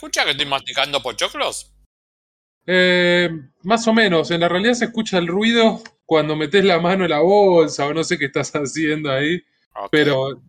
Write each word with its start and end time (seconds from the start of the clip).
escucha 0.00 0.24
que 0.24 0.30
estoy 0.30 0.46
masticando 0.46 1.02
pochoclos? 1.02 1.74
Eh, 2.66 3.28
más 3.64 3.86
o 3.86 3.92
menos, 3.92 4.30
en 4.30 4.40
la 4.40 4.48
realidad 4.48 4.72
se 4.72 4.86
escucha 4.86 5.18
el 5.18 5.26
ruido 5.26 5.82
cuando 6.06 6.36
metes 6.36 6.64
la 6.64 6.80
mano 6.80 7.04
en 7.04 7.10
la 7.10 7.20
bolsa 7.20 7.86
o 7.86 7.92
no 7.92 8.02
sé 8.02 8.18
qué 8.18 8.26
estás 8.26 8.50
haciendo 8.54 9.12
ahí, 9.12 9.42
pero 9.90 10.40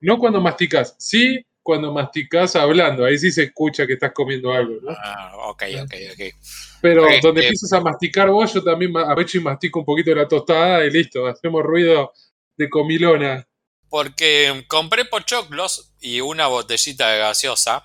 no 0.00 0.18
cuando 0.18 0.40
masticas, 0.40 0.96
sí 0.98 1.44
cuando 1.62 1.92
masticas 1.92 2.56
hablando, 2.56 3.04
ahí 3.04 3.18
sí 3.18 3.30
se 3.30 3.44
escucha 3.44 3.86
que 3.86 3.94
estás 3.94 4.12
comiendo 4.12 4.52
algo, 4.52 4.74
¿no? 4.82 4.90
Ah, 4.90 5.32
ok, 5.48 5.62
ok, 5.82 5.94
ok. 6.12 6.34
Pero 6.80 7.06
donde 7.22 7.42
empiezas 7.42 7.72
a 7.72 7.80
masticar 7.80 8.30
vos, 8.30 8.52
yo 8.54 8.62
también 8.62 8.94
aprovecho 8.96 9.38
y 9.38 9.42
mastico 9.42 9.80
un 9.80 9.86
poquito 9.86 10.10
de 10.10 10.16
la 10.16 10.28
tostada 10.28 10.84
y 10.84 10.90
listo, 10.90 11.26
hacemos 11.26 11.62
ruido 11.62 12.12
de 12.56 12.68
comilona. 12.68 13.46
Porque 13.88 14.64
compré 14.68 15.06
pochoclos 15.06 15.94
y 16.00 16.20
una 16.20 16.46
botellita 16.48 17.10
de 17.10 17.18
gaseosa 17.18 17.84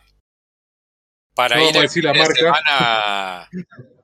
para 1.40 1.56
No 1.56 1.70
ir 1.70 1.78
el 1.78 1.90
fin 1.90 2.04
la 2.04 2.12
de 2.12 2.20
marca. 2.20 2.34
semana 2.36 3.50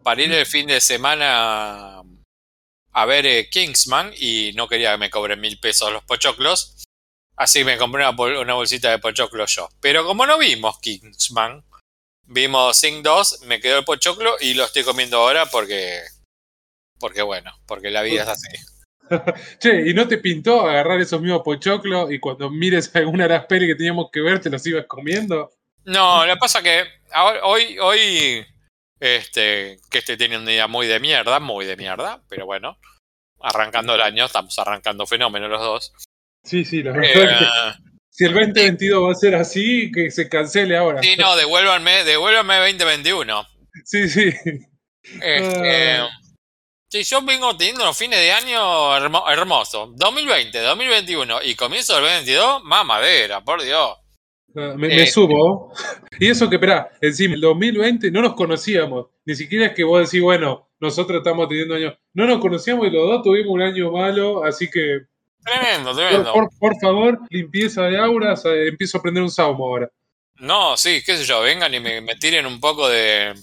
para 0.03 0.21
ir 0.21 0.31
el 0.31 0.45
fin 0.45 0.67
de 0.67 0.79
semana 0.79 2.01
a 2.93 3.05
ver 3.05 3.25
eh, 3.25 3.49
Kingsman 3.49 4.13
y 4.17 4.53
no 4.55 4.69
quería 4.69 4.91
que 4.93 4.97
me 4.99 5.09
cobren 5.09 5.41
mil 5.41 5.59
pesos 5.59 5.91
los 5.91 6.01
pochoclos. 6.05 6.85
Así 7.35 7.59
que 7.59 7.65
me 7.65 7.77
compré 7.77 8.01
una, 8.03 8.11
bol- 8.11 8.37
una 8.37 8.53
bolsita 8.53 8.89
de 8.89 8.99
pochoclos 8.99 9.53
yo. 9.53 9.67
Pero 9.81 10.05
como 10.05 10.25
no 10.25 10.37
vimos 10.37 10.79
Kingsman, 10.79 11.65
vimos 12.25 12.77
Sing 12.77 13.03
2, 13.03 13.41
me 13.47 13.59
quedó 13.59 13.79
el 13.79 13.83
pochoclo 13.83 14.37
y 14.39 14.53
lo 14.53 14.63
estoy 14.63 14.83
comiendo 14.83 15.17
ahora 15.17 15.45
porque. 15.47 15.99
Porque 16.97 17.21
bueno, 17.21 17.51
porque 17.67 17.91
la 17.91 18.01
vida 18.01 18.23
es 18.23 18.29
así. 18.29 18.47
Che, 19.59 19.89
¿y 19.89 19.93
no 19.93 20.07
te 20.07 20.19
pintó 20.19 20.61
agarrar 20.61 21.01
esos 21.01 21.19
mismos 21.21 21.41
pochoclos 21.43 22.09
y 22.13 22.19
cuando 22.19 22.49
mires 22.49 22.89
alguna 22.95 23.23
de 23.27 23.33
las 23.33 23.45
pelis 23.45 23.67
que 23.67 23.75
teníamos 23.75 24.09
que 24.09 24.21
ver 24.21 24.39
te 24.39 24.49
los 24.49 24.65
ibas 24.65 24.85
comiendo? 24.87 25.51
No, 25.85 26.25
lo 26.25 26.33
que 26.33 26.39
pasa 26.39 26.61
que 26.63 26.83
ahora- 27.11 27.41
hoy, 27.45 27.77
hoy, 27.79 28.45
este, 28.99 29.77
que 29.89 29.99
estoy 29.99 30.17
teniendo 30.17 30.39
un 30.39 30.45
día 30.47 30.67
muy 30.67 30.87
de 30.87 30.99
mierda, 30.99 31.39
muy 31.39 31.65
de 31.65 31.77
mierda, 31.77 32.21
pero 32.27 32.45
bueno, 32.45 32.77
arrancando 33.39 33.95
el 33.95 34.01
año, 34.01 34.25
estamos 34.25 34.57
arrancando 34.59 35.05
fenómeno 35.05 35.47
los 35.47 35.61
dos. 35.61 35.93
Sí, 36.43 36.65
sí, 36.65 36.81
la 36.83 36.91
verdad 36.91 37.05
es 37.09 37.13
que 37.13 37.23
Eh, 37.23 37.83
si 38.09 38.25
el 38.25 38.33
2022 38.33 39.07
va 39.07 39.11
a 39.11 39.15
ser 39.15 39.35
así, 39.35 39.91
que 39.91 40.09
se 40.11 40.29
cancele 40.29 40.77
ahora. 40.77 41.01
sí, 41.03 41.15
no, 41.17 41.35
devuélvanme, 41.35 42.03
devuélvanme 42.03 42.57
2021. 42.59 43.45
Sí, 43.83 44.07
sí. 44.09 44.33
Este, 45.21 45.97
Ah. 45.97 46.09
sí, 46.89 47.03
yo 47.03 47.21
vengo 47.21 47.55
teniendo 47.57 47.83
unos 47.83 47.97
fines 47.97 48.19
de 48.19 48.31
año 48.31 48.95
hermo- 48.97 49.29
hermosos. 49.29 49.89
2020, 49.97 50.59
2021 50.59 51.41
y 51.43 51.55
comienzo 51.55 51.93
del 51.95 52.03
2022, 52.03 52.63
mamadera, 52.63 53.41
por 53.43 53.61
Dios. 53.61 53.97
Ah, 54.55 54.73
Me, 54.77 54.87
me 54.87 55.03
Eh. 55.03 55.07
subo. 55.07 55.73
Y 56.19 56.29
eso 56.29 56.49
que, 56.49 56.55
esperá, 56.55 56.89
encima, 57.01 57.35
el 57.35 57.41
2020 57.41 58.09
no 58.09 58.21
nos 58.21 58.35
conocíamos. 58.35 59.07
Ni 59.25 59.35
siquiera 59.35 59.65
es 59.67 59.73
que 59.73 59.83
vos 59.83 59.99
decís, 60.09 60.21
bueno, 60.23 60.69
nosotros 60.79 61.17
estamos 61.17 61.49
teniendo 61.49 61.75
años. 61.75 61.93
No 62.13 62.25
nos 62.25 62.39
conocíamos 62.39 62.87
y 62.87 62.89
los 62.91 63.05
dos 63.09 63.21
tuvimos 63.21 63.51
un 63.53 63.61
año 63.61 63.91
malo, 63.91 64.43
así 64.45 64.69
que, 64.69 64.99
Tremendo, 65.43 65.93
tremendo. 65.93 66.31
por- 66.33 66.49
por 66.57 66.73
favor, 66.79 67.19
limpieza 67.29 67.83
de 67.83 67.97
auras. 67.99 68.45
eh, 68.45 68.67
empiezo 68.69 68.97
a 68.97 68.99
aprender 68.99 69.23
un 69.23 69.29
salmo 69.29 69.65
ahora. 69.65 69.91
No, 70.35 70.75
sí, 70.77 71.01
qué 71.05 71.17
sé 71.17 71.25
yo, 71.25 71.41
vengan 71.41 71.73
y 71.73 71.79
me, 71.81 71.99
me 72.01 72.15
tiren 72.15 72.45
un 72.45 72.59
poco 72.61 72.87
de, 72.87 73.33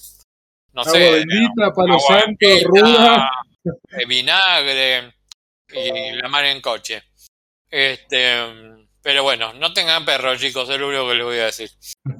no 0.72 0.80
Agua 0.82 0.92
sé, 0.94 1.10
bendita, 1.12 1.72
palo 1.74 1.94
agua 1.94 2.20
santo, 2.20 2.46
bendita, 2.48 2.68
ruda. 2.68 3.30
de 3.64 4.04
vinagre 4.06 5.12
y 5.74 6.12
la 6.16 6.28
mar 6.28 6.44
en 6.46 6.60
coche. 6.62 7.02
Este, 7.70 8.81
pero 9.02 9.22
bueno, 9.22 9.52
no 9.54 9.72
tengan 9.72 10.04
perros, 10.04 10.40
chicos, 10.40 10.68
es 10.70 10.78
lo 10.78 10.88
único 10.88 11.08
que 11.08 11.14
les 11.14 11.24
voy 11.24 11.38
a 11.38 11.44
decir. 11.46 11.70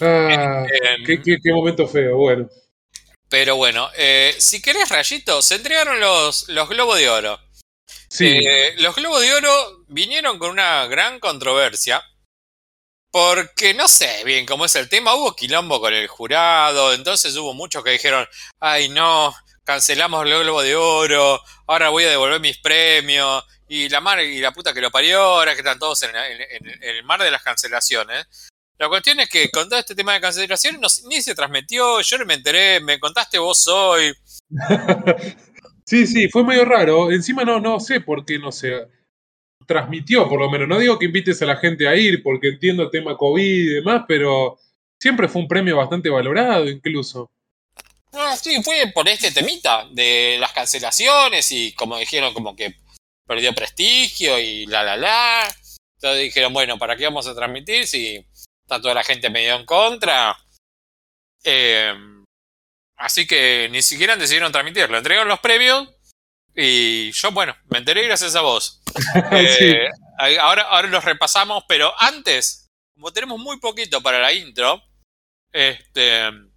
Ah, 0.00 0.64
Em, 0.82 1.04
qué, 1.04 1.22
qué- 1.22 1.38
qué 1.42 1.52
momento 1.52 1.86
feo, 1.86 2.16
bueno. 2.16 2.48
Pero 3.28 3.56
bueno, 3.56 3.88
eh, 3.96 4.34
si 4.38 4.60
querés, 4.60 4.88
Rayito, 4.88 5.40
se 5.42 5.54
entregaron 5.56 6.00
los, 6.00 6.48
los 6.48 6.68
Globos 6.68 6.98
de 6.98 7.08
Oro. 7.08 7.38
Sí, 8.08 8.26
Eh, 8.28 8.74
los 8.78 8.94
Globos 8.96 9.20
de 9.22 9.32
Oro 9.32 9.84
vinieron 9.88 10.38
con 10.38 10.50
una 10.50 10.86
gran 10.86 11.20
controversia. 11.20 12.02
Porque 13.12 13.74
no 13.74 13.88
sé 13.88 14.24
bien 14.24 14.46
cómo 14.46 14.64
es 14.64 14.74
el 14.74 14.88
tema, 14.88 15.14
hubo 15.14 15.36
quilombo 15.36 15.80
con 15.80 15.92
el 15.92 16.08
jurado, 16.08 16.94
entonces 16.94 17.36
hubo 17.36 17.52
muchos 17.52 17.84
que 17.84 17.90
dijeron, 17.90 18.26
ay 18.58 18.88
no, 18.88 19.34
cancelamos 19.64 20.26
los 20.26 20.42
Globos 20.42 20.64
de 20.64 20.74
Oro, 20.76 21.42
ahora 21.66 21.90
voy 21.90 22.04
a 22.04 22.10
devolver 22.10 22.40
mis 22.40 22.56
premios, 22.58 23.44
y 23.74 23.88
la 23.88 24.00
mar 24.00 24.20
y 24.20 24.38
la 24.38 24.52
puta 24.52 24.74
que 24.74 24.82
lo 24.82 24.90
parió, 24.90 25.18
ahora 25.20 25.54
que 25.54 25.60
están 25.60 25.78
todos 25.78 26.02
en, 26.02 26.10
en- 26.14 26.66
en- 26.66 26.82
el 26.82 27.04
mar 27.04 27.22
de 27.22 27.30
las 27.30 27.42
cancelaciones. 27.42 28.26
La 28.78 28.88
cuestión 28.88 29.18
es 29.20 29.30
que 29.30 29.48
con 29.50 29.68
todo 29.68 29.78
este 29.78 29.94
tema 29.94 30.12
de 30.12 30.20
cancelaciones 30.20 30.78
no- 30.80 31.08
ni 31.08 31.22
se 31.22 31.34
transmitió, 31.34 32.00
yo 32.02 32.18
no 32.18 32.26
me 32.26 32.34
enteré, 32.34 32.80
me 32.80 32.98
contaste 33.00 33.38
vos 33.38 33.66
hoy, 33.68 34.12
sí, 35.86 36.06
sí, 36.06 36.28
fue 36.28 36.44
medio 36.44 36.64
raro. 36.64 37.10
Encima 37.10 37.44
no, 37.44 37.60
no 37.60 37.80
sé 37.80 38.00
por 38.00 38.24
qué 38.24 38.38
no 38.38 38.52
se 38.52 38.88
transmitió, 39.66 40.28
por 40.28 40.40
lo 40.40 40.50
menos. 40.50 40.68
No 40.68 40.78
digo 40.78 40.98
que 40.98 41.06
invites 41.06 41.40
a 41.42 41.46
la 41.46 41.56
gente 41.56 41.88
a 41.88 41.96
ir, 41.96 42.22
porque 42.22 42.48
entiendo 42.48 42.82
el 42.82 42.90
tema 42.90 43.16
COVID 43.16 43.42
y 43.42 43.74
demás, 43.76 44.02
pero 44.06 44.58
siempre 45.00 45.28
fue 45.28 45.42
un 45.42 45.48
premio 45.48 45.76
bastante 45.76 46.10
valorado, 46.10 46.68
incluso. 46.68 47.30
No, 48.12 48.36
sí, 48.36 48.62
fue 48.62 48.90
por 48.94 49.08
este 49.08 49.30
temita 49.30 49.86
de 49.92 50.36
las 50.38 50.52
cancelaciones 50.52 51.50
y 51.52 51.72
como 51.72 51.96
dijeron, 51.96 52.34
como 52.34 52.54
que 52.54 52.74
perdió 53.26 53.54
prestigio 53.54 54.38
y 54.38 54.66
la 54.66 54.82
la 54.82 54.96
la. 54.96 55.54
Entonces 55.96 56.22
dijeron, 56.24 56.52
bueno, 56.52 56.78
¿para 56.78 56.96
qué 56.96 57.04
vamos 57.04 57.26
a 57.26 57.34
transmitir 57.34 57.86
si 57.86 58.16
está 58.64 58.80
toda 58.80 58.94
la 58.94 59.04
gente 59.04 59.30
medio 59.30 59.54
en 59.56 59.64
contra? 59.64 60.36
Eh, 61.44 61.94
así 62.96 63.26
que 63.26 63.68
ni 63.70 63.82
siquiera 63.82 64.16
decidieron 64.16 64.52
transmitirlo. 64.52 64.96
Entregaron 64.98 65.28
los 65.28 65.40
premios 65.40 65.88
y 66.54 67.10
yo, 67.12 67.30
bueno, 67.32 67.56
me 67.70 67.78
enteré 67.78 68.04
gracias 68.04 68.34
a 68.36 68.40
vos. 68.42 68.82
Eh, 70.24 70.38
ahora, 70.38 70.62
ahora 70.62 70.86
los 70.88 71.04
repasamos, 71.04 71.64
pero 71.66 71.92
antes, 71.98 72.68
como 72.94 73.10
tenemos 73.12 73.40
muy 73.40 73.58
poquito 73.58 74.00
para 74.02 74.20
la 74.20 74.32
intro, 74.32 74.80
este. 75.50 76.28
un 76.28 76.52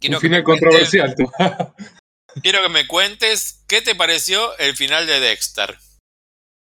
que 0.00 0.18
final 0.18 0.42
cuentes- 0.42 0.44
controversial. 0.44 1.14
tú. 1.14 1.30
Quiero 2.42 2.62
que 2.62 2.68
me 2.68 2.86
cuentes 2.86 3.64
qué 3.68 3.80
te 3.82 3.94
pareció 3.94 4.56
el 4.58 4.76
final 4.76 5.06
de 5.06 5.20
Dexter. 5.20 5.76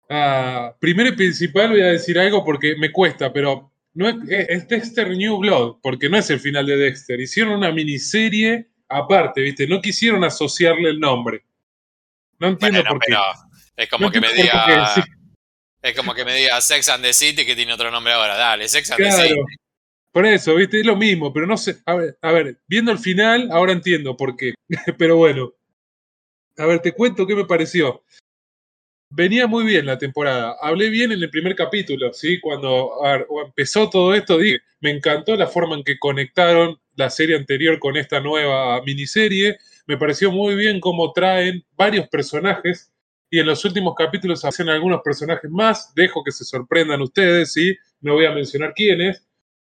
Ah, 0.09 0.75
primero 0.79 1.09
y 1.11 1.13
principal 1.17 1.71
voy 1.71 1.81
a 1.83 1.87
decir 1.87 2.19
algo 2.19 2.45
porque 2.45 2.75
me 2.77 2.93
cuesta, 2.93 3.33
pero 3.33 3.73
no 3.95 4.09
es, 4.09 4.69
Dexter 4.69 5.09
New 5.11 5.39
Blood, 5.39 5.77
porque 5.83 6.09
no 6.09 6.19
es 6.19 6.29
el 6.31 6.41
final 6.41 6.67
de 6.67 6.77
Dexter. 6.77 7.21
Hicieron 7.21 7.55
una 7.55 7.71
miniserie 7.73 8.69
aparte, 8.89 9.41
¿viste? 9.41 9.67
No 9.67 9.81
quisieron 9.81 10.23
asociarle 10.25 10.91
el 10.91 11.01
nombre. 11.01 11.45
No 12.39 12.49
entiendo 12.49 12.81
Bueno, 12.83 12.91
por 12.91 13.01
qué. 13.01 13.17
es 13.77 13.89
como 13.89 14.07
No 14.07 14.13
que 14.13 14.21
me 14.21 14.33
diga. 14.33 14.95
sí. 14.95 15.01
Es 15.81 15.97
como 15.97 16.15
que 16.15 16.25
me 16.25 16.35
diga 16.35 16.61
Sex 16.61 16.89
and 16.91 17.03
the 17.05 17.13
City 17.13 17.45
que 17.45 17.57
tiene 17.57 17.73
otro 17.73 17.91
nombre 17.91 18.13
ahora. 18.13 18.37
Dale, 18.37 18.69
Sex 18.69 18.91
and 18.93 19.03
the 19.03 19.11
City. 19.13 19.35
Por 20.13 20.27
eso, 20.27 20.55
¿viste? 20.55 20.81
Es 20.81 20.87
lo 20.87 20.97
mismo, 20.97 21.33
pero 21.33 21.47
no 21.47 21.57
sé. 21.57 21.79
A 21.87 22.33
ver, 22.33 22.61
viendo 22.69 22.93
el 22.93 22.99
final, 22.99 23.49
ahora 23.51 23.73
entiendo 23.73 24.17
por 24.17 24.37
qué. 24.37 24.55
pero 24.99 25.17
bueno. 25.17 25.55
A 26.59 26.67
ver, 26.67 26.81
te 26.81 26.93
cuento 26.93 27.27
qué 27.27 27.35
me 27.35 27.47
pareció. 27.47 28.05
Venía 29.09 29.47
muy 29.47 29.65
bien 29.65 29.87
la 29.87 29.99
temporada. 29.99 30.57
Hablé 30.61 30.91
bien 30.91 31.13
en 31.13 31.23
el 31.23 31.31
primer 31.31 31.55
capítulo, 31.55 32.13
¿sí? 32.13 32.41
Cuando 32.41 32.93
empezó 33.47 33.89
todo 33.89 34.15
esto, 34.15 34.39
dije, 34.39 34.61
me 34.81 34.91
encantó 34.91 35.35
la 35.37 35.47
forma 35.47 35.77
en 35.77 35.85
que 35.85 35.99
conectaron 35.99 36.79
la 36.95 37.09
serie 37.09 37.37
anterior 37.37 37.79
con 37.79 37.97
esta 37.97 38.21
nueva 38.21 38.83
miniserie. 38.83 39.57
Me 39.87 39.97
pareció 39.97 40.31
muy 40.31 40.55
bien 40.55 40.81
cómo 40.81 41.13
traen 41.13 41.65
varios 41.77 42.09
personajes 42.09 42.93
y 43.31 43.39
en 43.39 43.47
los 43.47 43.65
últimos 43.65 43.95
capítulos 43.97 44.45
hacen 44.45 44.69
algunos 44.69 45.01
personajes 45.03 45.51
más. 45.51 45.95
Dejo 45.95 46.23
que 46.23 46.33
se 46.33 46.45
sorprendan 46.45 47.01
ustedes, 47.01 47.53
¿sí? 47.53 47.77
No 48.01 48.15
voy 48.15 48.27
a 48.27 48.33
mencionar 48.33 48.75
quiénes. 48.75 49.27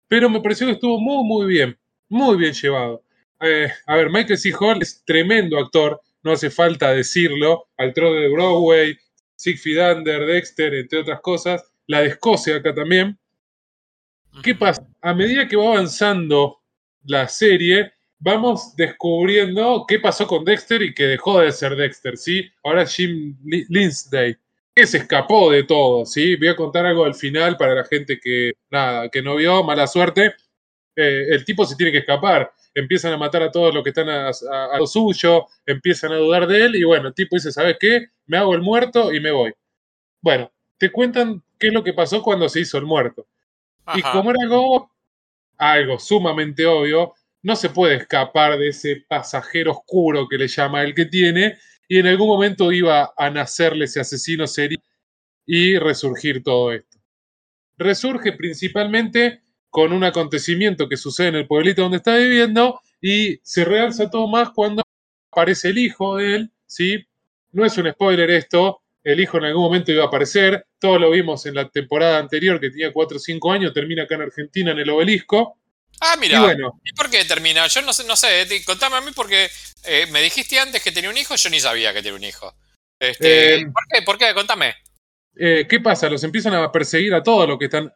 Pero 0.08 0.28
me 0.30 0.40
pareció 0.40 0.66
que 0.66 0.72
estuvo 0.72 0.98
muy, 0.98 1.24
muy 1.24 1.46
bien. 1.46 1.78
Muy 2.08 2.36
bien 2.38 2.52
llevado. 2.52 3.04
Eh, 3.40 3.70
a 3.86 3.96
ver, 3.96 4.08
Michael 4.10 4.38
C. 4.38 4.52
Hall 4.58 4.80
es 4.80 5.04
tremendo 5.04 5.58
actor. 5.58 6.00
No 6.22 6.32
hace 6.32 6.50
falta 6.50 6.92
decirlo. 6.92 7.68
Actor 7.76 8.20
de 8.20 8.28
Broadway, 8.28 8.96
Siegfried 9.36 9.78
Under, 9.78 10.26
Dexter, 10.26 10.74
entre 10.74 11.00
otras 11.00 11.20
cosas. 11.20 11.62
La 11.86 12.00
de 12.00 12.08
Escocia 12.08 12.56
acá 12.56 12.74
también. 12.74 13.18
¿Qué 14.42 14.54
pasa? 14.54 14.86
A 15.00 15.14
medida 15.14 15.46
que 15.48 15.56
va 15.56 15.72
avanzando 15.72 16.60
la 17.04 17.28
serie, 17.28 17.92
vamos 18.18 18.74
descubriendo 18.76 19.84
qué 19.88 19.98
pasó 19.98 20.26
con 20.26 20.44
Dexter 20.44 20.82
y 20.82 20.94
que 20.94 21.04
dejó 21.04 21.40
de 21.40 21.50
ser 21.52 21.76
Dexter, 21.76 22.16
¿sí? 22.16 22.48
Ahora 22.62 22.82
es 22.82 22.94
Jim 22.94 23.36
Li- 23.44 23.64
Lindsay, 23.68 24.36
que 24.78 24.86
se 24.86 24.98
escapó 24.98 25.50
de 25.50 25.64
todo, 25.64 26.06
¿sí? 26.06 26.36
Voy 26.36 26.48
a 26.48 26.56
contar 26.56 26.86
algo 26.86 27.04
al 27.04 27.14
final 27.14 27.56
para 27.56 27.74
la 27.74 27.84
gente 27.84 28.18
que, 28.20 28.52
nada, 28.70 29.08
que 29.10 29.22
no 29.22 29.36
vio, 29.36 29.62
mala 29.64 29.86
suerte. 29.86 30.34
Eh, 30.96 31.26
el 31.30 31.44
tipo 31.44 31.64
se 31.66 31.76
tiene 31.76 31.92
que 31.92 31.98
escapar. 31.98 32.52
Empiezan 32.74 33.12
a 33.12 33.16
matar 33.16 33.42
a 33.42 33.50
todos 33.50 33.74
los 33.74 33.82
que 33.82 33.90
están 33.90 34.08
a, 34.08 34.28
a- 34.28 34.74
a 34.74 34.78
lo 34.78 34.86
suyo, 34.86 35.46
empiezan 35.66 36.12
a 36.12 36.16
dudar 36.16 36.46
de 36.46 36.64
él 36.66 36.76
y 36.76 36.84
bueno, 36.84 37.08
el 37.08 37.14
tipo 37.14 37.36
dice, 37.36 37.52
¿sabes 37.52 37.76
qué? 37.80 38.08
Me 38.26 38.38
hago 38.38 38.54
el 38.54 38.62
muerto 38.62 39.12
y 39.12 39.20
me 39.20 39.30
voy. 39.32 39.52
Bueno, 40.22 40.52
te 40.78 40.90
cuentan 40.92 41.42
qué 41.58 41.68
es 41.68 41.72
lo 41.74 41.84
que 41.84 41.92
pasó 41.94 42.22
cuando 42.22 42.48
se 42.48 42.60
hizo 42.60 42.78
el 42.78 42.84
muerto. 42.84 43.26
Y 43.98 44.02
como 44.12 44.30
era 44.30 44.40
algo, 44.44 44.90
algo 45.58 45.98
sumamente 45.98 46.66
obvio, 46.66 47.14
no 47.42 47.56
se 47.56 47.70
puede 47.70 47.96
escapar 47.96 48.58
de 48.58 48.68
ese 48.68 49.04
pasajero 49.08 49.72
oscuro 49.72 50.28
que 50.28 50.38
le 50.38 50.48
llama 50.48 50.82
el 50.82 50.94
que 50.94 51.06
tiene, 51.06 51.58
y 51.88 51.98
en 51.98 52.06
algún 52.06 52.28
momento 52.28 52.70
iba 52.70 53.12
a 53.16 53.30
nacerle 53.30 53.86
ese 53.86 54.00
asesino 54.00 54.46
serial 54.46 54.82
y 55.46 55.78
resurgir 55.78 56.42
todo 56.42 56.72
esto. 56.72 56.98
Resurge 57.78 58.32
principalmente 58.32 59.42
con 59.70 59.92
un 59.92 60.04
acontecimiento 60.04 60.88
que 60.88 60.96
sucede 60.96 61.28
en 61.28 61.36
el 61.36 61.46
pueblito 61.46 61.82
donde 61.82 61.96
está 61.98 62.16
viviendo 62.16 62.80
y 63.00 63.38
se 63.42 63.64
realza 63.64 64.10
todo 64.10 64.28
más 64.28 64.50
cuando 64.50 64.82
aparece 65.32 65.68
el 65.70 65.78
hijo 65.78 66.16
de 66.16 66.36
él, 66.36 66.52
¿sí? 66.66 67.06
No 67.52 67.64
es 67.64 67.78
un 67.78 67.90
spoiler 67.90 68.30
esto, 68.30 68.82
el 69.02 69.20
hijo 69.20 69.38
en 69.38 69.44
algún 69.44 69.62
momento 69.62 69.92
iba 69.92 70.04
a 70.04 70.08
aparecer, 70.08 70.66
todos 70.78 71.00
lo 71.00 71.10
vimos 71.10 71.46
en 71.46 71.54
la 71.54 71.68
temporada 71.68 72.18
anterior 72.18 72.60
que 72.60 72.70
tenía 72.70 72.92
4 72.92 73.16
o 73.16 73.20
5 73.20 73.52
años, 73.52 73.72
termina 73.72 74.02
acá 74.02 74.16
en 74.16 74.22
Argentina 74.22 74.72
en 74.72 74.78
el 74.78 74.90
obelisco. 74.90 75.58
Ah, 76.00 76.14
Y 76.16 76.20
mira. 76.20 76.40
bueno, 76.40 76.80
¿Y 76.84 76.92
por 76.92 77.10
qué 77.10 77.24
termina? 77.24 77.66
Yo 77.66 77.82
no 77.82 77.92
sé, 77.92 78.04
no 78.04 78.16
sé, 78.16 78.46
contame 78.64 78.96
a 78.96 79.00
mí 79.00 79.10
porque 79.14 79.48
eh, 79.84 80.06
me 80.10 80.22
dijiste 80.22 80.58
antes 80.58 80.82
que 80.82 80.92
tenía 80.92 81.10
un 81.10 81.16
hijo, 81.18 81.34
yo 81.34 81.50
ni 81.50 81.58
sabía 81.60 81.92
que 81.92 82.02
tenía 82.02 82.16
un 82.16 82.24
hijo. 82.24 82.54
Este, 83.00 83.56
Eh, 83.56 83.66
¿Por 83.66 83.82
qué? 83.92 84.02
¿Por 84.02 84.18
qué? 84.18 84.34
Contame. 84.34 84.74
eh, 85.36 85.66
¿qué 85.68 85.80
pasa? 85.80 86.08
Los 86.08 86.22
empiezan 86.24 86.54
a 86.54 86.70
perseguir 86.72 87.14
a 87.14 87.22
todos 87.22 87.48
los 87.48 87.58
que 87.58 87.66
están 87.66 87.92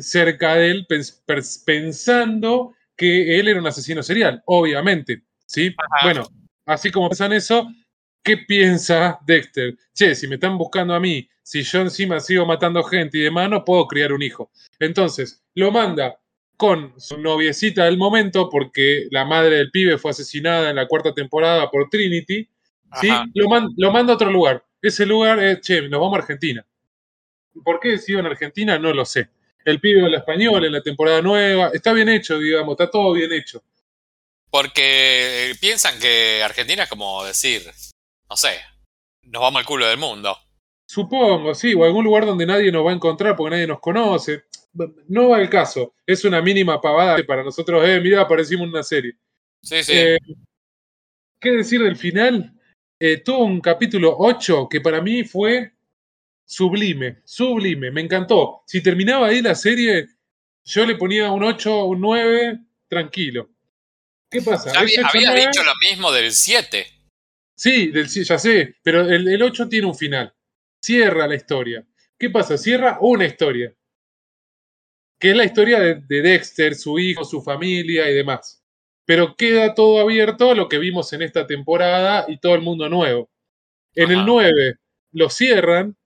cerca 0.00 0.54
de 0.56 0.70
él 0.70 0.86
pens- 0.88 1.64
pensando 1.64 2.74
que 2.96 3.38
él 3.38 3.48
era 3.48 3.60
un 3.60 3.66
asesino 3.66 4.02
serial, 4.02 4.42
obviamente, 4.46 5.22
¿sí? 5.46 5.74
Ajá. 5.76 6.04
Bueno, 6.06 6.28
así 6.66 6.90
como 6.90 7.08
piensan 7.08 7.32
eso, 7.32 7.68
¿qué 8.24 8.38
piensa 8.38 9.18
Dexter? 9.26 9.76
Che, 9.94 10.14
si 10.14 10.26
me 10.28 10.36
están 10.36 10.56
buscando 10.58 10.94
a 10.94 11.00
mí, 11.00 11.28
si 11.42 11.62
yo 11.62 11.80
encima 11.82 12.18
sigo 12.20 12.46
matando 12.46 12.82
gente 12.82 13.18
y 13.18 13.22
demás, 13.22 13.50
no 13.50 13.64
puedo 13.64 13.86
criar 13.86 14.12
un 14.12 14.22
hijo. 14.22 14.50
Entonces, 14.78 15.42
lo 15.54 15.70
manda 15.70 16.18
con 16.56 16.98
su 16.98 17.18
noviecita 17.18 17.84
del 17.84 17.98
momento, 17.98 18.48
porque 18.48 19.06
la 19.10 19.24
madre 19.24 19.56
del 19.56 19.70
pibe 19.70 19.98
fue 19.98 20.10
asesinada 20.12 20.70
en 20.70 20.76
la 20.76 20.86
cuarta 20.86 21.12
temporada 21.12 21.70
por 21.70 21.88
Trinity, 21.90 22.48
¿sí? 23.00 23.08
Lo, 23.34 23.48
man- 23.48 23.68
lo 23.76 23.90
manda 23.92 24.12
a 24.12 24.16
otro 24.16 24.30
lugar. 24.30 24.64
Ese 24.80 25.04
lugar 25.06 25.42
es, 25.42 25.60
che, 25.60 25.82
nos 25.82 26.00
vamos 26.00 26.16
a 26.16 26.20
Argentina. 26.22 26.64
¿Por 27.64 27.80
qué 27.80 27.90
decidió 27.90 28.20
en 28.20 28.26
Argentina? 28.26 28.78
No 28.78 28.92
lo 28.92 29.04
sé. 29.04 29.28
El 29.64 29.80
pibe 29.80 30.02
habla 30.02 30.18
español 30.18 30.64
en 30.64 30.72
la 30.72 30.82
temporada 30.82 31.20
nueva. 31.22 31.70
Está 31.72 31.92
bien 31.92 32.08
hecho, 32.08 32.38
digamos, 32.38 32.72
está 32.72 32.90
todo 32.90 33.12
bien 33.12 33.32
hecho. 33.32 33.62
Porque 34.50 35.54
piensan 35.60 35.98
que 35.98 36.42
Argentina 36.42 36.84
es 36.84 36.88
como 36.88 37.24
decir, 37.24 37.62
no 38.30 38.36
sé, 38.36 38.60
nos 39.22 39.42
vamos 39.42 39.58
al 39.60 39.66
culo 39.66 39.86
del 39.86 39.98
mundo. 39.98 40.36
Supongo, 40.88 41.54
sí, 41.54 41.74
o 41.74 41.84
algún 41.84 42.04
lugar 42.04 42.26
donde 42.26 42.46
nadie 42.46 42.70
nos 42.70 42.86
va 42.86 42.92
a 42.92 42.94
encontrar 42.94 43.34
porque 43.36 43.50
nadie 43.56 43.66
nos 43.66 43.80
conoce. 43.80 44.44
No 45.08 45.30
va 45.30 45.40
el 45.40 45.48
caso. 45.48 45.94
Es 46.06 46.24
una 46.24 46.40
mínima 46.42 46.80
pavada 46.80 47.16
para 47.26 47.42
nosotros. 47.42 47.86
Eh, 47.86 48.00
mirá, 48.00 48.22
aparecimos 48.22 48.64
en 48.64 48.70
una 48.70 48.82
serie. 48.82 49.12
Sí, 49.62 49.82
sí. 49.82 49.92
Eh, 49.94 50.18
¿Qué 51.40 51.50
decir 51.50 51.82
del 51.82 51.96
final? 51.96 52.52
Eh, 52.98 53.18
tuvo 53.18 53.44
un 53.44 53.60
capítulo 53.60 54.16
8 54.18 54.68
que 54.70 54.80
para 54.80 55.02
mí 55.02 55.22
fue 55.24 55.72
sublime, 56.44 57.20
sublime, 57.24 57.90
me 57.90 58.00
encantó. 58.00 58.62
Si 58.66 58.82
terminaba 58.82 59.26
ahí 59.26 59.42
la 59.42 59.54
serie, 59.54 60.08
yo 60.64 60.86
le 60.86 60.96
ponía 60.96 61.30
un 61.30 61.44
8, 61.44 61.84
un 61.84 62.00
9, 62.00 62.60
tranquilo. 62.88 63.50
¿Qué 64.30 64.40
pasa? 64.40 64.72
Ya 64.72 64.80
había, 64.80 65.00
8, 65.00 65.08
habías 65.12 65.32
9, 65.34 65.46
dicho 65.46 65.64
lo 65.64 65.74
mismo 65.88 66.12
del 66.12 66.32
7. 66.32 66.86
Sí, 67.54 67.88
del, 67.88 68.08
ya 68.08 68.38
sé, 68.38 68.76
pero 68.82 69.02
el, 69.02 69.28
el 69.28 69.42
8 69.42 69.68
tiene 69.68 69.86
un 69.86 69.94
final. 69.94 70.32
Cierra 70.80 71.26
la 71.26 71.34
historia. 71.34 71.84
¿Qué 72.18 72.30
pasa? 72.30 72.56
Cierra 72.56 72.98
una 73.00 73.26
historia. 73.26 73.74
Que 75.26 75.30
es 75.32 75.36
la 75.36 75.44
historia 75.44 75.80
de, 75.80 75.96
de 76.06 76.22
Dexter, 76.22 76.76
su 76.76 77.00
hijo, 77.00 77.24
su 77.24 77.42
familia 77.42 78.08
y 78.08 78.14
demás. 78.14 78.62
Pero 79.04 79.34
queda 79.34 79.74
todo 79.74 79.98
abierto 79.98 80.54
lo 80.54 80.68
que 80.68 80.78
vimos 80.78 81.12
en 81.12 81.22
esta 81.22 81.48
temporada 81.48 82.26
y 82.28 82.38
todo 82.38 82.54
el 82.54 82.60
mundo 82.60 82.88
nuevo. 82.88 83.28
En 83.96 84.12
Ajá. 84.12 84.20
el 84.20 84.24
9 84.24 84.76
lo 85.10 85.28
cierran, 85.28 85.96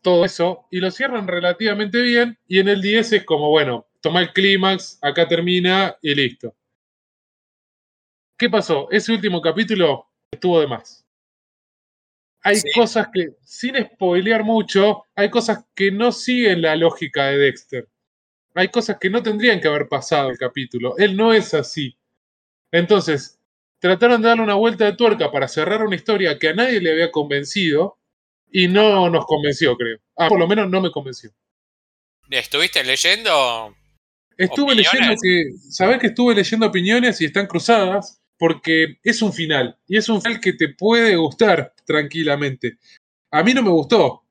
todo 0.00 0.24
eso, 0.24 0.66
y 0.70 0.80
lo 0.80 0.90
cierran 0.90 1.28
relativamente 1.28 2.00
bien. 2.00 2.38
Y 2.48 2.60
en 2.60 2.68
el 2.68 2.80
10 2.80 3.12
es 3.12 3.24
como, 3.24 3.50
bueno, 3.50 3.86
toma 4.00 4.20
el 4.22 4.32
clímax, 4.32 4.98
acá 5.02 5.28
termina 5.28 5.94
y 6.00 6.14
listo. 6.14 6.56
¿Qué 8.38 8.48
pasó? 8.48 8.90
Ese 8.90 9.12
último 9.12 9.42
capítulo 9.42 10.06
estuvo 10.30 10.58
de 10.58 10.68
más. 10.68 11.06
Hay 12.42 12.56
Sí. 12.56 12.70
cosas 12.74 13.08
que, 13.12 13.34
sin 13.42 13.76
spoilear 13.76 14.42
mucho, 14.42 15.04
hay 15.14 15.28
cosas 15.28 15.66
que 15.74 15.90
no 15.92 16.12
siguen 16.12 16.62
la 16.62 16.76
lógica 16.76 17.26
de 17.26 17.36
Dexter. 17.36 17.91
Hay 18.54 18.68
cosas 18.68 18.98
que 19.00 19.10
no 19.10 19.22
tendrían 19.22 19.60
que 19.60 19.68
haber 19.68 19.88
pasado 19.88 20.30
el 20.30 20.38
capítulo. 20.38 20.96
Él 20.98 21.16
no 21.16 21.32
es 21.32 21.54
así. 21.54 21.96
Entonces, 22.70 23.38
trataron 23.78 24.22
de 24.22 24.28
darle 24.28 24.44
una 24.44 24.54
vuelta 24.54 24.84
de 24.84 24.92
tuerca 24.94 25.30
para 25.30 25.48
cerrar 25.48 25.84
una 25.84 25.96
historia 25.96 26.38
que 26.38 26.48
a 26.48 26.54
nadie 26.54 26.80
le 26.80 26.92
había 26.92 27.10
convencido 27.10 27.98
y 28.50 28.68
no 28.68 29.08
nos 29.10 29.24
convenció, 29.26 29.76
creo. 29.76 29.98
Ah, 30.16 30.28
por 30.28 30.38
lo 30.38 30.46
menos 30.46 30.68
no 30.68 30.80
me 30.80 30.90
convenció. 30.90 31.30
¿Estuviste 32.30 32.84
leyendo? 32.84 33.74
Estuve 34.36 34.72
¿Opiniones? 34.72 34.92
leyendo 34.92 35.16
que, 35.22 35.44
sabés 35.70 35.98
que 35.98 36.06
estuve 36.08 36.34
leyendo 36.34 36.66
opiniones 36.66 37.20
y 37.20 37.26
están 37.26 37.46
cruzadas 37.46 38.22
porque 38.38 38.98
es 39.02 39.22
un 39.22 39.32
final 39.32 39.78
y 39.86 39.96
es 39.96 40.08
un 40.08 40.20
final 40.20 40.40
que 40.40 40.52
te 40.54 40.68
puede 40.68 41.16
gustar 41.16 41.74
tranquilamente. 41.84 42.78
A 43.30 43.42
mí 43.42 43.54
no 43.54 43.62
me 43.62 43.70
gustó, 43.70 44.24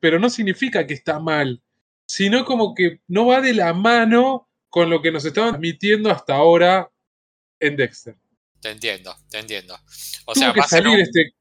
pero 0.00 0.18
no 0.18 0.30
significa 0.30 0.86
que 0.86 0.94
está 0.94 1.18
mal, 1.18 1.60
sino 2.08 2.44
como 2.44 2.74
que 2.74 3.00
no 3.06 3.26
va 3.26 3.40
de 3.40 3.54
la 3.54 3.72
mano 3.74 4.48
con 4.70 4.90
lo 4.90 5.02
que 5.02 5.12
nos 5.12 5.24
estaban 5.24 5.50
transmitiendo 5.50 6.10
hasta 6.10 6.34
ahora 6.34 6.90
en 7.60 7.76
Dexter. 7.76 8.16
Te 8.60 8.70
entiendo, 8.70 9.14
te 9.30 9.38
entiendo. 9.38 9.74
O 10.24 10.32
Tuvo 10.32 10.42
sea, 10.42 10.52
que 10.52 10.60
va 10.60 10.66
a 10.66 10.68
ser 10.68 10.82
salir 10.82 10.96
un, 10.96 11.00
este 11.02 11.32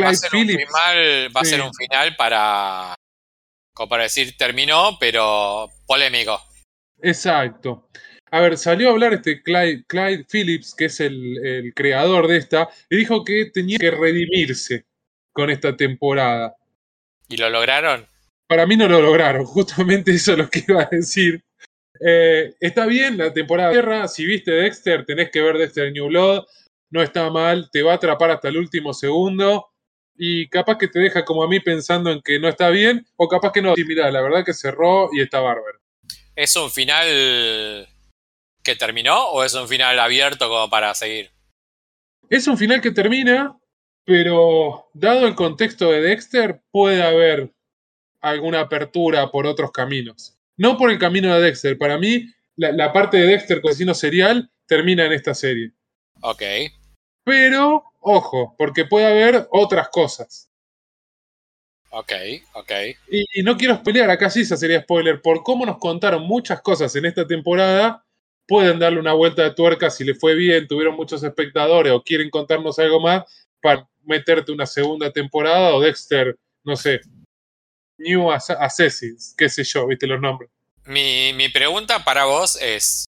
va 0.00 0.08
a 0.08 0.14
ser 0.14 0.34
un 0.34 0.46
final, 0.46 1.36
va 1.36 1.40
a 1.40 1.44
ser 1.44 1.62
un 1.62 1.72
final 1.72 2.16
para, 2.16 2.94
como 3.72 3.88
para 3.88 4.02
decir 4.04 4.36
terminó, 4.36 4.96
pero 4.98 5.68
polémico. 5.86 6.40
Exacto. 7.00 7.88
A 8.30 8.40
ver, 8.40 8.58
salió 8.58 8.88
a 8.88 8.92
hablar 8.92 9.14
este 9.14 9.42
Clyde, 9.42 9.84
Clyde 9.86 10.24
Phillips, 10.28 10.74
que 10.74 10.86
es 10.86 10.98
el, 10.98 11.46
el 11.46 11.74
creador 11.74 12.26
de 12.26 12.38
esta, 12.38 12.68
y 12.90 12.96
dijo 12.96 13.22
que 13.22 13.50
tenía 13.52 13.78
que 13.78 13.92
redimirse 13.92 14.86
con 15.32 15.50
esta 15.50 15.76
temporada. 15.76 16.56
¿Y 17.28 17.36
lo 17.36 17.48
lograron? 17.50 18.08
Para 18.46 18.66
mí 18.66 18.76
no 18.76 18.88
lo 18.88 19.00
lograron, 19.00 19.44
justamente 19.46 20.12
eso 20.12 20.32
es 20.32 20.38
lo 20.38 20.48
que 20.48 20.64
iba 20.66 20.82
a 20.82 20.88
decir. 20.90 21.42
Eh, 22.00 22.54
está 22.60 22.86
bien 22.86 23.16
la 23.16 23.32
temporada 23.32 23.70
de 23.70 23.76
guerra, 23.76 24.08
si 24.08 24.26
viste 24.26 24.50
Dexter, 24.50 25.04
tenés 25.04 25.30
que 25.30 25.40
ver 25.40 25.58
Dexter 25.58 25.92
New 25.92 26.08
Blood, 26.08 26.44
no 26.90 27.02
está 27.02 27.30
mal, 27.30 27.70
te 27.72 27.82
va 27.82 27.92
a 27.92 27.96
atrapar 27.96 28.30
hasta 28.30 28.48
el 28.48 28.56
último 28.56 28.92
segundo, 28.92 29.68
y 30.16 30.48
capaz 30.48 30.78
que 30.78 30.88
te 30.88 30.98
deja 30.98 31.24
como 31.24 31.42
a 31.42 31.48
mí 31.48 31.60
pensando 31.60 32.10
en 32.10 32.20
que 32.22 32.38
no 32.38 32.48
está 32.48 32.68
bien, 32.70 33.06
o 33.16 33.28
capaz 33.28 33.52
que 33.52 33.62
no, 33.62 33.74
y 33.76 33.84
mirá, 33.84 34.10
la 34.10 34.20
verdad 34.20 34.44
que 34.44 34.54
cerró 34.54 35.08
y 35.12 35.20
está 35.20 35.40
bárbaro. 35.40 35.78
¿Es 36.36 36.54
un 36.56 36.70
final 36.70 37.88
que 38.62 38.76
terminó 38.76 39.28
o 39.30 39.44
es 39.44 39.54
un 39.54 39.68
final 39.68 39.98
abierto 39.98 40.48
como 40.48 40.68
para 40.68 40.94
seguir? 40.94 41.30
Es 42.28 42.46
un 42.46 42.58
final 42.58 42.80
que 42.80 42.90
termina, 42.90 43.56
pero 44.04 44.88
dado 44.94 45.26
el 45.26 45.34
contexto 45.34 45.90
de 45.90 46.00
Dexter, 46.00 46.60
puede 46.70 47.02
haber 47.02 47.52
alguna 48.30 48.60
apertura 48.60 49.30
por 49.30 49.46
otros 49.46 49.70
caminos. 49.72 50.36
No 50.56 50.76
por 50.76 50.90
el 50.90 50.98
camino 50.98 51.34
de 51.34 51.42
Dexter. 51.42 51.76
Para 51.78 51.98
mí, 51.98 52.26
la, 52.56 52.72
la 52.72 52.92
parte 52.92 53.16
de 53.16 53.26
Dexter 53.26 53.60
con 53.60 53.74
serial 53.94 54.50
termina 54.66 55.04
en 55.04 55.12
esta 55.12 55.34
serie. 55.34 55.72
Ok. 56.20 56.42
Pero, 57.24 57.84
ojo, 58.00 58.54
porque 58.56 58.84
puede 58.84 59.06
haber 59.06 59.46
otras 59.50 59.88
cosas. 59.88 60.50
Ok, 61.90 62.12
ok. 62.54 62.72
Y, 63.08 63.40
y 63.40 63.42
no 63.42 63.56
quiero 63.56 63.76
spoilear, 63.76 64.10
acá 64.10 64.28
sí 64.28 64.40
esa 64.40 64.56
sería 64.56 64.82
spoiler. 64.82 65.22
Por 65.22 65.42
cómo 65.42 65.64
nos 65.64 65.78
contaron 65.78 66.22
muchas 66.26 66.60
cosas 66.60 66.94
en 66.96 67.04
esta 67.06 67.26
temporada, 67.26 68.04
pueden 68.46 68.78
darle 68.78 68.98
una 69.00 69.12
vuelta 69.12 69.42
de 69.42 69.52
tuerca 69.52 69.90
si 69.90 70.04
le 70.04 70.14
fue 70.14 70.34
bien, 70.34 70.66
tuvieron 70.66 70.96
muchos 70.96 71.22
espectadores 71.22 71.92
o 71.92 72.02
quieren 72.02 72.30
contarnos 72.30 72.78
algo 72.78 73.00
más 73.00 73.24
para 73.60 73.88
meterte 74.02 74.52
una 74.52 74.66
segunda 74.66 75.10
temporada 75.12 75.74
o 75.74 75.80
Dexter, 75.80 76.36
no 76.64 76.76
sé, 76.76 77.00
New 78.04 78.30
Ass- 78.30 78.50
Assassins, 78.50 79.34
qué 79.36 79.48
sé 79.48 79.64
yo, 79.64 79.86
viste 79.86 80.06
los 80.06 80.20
nombres. 80.20 80.50
Mi, 80.84 81.32
mi 81.34 81.48
pregunta 81.48 82.04
para 82.04 82.26
vos 82.26 82.56
es, 82.60 83.06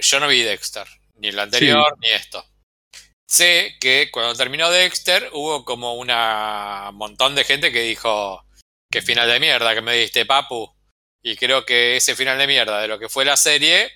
yo 0.00 0.18
no 0.20 0.28
vi 0.28 0.42
Dexter, 0.42 0.86
ni 1.16 1.28
el 1.28 1.38
anterior, 1.38 1.94
ni 2.00 2.08
esto. 2.08 2.44
Sé 3.28 3.74
que 3.80 4.08
cuando 4.12 4.34
terminó 4.34 4.70
Dexter 4.70 5.30
hubo 5.32 5.64
como 5.64 5.94
una 5.94 6.90
montón 6.94 7.34
de 7.34 7.44
gente 7.44 7.72
que 7.72 7.82
dijo, 7.82 8.44
qué 8.90 9.02
final 9.02 9.28
de 9.28 9.40
mierda 9.40 9.74
que 9.74 9.82
me 9.82 9.94
diste, 9.96 10.24
papu. 10.26 10.72
Y 11.22 11.36
creo 11.36 11.66
que 11.66 11.96
ese 11.96 12.14
final 12.14 12.38
de 12.38 12.46
mierda 12.46 12.80
de 12.80 12.88
lo 12.88 12.98
que 12.98 13.08
fue 13.08 13.24
la 13.24 13.36
serie 13.36 13.90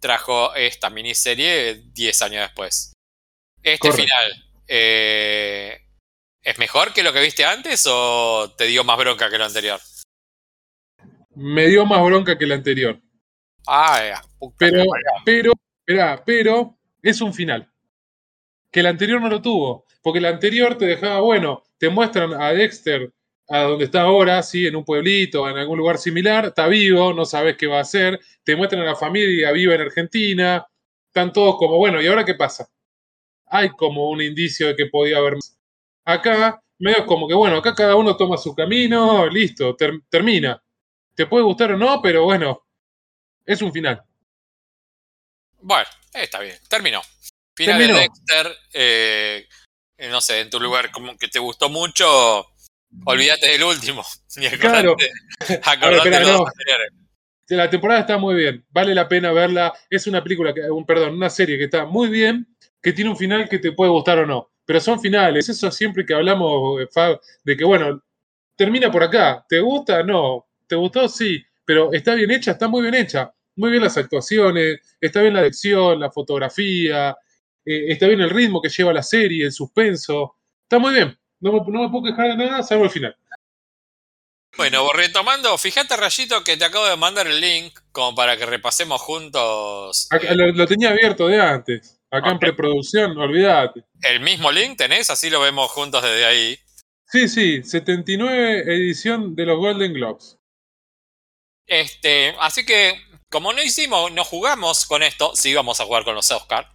trajo 0.00 0.54
esta 0.54 0.90
miniserie 0.90 1.82
10 1.92 2.22
años 2.22 2.42
después. 2.42 2.92
Este 3.62 3.78
Correcto. 3.78 4.02
final, 4.02 4.50
eh, 4.66 5.80
¿es 6.48 6.58
mejor 6.58 6.94
que 6.94 7.02
lo 7.02 7.12
que 7.12 7.20
viste 7.20 7.44
antes 7.44 7.84
o 7.86 8.54
te 8.56 8.64
dio 8.64 8.82
más 8.82 8.96
bronca 8.96 9.28
que 9.28 9.36
lo 9.36 9.44
anterior? 9.44 9.78
Me 11.34 11.66
dio 11.66 11.84
más 11.84 12.02
bronca 12.02 12.38
que 12.38 12.46
el 12.46 12.52
anterior. 12.52 12.98
Ah, 13.66 14.00
ya. 14.02 14.22
Pero, 14.56 14.84
pero, 15.26 15.52
esperá, 15.80 16.22
pero 16.24 16.78
es 17.02 17.20
un 17.20 17.34
final. 17.34 17.70
Que 18.70 18.80
el 18.80 18.86
anterior 18.86 19.20
no 19.20 19.28
lo 19.28 19.42
tuvo. 19.42 19.84
Porque 20.02 20.20
el 20.20 20.24
anterior 20.24 20.78
te 20.78 20.86
dejaba, 20.86 21.20
bueno, 21.20 21.64
te 21.76 21.90
muestran 21.90 22.32
a 22.32 22.54
Dexter 22.54 23.12
a 23.50 23.60
donde 23.64 23.84
está 23.84 24.02
ahora, 24.02 24.42
sí, 24.42 24.66
en 24.66 24.76
un 24.76 24.84
pueblito, 24.84 25.48
en 25.48 25.58
algún 25.58 25.78
lugar 25.78 25.98
similar, 25.98 26.46
está 26.46 26.66
vivo, 26.66 27.12
no 27.12 27.26
sabes 27.26 27.56
qué 27.56 27.66
va 27.66 27.78
a 27.78 27.82
hacer, 27.82 28.20
te 28.42 28.56
muestran 28.56 28.82
a 28.82 28.86
la 28.86 28.96
familia 28.96 29.52
viva 29.52 29.74
en 29.74 29.80
Argentina, 29.82 30.66
están 31.06 31.32
todos 31.32 31.56
como, 31.56 31.76
bueno, 31.76 32.00
¿y 32.00 32.06
ahora 32.06 32.24
qué 32.24 32.34
pasa? 32.34 32.70
Hay 33.46 33.70
como 33.70 34.10
un 34.10 34.20
indicio 34.20 34.66
de 34.68 34.76
que 34.76 34.86
podía 34.86 35.18
haber 35.18 35.34
más. 35.34 35.57
Acá, 36.08 36.62
medio 36.78 37.04
como 37.04 37.28
que, 37.28 37.34
bueno, 37.34 37.58
acá 37.58 37.74
cada 37.74 37.94
uno 37.94 38.16
toma 38.16 38.38
su 38.38 38.54
camino, 38.54 39.26
listo, 39.28 39.76
ter- 39.76 40.00
termina. 40.08 40.62
Te 41.14 41.26
puede 41.26 41.44
gustar 41.44 41.72
o 41.72 41.76
no, 41.76 42.00
pero 42.00 42.24
bueno, 42.24 42.64
es 43.44 43.60
un 43.60 43.70
final. 43.72 44.02
Bueno, 45.60 45.86
está 46.14 46.40
bien. 46.40 46.56
Terminó. 46.68 47.02
Final 47.56 47.76
Terminó. 47.78 47.98
de 47.98 48.02
Dexter. 48.04 48.56
eh, 48.72 49.48
eh, 49.98 50.08
no 50.08 50.20
sé, 50.20 50.40
en 50.40 50.48
tu 50.50 50.60
lugar 50.60 50.90
como 50.92 51.16
que 51.18 51.28
te 51.28 51.38
gustó 51.40 51.68
mucho. 51.68 52.46
Olvídate 53.04 53.50
del 53.50 53.64
último. 53.64 54.02
Claro. 54.60 54.92
acordate, 54.92 55.60
acordate 55.64 56.10
de 56.10 56.20
los 56.20 56.38
no. 56.40 56.44
La 57.50 57.68
temporada 57.70 58.00
está 58.00 58.18
muy 58.18 58.34
bien, 58.34 58.64
vale 58.70 58.94
la 58.94 59.08
pena 59.08 59.32
verla. 59.32 59.74
Es 59.90 60.06
una 60.06 60.22
película, 60.22 60.54
que, 60.54 60.70
un, 60.70 60.86
perdón, 60.86 61.14
una 61.14 61.28
serie 61.30 61.58
que 61.58 61.64
está 61.64 61.84
muy 61.86 62.08
bien, 62.08 62.46
que 62.82 62.92
tiene 62.92 63.10
un 63.10 63.16
final 63.16 63.48
que 63.48 63.58
te 63.58 63.72
puede 63.72 63.90
gustar 63.90 64.18
o 64.20 64.26
no. 64.26 64.50
Pero 64.68 64.80
son 64.80 65.00
finales, 65.00 65.48
eso 65.48 65.70
siempre 65.70 66.04
que 66.04 66.12
hablamos, 66.12 66.82
eh, 66.82 66.86
Fab, 66.92 67.18
de 67.42 67.56
que, 67.56 67.64
bueno, 67.64 68.02
termina 68.54 68.90
por 68.90 69.02
acá. 69.02 69.42
¿Te 69.48 69.60
gusta? 69.60 70.02
No. 70.02 70.46
¿Te 70.66 70.76
gustó? 70.76 71.08
Sí. 71.08 71.42
Pero 71.64 71.90
está 71.94 72.14
bien 72.14 72.30
hecha, 72.30 72.50
está 72.50 72.68
muy 72.68 72.82
bien 72.82 72.94
hecha. 72.94 73.32
Muy 73.56 73.70
bien 73.70 73.82
las 73.82 73.96
actuaciones, 73.96 74.78
está 75.00 75.22
bien 75.22 75.32
la 75.32 75.40
dirección, 75.40 75.98
la 75.98 76.10
fotografía, 76.10 77.16
eh, 77.64 77.86
está 77.88 78.08
bien 78.08 78.20
el 78.20 78.28
ritmo 78.28 78.60
que 78.60 78.68
lleva 78.68 78.92
la 78.92 79.02
serie, 79.02 79.46
el 79.46 79.52
suspenso. 79.52 80.36
Está 80.64 80.78
muy 80.78 80.92
bien. 80.92 81.18
No 81.40 81.50
me, 81.50 81.60
no 81.60 81.84
me 81.84 81.88
puedo 81.88 82.04
quejar 82.04 82.36
de 82.36 82.36
nada, 82.36 82.62
salvo 82.62 82.84
el 82.84 82.90
final. 82.90 83.16
Bueno, 84.58 84.92
retomando, 84.92 85.56
fíjate, 85.56 85.96
Rayito, 85.96 86.44
que 86.44 86.58
te 86.58 86.66
acabo 86.66 86.86
de 86.86 86.96
mandar 86.96 87.26
el 87.26 87.40
link 87.40 87.78
como 87.90 88.14
para 88.14 88.36
que 88.36 88.44
repasemos 88.44 89.00
juntos. 89.00 90.08
Eh, 90.12 90.34
lo 90.34 90.66
tenía 90.66 90.90
abierto 90.90 91.26
de 91.26 91.40
antes. 91.40 91.97
Acá 92.10 92.30
en 92.30 92.38
preproducción, 92.38 93.16
olvídate. 93.18 93.84
el 94.02 94.20
mismo 94.20 94.50
link 94.50 94.78
tenés, 94.78 95.10
así 95.10 95.28
lo 95.28 95.40
vemos 95.40 95.70
juntos 95.70 96.02
desde 96.02 96.24
ahí. 96.24 96.58
Sí, 97.06 97.28
sí, 97.28 97.62
79 97.62 98.60
edición 98.74 99.34
de 99.34 99.46
los 99.46 99.58
Golden 99.58 99.92
Globes. 99.92 100.38
Este, 101.66 102.34
así 102.40 102.64
que, 102.64 102.98
como 103.30 103.52
no 103.52 103.62
hicimos, 103.62 104.10
no 104.12 104.24
jugamos 104.24 104.86
con 104.86 105.02
esto, 105.02 105.32
sí 105.34 105.54
vamos 105.54 105.80
a 105.80 105.84
jugar 105.84 106.04
con 106.04 106.14
los 106.14 106.30
Oscar. 106.30 106.70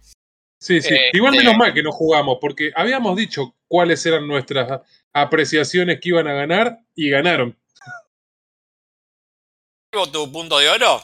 Sí, 0.60 0.80
sí. 0.80 0.94
Este- 0.94 1.10
Igual 1.16 1.32
menos 1.36 1.56
mal 1.56 1.74
que 1.74 1.82
no 1.82 1.90
jugamos, 1.92 2.38
porque 2.40 2.72
habíamos 2.74 3.16
dicho 3.16 3.56
cuáles 3.68 4.04
eran 4.06 4.26
nuestras 4.28 4.80
apreciaciones 5.12 5.98
que 6.00 6.10
iban 6.10 6.28
a 6.28 6.34
ganar 6.34 6.78
y 6.94 7.10
ganaron. 7.10 7.58
Tu 10.12 10.32
punto 10.32 10.58
de 10.58 10.68
oro, 10.68 11.00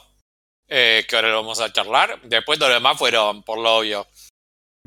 eh, 0.68 1.04
que 1.08 1.16
ahora 1.16 1.28
lo 1.30 1.36
vamos 1.36 1.60
a 1.60 1.72
charlar. 1.72 2.20
Después 2.22 2.58
todo 2.58 2.68
lo 2.68 2.74
demás 2.74 2.98
fueron 2.98 3.42
por 3.44 3.58
lo 3.58 3.76
obvio. 3.78 4.06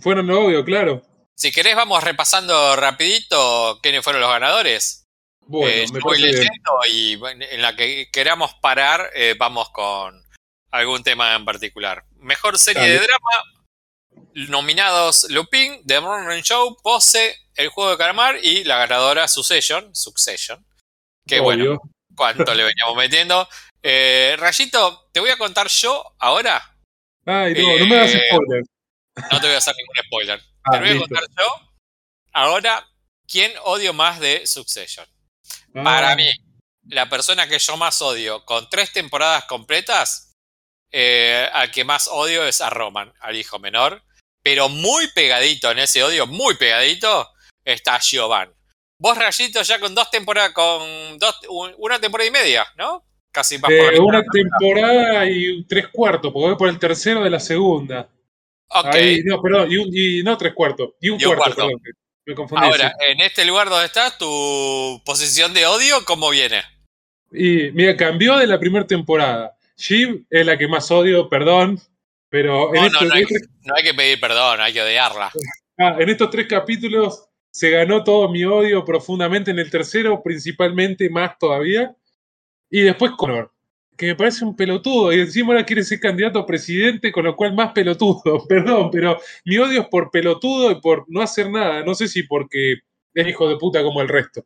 Fueron 0.03 0.29
obvio, 0.29 0.63
claro. 0.65 1.01
Si 1.35 1.51
querés, 1.51 1.75
vamos 1.75 2.03
repasando 2.03 2.75
rapidito 2.75 3.79
quiénes 3.81 4.03
fueron 4.03 4.21
los 4.21 4.29
ganadores. 4.31 5.07
Bueno, 5.45 5.67
Eh, 5.73 5.85
me 5.91 5.99
yo 5.99 6.03
voy 6.03 6.19
leyendo 6.19 6.71
y 6.89 7.13
en 7.51 7.61
la 7.61 7.75
que 7.75 8.09
queramos 8.11 8.53
parar, 8.61 9.09
eh, 9.15 9.35
vamos 9.37 9.69
con 9.71 10.21
algún 10.71 11.03
tema 11.03 11.35
en 11.35 11.43
particular. 11.45 12.03
Mejor 12.17 12.57
serie 12.57 12.81
Dale. 12.81 12.93
de 12.93 12.99
drama, 12.99 14.47
nominados 14.49 15.29
Lupin, 15.29 15.85
The 15.85 15.99
Morning 15.99 16.41
Show, 16.43 16.77
Pose, 16.81 17.35
El 17.55 17.69
Juego 17.69 17.91
de 17.91 17.97
Calamar 17.97 18.37
y 18.41 18.63
la 18.63 18.77
ganadora 18.77 19.27
Succession, 19.27 19.93
Succession. 19.95 20.65
Que 21.27 21.39
bueno, 21.39 21.79
cuánto 22.15 22.53
le 22.53 22.63
veníamos 22.63 22.95
metiendo. 22.95 23.47
Eh, 23.81 24.35
Rayito, 24.37 25.09
te 25.11 25.19
voy 25.19 25.29
a 25.29 25.37
contar 25.37 25.67
yo 25.67 26.03
ahora, 26.19 26.63
Ay, 27.25 27.53
no, 27.53 27.77
no 27.79 27.85
me 27.87 27.95
hagas 27.97 28.15
Eh, 28.15 28.21
spoiler. 28.31 28.63
No 29.31 29.39
te 29.39 29.47
voy 29.47 29.55
a 29.55 29.57
hacer 29.57 29.75
ningún 29.77 29.95
spoiler. 30.05 30.41
Ah, 30.63 30.71
te 30.73 30.79
voy 30.79 30.89
a 30.89 30.99
contar 30.99 31.23
yo 31.37 31.69
ahora 32.33 32.87
quién 33.27 33.51
odio 33.63 33.93
más 33.93 34.19
de 34.19 34.45
Succession. 34.47 35.05
Ah, 35.75 35.83
Para 35.83 36.15
mí, 36.15 36.29
la 36.89 37.09
persona 37.09 37.47
que 37.47 37.59
yo 37.59 37.77
más 37.77 38.01
odio 38.01 38.43
con 38.45 38.69
tres 38.69 38.91
temporadas 38.91 39.45
completas, 39.45 40.31
eh, 40.91 41.49
al 41.53 41.71
que 41.71 41.83
más 41.83 42.07
odio 42.07 42.45
es 42.45 42.61
a 42.61 42.69
Roman, 42.69 43.11
al 43.19 43.35
hijo 43.35 43.59
menor. 43.59 44.03
Pero 44.43 44.67
muy 44.67 45.07
pegadito 45.13 45.71
en 45.71 45.79
ese 45.79 46.03
odio, 46.03 46.27
muy 46.27 46.55
pegadito, 46.57 47.29
está 47.63 47.97
Giovanni. 47.99 48.51
Vos, 48.99 49.17
Rayito, 49.17 49.61
ya 49.61 49.79
con 49.79 49.95
dos 49.95 50.09
temporadas, 50.11 50.51
con 50.51 51.17
dos, 51.17 51.39
un- 51.49 51.73
una 51.77 51.99
temporada 51.99 52.27
y 52.27 52.31
media, 52.31 52.67
¿no? 52.75 53.05
Casi 53.31 53.57
más 53.57 53.69
por 53.71 53.71
eh, 53.71 53.91
mitad. 53.91 54.03
una 54.03 54.21
temporada 54.23 55.25
y 55.29 55.63
tres 55.65 55.87
cuartos, 55.87 56.31
porque 56.33 56.47
voy 56.49 56.57
por 56.57 56.67
el 56.69 56.77
tercero 56.77 57.23
de 57.23 57.29
la 57.29 57.39
segunda. 57.39 58.09
Ok, 58.75 58.85
Ahí, 58.93 59.21
no, 59.23 59.41
perdón, 59.41 59.71
y, 59.71 59.77
un- 59.77 59.89
y 59.91 60.23
no 60.23 60.37
tres 60.37 60.53
cuartos, 60.53 60.91
y 60.99 61.09
un, 61.09 61.19
Y 61.19 61.25
un 61.25 61.35
cuarto, 61.35 61.55
perdón, 61.55 61.81
me 62.25 62.35
confundí. 62.35 62.65
ahora, 62.65 62.89
sí. 62.89 63.05
en 63.11 63.21
este 63.21 63.45
lugar 63.45 63.69
donde 63.69 63.85
estás, 63.85 64.17
tu 64.17 65.01
posición 65.05 65.53
de 65.53 65.65
odio, 65.65 66.03
¿cómo 66.05 66.29
viene? 66.29 66.61
Y 67.31 67.71
mira, 67.71 67.95
cambió 67.97 68.37
de 68.37 68.47
la 68.47 68.59
primera 68.59 68.85
temporada. 68.85 69.55
Shiv 69.77 70.25
es 70.29 70.45
la 70.45 70.57
que 70.57 70.67
más 70.67 70.89
odio, 70.91 71.27
perdón, 71.29 71.79
pero 72.29 72.73
en, 72.73 72.81
No, 72.81 72.81
no, 72.81 72.85
estos, 72.87 73.07
no 73.07 73.13
hay, 73.15 73.23
no 73.63 73.75
hay 73.75 73.83
que 73.83 73.93
pedir 73.93 74.19
perdón, 74.19 74.61
hay 74.61 74.73
que 74.73 74.81
odiarla. 74.81 75.31
ah, 75.79 75.95
en 75.99 76.09
estos 76.09 76.29
tres 76.29 76.47
capítulos 76.47 77.27
se 77.51 77.69
ganó 77.69 78.03
todo 78.03 78.29
mi 78.29 78.43
odio 78.43 78.83
profundamente. 78.83 79.51
En 79.51 79.59
el 79.59 79.69
tercero, 79.69 80.21
principalmente, 80.23 81.09
más 81.09 81.37
todavía. 81.37 81.95
Y 82.69 82.81
después 82.81 83.11
Connor, 83.17 83.52
que 83.97 84.07
me 84.07 84.15
parece 84.15 84.43
un 84.45 84.55
pelotudo. 84.55 85.13
Y 85.13 85.19
encima 85.21 85.53
ahora 85.53 85.65
quiere 85.65 85.83
ser 85.83 85.99
candidato 85.99 86.39
a 86.39 86.45
presidente, 86.45 87.11
con 87.11 87.25
lo 87.25 87.35
cual 87.35 87.53
más 87.53 87.71
pelotudo. 87.73 88.45
Perdón, 88.47 88.89
pero 88.91 89.19
mi 89.45 89.57
odio 89.57 89.81
es 89.81 89.87
por 89.87 90.09
pelotudo 90.11 90.71
y 90.71 90.81
por 90.81 91.05
no 91.07 91.21
hacer 91.21 91.49
nada. 91.49 91.83
No 91.83 91.93
sé 91.95 92.07
si 92.07 92.23
porque 92.23 92.75
es 93.13 93.27
hijo 93.27 93.47
de 93.47 93.57
puta 93.57 93.83
como 93.83 94.01
el 94.01 94.09
resto. 94.09 94.45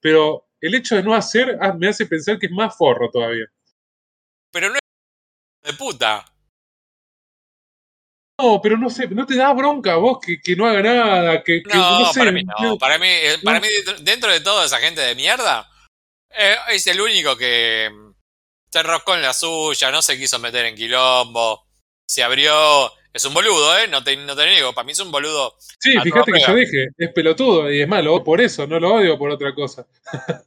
Pero 0.00 0.46
el 0.60 0.74
hecho 0.74 0.96
de 0.96 1.02
no 1.02 1.14
hacer 1.14 1.58
ah, 1.60 1.72
me 1.72 1.88
hace 1.88 2.06
pensar 2.06 2.38
que 2.38 2.46
es 2.46 2.52
más 2.52 2.76
forro 2.76 3.10
todavía. 3.10 3.46
Pero 4.52 4.68
no 4.70 4.74
es 4.76 5.72
de 5.72 5.76
puta. 5.76 6.24
No, 8.38 8.60
pero 8.62 8.76
no 8.76 8.90
sé, 8.90 9.08
no 9.08 9.24
te 9.24 9.34
da 9.34 9.52
bronca 9.54 9.96
vos 9.96 10.18
que, 10.24 10.38
que 10.40 10.54
no 10.54 10.66
haga 10.66 10.82
nada, 10.82 11.42
que, 11.42 11.62
que 11.62 11.74
No, 11.74 12.00
no 12.00 12.12
sé. 12.12 12.20
para 12.20 12.32
mí 12.32 12.44
no. 12.44 12.76
Para 12.76 12.98
mí, 12.98 13.06
eh, 13.08 13.38
para 13.42 13.60
mí 13.60 13.66
dentro- 14.02 14.30
de 14.30 14.40
toda 14.40 14.66
esa 14.66 14.76
gente 14.78 15.00
de 15.00 15.14
mierda, 15.14 15.66
eh, 16.30 16.54
es 16.70 16.86
el 16.86 17.00
único 17.00 17.34
que 17.36 17.90
se 18.70 18.80
enroscó 18.80 19.14
en 19.14 19.22
la 19.22 19.32
suya, 19.32 19.90
no 19.90 20.02
se 20.02 20.18
quiso 20.18 20.38
meter 20.38 20.66
en 20.66 20.74
quilombo, 20.74 21.66
se 22.06 22.22
abrió. 22.22 22.92
Es 23.12 23.24
un 23.24 23.32
boludo, 23.32 23.78
¿eh? 23.78 23.88
No 23.88 24.04
te, 24.04 24.14
no 24.16 24.36
te 24.36 24.46
niego, 24.46 24.74
para 24.74 24.84
mí 24.84 24.92
es 24.92 25.00
un 25.00 25.10
boludo. 25.10 25.54
Sí, 25.80 25.98
fíjate 26.02 26.32
que 26.32 26.40
yo 26.40 26.54
dije, 26.54 26.88
es 26.98 27.12
pelotudo 27.14 27.72
y 27.72 27.80
es 27.80 27.88
malo, 27.88 28.22
por 28.22 28.42
eso, 28.42 28.66
no 28.66 28.78
lo 28.78 28.94
odio 28.94 29.18
por 29.18 29.30
otra 29.30 29.54
cosa. 29.54 29.86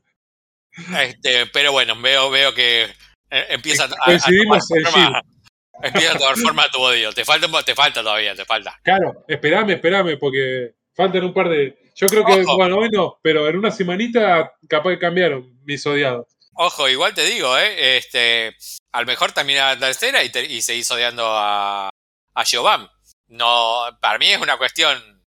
Este, 0.98 1.46
pero 1.48 1.74
bueno, 1.74 2.00
veo, 2.00 2.30
veo 2.30 2.54
que 2.54 2.84
eh, 2.84 3.46
empieza 3.50 3.84
a, 3.84 3.88
a 3.88 4.18
tomar 4.18 4.62
forma, 4.62 5.22
empieza 5.84 6.14
a 6.14 6.18
tomar 6.18 6.38
forma 6.38 6.72
tu 6.72 6.80
odio. 6.80 7.12
Te 7.12 7.26
falta, 7.26 7.48
te 7.64 7.76
falta 7.76 8.02
todavía, 8.02 8.36
te 8.36 8.46
falta. 8.46 8.80
Claro, 8.84 9.26
esperame, 9.28 9.74
esperame, 9.74 10.18
porque 10.18 10.76
faltan 10.96 11.24
un 11.24 11.34
par 11.34 11.50
de. 11.50 11.78
Yo 11.96 12.08
creo 12.08 12.24
que, 12.26 12.44
Ojo. 12.44 12.56
bueno, 12.56 12.78
hoy 12.78 12.90
no, 12.90 13.20
pero 13.22 13.48
en 13.50 13.58
una 13.58 13.72
semanita 13.72 14.54
capaz 14.68 14.92
que 14.92 15.00
cambiaron 15.00 15.60
mis 15.66 15.86
odiados. 15.86 16.28
Ojo, 16.62 16.90
igual 16.90 17.14
te 17.14 17.24
digo, 17.24 17.58
¿eh? 17.58 17.98
Este, 17.98 18.56
a 18.94 19.00
lo 19.00 19.08
mejor 19.08 19.32
termina 19.32 19.76
la 19.76 19.80
tercera 19.80 20.22
y, 20.24 20.30
te- 20.30 20.46
y 20.46 20.62
seguís 20.62 20.92
odiando 20.92 21.26
a, 21.26 21.90
a 22.36 22.44
Giovanni. 22.44 22.88
No, 23.30 23.84
para 24.02 24.18
mí 24.20 24.28
es 24.28 24.42
una 24.42 24.58
cuestión 24.58 25.24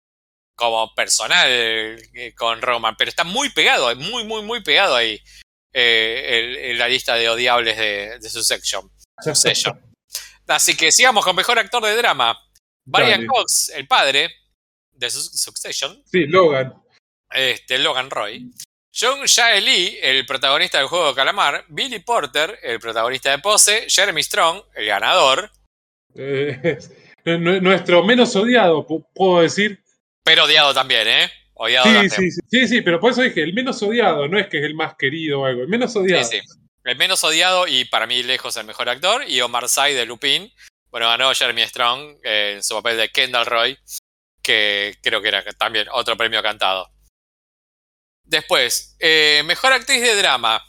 como 0.56 0.94
personal 0.96 1.48
eh, 1.50 2.34
con 2.36 2.62
Roman, 2.62 2.96
pero 2.98 3.10
está 3.10 3.24
muy 3.26 3.50
pegado, 3.50 3.94
muy, 3.98 4.24
muy, 4.24 4.42
muy 4.42 4.64
pegado 4.64 4.96
ahí 4.96 5.20
eh, 5.74 6.60
el- 6.72 6.78
la 6.78 6.88
lista 6.88 7.16
de 7.16 7.30
odiables 7.30 7.78
de, 7.78 8.20
de 8.20 8.30
su. 8.30 8.42
Así 10.48 10.78
que 10.78 10.92
sigamos 10.94 11.26
con 11.26 11.36
mejor 11.36 11.60
actor 11.60 11.84
de 11.84 11.96
drama. 11.98 12.40
Brian 12.86 13.10
Dale. 13.20 13.28
Cox, 13.28 13.70
el 13.76 13.86
padre 13.86 14.34
de 14.92 15.10
Su- 15.10 15.22
Succession, 15.38 16.02
Sí, 16.10 16.26
Logan. 16.26 16.74
este, 17.32 17.80
Logan 17.80 18.10
Roy. 18.10 18.50
John 19.00 19.20
Jae 19.28 19.62
Lee, 19.62 20.00
el 20.02 20.26
protagonista 20.26 20.80
del 20.80 20.88
juego 20.88 21.10
de 21.10 21.16
Calamar. 21.16 21.66
Billy 21.68 22.00
Porter, 22.00 22.58
el 22.64 22.80
protagonista 22.80 23.30
de 23.32 23.40
Pose. 23.40 23.86
Jeremy 23.90 24.24
Strong, 24.24 24.62
el 24.76 24.86
ganador. 24.88 25.52
eh, 26.16 26.78
nu- 27.26 27.62
nuestro 27.62 28.04
menos 28.04 28.36
odiado, 28.36 28.86
pu- 28.88 29.06
puedo 29.14 29.42
decir. 29.42 29.84
Pero 30.24 30.46
odiado 30.46 30.74
también, 30.74 31.08
¿eh? 31.08 31.32
Odiado 31.54 31.86
Sí, 31.88 31.94
también. 31.94 32.12
sí, 32.12 32.32
sí, 32.32 32.40
sí, 32.50 32.68
sí, 32.68 32.82
pero 32.82 33.00
por 33.00 33.12
eso 33.12 33.22
dije, 33.22 33.44
el 33.44 33.54
menos 33.54 33.82
odiado, 33.84 34.28
no 34.28 34.40
es 34.40 34.48
que 34.48 34.58
es 34.60 34.64
el 34.64 34.74
más 34.76 34.96
querido 34.98 35.42
o 35.42 35.46
algo, 35.46 35.62
el 35.62 35.68
menos 35.68 35.94
Sí, 35.94 36.00
odiado. 36.00 36.24
sí. 36.24 36.40
el 36.84 36.96
menos 36.98 37.24
odiado 37.24 37.68
y 37.68 37.86
para 37.86 38.08
mí 38.08 38.24
lejos 38.24 38.56
el 38.58 38.66
mejor 38.66 38.90
actor, 38.90 39.24
y 39.28 39.42
Omar 39.42 39.68
Sy 39.70 39.94
de 39.94 40.06
Lupin. 40.06 40.52
Bueno, 40.90 41.08
ganó 41.08 41.34
Jeremy 41.34 41.64
Strong 41.68 42.18
eh, 42.24 42.54
en 42.56 42.64
su 42.64 42.74
papel 42.76 42.98
de 42.98 43.10
Kendall 43.10 43.46
Roy, 43.46 43.78
que 44.42 44.96
creo 45.04 45.22
que 45.22 45.28
era 45.28 45.44
también 45.54 45.88
otro 45.92 46.16
premio 46.18 46.42
cantado. 46.42 46.90
Después, 48.28 48.96
eh, 49.00 49.42
mejor 49.46 49.72
actriz 49.74 50.02
de 50.02 50.16
drama. 50.16 50.62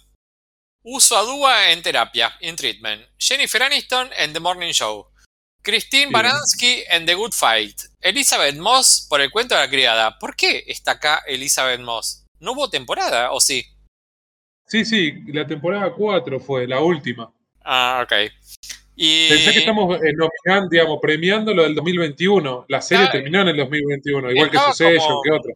Uso 0.83 1.17
Adúa 1.19 1.73
en 1.73 1.83
Terapia, 1.83 2.33
in 2.41 2.55
Treatment. 2.57 3.03
Jennifer 3.19 3.63
Aniston 3.65 4.11
en 4.17 4.33
The 4.33 4.41
Morning 4.41 4.73
Show. 4.73 5.07
Christine. 5.63 6.11
Baranski 6.13 6.85
en 6.89 7.05
The 7.05 7.15
Good 7.15 7.33
Fight. 7.33 7.81
Elizabeth 8.01 8.57
Moss 8.57 9.07
por 9.11 9.21
El 9.21 9.31
cuento 9.31 9.55
de 9.57 9.61
la 9.63 9.69
criada. 9.69 10.19
¿Por 10.19 10.37
qué 10.37 10.65
está 10.69 10.93
acá 10.93 11.23
Elizabeth 11.27 11.81
Moss? 11.81 12.25
¿No 12.39 12.53
hubo 12.53 12.71
temporada 12.71 13.33
o 13.33 13.41
sí? 13.41 13.67
Sí, 14.67 14.85
sí, 14.85 15.13
la 15.27 15.47
temporada 15.47 15.93
4 15.93 16.39
fue, 16.41 16.67
la 16.67 16.81
última. 16.81 17.33
Ah, 17.65 18.05
ok. 18.05 18.31
Y 18.95 19.29
Pensé 19.29 19.53
que 19.53 19.59
estamos 19.61 19.97
eh, 19.97 20.13
nominando, 20.15 20.69
digamos, 20.71 20.99
premiando 21.03 21.53
lo 21.53 21.65
del 21.65 21.75
2021. 21.75 22.67
La 22.69 22.81
serie 22.81 23.09
terminó 23.11 23.43
en 23.43 23.49
el 23.49 23.57
2021, 23.57 24.31
igual 24.31 24.51
que 24.51 24.59
Succession, 24.59 24.99
como- 25.09 25.23
que 25.23 25.31
otra. 25.33 25.53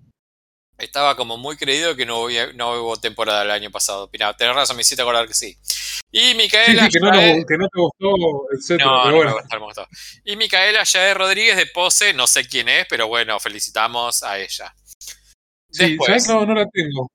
Estaba 0.83 1.17
como 1.17 1.37
muy 1.39 1.57
creído 1.57 1.97
que 1.97 2.05
no, 2.07 2.21
hubo- 2.25 2.53
no 2.55 2.83
hubo 2.83 2.97
temporada 2.99 3.43
el 3.43 3.51
año 3.51 3.71
pasado. 3.71 4.09
Mira, 4.13 4.35
tenés 4.37 4.55
razón, 4.55 4.77
me 4.77 4.83
hiciste 4.83 5.03
acordar 5.03 5.27
que 5.27 5.35
sí. 5.35 5.57
Y 6.11 6.21
Sí, 6.31 6.35
Micaela 6.35 6.85
sí, 6.85 6.91
que 6.93 7.01
no, 7.01 7.11
Yael- 7.11 7.37
nos- 7.37 7.47
que 7.47 7.57
no 7.59 7.69
te 7.69 7.81
gustó, 7.81 8.47
etcétera. 8.57 8.91
No, 8.91 9.03
bueno. 9.17 9.31
me 9.31 9.33
gustó, 9.41 9.55
no 9.55 9.61
me 9.61 9.67
gustó. 9.67 9.87
Y 10.25 10.37
Micaela 10.37 10.83
Yael 10.85 11.15
Rodríguez 11.17 11.57
de 11.57 11.67
Pose, 11.67 12.13
no 12.13 12.27
sé 12.27 12.47
quién 12.47 12.69
es, 12.69 12.87
pero 12.89 13.09
bueno, 13.09 13.39
felicitamos 13.41 14.23
a 14.23 14.39
ella. 14.39 14.75
Sí, 15.71 15.91
Después, 15.97 16.07
¿sabes? 16.09 16.29
No, 16.29 16.45
no 16.47 16.55
la 16.55 16.67
tengo. 16.69 17.11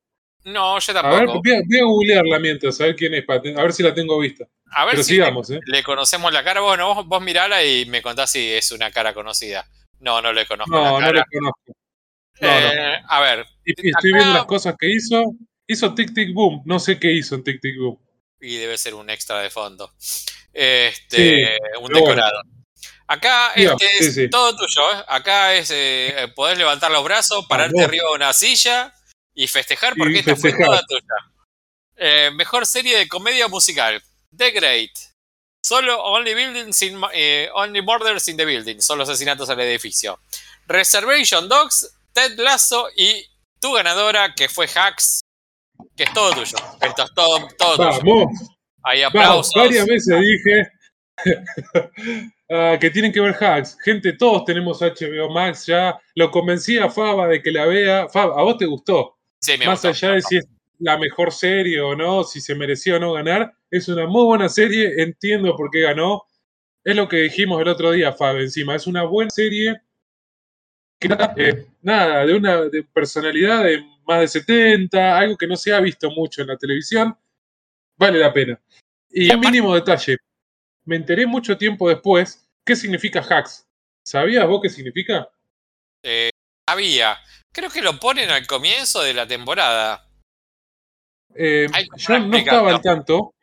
no, 0.46 0.80
yo 0.80 0.98
A 0.98 1.02
ver, 1.10 1.26
tampoco. 1.26 1.42
voy 1.44 1.52
a, 1.54 1.62
voy 1.68 1.80
a 1.80 1.84
googlearla 1.84 2.40
mientras, 2.40 2.82
a 2.82 2.86
ver 2.86 2.96
quién 2.96 3.14
es, 3.14 3.24
a 3.30 3.62
ver 3.62 3.74
si 3.74 3.84
la 3.84 3.94
tengo 3.94 4.18
vista. 4.18 4.46
A 4.72 4.86
ver 4.86 4.94
Pero 4.94 5.04
si 5.04 5.14
sigamos, 5.14 5.50
¿eh? 5.52 5.60
le 5.66 5.84
conocemos 5.84 6.34
la 6.34 6.44
cara. 6.44 6.62
Bueno, 6.62 6.94
vos, 6.94 7.06
vos 7.06 7.22
mirala 7.22 7.64
y 7.64 7.86
me 7.86 8.02
contás 8.02 8.32
si 8.32 8.52
es 8.54 8.72
una 8.72 8.92
cara 8.92 9.14
conocida. 9.14 9.66
No, 10.00 10.22
no 10.22 10.34
le 10.34 10.46
conozco 10.46 10.74
No, 10.76 11.00
la 11.00 11.06
no 11.08 11.14
la 11.14 11.26
conozco. 11.32 11.74
No, 12.42 12.48
no. 12.50 12.74
Eh, 12.74 13.02
A 13.08 13.22
ver, 13.22 13.46
estoy 13.66 13.90
acá- 13.92 14.00
viendo 14.04 14.34
las 14.34 14.46
cosas 14.46 14.76
que 14.80 14.90
hizo. 14.90 15.24
Hizo 15.68 15.94
Tic 15.94 16.14
Tic 16.14 16.34
Boom. 16.34 16.62
No 16.66 16.80
sé 16.80 16.98
qué 17.00 17.12
hizo 17.12 17.36
en 17.36 17.44
Tic 17.44 17.60
Tic 17.62 17.78
Boom. 17.78 18.00
y 18.40 18.56
debe 18.58 18.78
ser 18.78 18.94
un 18.94 19.10
extra 19.10 19.40
de 19.42 19.50
fondo. 19.50 19.92
Este, 20.54 21.18
Sí, 21.18 21.44
un 21.78 21.82
bueno. 21.82 22.00
decorado. 22.00 22.42
Acá 23.08 23.54
este 23.56 23.88
es 24.00 24.14
sí. 24.16 24.30
todo 24.30 24.56
tuyo, 24.56 24.92
¿eh? 24.94 25.04
Acá 25.08 25.54
es 25.56 25.72
eh, 25.74 26.32
podés 26.36 26.58
levantar 26.58 26.92
los 26.92 27.04
brazos, 27.04 27.46
pararte 27.48 27.74
Vamos. 27.76 27.88
arriba 27.88 28.06
de 28.10 28.16
una 28.16 28.34
silla 28.34 28.94
y 29.34 29.48
festejar 29.48 29.94
Y 29.96 30.00
porque 30.00 30.20
esta 30.20 30.36
fue 30.36 30.52
toda 30.54 30.82
tuya. 30.88 31.16
Eh, 31.96 32.32
mejor 32.34 32.66
serie 32.66 32.98
de 32.98 33.08
comedia 33.08 33.48
musical. 33.48 34.02
The 34.36 34.52
Great. 34.52 34.92
Solo 35.66 36.02
Only 36.04 36.34
Buildings 36.34 36.82
in, 36.84 37.02
eh, 37.14 37.50
Only 37.54 37.82
Murders 37.82 38.28
in 38.28 38.38
the 38.38 38.46
Building. 38.46 38.80
Solo 38.80 39.04
asesinatos 39.04 39.50
al 39.50 39.60
edificio. 39.62 40.20
Reservation 40.68 41.48
Dogs, 41.50 41.97
Ted 42.18 42.40
Lasso 42.40 42.88
y 42.96 43.24
tu 43.62 43.74
ganadora 43.74 44.34
que 44.34 44.50
fue 44.50 44.66
Hacks. 44.66 45.22
Que 45.96 46.06
es 46.06 46.14
todo 46.14 46.32
tuyo. 46.32 46.58
Esto 46.82 47.04
es 47.04 47.14
todo, 47.14 47.48
todo 47.60 47.76
tuyo. 47.76 48.00
Vamos, 48.04 48.50
Hay 48.82 49.02
vamos. 49.02 49.16
aplausos. 49.16 49.54
Varias 49.56 49.86
veces 49.86 50.20
dije 50.20 50.68
ah, 52.52 52.78
que 52.82 52.90
tienen 52.90 53.12
que 53.14 53.20
ver 53.20 53.36
hacks. 53.40 53.78
Gente, 53.84 54.14
todos 54.14 54.46
tenemos 54.46 54.82
HBO 54.82 55.30
Max 55.30 55.68
ya. 55.68 55.96
Lo 56.16 56.32
convencí 56.32 56.80
a 56.80 56.90
Faba 56.90 57.28
de 57.28 57.40
que 57.40 57.52
la 57.52 57.68
vea. 57.68 58.10
Fab, 58.10 58.32
¿a 58.32 58.42
vos 58.42 58.58
te 58.58 58.66
gustó? 58.66 59.16
Sí, 59.40 59.56
me 59.60 59.68
Más 59.68 59.84
gustó. 59.84 59.90
allá 59.90 60.16
de 60.16 60.22
si 60.24 60.38
es 60.38 60.48
la 60.80 60.98
mejor 60.98 61.32
serie 61.32 61.80
o 61.82 61.96
no, 61.96 62.24
si 62.24 62.42
se 62.42 62.56
mereció 62.56 62.96
o 62.96 63.00
no 63.00 63.14
ganar, 63.14 63.54
es 63.70 63.88
una 63.90 64.08
muy 64.08 64.26
buena 64.26 64.50
serie. 64.50 65.04
Entiendo 65.04 65.56
por 65.56 65.70
qué 65.70 65.82
ganó. 65.82 66.24
Es 66.84 66.96
lo 66.96 67.08
que 67.08 67.18
dijimos 67.18 67.62
el 67.62 67.68
otro 67.68 67.92
día, 67.92 68.12
Fab, 68.12 68.38
encima. 68.38 68.74
Es 68.76 68.88
una 68.88 69.04
buena 69.04 69.30
serie. 69.30 69.82
Que, 71.00 71.10
eh, 71.38 71.68
nada, 71.82 72.26
de 72.26 72.34
una 72.34 72.62
de 72.64 72.84
personalidad 72.84 73.64
de 73.64 73.86
más 74.06 74.22
de 74.22 74.28
70, 74.28 75.18
algo 75.18 75.38
que 75.38 75.48
no 75.48 75.56
se 75.56 75.74
ha 75.74 75.80
visto 75.80 76.10
mucho 76.12 76.42
en 76.42 76.48
la 76.48 76.58
televisión. 76.58 77.18
Vale 77.98 78.20
la 78.20 78.34
pena. 78.34 78.60
Y 79.10 79.32
un 79.34 79.40
mínimo 79.40 79.76
detalle. 79.76 80.18
Me 80.86 80.96
enteré 80.96 81.26
mucho 81.26 81.58
tiempo 81.58 81.90
después 81.90 82.48
qué 82.66 82.76
significa 82.76 83.22
hacks. 83.22 83.68
¿Sabías 84.04 84.48
vos 84.48 84.62
qué 84.62 84.70
significa? 84.70 85.30
Eh, 86.04 86.30
había. 86.68 87.18
Creo 87.52 87.70
que 87.70 87.82
lo 87.82 88.00
ponen 88.00 88.30
al 88.30 88.48
comienzo 88.48 89.02
de 89.02 89.14
la 89.14 89.28
temporada. 89.28 90.08
Eh, 91.36 91.68
yo 91.98 92.20
no 92.20 92.38
estaba 92.38 92.72
al 92.72 92.82
tanto. 92.82 93.34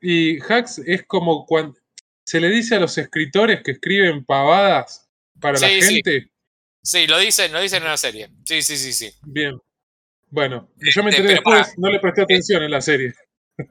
Y 0.00 0.40
hacks 0.40 0.78
es 0.78 1.04
como 1.06 1.44
cuando 1.44 1.78
se 2.24 2.40
le 2.40 2.48
dice 2.48 2.76
a 2.76 2.80
los 2.80 2.96
escritores 2.96 3.62
que 3.62 3.72
escriben 3.72 4.24
pavadas 4.24 5.08
para 5.40 5.58
la 5.58 5.68
Sí, 5.68 5.82
gente. 5.82 6.20
Sí, 6.20 6.30
lo 7.06 7.18
dicen, 7.18 7.52
lo 7.52 7.60
dicen 7.60 7.82
en 7.82 7.88
la 7.88 7.96
serie. 7.96 8.30
Sí, 8.44 8.62
sí, 8.62 8.76
sí, 8.76 8.92
sí. 8.92 9.12
Bien. 9.22 9.58
Bueno, 10.30 10.70
yo 10.76 11.02
me 11.02 11.10
Este, 11.10 11.22
enteré 11.22 11.34
después, 11.34 11.74
no 11.76 11.90
le 11.90 11.98
presté 11.98 12.22
atención 12.22 12.62
en 12.62 12.70
la 12.70 12.80
serie. 12.80 13.12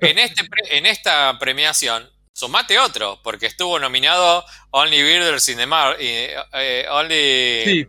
En, 0.01 0.19
este, 0.19 0.43
pre- 0.43 0.77
en 0.77 0.85
esta 0.85 1.37
premiación, 1.39 2.09
sumate 2.33 2.77
otro, 2.77 3.19
porque 3.23 3.45
estuvo 3.45 3.79
nominado 3.79 4.43
Only 4.71 5.01
Builders 5.01 5.47
in 5.49 5.57
the 5.57 5.65
Mar, 5.65 5.95
eh, 5.99 6.35
eh, 6.53 6.85
Only, 6.89 7.63
Sí, 7.65 7.87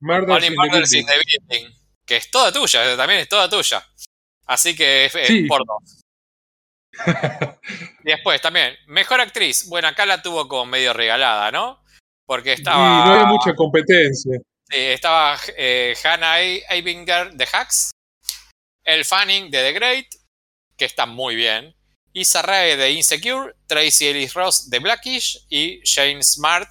Murders 0.00 0.30
Only 0.30 0.46
in 0.46 0.52
the 0.52 0.56
Murders 0.56 0.92
in 0.94 1.06
the 1.06 1.12
Building, 1.14 1.74
que 2.06 2.16
es 2.16 2.30
toda 2.30 2.52
tuya, 2.52 2.96
también 2.96 3.20
es 3.20 3.28
toda 3.28 3.48
tuya. 3.48 3.84
Así 4.46 4.76
que 4.76 5.06
es, 5.06 5.14
es 5.16 5.26
Sí. 5.26 5.42
por 5.46 5.60
dos. 5.66 6.00
Y 8.04 8.10
después 8.10 8.40
también, 8.40 8.76
mejor 8.86 9.20
actriz. 9.20 9.66
Bueno, 9.68 9.88
acá 9.88 10.06
la 10.06 10.22
tuvo 10.22 10.46
como 10.46 10.66
medio 10.66 10.92
regalada, 10.92 11.50
¿no? 11.50 11.82
Porque 12.26 12.52
estaba. 12.52 12.76
Y 12.78 13.08
no 13.08 13.12
había 13.14 13.26
mucha 13.26 13.54
competencia. 13.54 14.38
Estaba 14.76 15.38
eh, 15.56 15.94
Hannah 16.02 16.40
Eibinger 16.40 17.32
de 17.32 17.46
Hacks, 17.52 17.92
El 18.84 19.04
Fanning 19.04 19.48
de 19.50 19.58
The 19.58 19.72
Great, 19.72 20.06
que 20.76 20.84
está 20.84 21.06
muy 21.06 21.36
bien, 21.36 21.76
Issa 22.12 22.42
Rae 22.42 22.76
de 22.76 22.90
Insecure, 22.90 23.54
Tracy 23.68 24.08
Ellis 24.08 24.34
Ross 24.34 24.68
de 24.70 24.80
Blackish 24.80 25.46
y 25.48 25.80
Jane 25.84 26.22
Smart 26.24 26.68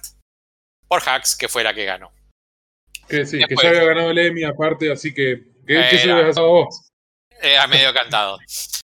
por 0.86 1.02
Hacks, 1.06 1.34
que 1.34 1.48
fue 1.48 1.64
la 1.64 1.72
que 1.72 1.86
ganó. 1.86 2.12
Que 3.08 3.24
sí, 3.24 3.38
que 3.38 3.54
ya 3.62 3.68
había 3.70 3.84
ganado 3.84 4.10
el 4.10 4.18
Emmy 4.18 4.44
aparte, 4.44 4.92
así 4.92 5.14
que. 5.14 5.42
¿Qué, 5.66 5.86
qué 5.90 5.98
se 5.98 6.04
Era. 6.04 6.18
le 6.18 6.26
pasado 6.26 6.46
a 6.46 6.50
vos? 6.50 6.88
Era 7.40 7.66
medio 7.66 7.92
cantado. 7.94 8.38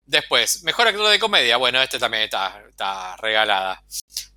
Después, 0.07 0.63
mejor 0.63 0.87
actor 0.87 1.09
de 1.09 1.19
comedia. 1.19 1.57
Bueno, 1.57 1.81
este 1.81 1.99
también 1.99 2.23
está, 2.23 2.63
está 2.69 3.17
regalada. 3.17 3.83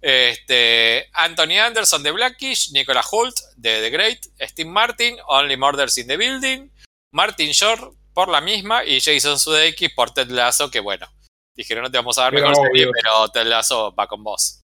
Este, 0.01 1.09
Anthony 1.13 1.61
Anderson 1.61 2.03
de 2.03 2.11
Blackish, 2.11 2.73
Nicola 2.73 3.05
Hoult 3.09 3.37
de 3.55 3.81
The 3.81 3.91
Great, 3.91 4.19
Steve 4.41 4.69
Martin, 4.69 5.17
Only 5.29 5.57
Murders 5.57 5.97
in 5.99 6.09
the 6.09 6.17
Building, 6.17 6.71
Martin 7.13 7.53
Short 7.53 7.95
por 8.13 8.29
la 8.29 8.41
misma 8.41 8.85
y 8.85 9.01
Jason 9.01 9.39
Sudeikis 9.39 9.95
por 9.95 10.13
Ted 10.13 10.29
Lasso, 10.31 10.73
que 10.73 10.81
bueno, 10.81 11.07
dijeron 11.55 11.85
no 11.85 11.91
te 11.91 11.99
vamos 11.99 12.19
a 12.19 12.23
dar 12.23 12.33
mejor 12.33 12.57
serie, 12.57 12.87
obvio. 12.87 12.93
pero 12.93 13.29
Ted 13.29 13.47
Lasso 13.47 13.95
va 13.95 14.09
con 14.09 14.25
vos. 14.25 14.63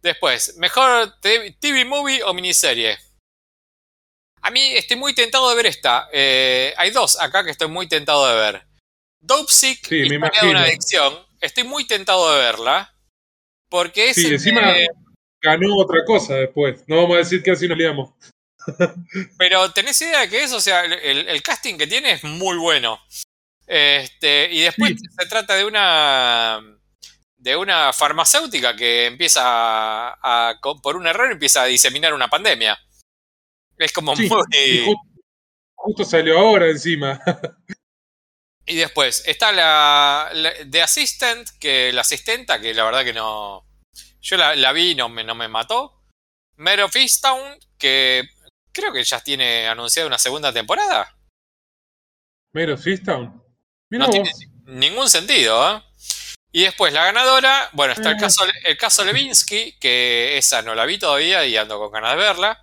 Después, 0.00 0.56
mejor 0.56 1.18
TV 1.20 1.56
TV 1.58 1.84
movie 1.84 2.22
o 2.22 2.32
miniserie. 2.32 2.96
A 4.42 4.52
mí 4.52 4.60
estoy 4.74 4.96
muy 4.96 5.16
tentado 5.16 5.50
de 5.50 5.56
ver 5.56 5.66
esta. 5.66 6.08
Eh, 6.12 6.72
hay 6.76 6.92
dos 6.92 7.20
acá 7.20 7.42
que 7.42 7.50
estoy 7.50 7.66
muy 7.66 7.88
tentado 7.88 8.24
de 8.28 8.36
ver. 8.36 8.67
Dope 9.20 9.50
Sick, 9.52 9.86
Sí, 9.86 10.08
me 10.08 10.16
una 10.18 10.62
adicción. 10.62 11.14
Estoy 11.40 11.64
muy 11.64 11.86
tentado 11.86 12.32
de 12.32 12.38
verla. 12.38 12.94
Porque 13.68 14.10
es 14.10 14.16
Sí, 14.16 14.26
encima 14.26 14.72
de- 14.72 14.88
ganó 15.42 15.76
otra 15.76 16.04
cosa 16.04 16.34
después. 16.34 16.82
No 16.86 16.96
vamos 16.96 17.16
a 17.16 17.18
decir 17.18 17.42
que 17.42 17.50
así 17.50 17.68
nos 17.68 17.76
liamos. 17.78 18.10
Pero 19.38 19.70
tenés 19.72 20.00
idea 20.02 20.20
de 20.20 20.28
que 20.28 20.42
es, 20.42 20.52
o 20.52 20.60
sea, 20.60 20.84
el, 20.84 21.42
casting 21.42 21.76
que 21.76 21.86
tiene 21.86 22.12
es 22.12 22.24
muy 22.24 22.56
bueno. 22.56 22.98
Este, 23.66 24.48
y 24.50 24.62
después 24.62 24.92
Sí. 24.92 25.06
se 25.18 25.26
trata 25.26 25.54
de 25.54 25.64
una 25.64 26.60
de 27.36 27.54
una 27.54 27.92
farmacéutica 27.92 28.74
que 28.74 29.06
empieza 29.06 29.42
a, 29.44 30.54
por 30.82 30.96
un 30.96 31.06
error 31.06 31.30
empieza 31.30 31.62
a 31.62 31.66
diseminar 31.66 32.12
una 32.12 32.28
pandemia. 32.28 32.76
Es 33.76 33.92
como 33.92 34.16
Sí, 34.16 34.28
muy 34.28 34.96
justo 35.76 36.04
salió 36.04 36.38
ahora 36.38 36.68
encima. 36.68 37.20
Y 38.68 38.76
después 38.76 39.22
está 39.26 39.50
la, 39.50 40.30
la 40.32 40.52
The 40.70 40.82
Assistant, 40.82 41.48
que 41.58 41.92
la 41.92 42.02
asistenta, 42.02 42.60
que 42.60 42.74
la 42.74 42.84
verdad 42.84 43.04
que 43.04 43.12
no. 43.14 43.64
Yo 44.20 44.36
la, 44.36 44.54
la 44.54 44.72
vi 44.72 44.90
y 44.90 44.94
no 44.94 45.08
me, 45.08 45.24
no 45.24 45.34
me 45.34 45.48
mató. 45.48 46.02
Mare 46.56 46.82
of 46.82 46.94
Easttown, 46.94 47.58
que 47.78 48.28
creo 48.72 48.92
que 48.92 49.02
ya 49.04 49.20
tiene 49.20 49.66
anunciada 49.68 50.06
una 50.06 50.18
segunda 50.18 50.52
temporada. 50.52 51.16
Mero 52.52 52.76
Fistown. 52.76 53.42
Mira 53.90 54.06
No 54.06 54.12
vos. 54.12 54.14
tiene 54.14 54.30
ningún 54.64 55.08
sentido, 55.08 55.76
¿eh? 55.76 55.82
Y 56.50 56.62
después 56.62 56.92
la 56.92 57.04
ganadora, 57.04 57.68
bueno, 57.72 57.92
está 57.92 58.10
el 58.10 58.16
Eh. 58.16 58.20
caso, 58.20 58.44
el 58.64 58.76
caso 58.78 59.04
Levinsky, 59.04 59.78
que 59.78 60.36
esa 60.38 60.62
no 60.62 60.74
la 60.74 60.86
vi 60.86 60.98
todavía 60.98 61.44
y 61.46 61.56
ando 61.56 61.78
con 61.78 61.92
ganas 61.92 62.12
de 62.12 62.16
verla, 62.22 62.62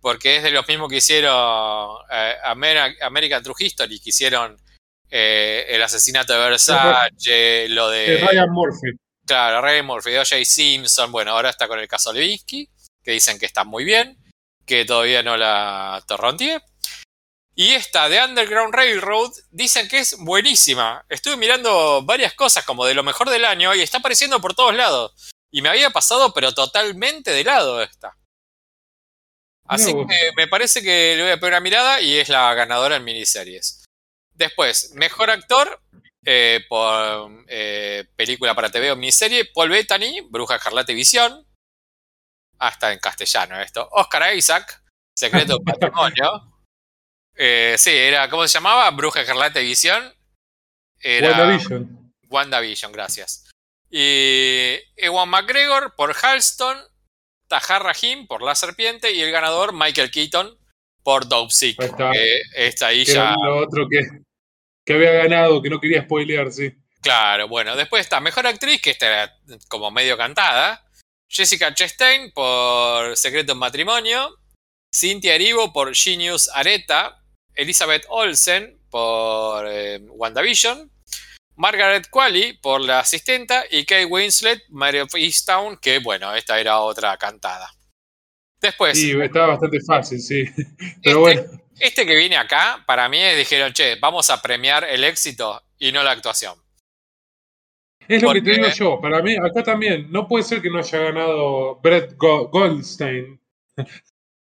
porque 0.00 0.36
es 0.36 0.42
de 0.42 0.50
los 0.50 0.66
mismos 0.66 0.88
que 0.88 0.96
hicieron 0.96 1.90
eh, 2.10 2.36
Ameri- 2.44 2.96
American 3.02 3.42
True 3.42 3.54
History, 3.58 4.00
que 4.00 4.10
hicieron 4.10 4.58
eh, 5.10 5.66
el 5.68 5.82
asesinato 5.82 6.32
de 6.32 6.38
Versace, 6.38 7.68
lo 7.68 7.88
de... 7.90 8.16
Eh, 8.16 8.26
Ryan 8.26 8.50
Murphy. 8.50 8.88
Claro, 9.26 9.60
Ryan 9.60 9.86
Murphy, 9.86 10.16
O.J. 10.16 10.44
Simpson, 10.44 11.12
bueno, 11.12 11.32
ahora 11.32 11.50
está 11.50 11.68
con 11.68 11.78
el 11.78 11.88
caso 11.88 12.12
Levinsky, 12.12 12.68
que 13.02 13.12
dicen 13.12 13.38
que 13.38 13.46
está 13.46 13.64
muy 13.64 13.84
bien, 13.84 14.18
que 14.64 14.84
todavía 14.84 15.22
no 15.22 15.36
la 15.36 16.02
torrontié. 16.06 16.62
Y 17.54 17.72
esta 17.72 18.08
de 18.08 18.22
Underground 18.22 18.72
Railroad 18.72 19.32
dicen 19.50 19.88
que 19.88 19.98
es 19.98 20.16
buenísima. 20.18 21.04
Estuve 21.08 21.36
mirando 21.36 22.02
varias 22.02 22.34
cosas 22.34 22.64
como 22.64 22.86
de 22.86 22.94
lo 22.94 23.02
mejor 23.02 23.28
del 23.30 23.44
año 23.44 23.74
y 23.74 23.80
está 23.80 23.98
apareciendo 23.98 24.40
por 24.40 24.54
todos 24.54 24.74
lados. 24.74 25.12
Y 25.50 25.60
me 25.60 25.68
había 25.68 25.90
pasado, 25.90 26.32
pero 26.32 26.52
totalmente 26.52 27.32
de 27.32 27.42
lado 27.42 27.82
esta. 27.82 28.16
Así 29.64 29.92
que 29.92 30.30
me 30.36 30.46
parece 30.46 30.82
que 30.82 31.14
le 31.16 31.22
voy 31.24 31.32
a 31.32 31.40
poner 31.40 31.54
una 31.54 31.60
mirada 31.60 32.00
y 32.00 32.16
es 32.16 32.28
la 32.28 32.54
ganadora 32.54 32.96
en 32.96 33.04
miniseries. 33.04 33.84
Después, 34.38 34.92
mejor 34.94 35.30
actor 35.30 35.82
eh, 36.24 36.64
por 36.68 37.44
eh, 37.48 38.04
película 38.14 38.54
para 38.54 38.70
TV 38.70 38.92
o 38.92 38.96
miniserie, 38.96 39.46
Paul 39.46 39.70
Bettany, 39.70 40.20
Bruja 40.30 40.56
Escarlata 40.56 40.92
y 40.92 40.94
Visión. 40.94 41.44
Hasta 42.60 42.92
en 42.92 43.00
castellano 43.00 43.60
esto. 43.60 43.88
Oscar 43.90 44.36
Isaac, 44.36 44.84
Secreto 45.12 45.54
del 45.54 45.64
Patrimonio. 45.64 46.60
Eh, 47.34 47.74
sí, 47.78 47.90
era, 47.90 48.30
¿cómo 48.30 48.46
se 48.46 48.54
llamaba? 48.54 48.88
Bruja 48.92 49.22
Escarlata 49.22 49.60
y 49.60 49.66
Visión. 49.66 50.14
Era 51.00 51.30
WandaVision. 51.30 52.12
WandaVision, 52.28 52.92
gracias. 52.92 53.50
Y 53.90 54.78
Ewan 54.96 55.30
McGregor 55.30 55.96
por 55.96 56.14
Halston, 56.14 56.78
Tahar 57.48 57.82
Rahim 57.82 58.28
por 58.28 58.42
La 58.42 58.54
Serpiente 58.54 59.12
y 59.12 59.20
el 59.20 59.32
ganador 59.32 59.72
Michael 59.72 60.12
Keaton 60.12 60.56
por 61.02 61.26
Dope 61.26 61.52
Sick. 61.52 61.82
Está. 61.82 62.12
está 62.54 62.86
ahí 62.88 63.04
ya. 63.04 63.34
lo 63.42 63.64
otro 63.64 63.88
que, 63.88 64.02
que 64.88 64.94
había 64.94 65.12
ganado, 65.12 65.60
que 65.60 65.68
no 65.68 65.78
quería 65.80 66.02
spoilear, 66.02 66.50
sí. 66.50 66.72
Claro, 67.02 67.46
bueno, 67.46 67.76
después 67.76 68.00
está 68.00 68.20
Mejor 68.20 68.46
Actriz, 68.46 68.80
que 68.80 68.90
está 68.90 69.36
como 69.68 69.90
medio 69.90 70.16
cantada. 70.16 70.82
Jessica 71.28 71.74
Chastain 71.74 72.32
por 72.32 73.14
Secreto 73.16 73.52
en 73.52 73.58
Matrimonio. 73.58 74.34
Cynthia 74.92 75.34
Erivo 75.34 75.72
por 75.74 75.94
Genius 75.94 76.48
Areta. 76.54 77.22
Elizabeth 77.54 78.06
Olsen 78.08 78.80
por 78.90 79.66
eh, 79.68 80.00
WandaVision. 80.08 80.90
Margaret 81.56 82.08
Qualley 82.08 82.54
por 82.54 82.80
La 82.80 83.00
Asistenta. 83.00 83.64
Y 83.70 83.84
Kate 83.84 84.06
Winslet, 84.06 84.62
Mary 84.70 85.00
of 85.00 85.14
Easttown, 85.14 85.76
que 85.76 85.98
bueno, 85.98 86.34
esta 86.34 86.58
era 86.58 86.80
otra 86.80 87.14
cantada. 87.18 87.70
Después, 88.60 88.98
Sí, 88.98 89.12
estaba 89.20 89.48
bastante 89.48 89.80
fácil, 89.86 90.18
sí. 90.18 90.40
Este- 90.56 91.00
Pero 91.04 91.20
bueno, 91.20 91.42
este 91.80 92.06
que 92.06 92.14
viene 92.14 92.36
acá, 92.36 92.82
para 92.86 93.08
mí 93.08 93.22
dijeron, 93.34 93.72
che, 93.72 93.96
vamos 93.96 94.30
a 94.30 94.40
premiar 94.42 94.84
el 94.84 95.04
éxito 95.04 95.62
y 95.78 95.92
no 95.92 96.02
la 96.02 96.12
actuación. 96.12 96.54
es 98.06 98.22
lo 98.22 98.32
que 98.32 98.40
te 98.42 98.50
digo 98.52 98.68
yo. 98.68 99.00
Para 99.00 99.20
mí, 99.22 99.36
acá 99.36 99.62
también, 99.62 100.10
no 100.10 100.26
puede 100.26 100.44
ser 100.44 100.62
que 100.62 100.70
no 100.70 100.78
haya 100.78 100.98
ganado 100.98 101.76
Brett 101.76 102.14
Go- 102.16 102.48
Goldstein. 102.48 103.40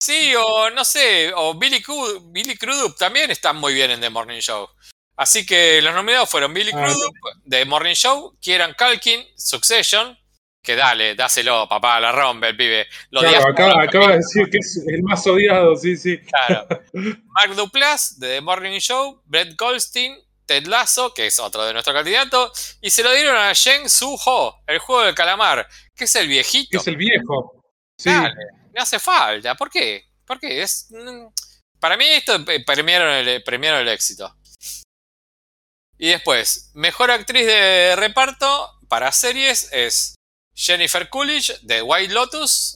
Sí, 0.05 0.35
o 0.35 0.69
no 0.71 0.85
sé, 0.85 1.33
o 1.33 1.55
Billy, 1.55 1.81
Cru- 1.81 2.21
Billy 2.33 2.57
Crudup 2.57 2.97
también 2.99 3.31
están 3.31 3.55
muy 3.59 3.73
bien 3.73 3.89
en 3.93 4.01
The 4.01 4.11
Morning 4.11 4.41
Show. 4.41 4.69
Así 5.17 5.47
que 5.47 5.81
los 5.81 5.95
nominados 5.95 6.29
fueron 6.29 6.53
Billy 6.53 6.73
Ah, 6.75 6.85
Crudup, 6.87 7.15
The 7.49 7.65
Morning 7.67 7.95
Show, 7.95 8.37
Kieran 8.41 8.75
Culkin, 8.77 9.25
Succession, 9.37 10.19
que 10.63 10.77
dale, 10.77 11.15
dáselo, 11.17 11.69
papá, 11.69 11.99
la 11.99 12.13
rompe 12.13 12.49
el 12.51 12.57
pibe. 12.57 12.87
Lo 13.11 13.21
Claro, 13.21 13.49
acaba, 13.81 14.13
de 14.13 14.17
decir 14.19 14.49
que 14.49 14.59
es 14.59 14.83
el 14.87 15.03
más 15.03 15.27
odiado, 15.27 15.75
sí, 15.77 15.97
sí. 15.97 16.19
Claro. 16.19 16.67
Mark 17.27 17.55
Duplass, 17.57 18.19
de 18.21 18.37
The 18.37 18.41
Morning 18.41 18.79
Show, 18.79 19.23
Brett 19.25 19.57
Goldstein, 19.57 20.17
Ted 20.47 20.67
Lasso, 20.67 21.13
que 21.13 21.27
es 21.27 21.39
otro 21.41 21.65
de 21.65 21.73
nuestros 21.73 21.95
candidatos, 21.95 22.79
y 22.81 22.91
se 22.91 23.03
lo 23.03 23.13
dieron 23.13 23.37
a 23.37 23.53
Jen 23.55 23.89
Su 23.89 24.17
Ho, 24.25 24.63
el 24.69 24.79
juego 24.79 25.03
del 25.03 25.15
calamar, 25.17 25.67
que 25.97 26.05
es 26.05 26.15
el 26.15 26.23
Que 26.23 26.29
viejito. 26.29 26.79
es 26.79 26.87
el 26.87 26.97
viejo. 26.97 27.65
Sí. 27.99 28.11
Dale, 28.11 28.35
me 28.73 28.81
hace 28.81 29.01
falta. 29.01 29.57
¿Por 29.57 29.69
qué? 29.69 30.05
¿Por 30.25 30.39
qué? 30.39 30.63
Es, 30.63 30.87
mm, 30.91 31.27
para 31.81 31.97
mí 31.97 32.05
esto 32.07 32.37
eh, 32.49 32.63
premiaron 32.65 33.13
el, 33.15 33.43
premiaron 33.43 33.81
el 33.81 33.89
éxito. 33.89 34.33
Y 35.99 36.09
después, 36.09 36.71
mejor 36.75 37.11
actriz 37.11 37.47
de 37.47 37.95
reparto 37.97 38.71
para 38.89 39.11
series 39.13 39.73
es 39.73 40.15
Jennifer 40.55 41.09
Coolidge 41.09 41.59
de 41.63 41.83
White 41.83 42.13
Lotus, 42.13 42.75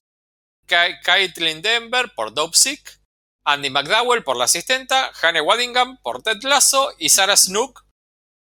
Caitlin 0.67 1.63
Denver 1.63 2.13
por 2.15 2.35
Dope 2.35 2.57
Sick, 2.57 3.01
Andy 3.45 3.71
McDowell 3.71 4.25
por 4.25 4.37
La 4.37 4.45
Asistenta, 4.45 5.13
Hannah 5.23 5.43
Waddingham 5.43 5.99
por 6.03 6.23
Ted 6.23 6.43
Lasso 6.43 6.93
y 6.99 7.09
Sarah 7.11 7.37
Snook, 7.37 7.85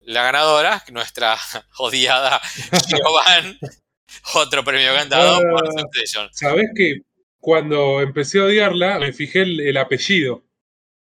la 0.01 0.25
ganadora, 0.25 0.83
nuestra 0.91 1.39
odiada 1.79 2.41
Giovanni, 2.89 3.59
otro 4.35 4.65
premio 4.65 4.95
cantado 4.95 5.41
por 5.41 5.67
Ah. 5.69 5.81
Succession. 5.81 6.29
Sabés 6.33 6.67
que 6.77 7.03
cuando 7.41 8.01
empecé 8.01 8.41
a 8.41 8.45
odiarla, 8.45 8.99
me 8.99 9.13
fijé 9.13 9.43
el, 9.43 9.61
el 9.61 9.77
apellido. 9.77 10.45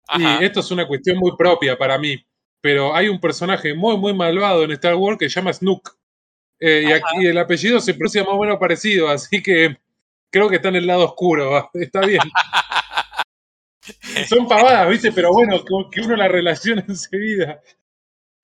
Ajá. 0.07 0.39
Y 0.41 0.45
esto 0.45 0.61
es 0.61 0.71
una 0.71 0.87
cuestión 0.87 1.19
muy 1.19 1.37
propia 1.37 1.77
para 1.77 1.99
mí. 1.99 2.25
Pero 2.61 2.95
hay 2.95 3.09
un 3.09 3.21
personaje 3.21 3.75
muy, 3.75 3.97
muy 3.97 4.15
malvado 4.15 4.63
en 4.63 4.71
Star 4.73 4.95
Wars 4.95 5.19
que 5.19 5.29
se 5.29 5.35
llama 5.41 5.53
Snook. 5.53 5.97
Eh, 6.65 6.85
y 6.89 6.93
aquí 6.93 7.27
el 7.27 7.37
apellido 7.39 7.81
se 7.81 7.93
pronuncia 7.95 8.23
más 8.23 8.35
o 8.35 8.39
menos 8.39 8.59
parecido, 8.59 9.09
así 9.09 9.43
que 9.43 9.77
creo 10.31 10.49
que 10.49 10.57
está 10.57 10.69
en 10.69 10.77
el 10.77 10.87
lado 10.87 11.05
oscuro. 11.05 11.51
¿va? 11.51 11.71
Está 11.75 12.01
bien. 12.07 12.21
Son 14.29 14.47
pavadas, 14.47 14.89
¿viste? 14.89 15.11
Pero 15.13 15.33
bueno, 15.33 15.63
que 15.91 16.01
uno 16.01 16.15
la 16.17 16.29
relaciona 16.29 16.85
enseguida. 16.89 17.61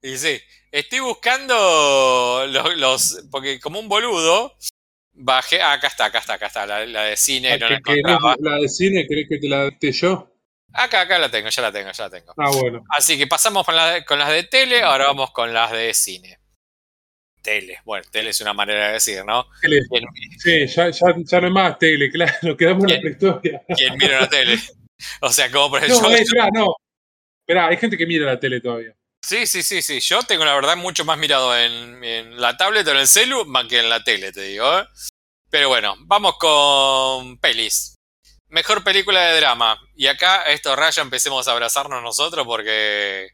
Y 0.03 0.17
sí, 0.17 0.41
estoy 0.73 0.99
buscando 1.01 2.45
los, 2.49 2.77
los- 2.77 3.25
porque 3.31 3.61
como 3.61 3.79
un 3.79 3.89
boludo, 3.89 4.57
bajé, 5.13 5.61
ah, 5.63 5.73
acá 5.73 5.87
está, 5.89 6.07
acá 6.07 6.19
está, 6.19 6.35
acá 6.35 6.47
está, 6.47 6.67
la, 6.67 6.87
la 6.87 7.03
de 7.05 7.17
cine, 7.17 7.57
no 7.59 7.69
la 7.69 7.77
encontraba. 7.77 8.37
la 8.41 8.57
de 8.57 8.69
cine, 8.69 9.07
¿querés 9.09 9.27
que 9.29 9.39
te 9.39 9.49
la 9.49 9.65
dicte 9.67 9.93
yo? 9.93 10.33
Acá, 10.73 11.03
acá 11.03 11.19
la 11.19 11.31
tengo, 11.31 11.49
ya 11.49 11.63
la 11.63 11.73
tengo, 11.73 11.91
ya 11.93 12.05
la 12.05 12.11
tengo. 12.11 12.35
Ah, 12.37 12.51
bueno. 12.53 12.85
Así 12.91 13.17
que 13.17 13.27
pasamos 13.27 13.65
con, 13.65 13.75
la- 13.77 14.05
con 14.05 14.19
las 14.19 14.29
de 14.31 14.43
tele, 14.45 14.83
ahora 14.83 15.07
vamos 15.07 15.31
con 15.31 15.53
las 15.53 15.71
de 15.73 15.95
cine. 15.95 16.39
Tele, 17.43 17.79
bueno, 17.85 18.05
tele 18.11 18.31
es 18.31 18.41
una 18.41 18.53
manera 18.53 18.89
de 18.89 18.93
decir, 18.95 19.25
¿no? 19.25 19.47
Tele. 19.61 19.81
¿Quién, 19.89 20.05
Sí, 20.39 20.67
ya, 20.75 20.91
ya, 20.91 21.15
ya 21.17 21.41
no 21.41 21.47
hay 21.47 21.53
más 21.53 21.79
tele, 21.79 22.11
claro, 22.11 22.57
quedamos 22.57 22.85
en 22.85 22.95
la 22.95 23.01
prehistoria. 23.01 23.63
quién 23.77 23.97
mira 23.97 24.21
la 24.23 24.29
tele? 24.29 24.59
O 25.21 25.31
sea, 25.31 25.49
como 25.51 25.71
por 25.71 25.81
No, 25.81 25.87
ejemplo, 25.87 26.11
eh, 26.11 26.23
esperá, 26.23 26.49
no. 26.53 26.75
Esperá, 27.43 27.69
hay 27.69 27.77
gente 27.77 27.97
que 27.97 28.05
mira 28.05 28.27
la 28.27 28.41
tele 28.41 28.61
todavía. 28.61 28.93
Sí, 29.25 29.47
sí, 29.47 29.63
sí, 29.63 29.81
sí. 29.81 30.01
Yo 30.01 30.23
tengo 30.25 30.45
la 30.45 30.55
verdad 30.57 30.77
mucho 30.77 31.05
más 31.05 31.19
mirado 31.19 31.57
en, 31.57 32.03
en 32.03 32.41
la 32.41 32.57
tablet 32.57 32.87
o 32.89 32.91
en 32.91 32.97
el 32.97 33.07
celu 33.07 33.45
más 33.45 33.67
que 33.67 33.79
en 33.79 33.89
la 33.89 34.03
tele, 34.03 34.33
te 34.33 34.43
digo. 34.43 34.79
¿eh? 34.81 34.85
Pero 35.51 35.69
bueno, 35.69 35.95
vamos 36.01 36.37
con 36.39 37.39
pelis. 37.39 37.95
Mejor 38.49 38.83
película 38.83 39.21
de 39.21 39.37
drama. 39.41 39.79
Y 39.95 40.09
acá, 40.09 40.43
esto 40.45 40.75
raya, 40.75 41.03
empecemos 41.03 41.47
a 41.47 41.53
abrazarnos 41.53 42.03
nosotros 42.03 42.45
porque 42.45 43.29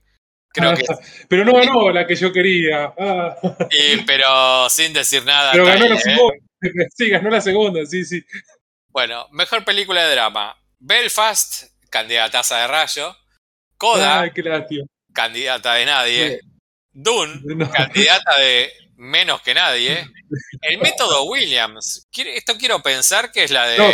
creo 0.54 0.74
que... 0.74 0.84
Pero 1.28 1.44
no 1.44 1.52
ganó 1.52 1.90
la 1.90 2.06
que 2.06 2.14
yo 2.14 2.32
quería. 2.32 2.94
Ah, 2.98 3.36
sí, 3.70 4.02
pero 4.06 4.70
sin 4.70 4.92
decir 4.92 5.24
nada. 5.24 5.52
pero 5.52 5.66
ganó 5.66 5.86
la 5.88 5.96
¿eh? 5.96 6.00
segunda. 6.00 6.36
Sí, 6.96 7.10
ganó 7.10 7.28
la 7.28 7.42
segunda, 7.42 7.84
sí, 7.84 8.06
sí. 8.06 8.24
Bueno, 8.88 9.28
mejor 9.32 9.66
película 9.66 10.02
de 10.06 10.14
drama. 10.14 10.56
Belfast, 10.78 11.64
candidataza 11.90 12.60
de 12.60 12.66
rayo. 12.68 13.14
Coda, 13.76 14.20
Ay, 14.22 14.30
candidata 15.12 15.74
de 15.74 15.84
nadie. 15.84 16.40
Dune, 16.90 17.40
No. 17.44 17.70
candidata 17.70 18.38
de 18.38 18.72
menos 18.96 19.42
que 19.42 19.52
nadie. 19.52 20.06
El 20.62 20.78
método 20.78 21.24
Williams. 21.24 22.08
Esto 22.16 22.56
quiero 22.56 22.80
pensar 22.82 23.30
que 23.30 23.44
es 23.44 23.50
la 23.50 23.66
de 23.66 23.78
No. 23.78 23.90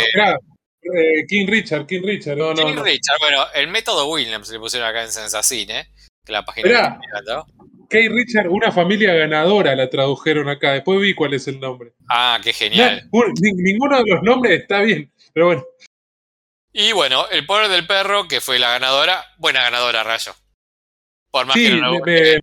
Eh, 0.83 1.25
King 1.27 1.45
Richard, 1.47 1.85
King 1.85 2.01
Richard, 2.03 2.37
no, 2.37 2.53
no, 2.53 2.65
King 2.65 2.75
no. 2.75 2.83
Richard. 2.83 3.19
Bueno, 3.19 3.45
el 3.53 3.67
método 3.67 4.07
Williams 4.07 4.49
le 4.49 4.59
pusieron 4.59 4.89
acá 4.89 5.03
en 5.03 5.11
Sensacine, 5.11 5.91
que 6.25 6.31
la 6.31 6.43
página 6.45 6.67
que 6.69 7.07
mirando. 7.07 7.45
King 7.89 8.09
Richard, 8.11 8.47
una 8.47 8.71
familia 8.71 9.13
ganadora 9.13 9.75
la 9.75 9.89
tradujeron 9.89 10.47
acá. 10.47 10.73
Después 10.73 10.99
vi 11.01 11.13
cuál 11.13 11.33
es 11.33 11.47
el 11.47 11.59
nombre. 11.59 11.93
Ah, 12.09 12.39
qué 12.41 12.53
genial. 12.53 13.09
No, 13.11 13.19
un- 13.19 13.33
ni- 13.41 13.51
ninguno 13.51 13.97
de 14.01 14.09
los 14.09 14.23
nombres 14.23 14.61
está 14.61 14.81
bien. 14.81 15.11
Pero 15.33 15.47
bueno, 15.47 15.63
Y 16.73 16.93
bueno, 16.93 17.27
el 17.29 17.45
poder 17.45 17.67
del 17.69 17.85
perro, 17.85 18.29
que 18.29 18.39
fue 18.39 18.57
la 18.57 18.69
ganadora. 18.71 19.25
Buena 19.37 19.61
ganadora, 19.61 20.03
Rayo. 20.03 20.33
Por 21.29 21.45
más 21.45 21.55
sí, 21.55 21.65
que 21.67 21.75
no 21.75 21.91
lo 21.91 21.99
me- 22.05 22.39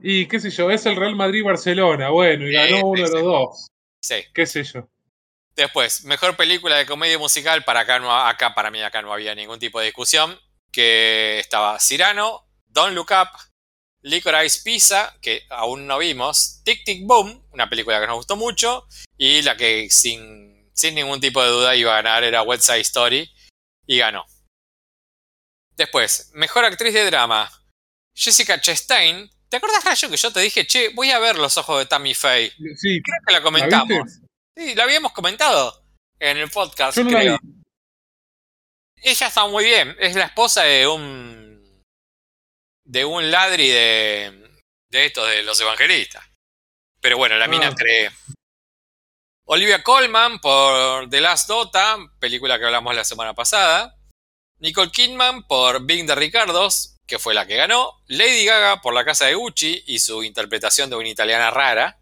y 0.00 0.26
qué 0.26 0.40
sé 0.40 0.50
yo, 0.50 0.70
es 0.70 0.84
el 0.86 0.96
Real 0.96 1.14
Madrid-Barcelona. 1.16 2.08
Bueno, 2.10 2.46
y 2.46 2.52
ganó 2.52 2.76
sí, 2.76 2.82
uno 2.84 3.02
de 3.04 3.10
los 3.12 3.22
dos. 3.22 3.68
Sí. 4.00 4.16
Qué 4.34 4.46
sé 4.46 4.64
yo. 4.64 4.88
Después, 5.54 6.04
mejor 6.04 6.36
película 6.36 6.76
de 6.76 6.86
comedia 6.86 7.18
musical. 7.18 7.62
Para 7.64 7.80
acá, 7.80 7.98
no, 8.00 8.12
acá 8.14 8.54
para 8.54 8.70
mí 8.70 8.82
acá 8.82 9.00
no 9.00 9.12
había 9.12 9.34
ningún 9.34 9.58
tipo 9.60 9.78
de 9.78 9.86
discusión. 9.86 10.36
Que 10.72 11.38
estaba 11.40 11.78
Cyrano, 11.80 12.46
Don't 12.66 12.94
Look 12.94 13.08
Up, 13.10 13.28
Licorice 14.02 14.60
Pizza, 14.62 15.16
que 15.20 15.44
aún 15.50 15.86
no 15.86 15.98
vimos, 15.98 16.60
Tic 16.64 16.84
Tic 16.84 17.04
Boom, 17.06 17.44
una 17.52 17.68
película 17.68 18.00
que 18.00 18.06
nos 18.06 18.16
gustó 18.16 18.36
mucho, 18.36 18.86
y 19.16 19.42
la 19.42 19.56
que 19.56 19.88
sin, 19.90 20.70
sin 20.74 20.94
ningún 20.94 21.20
tipo 21.20 21.42
de 21.42 21.48
duda 21.50 21.74
iba 21.74 21.92
a 21.92 22.02
ganar 22.02 22.22
era 22.24 22.42
West 22.42 22.64
Side 22.64 22.80
Story, 22.80 23.30
y 23.86 23.98
ganó. 23.98 24.24
Después, 25.76 26.30
mejor 26.34 26.64
actriz 26.64 26.94
de 26.94 27.04
drama. 27.06 27.50
Jessica 28.14 28.60
Chastain. 28.60 29.30
¿Te 29.48 29.58
acuerdas, 29.58 29.84
Rayo, 29.84 30.08
que 30.10 30.16
yo 30.16 30.32
te 30.32 30.40
dije, 30.40 30.66
che, 30.66 30.88
voy 30.90 31.10
a 31.10 31.18
ver 31.18 31.36
los 31.36 31.56
ojos 31.58 31.78
de 31.78 31.86
Tammy 31.86 32.14
Faye? 32.14 32.50
Sí, 32.76 33.00
Creo 33.02 33.20
que 33.26 33.32
la 33.32 33.42
comentamos. 33.42 34.20
sí, 34.56 34.74
la 34.74 34.84
habíamos 34.84 35.12
comentado 35.12 35.84
en 36.18 36.38
el 36.38 36.50
podcast, 36.50 36.96
yo 36.96 37.04
no 37.04 37.10
la 37.10 37.20
creo. 37.20 37.38
vi. 37.42 37.62
Ella 39.06 39.28
está 39.28 39.46
muy 39.46 39.64
bien. 39.64 39.96
Es 40.00 40.16
la 40.16 40.24
esposa 40.24 40.64
de 40.64 40.86
un. 40.88 41.80
de 42.84 43.04
un 43.04 43.30
ladri 43.30 43.68
de. 43.68 44.50
de 44.90 45.06
estos, 45.06 45.28
de 45.28 45.44
los 45.44 45.60
evangelistas. 45.60 46.24
Pero 47.00 47.16
bueno, 47.16 47.36
la 47.36 47.46
mina 47.46 47.68
Ah. 47.68 47.74
cree. 47.76 48.10
Olivia 49.44 49.84
Colman 49.84 50.40
por 50.40 51.08
The 51.08 51.20
Last 51.20 51.46
Dota, 51.48 51.98
película 52.18 52.58
que 52.58 52.64
hablamos 52.64 52.96
la 52.96 53.04
semana 53.04 53.32
pasada. 53.32 53.94
Nicole 54.58 54.90
Kidman 54.90 55.46
por 55.46 55.86
Bing 55.86 56.04
de 56.06 56.16
Ricardos, 56.16 56.96
que 57.06 57.20
fue 57.20 57.32
la 57.32 57.46
que 57.46 57.54
ganó. 57.54 57.92
Lady 58.08 58.44
Gaga 58.44 58.80
por 58.80 58.92
La 58.92 59.04
Casa 59.04 59.26
de 59.26 59.34
Gucci 59.34 59.84
y 59.86 60.00
su 60.00 60.24
interpretación 60.24 60.90
de 60.90 60.96
una 60.96 61.08
italiana 61.08 61.50
rara. 61.52 62.00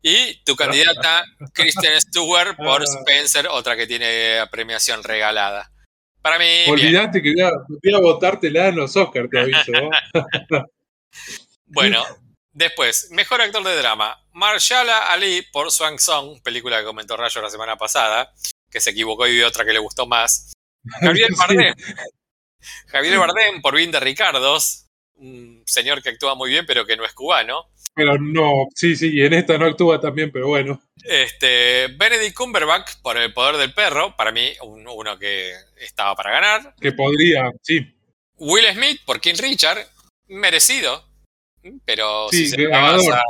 Y 0.00 0.42
tu 0.44 0.56
candidata, 0.56 1.24
Kristen 1.52 2.00
Stewart 2.00 2.56
por 2.56 2.80
Ah. 2.80 2.84
Spencer, 2.86 3.48
otra 3.48 3.76
que 3.76 3.86
tiene 3.86 4.46
premiación 4.50 5.02
regalada. 5.04 5.70
Para 6.28 6.38
mí, 6.40 6.64
que 6.66 7.32
voy 7.32 7.40
a, 7.40 7.52
voy 7.68 7.94
a 7.94 7.98
votártela 8.00 8.68
en 8.68 8.76
los 8.76 8.94
Oscars, 8.94 9.30
te 9.30 9.40
aviso. 9.40 9.72
¿no? 9.72 9.90
Bueno, 11.70 12.02
después, 12.52 13.08
mejor 13.12 13.40
actor 13.40 13.62
de 13.62 13.76
drama. 13.76 14.22
Marshala 14.32 15.10
Ali 15.10 15.42
por 15.52 15.70
Swang 15.70 15.98
Song, 15.98 16.40
película 16.42 16.78
que 16.78 16.84
comentó 16.84 17.16
Rayo 17.16 17.40
la 17.40 17.50
semana 17.50 17.76
pasada, 17.76 18.32
que 18.70 18.80
se 18.80 18.90
equivocó 18.90 19.26
y 19.26 19.36
vio 19.36 19.46
otra 19.46 19.64
que 19.64 19.72
le 19.72 19.78
gustó 19.78 20.06
más. 20.06 20.52
Javier. 21.00 21.28
Bardem. 21.36 21.74
Javier 22.88 23.18
Bardem 23.18 23.62
por 23.62 23.74
Bien 23.74 23.90
de 23.90 24.00
Ricardos, 24.00 24.86
un 25.18 25.62
señor 25.66 26.02
que 26.02 26.10
actúa 26.10 26.34
muy 26.34 26.50
bien 26.50 26.64
pero 26.66 26.84
que 26.86 26.96
no 26.96 27.04
es 27.04 27.12
cubano. 27.12 27.66
Pero 27.94 28.16
no, 28.18 28.68
sí, 28.74 28.94
sí, 28.94 29.10
y 29.12 29.22
en 29.22 29.34
esta 29.34 29.58
no 29.58 29.66
actúa 29.66 30.00
también, 30.00 30.30
pero 30.30 30.46
bueno. 30.48 30.80
Este, 31.04 31.88
Benedict 31.96 32.36
Cumberbatch 32.36 32.96
por 33.02 33.16
El 33.16 33.32
Poder 33.32 33.56
del 33.56 33.74
Perro, 33.74 34.14
para 34.16 34.30
mí 34.30 34.52
un- 34.62 34.86
uno 34.86 35.18
que 35.18 35.52
estaba 35.80 36.14
para 36.14 36.30
ganar. 36.30 36.74
Que 36.80 36.92
podría, 36.92 37.50
sí. 37.62 37.94
Will 38.36 38.66
Smith 38.72 39.00
por 39.04 39.20
King 39.20 39.34
Richard, 39.38 39.78
merecido. 40.28 41.04
Pero 41.84 42.28
Sí, 42.30 42.46
si, 42.46 42.50
se 42.50 42.68
dabas 42.68 43.08
a, 43.08 43.22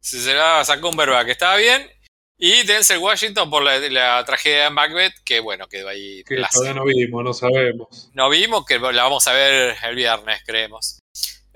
si 0.00 0.18
se 0.18 0.32
dabas 0.32 0.70
a 0.70 0.80
Cumberbatch 0.80 1.28
estaba 1.28 1.56
bien. 1.56 1.90
Y 2.38 2.64
Denzel 2.66 2.98
Washington 2.98 3.48
por 3.50 3.62
la, 3.62 3.78
la 3.78 4.22
tragedia 4.26 4.64
de 4.64 4.70
Macbeth, 4.70 5.14
que 5.24 5.40
bueno, 5.40 5.66
quedó 5.68 5.88
ahí. 5.88 6.22
Que 6.24 6.36
todavía 6.52 6.74
no 6.74 6.84
vimos, 6.84 7.24
no 7.24 7.32
sabemos. 7.32 8.10
No 8.14 8.28
vimos, 8.28 8.64
que 8.66 8.78
la 8.78 9.02
vamos 9.04 9.26
a 9.26 9.32
ver 9.32 9.74
el 9.82 9.94
viernes, 9.94 10.42
creemos. 10.46 10.98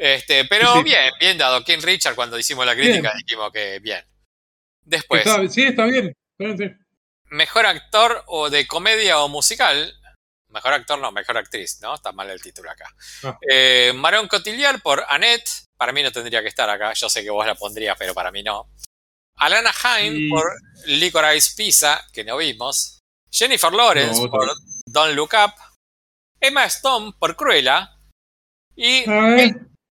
Este, 0.02 0.46
pero 0.46 0.72
Sí, 0.72 0.78
sí. 0.78 0.84
bien, 0.84 1.10
bien 1.20 1.36
dado. 1.38 1.62
King 1.62 1.80
Richard, 1.82 2.14
cuando 2.14 2.38
hicimos 2.38 2.64
la 2.64 2.74
crítica, 2.74 3.12
dijimos 3.18 3.52
que 3.52 3.78
bien. 3.80 4.02
Después, 4.82 5.26
Está- 5.26 5.46
sí, 5.48 5.62
está 5.64 5.84
bien. 5.84 6.14
sí. 6.38 6.70
mejor 7.32 7.66
actor 7.66 8.24
o 8.26 8.48
de 8.48 8.66
comedia 8.66 9.20
o 9.20 9.28
musical. 9.28 9.94
Mejor 10.48 10.72
actor 10.72 10.98
no, 10.98 11.12
mejor 11.12 11.36
actriz, 11.36 11.78
¿no? 11.82 11.94
Está 11.94 12.12
mal 12.12 12.28
el 12.30 12.40
título 12.40 12.70
acá. 12.70 12.92
Ah. 13.22 13.38
Eh, 13.48 13.92
Marion 13.94 14.26
Cotillard 14.26 14.80
por 14.80 15.04
Annette. 15.08 15.48
Para 15.76 15.92
mí 15.92 16.02
no 16.02 16.10
tendría 16.10 16.40
que 16.42 16.48
estar 16.48 16.68
acá. 16.70 16.92
Yo 16.94 17.08
sé 17.10 17.22
que 17.22 17.30
vos 17.30 17.46
la 17.46 17.54
pondrías, 17.54 17.94
pero 17.98 18.14
para 18.14 18.32
mí 18.32 18.42
no. 18.42 18.68
Alana 19.36 19.70
Haim 19.84 20.14
Y- 20.16 20.28
por 20.30 20.44
Licorice 20.86 21.54
Pizza, 21.56 22.04
que 22.12 22.24
no 22.24 22.38
vimos. 22.38 22.98
Jennifer 23.30 23.72
Lawrence 23.72 24.22
No, 24.22 24.28
por 24.30 24.50
Don't 24.86 25.14
Look 25.14 25.30
Up. 25.34 25.52
Emma 26.40 26.64
Stone 26.64 27.12
por 27.18 27.36
Cruella. 27.36 27.96
Y, 28.74 29.04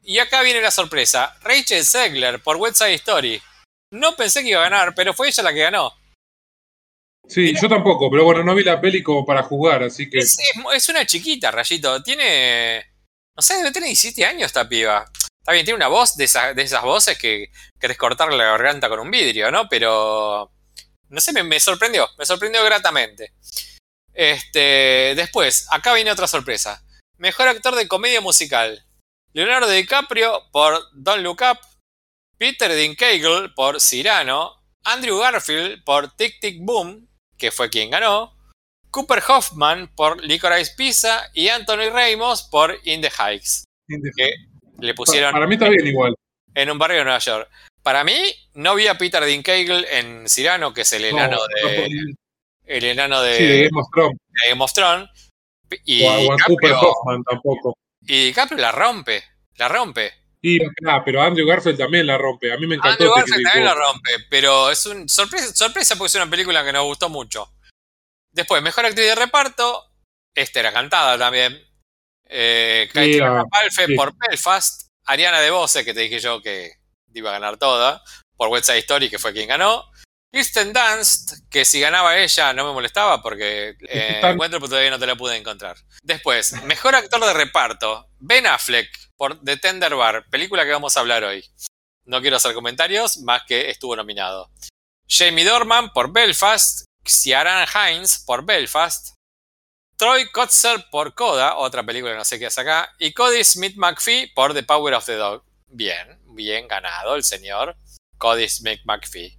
y 0.07 0.19
acá 0.19 0.41
viene 0.41 0.61
la 0.61 0.71
sorpresa. 0.71 1.35
Rachel 1.41 1.85
Zegler 1.85 2.41
por 2.41 2.55
West 2.55 2.77
Side 2.77 2.93
Story. 2.95 3.41
No 3.91 4.15
pensé 4.15 4.41
que 4.41 4.49
iba 4.49 4.61
a 4.61 4.69
ganar, 4.69 4.95
pero 4.95 5.13
fue 5.13 5.27
ella 5.27 5.43
la 5.43 5.53
que 5.53 5.59
ganó. 5.59 5.93
sí, 7.27 7.53
yo 7.61 7.67
tampoco, 7.67 8.09
pero 8.09 8.23
bueno, 8.23 8.43
no 8.43 8.55
vi 8.55 8.63
la 8.63 8.79
peli 8.79 9.03
como 9.03 9.25
para 9.25 9.43
jugar, 9.43 9.83
así 9.83 10.09
que. 10.09 10.19
Es, 10.19 10.37
es- 10.39 10.63
es 10.73 10.89
una 10.89 11.05
chiquita, 11.05 11.51
Rayito. 11.51 12.01
Tiene. 12.03 12.85
No 13.35 13.41
sé, 13.43 13.55
debe 13.57 13.71
tener 13.71 13.87
17 13.87 14.25
años 14.25 14.47
esta 14.47 14.67
piba. 14.67 15.05
Está 15.41 15.51
bien, 15.51 15.65
tiene 15.65 15.75
una 15.77 15.87
voz 15.89 16.15
de, 16.17 16.23
esa- 16.25 16.53
de 16.53 16.61
esas 16.63 16.83
voces 16.83 17.17
que 17.17 17.51
querés 17.79 17.97
cortarle 17.97 18.37
la 18.37 18.45
garganta 18.45 18.89
con 18.89 18.99
un 18.99 19.11
vidrio, 19.11 19.51
¿no? 19.51 19.67
Pero. 19.69 20.51
No 21.09 21.21
sé, 21.21 21.31
me, 21.33 21.43
me 21.43 21.59
sorprendió. 21.59 22.07
Me 22.17 22.25
sorprendió 22.25 22.63
gratamente. 22.63 23.33
Este. 24.13 25.13
Después, 25.15 25.67
acá 25.71 25.93
viene 25.93 26.11
otra 26.11 26.27
sorpresa. 26.27 26.83
Mejor 27.17 27.47
actor 27.49 27.75
de 27.75 27.87
comedia 27.87 28.21
musical. 28.21 28.83
Leonardo 29.37 29.69
DiCaprio 29.69 30.41
por 30.51 30.81
Don't 30.93 31.21
Look 31.21 31.41
Up. 31.43 31.59
Peter 32.39 32.73
Dinklage 32.73 33.49
por 33.55 33.79
Cyrano. 33.79 34.55
Andrew 34.83 35.19
Garfield 35.19 35.83
por 35.83 36.09
Tic 36.15 36.39
Tic 36.39 36.57
Boom, 36.59 37.07
que 37.37 37.51
fue 37.51 37.69
quien 37.69 37.91
ganó. 37.91 38.33
Cooper 38.89 39.21
Hoffman 39.27 39.93
por 39.95 40.23
Licorice 40.23 40.73
Pizza 40.75 41.29
y 41.35 41.49
Anthony 41.49 41.91
Ramos 41.91 42.43
por 42.49 42.79
In 42.85 43.01
the 43.01 43.11
Heights. 43.11 43.65
que 43.87 44.31
le 44.79 44.93
pusieron 44.95 45.33
Para 45.33 45.45
mí 45.45 45.53
está 45.53 45.69
bien 45.69 45.85
igual. 45.85 46.15
en 46.55 46.71
un 46.71 46.79
barrio 46.79 46.97
de 46.97 47.03
Nueva 47.03 47.19
York. 47.19 47.47
Para 47.83 48.03
mí, 48.03 48.15
no 48.55 48.73
vi 48.73 48.87
a 48.87 48.97
Peter 48.97 49.23
Dinklage 49.23 49.99
en 49.99 50.25
Cyrano, 50.27 50.73
que 50.73 50.81
es 50.81 50.93
el 50.93 51.05
enano 51.05 51.37
No, 51.37 51.69
de, 51.69 51.89
no, 51.89 52.15
el 52.65 52.83
enano 52.85 53.21
de, 53.21 53.37
sí, 53.37 53.43
de 53.45 53.63
Game 53.65 53.79
of 53.81 53.87
Thrones. 53.93 54.17
de 54.29 54.49
Game 54.49 54.63
of 54.63 54.73
Thrones. 54.73 55.09
Y 55.85 56.03
O 56.03 56.09
a, 56.09 56.17
o 56.21 56.33
a 56.33 56.37
Cooper 56.47 56.71
Hoffman 56.73 57.23
tampoco. 57.23 57.77
Y 58.07 58.25
DiCaprio 58.25 58.59
la 58.59 58.71
rompe, 58.71 59.23
la 59.55 59.67
rompe. 59.67 60.13
Y 60.41 60.59
ah, 60.87 61.03
pero 61.03 61.21
Andrew 61.21 61.47
Garfield 61.47 61.77
también 61.77 62.07
la 62.07 62.17
rompe. 62.17 62.53
A 62.53 62.57
mí 62.57 62.67
me 62.67 62.75
encantó. 62.75 63.03
Andrew 63.03 63.15
Garfield 63.15 63.43
también 63.43 63.65
la 63.65 63.73
rompe, 63.73 64.11
pero 64.29 64.71
es 64.71 64.85
un 64.85 65.09
sorpresa, 65.09 65.53
sorpresa 65.53 65.95
porque 65.95 66.07
es 66.09 66.15
una 66.15 66.29
película 66.29 66.63
que 66.63 66.71
nos 66.71 66.85
gustó 66.85 67.09
mucho. 67.09 67.51
Después, 68.31 68.61
mejor 68.61 68.85
actriz 68.85 69.07
de 69.07 69.15
reparto, 69.15 69.83
esta 70.35 70.59
era 70.59 70.71
cantada 70.71 71.17
también. 71.17 71.59
Eh, 72.29 72.89
Katie 72.93 73.21
Sí, 73.71 73.95
por 73.95 74.13
Belfast, 74.15 74.89
Ariana 75.05 75.39
DeBose, 75.39 75.83
que 75.83 75.93
te 75.93 76.01
dije 76.01 76.19
yo 76.19 76.41
que 76.41 76.71
iba 77.13 77.31
a 77.31 77.33
ganar 77.33 77.57
toda, 77.57 78.03
por 78.35 78.49
West 78.49 78.67
Side 78.67 78.79
Story, 78.79 79.09
que 79.09 79.19
fue 79.19 79.33
quien 79.33 79.47
ganó. 79.47 79.85
Kirsten 80.37 80.71
Dunst, 80.71 81.49
que 81.49 81.65
si 81.65 81.79
ganaba 81.79 82.15
ella 82.15 82.53
no 82.53 82.67
me 82.67 82.71
molestaba 82.71 83.23
porque 83.23 83.75
eh, 83.89 84.21
encuentro, 84.21 84.59
pero 84.59 84.69
todavía 84.69 84.91
no 84.91 84.99
te 84.99 85.07
la 85.07 85.15
pude 85.15 85.35
encontrar. 85.35 85.77
Después, 86.03 86.51
mejor 86.65 86.93
actor 86.93 87.25
de 87.25 87.33
reparto, 87.33 88.07
Ben 88.19 88.45
Affleck 88.45 88.87
por 89.15 89.43
The 89.43 89.57
Tender 89.57 89.95
Bar, 89.95 90.29
película 90.29 90.63
que 90.63 90.73
vamos 90.73 90.95
a 90.95 90.99
hablar 90.99 91.23
hoy. 91.23 91.43
No 92.05 92.21
quiero 92.21 92.37
hacer 92.37 92.53
comentarios, 92.53 93.17
más 93.17 93.45
que 93.47 93.71
estuvo 93.71 93.95
nominado. 93.95 94.51
Jamie 95.09 95.43
Dorman 95.43 95.91
por 95.91 96.13
Belfast, 96.13 96.85
Ciaran 97.03 97.67
Hines 97.67 98.23
por 98.23 98.45
Belfast, 98.45 99.15
Troy 99.95 100.29
Kotzer 100.29 100.85
por 100.91 101.15
Coda, 101.15 101.57
otra 101.57 101.83
película 101.83 102.11
que 102.11 102.17
no 102.19 102.25
sé 102.25 102.37
qué 102.37 102.45
hace 102.45 102.61
acá, 102.61 102.93
y 102.99 103.11
Cody 103.11 103.43
Smith 103.43 103.75
McPhee 103.75 104.27
por 104.35 104.53
The 104.53 104.61
Power 104.61 104.93
of 104.93 105.05
the 105.07 105.15
Dog. 105.15 105.43
Bien, 105.65 106.19
bien 106.27 106.67
ganado 106.67 107.15
el 107.15 107.23
señor 107.23 107.75
Cody 108.19 108.47
Smith 108.47 108.81
McPhee. 108.85 109.35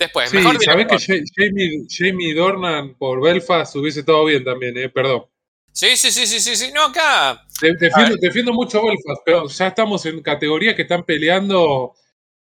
Después, 0.00 0.30
Sí, 0.30 0.38
mejor 0.38 0.64
sabés 0.64 0.86
que 0.86 0.96
Jamie, 1.36 1.84
Jamie 1.90 2.34
Dornan 2.34 2.94
por 2.96 3.20
Belfast 3.22 3.76
hubiese 3.76 4.00
estado 4.00 4.24
bien 4.24 4.42
también, 4.42 4.74
eh, 4.78 4.88
perdón. 4.88 5.26
Sí, 5.72 5.94
sí, 5.94 6.10
sí, 6.10 6.26
sí, 6.26 6.40
sí, 6.40 6.56
sí. 6.56 6.72
No, 6.72 6.84
acá. 6.86 7.46
De- 7.60 7.74
Defiendo, 7.74 8.16
defiendo 8.18 8.52
mucho 8.54 8.82
Belfast, 8.82 9.20
pero 9.26 9.46
ya 9.46 9.66
estamos 9.68 10.04
en 10.06 10.22
categorías 10.22 10.74
que 10.74 10.82
están 10.82 11.04
peleando 11.04 11.94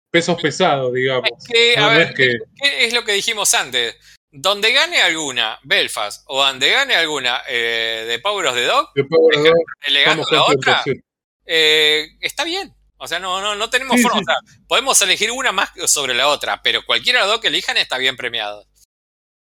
pesos 0.09 0.41
pesados, 0.41 0.95
digamos. 0.95 1.29
Es 1.37 1.47
que, 1.49 1.77
a 1.77 1.81
No, 1.81 1.91
ver, 1.91 2.01
es 2.03 2.15
que- 2.15 2.39
¿qué 2.63 2.85
es 2.87 2.95
lo 2.95 3.05
que 3.05 3.13
dijimos 3.13 3.53
antes? 3.55 3.97
Donde 4.31 4.73
gane 4.73 5.03
alguna 5.03 5.59
Belfast 5.65 6.23
o 6.29 6.45
donde 6.45 6.71
gane 6.71 6.95
alguna 6.95 7.43
eh, 7.49 8.05
de 8.07 8.19
Power 8.21 8.47
of 8.47 8.55
the 8.55 8.65
Dog, 8.67 8.89
Después, 8.95 9.21
bueno, 9.21 9.51
elegando 9.83 10.23
estamos 10.23 10.33
la 10.33 10.55
contentos, 10.55 10.81
otra, 10.95 11.03
eh, 11.45 12.07
está 12.21 12.45
bien. 12.45 12.73
O 12.99 13.07
sea, 13.09 13.19
no, 13.21 13.41
no, 13.41 13.55
no 13.55 13.71
tenemos 13.71 13.97
Sí, 13.97 14.03
forma. 14.03 14.19
sí. 14.19 14.25
O 14.25 14.27
sea, 14.27 14.59
podemos 14.67 15.01
elegir 15.03 15.31
una 15.31 15.53
más 15.53 15.71
sobre 15.87 16.15
la 16.15 16.29
otra, 16.29 16.61
pero 16.63 16.85
cualquiera 16.85 17.21
de 17.21 17.25
las 17.27 17.33
dos 17.35 17.41
que 17.41 17.49
elijan 17.49 17.77
está 17.77 17.97
bien 17.99 18.17
premiado. 18.17 18.67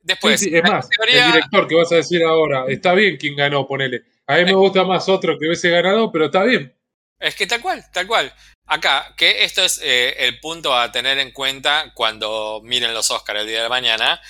Después, 0.00 0.40
Sí, 0.40 0.50
es 0.54 0.62
más, 0.62 0.86
categoría- 0.88 1.26
el 1.26 1.32
director 1.32 1.66
que 1.68 1.74
vas 1.76 1.92
a 1.92 1.96
decir 1.96 2.22
ahora, 2.24 2.64
está 2.68 2.92
bien 2.94 3.16
quien 3.16 3.36
ganó, 3.36 3.66
ponele. 3.66 4.02
A 4.26 4.36
mí 4.36 4.44
me 4.44 4.54
gusta 4.54 4.84
más 4.84 5.08
otro 5.08 5.38
que 5.38 5.46
hubiese 5.46 5.70
ganado, 5.70 6.10
pero 6.12 6.26
está 6.26 6.42
bien. 6.44 6.74
Es 7.18 7.34
que 7.34 7.46
tal 7.46 7.60
cual, 7.62 7.84
tal 7.92 8.06
cual. 8.06 8.34
Acá, 8.66 9.14
que 9.16 9.44
esto 9.44 9.62
es 9.62 9.78
eh, 9.82 10.14
el 10.26 10.40
punto 10.40 10.74
a 10.76 10.90
tener 10.90 11.18
en 11.18 11.32
cuenta 11.32 11.92
cuando 11.94 12.60
miren 12.64 12.94
los 12.94 13.10
Oscars 13.10 13.40
el 13.40 13.46
día 13.46 13.62
de 13.62 13.68
mañana, 13.68 14.20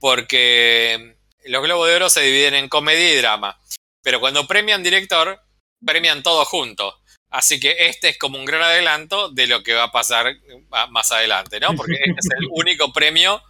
porque 0.00 1.16
los 1.46 1.62
Globos 1.62 1.88
de 1.88 1.94
Oro 1.96 2.10
se 2.10 2.20
dividen 2.22 2.54
en 2.54 2.68
comedia 2.68 3.12
y 3.12 3.16
drama, 3.16 3.60
pero 4.02 4.20
cuando 4.20 4.46
premian 4.46 4.82
director, 4.82 5.40
premian 5.84 6.22
todo 6.22 6.44
junto. 6.44 7.00
Así 7.34 7.58
que 7.58 7.74
este 7.88 8.10
es 8.10 8.16
como 8.18 8.38
un 8.38 8.44
gran 8.44 8.62
adelanto 8.62 9.28
de 9.28 9.48
lo 9.48 9.64
que 9.64 9.74
va 9.74 9.84
a 9.84 9.90
pasar 9.92 10.36
ah, 10.70 10.86
más 10.86 11.10
adelante, 11.10 11.58
¿no? 11.58 11.74
Porque 11.74 11.94
este 11.94 12.20
es 12.20 12.28
el 12.38 12.46
único 12.50 12.92
premio 12.92 13.42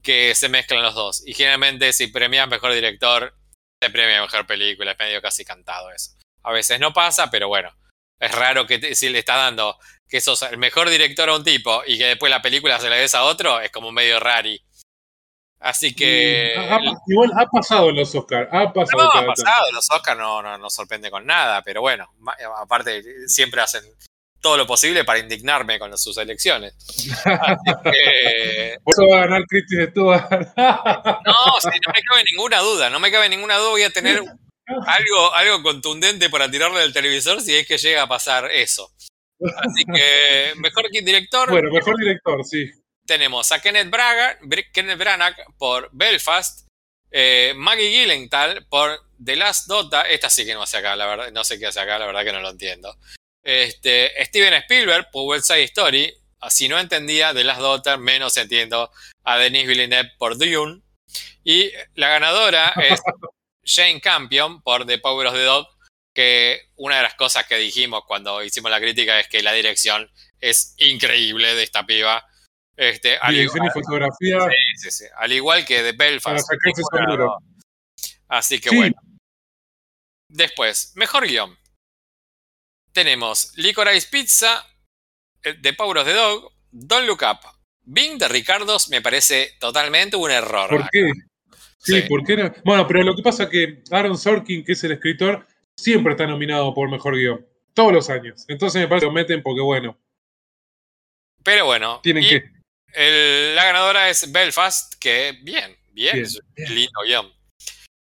que 0.00 0.34
se 0.36 0.48
mezclan 0.48 0.82
los 0.82 0.94
dos. 0.94 1.26
Y 1.26 1.34
generalmente 1.34 1.92
si 1.92 2.06
premias 2.06 2.46
mejor 2.48 2.72
director, 2.72 3.34
se 3.82 3.90
premia 3.90 4.22
mejor 4.22 4.46
película, 4.46 4.92
es 4.92 4.98
medio 5.00 5.20
casi 5.20 5.44
cantado 5.44 5.90
eso. 5.90 6.12
A 6.44 6.52
veces 6.52 6.78
no 6.78 6.92
pasa, 6.92 7.30
pero 7.30 7.48
bueno, 7.48 7.72
Es 8.20 8.30
raro 8.32 8.64
que 8.68 8.78
te- 8.78 8.94
si 8.94 9.08
le 9.08 9.18
está 9.18 9.34
dando 9.34 9.76
que 10.08 10.20
sos 10.20 10.42
el 10.42 10.56
mejor 10.56 10.88
director 10.88 11.28
a 11.28 11.34
un 11.34 11.42
tipo 11.42 11.82
y 11.84 11.98
que 11.98 12.04
después 12.06 12.30
la 12.30 12.40
película 12.42 12.78
se 12.78 12.88
la 12.88 12.94
des 12.94 13.16
a 13.16 13.24
otro, 13.24 13.58
es 13.60 13.72
como 13.72 13.90
medio 13.90 14.20
rari. 14.20 14.62
Así 15.62 15.94
que. 15.94 16.54
Y 16.56 16.58
ha- 16.58 16.74
ha- 16.76 16.80
igual 17.06 17.30
ha 17.38 17.46
pasado 17.46 17.90
en 17.90 17.96
los 17.96 18.12
Oscars. 18.14 18.48
Ha 18.50 18.72
pasado. 18.72 19.02
No, 19.02 19.10
ha 19.20 19.26
pasado, 19.26 19.70
los 19.72 19.88
Oscars 19.90 20.18
no, 20.18 20.42
no, 20.42 20.58
no 20.58 20.68
sorprende 20.70 21.08
con 21.10 21.24
nada, 21.24 21.62
pero 21.62 21.80
bueno, 21.80 22.08
aparte 22.58 23.02
siempre 23.28 23.60
hacen 23.60 23.84
todo 24.40 24.56
lo 24.56 24.66
posible 24.66 25.04
para 25.04 25.20
indignarme 25.20 25.78
con 25.78 25.96
sus 25.96 26.18
elecciones. 26.18 26.74
Así 27.24 27.72
que, 27.84 28.76
Por 28.84 28.92
eso 28.92 29.06
va 29.08 29.18
a 29.18 29.20
ganar 29.26 29.44
Kristen 29.46 29.88
Stewart. 29.90 30.28
no, 30.56 31.60
sí, 31.60 31.78
no 31.86 31.92
me 31.94 32.02
cabe 32.02 32.24
ninguna 32.32 32.58
duda, 32.58 32.90
no 32.90 32.98
me 32.98 33.12
cabe 33.12 33.28
ninguna 33.28 33.56
duda, 33.58 33.70
voy 33.70 33.82
a 33.84 33.90
tener 33.90 34.18
algo, 34.66 35.34
algo 35.34 35.62
contundente 35.62 36.28
para 36.28 36.50
tirarle 36.50 36.80
del 36.80 36.92
televisor 36.92 37.40
si 37.40 37.54
es 37.54 37.68
que 37.68 37.78
llega 37.78 38.02
a 38.02 38.08
pasar 38.08 38.50
eso. 38.50 38.90
Así 39.58 39.84
que, 39.84 40.54
mejor 40.56 40.90
que 40.90 41.02
director, 41.02 41.48
bueno, 41.50 41.70
mejor 41.70 41.96
director, 41.96 42.44
sí. 42.44 42.68
Tenemos 43.12 43.52
a 43.52 43.60
Kenneth, 43.60 43.90
Braga, 43.90 44.38
Br- 44.40 44.70
Kenneth 44.72 44.96
Branagh 44.96 45.36
por 45.58 45.90
Belfast, 45.92 46.66
eh, 47.10 47.52
Maggie 47.54 47.90
Gyllenhaal 47.90 48.64
por 48.70 49.02
The 49.22 49.36
Last 49.36 49.66
Dota, 49.66 50.00
esta 50.08 50.30
sí 50.30 50.46
que 50.46 50.54
no 50.54 50.62
hace 50.62 50.78
acá, 50.78 50.96
la 50.96 51.04
verdad, 51.04 51.30
no 51.30 51.44
sé 51.44 51.58
qué 51.58 51.66
hace 51.66 51.78
acá, 51.80 51.98
la 51.98 52.06
verdad 52.06 52.24
que 52.24 52.32
no 52.32 52.40
lo 52.40 52.48
entiendo. 52.48 52.96
Este, 53.44 54.12
Steven 54.24 54.54
Spielberg 54.54 55.10
por 55.10 55.28
West 55.28 55.46
Side 55.48 55.64
Story, 55.64 56.10
si 56.48 56.68
no 56.70 56.78
entendía 56.78 57.34
The 57.34 57.44
Last 57.44 57.60
Dota, 57.60 57.98
menos 57.98 58.34
entiendo 58.38 58.90
a 59.24 59.36
Denis 59.36 59.66
Villeneuve 59.66 60.10
por 60.16 60.38
Dune. 60.38 60.80
Y 61.44 61.70
la 61.94 62.08
ganadora 62.08 62.72
es 62.82 62.98
Jane 63.62 64.00
Campion 64.00 64.62
por 64.62 64.86
The 64.86 64.96
Power 64.98 65.26
of 65.26 65.34
the 65.34 65.42
Dog, 65.42 65.68
que 66.14 66.62
una 66.76 66.96
de 66.96 67.02
las 67.02 67.14
cosas 67.14 67.46
que 67.46 67.56
dijimos 67.58 68.04
cuando 68.06 68.42
hicimos 68.42 68.70
la 68.70 68.80
crítica 68.80 69.20
es 69.20 69.28
que 69.28 69.42
la 69.42 69.52
dirección 69.52 70.10
es 70.40 70.74
increíble 70.78 71.54
de 71.54 71.62
esta 71.62 71.84
piba. 71.84 72.26
Este, 72.88 73.16
al 73.18 73.32
Dirección 73.32 73.64
y 73.64 73.68
igual- 73.68 73.72
fotografía. 73.84 74.38
Sí, 74.76 74.90
sí, 74.90 75.04
Al 75.16 75.32
igual 75.32 75.64
que 75.64 75.82
de 75.82 75.92
Belfast. 75.92 76.44
Así 78.28 78.60
que 78.60 78.70
Sí. 78.70 78.76
bueno. 78.76 78.94
Después, 80.28 80.92
mejor 80.96 81.26
guion. 81.26 81.56
Tenemos 82.92 83.52
Licorice 83.56 84.08
Pizza, 84.10 84.66
eh, 85.44 85.72
Power 85.74 85.98
of 85.98 86.06
the 86.06 86.12
Dog, 86.12 86.52
Don't 86.70 87.06
Look 87.06 87.20
Up. 87.22 87.38
Bing 87.84 88.18
de 88.18 88.28
Ricardos 88.28 88.88
me 88.88 89.00
parece 89.02 89.52
totalmente 89.60 90.16
un 90.16 90.30
error. 90.30 90.68
¿Por 90.70 90.88
qué? 90.90 91.12
Sí, 91.78 92.00
Sí. 92.00 92.08
¿por 92.08 92.24
qué 92.24 92.36
no? 92.36 92.52
Bueno, 92.64 92.86
pero 92.86 93.02
lo 93.02 93.14
que 93.14 93.22
pasa 93.22 93.44
es 93.44 93.48
que 93.50 93.82
Aaron 93.90 94.16
Sorkin, 94.16 94.64
que 94.64 94.72
es 94.72 94.84
el 94.84 94.92
escritor, 94.92 95.46
siempre 95.76 96.12
está 96.12 96.26
nominado 96.26 96.72
por 96.74 96.88
mejor 96.90 97.16
guion. 97.16 97.46
Todos 97.74 97.92
los 97.92 98.08
años. 98.10 98.44
Entonces 98.48 98.80
me 98.80 98.88
parece 98.88 99.02
que 99.06 99.08
lo 99.08 99.12
meten 99.12 99.42
porque, 99.42 99.60
bueno, 99.60 99.98
Pero 101.44 101.64
bueno, 101.66 102.00
tienen 102.02 102.22
y 102.22 102.28
que. 102.28 102.50
El- 102.94 103.54
la 103.54 103.64
ganadora 103.64 104.08
es 104.08 104.30
Belfast, 104.30 104.94
que 105.00 105.38
bien, 105.42 105.76
bien, 105.92 106.14
Bien, 106.22 106.28
un 106.68 106.74
lindo 106.74 107.00
guion. 107.06 107.32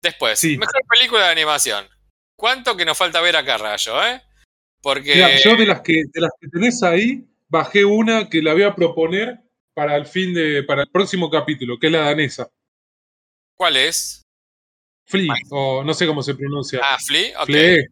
Después, 0.03 0.39
Sí. 0.39 0.57
mejor 0.57 0.81
película 0.89 1.27
de 1.27 1.33
animación. 1.33 1.87
¿Cuánto 2.37 2.77
que 2.77 2.85
nos 2.87 2.97
falta 2.97 3.21
ver 3.21 3.37
acá, 3.37 3.59
Rayo, 3.59 4.03
eh? 4.05 4.23
Porque... 4.83 5.15
Mira, 5.15 5.39
yo 5.39 5.57
de 5.57 5.67
las 5.67 5.83
que 5.83 5.93
de 6.11 6.21
las 6.21 6.31
que 6.41 6.49
tenés 6.49 6.83
ahí, 6.83 7.27
bajé 7.49 7.85
una 7.85 8.29
que 8.31 8.41
la 8.41 8.55
voy 8.55 8.63
a 8.63 8.75
proponer 8.75 9.39
para 9.75 9.97
el 9.97 10.07
fin 10.07 10.33
de, 10.33 10.63
para 10.63 10.83
el 10.83 10.91
próximo 10.91 11.29
capítulo, 11.31 11.79
que 11.79 11.89
es 11.89 11.93
la 11.93 12.01
danesa. 12.01 12.49
¿Cuál 13.57 13.77
es? 13.77 14.23
Flea, 15.07 15.35
o 15.51 15.83
no 15.85 15.93
sé 15.93 16.07
cómo 16.07 16.23
se 16.23 16.35
pronuncia. 16.35 16.81
Ah, 16.83 16.97
Flea. 16.99 17.41
ok. 17.43 17.47
Flea. 17.47 17.83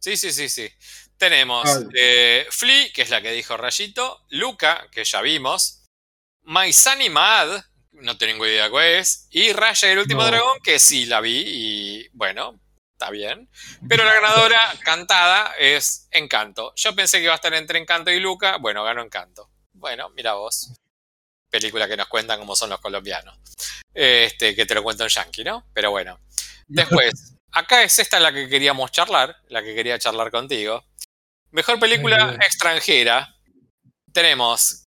Sí, 0.00 0.16
sí, 0.16 0.32
sí, 0.32 0.48
sí. 0.48 0.68
Tenemos 1.16 1.66
eh, 1.94 2.46
Flea, 2.50 2.92
que 2.92 3.02
es 3.02 3.10
la 3.10 3.22
que 3.22 3.32
dijo 3.32 3.56
Rayito. 3.56 4.26
Luca, 4.30 4.86
que 4.92 5.04
ya 5.04 5.22
vimos. 5.22 5.77
My 6.50 6.72
Sunny 6.72 7.10
Mad, 7.10 7.62
no 7.92 8.16
tengo 8.16 8.46
idea 8.46 8.70
cuál 8.70 8.86
es. 8.86 9.28
Y 9.30 9.52
Raya 9.52 9.88
y 9.88 9.92
el 9.92 9.98
último 9.98 10.22
No. 10.22 10.28
dragón, 10.28 10.58
que 10.64 10.78
sí 10.78 11.04
la 11.04 11.20
vi 11.20 11.42
y 11.46 12.08
bueno, 12.12 12.58
está 12.92 13.10
bien. 13.10 13.50
Pero 13.86 14.02
la 14.02 14.14
ganadora 14.14 14.74
cantada 14.82 15.52
es 15.58 16.08
Encanto. 16.10 16.72
Yo 16.74 16.94
pensé 16.94 17.18
que 17.18 17.24
iba 17.24 17.34
a 17.34 17.36
estar 17.36 17.52
entre 17.52 17.78
Encanto 17.78 18.10
y 18.10 18.18
Luca. 18.18 18.56
Bueno, 18.56 18.82
ganó 18.82 19.02
Encanto. 19.02 19.50
Bueno, 19.74 20.08
mira 20.16 20.32
vos. 20.32 20.72
Película 21.50 21.86
que 21.86 21.98
nos 21.98 22.08
cuentan 22.08 22.38
cómo 22.38 22.56
son 22.56 22.70
los 22.70 22.80
colombianos. 22.80 23.38
Este, 23.92 24.56
que 24.56 24.64
te 24.64 24.74
lo 24.74 24.82
cuento 24.82 25.02
en 25.02 25.10
yankee, 25.10 25.44
¿no? 25.44 25.66
Pero 25.74 25.90
bueno. 25.90 26.18
Después, 26.66 27.34
acá 27.52 27.82
es 27.82 27.98
esta 27.98 28.18
la 28.20 28.32
que 28.32 28.48
queríamos 28.48 28.90
charlar, 28.90 29.36
la 29.48 29.62
que 29.62 29.74
quería 29.74 29.98
charlar 29.98 30.30
contigo. 30.30 30.82
Mejor 31.50 31.78
película 31.78 32.38
extranjera. 32.40 33.34
Tenemos 34.14 34.87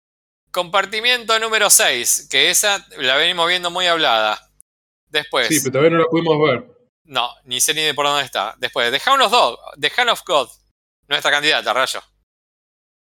Compartimiento 0.61 1.37
número 1.37 1.69
6, 1.69 2.29
que 2.31 2.49
esa 2.49 2.83
la 2.97 3.15
venimos 3.15 3.47
viendo 3.47 3.69
muy 3.69 3.85
hablada. 3.85 4.41
Después, 5.05 5.49
Sí, 5.49 5.59
pero 5.61 5.73
todavía 5.73 5.91
no 5.91 6.03
la 6.03 6.09
pudimos 6.09 6.49
ver. 6.49 6.65
no, 7.03 7.29
ni 7.43 7.61
sé 7.61 7.75
ni 7.75 7.83
de 7.83 7.93
por 7.93 8.07
dónde 8.07 8.25
está. 8.25 8.55
Después, 8.57 8.89
The 8.91 9.07
Hound 9.07 9.21
of 9.21 9.31
Dog, 9.31 9.59
The 9.79 9.91
Hand 9.95 10.09
of 10.09 10.21
God, 10.25 10.49
nuestra 11.09 11.29
candidata, 11.29 11.71
Rayo. 11.73 12.01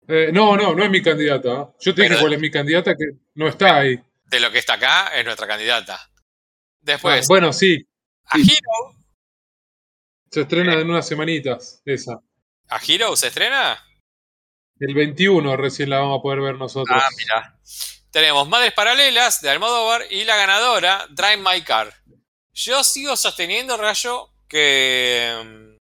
Eh, 0.08 0.30
no, 0.32 0.56
no, 0.56 0.74
no 0.74 0.82
es 0.82 0.90
mi 0.90 1.00
candidata. 1.00 1.48
¿eh? 1.48 1.66
Yo 1.78 1.94
te 1.94 2.02
Pero- 2.02 2.08
dije 2.08 2.20
cuál 2.20 2.32
es 2.32 2.40
mi 2.40 2.50
candidata, 2.50 2.96
que 2.96 3.04
no 3.36 3.46
está 3.46 3.76
ahí. 3.76 4.02
De 4.24 4.40
lo 4.40 4.50
que 4.50 4.58
está 4.58 4.72
acá, 4.74 5.12
es 5.14 5.24
nuestra 5.24 5.46
candidata. 5.46 6.10
Después, 6.80 7.20
Ah, 7.22 7.26
bueno, 7.28 7.52
sí, 7.52 7.86
A 8.24 8.36
Hero. 8.36 8.96
se 10.28 10.40
estrena 10.40 10.72
en 10.74 10.90
unas 10.90 11.06
semanitas, 11.06 11.80
esa. 11.84 12.18
¿A 12.68 12.80
Hero 12.84 13.14
se 13.14 13.28
estrena? 13.28 13.80
El 14.80 14.94
21 14.94 15.56
recién 15.56 15.90
la 15.90 15.98
vamos 15.98 16.18
a 16.18 16.22
poder 16.22 16.40
ver 16.40 16.54
nosotros. 16.56 17.00
Ah, 17.02 17.08
mira. 17.16 17.58
Tenemos 18.10 18.48
Madres 18.48 18.72
Paralelas 18.72 19.40
de 19.40 19.50
Almodóvar 19.50 20.02
y 20.10 20.24
la 20.24 20.36
ganadora, 20.36 21.06
Drive 21.10 21.38
My 21.38 21.62
Car. 21.62 21.92
Yo 22.54 22.82
sigo 22.82 23.16
sosteniendo, 23.16 23.76
Rayo, 23.76 24.30
que 24.48 25.34
mm, 25.44 25.76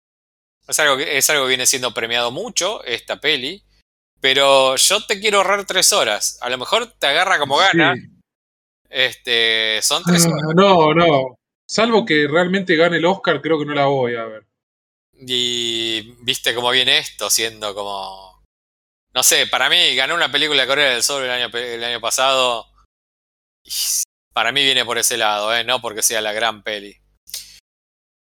es 0.69 0.79
algo 0.79 0.97
que, 0.97 1.17
es 1.17 1.29
algo 1.29 1.43
que 1.43 1.49
viene 1.49 1.65
siendo 1.65 1.93
premiado 1.93 2.31
mucho, 2.31 2.83
esta 2.85 3.19
peli. 3.19 3.63
Pero 4.21 4.77
yo 4.77 5.05
te 5.05 5.19
quiero 5.19 5.39
ahorrar 5.39 5.65
tres 5.65 5.91
horas. 5.91 6.37
A 6.41 6.49
lo 6.49 6.57
mejor 6.57 6.87
te 6.97 7.07
agarra 7.07 7.37
como 7.37 7.57
gana. 7.57 7.93
Este, 8.89 9.81
son 9.81 10.01
tres 10.03 10.25
horas. 10.25 10.41
Ah, 10.49 10.53
no, 10.55 10.93
no. 10.93 11.37
Salvo 11.67 12.05
que 12.05 12.27
realmente 12.27 12.75
gane 12.75 12.97
el 12.97 13.05
Oscar, 13.05 13.41
creo 13.41 13.59
que 13.59 13.65
no 13.65 13.73
la 13.73 13.87
voy 13.87 14.15
a 14.15 14.23
ver. 14.23 14.45
Y 15.13 16.15
viste 16.21 16.55
cómo 16.55 16.71
viene 16.71 16.99
esto, 16.99 17.29
siendo 17.29 17.75
como. 17.75 18.32
No 19.13 19.21
sé, 19.23 19.45
para 19.47 19.69
mí 19.69 19.95
ganó 19.95 20.15
una 20.15 20.31
película 20.31 20.61
de 20.63 20.67
Corea 20.67 20.89
del 20.91 21.03
Sur 21.03 21.23
el 21.23 21.29
año, 21.29 21.47
el 21.55 21.83
año 21.83 22.01
pasado. 22.01 22.65
y 23.63 23.71
Para 24.33 24.51
mí 24.51 24.63
viene 24.63 24.83
por 24.85 24.97
ese 24.97 25.17
lado, 25.17 25.55
¿eh? 25.55 25.63
no 25.63 25.79
porque 25.81 26.01
sea 26.01 26.19
la 26.21 26.33
gran 26.33 26.63
peli. 26.63 26.95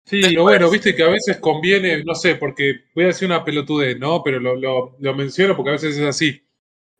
Sí, 0.05 0.17
Después- 0.17 0.33
lo 0.33 0.43
bueno, 0.43 0.69
viste 0.69 0.93
que 0.93 1.03
a 1.03 1.07
veces 1.07 1.37
conviene, 1.37 2.03
no 2.03 2.13
sé, 2.15 2.35
porque 2.35 2.85
voy 2.93 3.05
a 3.05 3.07
decir 3.07 3.27
una 3.27 3.45
pelotudez, 3.45 3.97
¿no? 3.97 4.21
Pero 4.23 4.39
lo, 4.41 4.55
lo, 4.57 4.97
lo 4.99 5.15
menciono 5.15 5.55
porque 5.55 5.69
a 5.69 5.73
veces 5.73 5.97
es 5.97 6.03
así. 6.03 6.45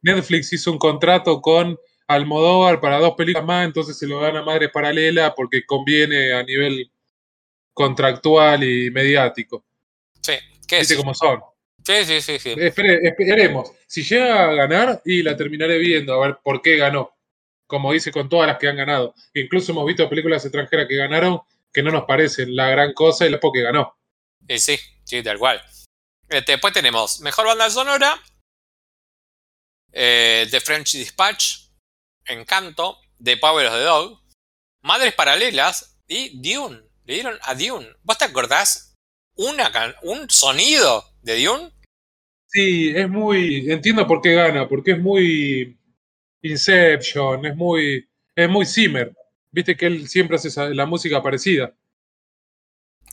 Netflix 0.01 0.54
hizo 0.54 0.71
un 0.71 0.77
contrato 0.77 1.41
con 1.41 1.77
Almodóvar 2.08 2.80
para 2.80 2.99
dos 2.99 3.15
películas 3.15 3.45
más, 3.45 3.65
entonces 3.65 3.97
se 3.97 4.08
lo 4.08 4.19
gana 4.21 4.41
Madres 4.43 4.71
Paralela 4.71 5.34
porque 5.36 5.65
conviene 5.65 6.34
a 6.34 6.43
nivel 6.43 6.89
contractual 7.73 8.63
y 8.63 8.89
mediático. 8.91 9.65
Sí, 10.21 10.34
¿qué 10.67 10.80
es? 10.80 10.88
¿Viste 10.88 10.95
cómo 10.97 11.13
son? 11.13 11.41
Sí, 11.84 12.06
sí, 12.06 12.22
sí, 12.22 12.39
sí. 12.39 12.50
Espere- 12.52 13.00
esperemos. 13.04 13.72
Si 13.88 14.04
llega 14.04 14.50
a 14.50 14.54
ganar, 14.54 15.02
y 15.06 15.24
la 15.24 15.36
terminaré 15.36 15.78
viendo, 15.78 16.13
a 16.13 16.28
ver 16.28 16.38
por 16.44 16.62
qué 16.62 16.78
ganó. 16.78 17.15
Como 17.67 17.94
dice 17.94 18.12
con 18.12 18.28
todas 18.30 18.48
las 18.48 18.58
que 18.58 18.67
han 18.67 18.76
ganado. 18.76 19.15
Incluso 19.34 19.72
hemos 19.72 19.86
visto 19.86 20.08
películas 20.10 20.44
extranjeras 20.44 20.88
que 20.88 20.96
ganaron 20.98 21.41
que 21.74 21.82
no 21.82 21.89
nos 21.91 22.04
parecen 22.04 22.56
la 22.56 22.70
gran 22.70 22.94
cosa 22.94 23.26
y 23.26 23.30
la 23.30 23.39
porque 23.39 23.62
ganó. 23.62 23.98
Y 24.48 24.60
sí, 24.60 24.78
sí, 25.06 25.24
tal 25.24 25.40
cual. 25.40 25.62
Este, 26.27 26.52
después 26.54 26.73
tenemos 26.73 27.21
Mejor 27.21 27.46
Banda 27.46 27.69
Sonora, 27.69 28.21
eh, 29.92 30.48
The 30.52 30.60
French 30.62 30.94
Dispatch, 30.94 31.69
Encanto, 32.25 33.00
The 33.23 33.38
Power 33.38 33.67
of 33.67 33.73
the 33.73 33.79
Dog, 33.82 34.21
Madres 34.84 35.13
Paralelas 35.13 35.98
y 36.08 36.42
Dune. 36.42 36.82
Le 37.06 37.13
dieron 37.15 37.38
a 37.42 37.56
Dune. 37.56 37.88
¿Vos 38.04 38.17
te 38.17 38.25
acordás 38.25 38.96
una 39.36 39.71
un 40.04 40.29
sonido 40.29 41.11
de 41.22 41.44
Dune? 41.44 41.72
Sí, 42.48 42.92
es 42.96 43.08
muy. 43.10 43.72
Entiendo 43.72 44.06
por 44.08 44.22
qué 44.22 44.34
gana, 44.34 44.67
porque 44.67 44.92
es 44.92 45.00
muy. 45.00 45.78
Inception, 46.42 47.46
es 47.46 47.56
muy. 47.56 48.08
Es 48.36 48.50
muy 48.50 48.65
Zimmer. 48.65 49.13
Viste 49.52 49.76
que 49.76 49.86
él 49.86 50.08
siempre 50.08 50.38
hace 50.38 50.48
esa- 50.48 50.69
la 50.69 50.86
música 50.86 51.22
parecida. 51.22 51.74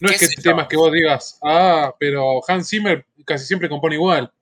No 0.01 0.09
¿Qué 0.09 0.15
es 0.15 0.29
que 0.37 0.37
yo? 0.43 0.51
temas 0.51 0.69
que 0.69 0.77
vos 0.77 0.93
digas, 0.93 1.39
ah, 1.43 1.93
pero 1.99 2.41
Hans 2.49 2.69
Zimmer 2.69 3.05
casi 3.27 3.45
siempre 3.47 3.69
compone 3.69 3.97
igual. 3.97 4.33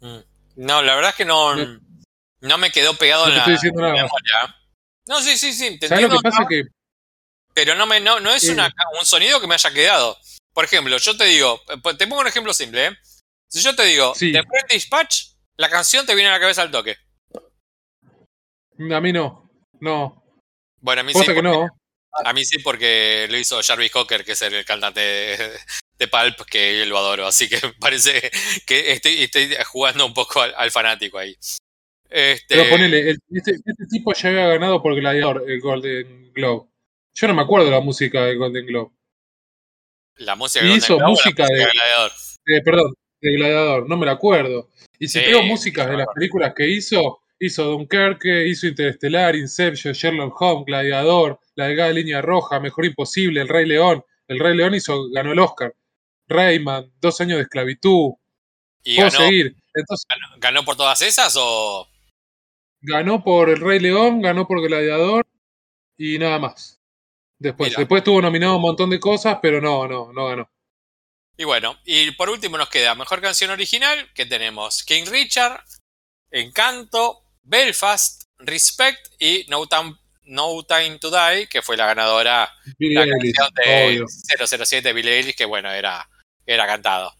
Mm. 0.00 0.18
No, 0.56 0.82
la 0.82 0.94
verdad 0.94 1.10
es 1.10 1.16
que 1.16 1.24
no, 1.24 1.56
No- 1.56 1.80
no 2.40 2.58
me 2.58 2.70
quedó 2.70 2.94
pegado 2.94 3.24
No 3.24 3.30
en 3.30 3.34
la, 3.36 3.38
estoy 3.40 3.54
diciendo 3.54 3.80
nada. 3.80 3.94
memoria. 3.94 4.56
No, 5.06 5.20
sí, 5.22 5.36
sí, 5.38 5.52
sí. 5.54 5.78
Te 5.78 5.88
¿Sabes 5.88 6.02
lo 6.02 6.06
entiendo, 6.08 6.16
que 6.18 6.22
pasa? 6.30 6.42
¿no? 6.42 6.48
Que 6.48 6.62
Pero 7.54 7.74
no, 7.74 7.86
me, 7.86 8.00
no, 8.00 8.20
no 8.20 8.30
es 8.30 8.46
una- 8.48 8.70
un 9.00 9.06
sonido 9.06 9.40
que 9.40 9.46
me 9.46 9.54
haya 9.54 9.72
quedado. 9.72 10.16
Por 10.54 10.64
ejemplo, 10.64 10.96
yo 10.96 11.16
te 11.16 11.24
digo, 11.24 11.60
eh, 11.68 11.94
te 11.98 12.06
pongo 12.06 12.22
un 12.22 12.26
ejemplo 12.28 12.54
simple. 12.54 12.86
¿eh? 12.86 12.96
Si 13.48 13.60
yo 13.60 13.74
te 13.76 13.84
digo, 13.84 14.14
Sí. 14.14 14.32
French 14.32 14.70
Dispatch, 14.70 15.24
la 15.56 15.68
canción 15.68 16.06
te 16.06 16.14
viene 16.14 16.30
a 16.30 16.32
la 16.32 16.40
cabeza 16.40 16.62
al 16.62 16.70
toque. 16.70 16.96
A 18.90 19.00
mí 19.00 19.12
no. 19.12 19.50
No. 19.80 20.24
Bueno, 20.80 21.00
a 21.00 21.04
mí 21.04 21.12
sí. 21.12 21.20
Que 21.20 21.26
porque- 21.26 21.42
no. 21.42 21.68
A 22.24 22.32
mí 22.32 22.44
sí, 22.44 22.58
porque 22.60 23.26
lo 23.28 23.36
hizo 23.36 23.60
Jarvis 23.60 23.90
Cocker, 23.90 24.24
que 24.24 24.32
es 24.32 24.42
el 24.42 24.64
cantante 24.64 25.00
de, 25.00 25.36
de 25.98 26.08
Pulp, 26.08 26.46
que 26.48 26.86
lo 26.86 26.96
adoro. 26.98 27.26
Así 27.26 27.48
que 27.48 27.58
parece 27.80 28.30
que 28.66 28.92
estoy, 28.92 29.22
estoy 29.24 29.52
jugando 29.66 30.06
un 30.06 30.14
poco 30.14 30.40
al, 30.40 30.54
al 30.56 30.70
fanático 30.70 31.18
ahí. 31.18 31.36
Este, 32.08 32.44
Pero 32.54 32.70
ponele, 32.70 33.10
el- 33.10 33.18
este, 33.32 33.52
este 33.52 33.86
tipo 33.90 34.12
ya 34.14 34.28
había 34.28 34.46
ganado 34.46 34.80
por 34.80 34.94
Gladiador 34.94 35.44
el 35.50 35.60
Golden 35.60 36.32
Globe. 36.32 36.68
Yo 37.14 37.26
no 37.28 37.34
me 37.34 37.42
acuerdo 37.42 37.68
la 37.70 37.80
música 37.80 38.24
del 38.26 38.38
Golden 38.38 38.66
Globe. 38.66 38.92
La 40.16 40.34
música 40.36 40.64
y 40.64 40.72
hizo 40.74 40.98
música 41.00 41.44
de- 41.46 41.54
Gladiador. 41.72 42.12
Eh, 42.46 42.60
perdón, 42.62 42.94
de 43.20 43.32
Gladiador, 43.36 43.88
no 43.88 43.96
me 43.96 44.06
la 44.06 44.12
acuerdo. 44.12 44.70
Y 44.98 45.08
si 45.08 45.18
Sí, 45.18 45.24
tengo 45.26 45.42
músicas 45.42 45.88
de 45.90 45.96
las 45.96 46.06
películas 46.14 46.52
que 46.54 46.68
hizo, 46.68 47.20
hizo 47.38 47.64
Dunkerque, 47.64 48.46
hizo 48.46 48.66
Interestelar, 48.66 49.34
Inception, 49.34 49.92
Sherlock 49.94 50.40
Holmes, 50.40 50.66
Gladiador, 50.66 51.38
La 51.56 51.66
delgada 51.66 51.90
línea 51.92 52.20
roja, 52.22 52.60
Mejor 52.60 52.84
Imposible, 52.84 53.40
El 53.40 53.48
Rey 53.48 53.66
León. 53.66 54.04
El 54.28 54.38
Rey 54.40 54.56
León 54.56 54.74
hizo, 54.74 55.10
ganó 55.10 55.32
el 55.32 55.38
Oscar. 55.38 55.74
Rayman, 56.28 56.90
Dos 57.00 57.20
años 57.20 57.36
de 57.36 57.42
esclavitud. 57.42 58.12
¿Y 58.82 58.96
Puedo 58.96 59.10
ganó, 59.10 59.24
seguir. 59.24 59.56
Entonces, 59.74 60.06
ganó- 60.08 60.34
ganó 60.38 60.64
por 60.64 60.76
todas 60.76 61.00
esas 61.02 61.34
o...? 61.38 61.88
ganó 62.86 63.24
por 63.24 63.48
El 63.50 63.60
Rey 63.60 63.80
León, 63.80 64.20
ganó 64.20 64.46
por 64.46 64.60
Gladiador 64.62 65.26
y 65.96 66.18
nada 66.18 66.38
más. 66.38 66.80
Después, 67.44 67.68
Mira. 67.70 67.78
después 67.80 68.00
estuvo 68.00 68.22
nominado 68.22 68.56
un 68.56 68.62
montón 68.62 68.88
de 68.88 68.98
cosas, 68.98 69.38
pero 69.42 69.60
no, 69.60 69.86
no, 69.86 70.12
no 70.14 70.26
ganó. 70.28 70.50
Y 71.36 71.44
bueno, 71.44 71.78
y 71.84 72.10
por 72.12 72.30
último 72.30 72.56
nos 72.56 72.70
queda 72.70 72.94
Mejor 72.94 73.20
Canción 73.20 73.50
Original, 73.50 74.10
que 74.14 74.24
tenemos 74.24 74.82
King 74.82 75.04
Richard, 75.10 75.62
Encanto, 76.30 77.20
Belfast, 77.42 78.22
Respect 78.38 79.08
y 79.18 79.44
No 79.48 79.66
Time, 79.66 79.94
no 80.22 80.62
Time 80.64 80.98
to 80.98 81.10
Die, 81.10 81.46
que 81.48 81.60
fue 81.60 81.76
la 81.76 81.86
ganadora 81.86 82.50
Billie 82.78 82.94
la 82.94 83.02
Eilish, 83.04 83.34
canción 83.34 83.54
de 83.64 83.86
obvio. 83.88 84.06
007 84.66 84.92
Billie 84.92 85.16
Eilish, 85.18 85.34
que 85.36 85.44
bueno, 85.44 85.70
era, 85.70 86.08
era 86.46 86.66
cantado. 86.66 87.12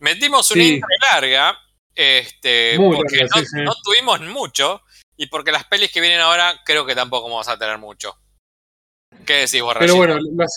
Metimos 0.00 0.50
una 0.50 0.64
Sí. 0.64 0.74
intro 0.74 0.88
larga, 1.12 1.58
este, 1.94 2.76
Muy 2.78 2.96
porque 2.96 3.16
larga, 3.18 3.28
no, 3.36 3.40
sí, 3.42 3.46
sí. 3.46 3.56
no 3.62 3.72
tuvimos 3.84 4.20
mucho, 4.22 4.82
y 5.16 5.26
porque 5.26 5.52
las 5.52 5.64
pelis 5.66 5.92
que 5.92 6.00
vienen 6.00 6.20
ahora 6.20 6.60
creo 6.64 6.84
que 6.86 6.94
tampoco 6.94 7.28
vamos 7.28 7.46
a 7.48 7.58
tener 7.58 7.78
mucho. 7.78 8.16
¿Qué 9.30 9.36
decís, 9.36 9.62
Pero 9.78 9.94
bueno, 9.94 10.18
las- 10.36 10.56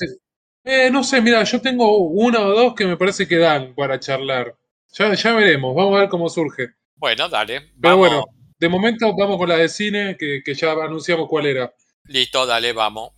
eh, 0.63 0.89
no 0.91 1.03
sé, 1.03 1.21
mira, 1.21 1.43
yo 1.43 1.61
tengo 1.61 1.95
una 2.07 2.39
o 2.39 2.49
dos 2.53 2.73
que 2.73 2.87
me 2.87 2.97
parece 2.97 3.27
que 3.27 3.37
dan 3.37 3.75
para 3.75 3.99
charlar. 3.99 4.55
Ya, 4.93 5.13
ya 5.13 5.33
veremos, 5.33 5.75
vamos 5.75 5.95
a 5.95 5.99
ver 5.99 6.09
cómo 6.09 6.27
surge. 6.27 6.69
Bueno, 6.95 7.29
dale. 7.29 7.59
Pero 7.61 7.75
vamos. 7.81 7.99
bueno, 7.99 8.25
de 8.57 8.69
momento 8.69 9.15
vamos 9.15 9.37
con 9.37 9.49
la 9.49 9.57
de 9.57 9.69
cine, 9.69 10.17
que, 10.17 10.41
que 10.43 10.55
ya 10.55 10.71
anunciamos 10.71 11.29
cuál 11.29 11.45
era. 11.45 11.71
Listo, 12.05 12.47
dale, 12.47 12.73
vamos. 12.73 13.11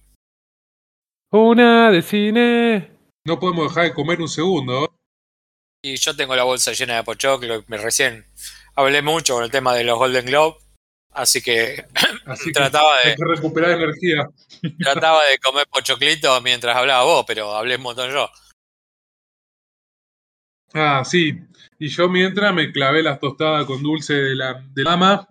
Una 1.32 1.89
de 1.89 2.01
cine. 2.01 2.91
No 3.26 3.39
podemos 3.39 3.70
dejar 3.70 3.86
de 3.86 3.93
comer 3.93 4.20
un 4.22 4.28
segundo. 4.28 4.84
¿eh? 4.86 4.88
Y 5.84 5.95
yo 5.95 6.18
tengo 6.18 6.36
la 6.36 6.43
bolsa 6.43 6.74
llena 6.74 6.97
de 6.97 7.03
pochoclo. 7.03 7.64
Me 7.68 7.78
recién 7.78 8.26
hablé 8.76 9.01
mucho 9.01 9.36
con 9.36 9.43
el 9.45 9.51
tema 9.51 9.74
de 9.74 9.86
los 9.86 9.97
Golden 9.97 10.26
Globe. 10.26 10.58
Así 11.16 11.41
que 11.41 11.86
Así 12.26 12.45
que 12.47 12.51
trataba 12.51 12.97
hay 12.97 13.11
de, 13.11 13.16
que 13.16 13.26
recuperar 13.26 13.72
energía. 13.72 14.30
trataba 14.80 15.26
de 15.26 15.39
comer 15.39 15.66
pochoclito 15.68 16.39
mientras 16.41 16.76
hablaba 16.76 17.03
vos, 17.03 17.24
pero 17.26 17.55
hablé 17.55 17.78
un 17.78 17.84
montón 17.84 18.11
yo. 18.11 18.30
Ah, 20.74 21.03
sí. 21.05 21.39
Y 21.80 21.88
yo 21.88 22.09
mientras 22.09 22.53
me 22.53 22.72
clavé 22.74 23.01
las 23.01 23.20
tostadas 23.20 23.66
con 23.66 23.82
dulce 23.82 24.13
de 24.13 24.36
la, 24.36 24.61
de 24.74 24.84
la 24.84 24.93
ama, 24.93 25.28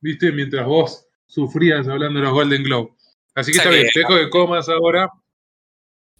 viste, 0.00 0.30
mientras 0.30 0.64
vos 0.64 1.06
sufrías 1.26 1.88
hablando 1.88 2.20
de 2.20 2.26
los 2.26 2.34
Golden 2.34 2.62
Globe. 2.62 2.90
Así 3.34 3.50
que 3.50 3.58
está 3.58 3.70
bien, 3.70 3.88
te 3.92 4.00
dejo 4.00 4.14
que 4.14 4.30
comas 4.30 4.68
ahora. 4.68 5.08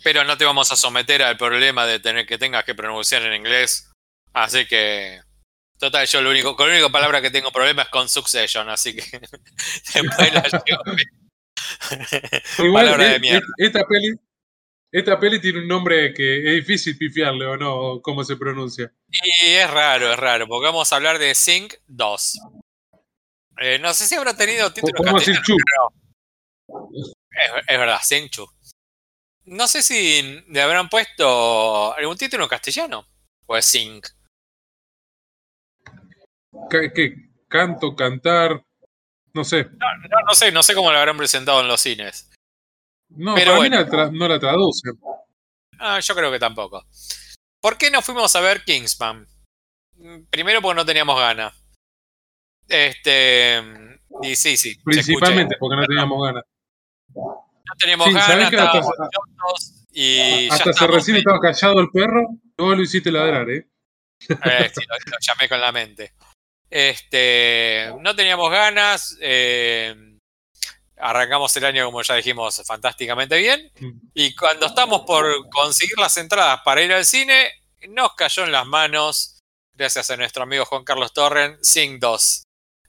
Pero 0.03 0.24
no 0.24 0.36
te 0.36 0.45
vamos 0.45 0.72
a 0.72 0.76
someter 0.76 1.22
al 1.22 1.36
problema 1.36 1.86
de 1.86 2.01
tener 2.01 2.26
que 2.26 2.38
tengas 2.38 2.64
que 2.64 2.74
pronunciar 2.74 3.22
en 3.22 3.34
inglés. 3.34 3.93
Así 4.32 4.66
que. 4.66 5.20
Total, 5.81 6.07
yo 6.07 6.20
lo 6.20 6.28
único, 6.28 6.55
con 6.55 6.68
la 6.68 6.74
única 6.74 6.91
palabra 6.91 7.22
que 7.22 7.31
tengo 7.31 7.51
problema 7.51 7.83
es 7.83 7.89
con 7.89 8.07
Succession, 8.07 8.68
así 8.68 8.95
que 8.95 9.03
después 9.95 10.35
la 10.35 10.43
llevo. 10.43 10.83
Igual, 12.59 12.85
Palabra 12.85 13.05
de 13.09 13.16
eh, 13.16 13.20
mierda. 13.20 13.47
eh, 13.59 13.66
esta 13.66 13.87
peli, 13.87 14.14
esta 14.93 15.18
peli 15.18 15.41
tiene 15.41 15.61
un 15.61 15.68
nombre 15.68 16.12
que 16.12 16.37
es 16.37 16.66
difícil 16.66 16.99
pifiarle 16.99 17.47
o 17.47 17.57
no, 17.57 18.03
cómo 18.03 18.22
se 18.24 18.37
pronuncia. 18.37 18.93
Y 19.09 19.53
es 19.53 19.70
raro, 19.70 20.12
es 20.12 20.18
raro, 20.18 20.47
porque 20.47 20.66
vamos 20.66 20.93
a 20.93 20.97
hablar 20.97 21.18
de 21.18 21.35
Sync 21.35 21.72
2. 21.87 22.39
Eh, 23.62 23.78
no 23.78 23.95
sé 23.95 24.07
si 24.07 24.16
habrá 24.16 24.37
tenido 24.37 24.70
título 24.70 24.93
en 24.93 24.97
Podemos 24.97 25.24
decir 25.24 25.37
castellano. 25.37 25.95
Chu. 26.68 27.14
Es, 27.31 27.64
es 27.66 27.78
verdad, 27.78 28.01
Sync 28.03 28.31
Chu. 28.31 28.47
No 29.47 29.66
sé 29.66 29.83
si 29.83 30.45
le 30.47 30.61
habrán 30.61 30.91
puesto 30.91 31.97
algún 31.97 32.18
título 32.18 32.45
en 32.45 32.51
castellano. 32.51 33.07
O 33.47 33.57
es 33.57 33.64
Sync. 33.64 34.07
Que 36.70 37.30
canto, 37.48 37.94
cantar, 37.94 38.64
no 39.34 39.44
sé. 39.44 39.64
No, 39.64 40.20
no 40.26 40.34
sé, 40.34 40.53
no 40.53 40.62
sé 40.62 40.74
cómo 40.74 40.90
lo 40.90 40.98
habrán 40.98 41.16
presentado 41.16 41.61
en 41.61 41.68
los 41.68 41.80
cines. 41.80 42.30
No, 43.09 43.34
Pero 43.34 43.53
para 43.53 43.57
bueno. 43.59 43.84
mí 43.84 43.96
la 43.96 44.11
no 44.11 44.28
la 44.28 44.38
traduce. 44.38 44.90
Ah, 45.78 45.98
yo 46.01 46.14
creo 46.14 46.30
que 46.30 46.38
tampoco. 46.38 46.84
¿Por 47.61 47.76
qué 47.76 47.90
no 47.90 48.03
fuimos 48.03 48.34
a 48.36 48.40
ver 48.40 48.64
Kingsman? 48.64 49.26
Primero 50.30 50.62
porque 50.62 50.76
no 50.76 50.84
teníamos 50.86 51.18
ganas. 51.18 51.55
Este. 52.68 53.62
Y 54.22 54.36
sí, 54.36 54.57
sí. 54.57 54.76
Principalmente 54.84 55.57
porque 55.59 55.76
no 55.76 55.86
teníamos 55.86 56.22
ganas. 56.24 56.44
No 57.14 57.74
teníamos 57.78 58.07
Sí, 58.09 58.12
¿sabés 58.14 58.51
ganas, 58.51 58.51
que 58.51 58.57
hasta- 58.80 59.09
y 59.92 60.46
ya 60.48 60.55
Hasta 60.55 60.72
se 60.72 60.86
recién 60.86 61.16
estaba 61.16 61.40
callado 61.40 61.80
el 61.80 61.90
perro, 61.90 62.28
luego 62.57 62.74
lo 62.76 62.82
hiciste 62.82 63.11
ladrar, 63.11 63.51
¿eh? 63.51 63.66
Eh, 64.28 64.70
sí, 64.72 64.82
lo, 64.88 64.94
lo 65.11 65.16
llamé 65.20 65.48
con 65.48 65.61
la 65.61 65.72
mente. 65.72 66.12
Este, 66.71 67.93
no 68.01 68.14
teníamos 68.14 68.51
ganas. 68.51 69.16
eh, 69.21 69.95
arrancamos 71.01 71.57
el 71.57 71.64
año, 71.64 71.87
como 71.87 72.03
ya 72.03 72.14
dijimos, 72.14 72.62
fantásticamente 72.66 73.37
bien. 73.39 73.73
Y 74.14 74.35
cuando 74.35 74.66
estamos 74.66 75.03
por 75.07 75.49
conseguir 75.51 75.99
las 75.99 76.16
entradas 76.16 76.61
para 76.64 76.83
ir 76.83 76.93
al 76.93 77.05
cine, 77.05 77.51
nos 77.89 78.14
cayó 78.14 78.45
en 78.45 78.53
las 78.53 78.66
manos, 78.66 79.41
gracias 79.75 80.11
a 80.11 80.16
nuestro 80.16 80.43
amigo 80.43 80.64
Juan 80.66 80.85
Carlos 80.85 81.12
Torren, 81.12 81.59
Sing 81.62 81.99
2. 81.99 82.43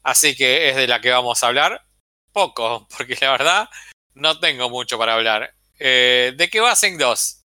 Así 0.04 0.36
que 0.36 0.70
es 0.70 0.76
de 0.76 0.88
la 0.88 1.00
que 1.00 1.12
vamos 1.12 1.44
a 1.44 1.48
hablar. 1.48 1.86
Poco, 2.32 2.88
porque 2.98 3.18
la 3.22 3.32
verdad 3.32 3.70
no 4.14 4.40
tengo 4.40 4.70
mucho 4.70 4.98
para 4.98 5.14
hablar. 5.14 5.54
Eh, 5.80 6.34
¿De 6.36 6.50
qué 6.50 6.60
va 6.60 6.76
Sing 6.76 6.98
2? 6.98 7.42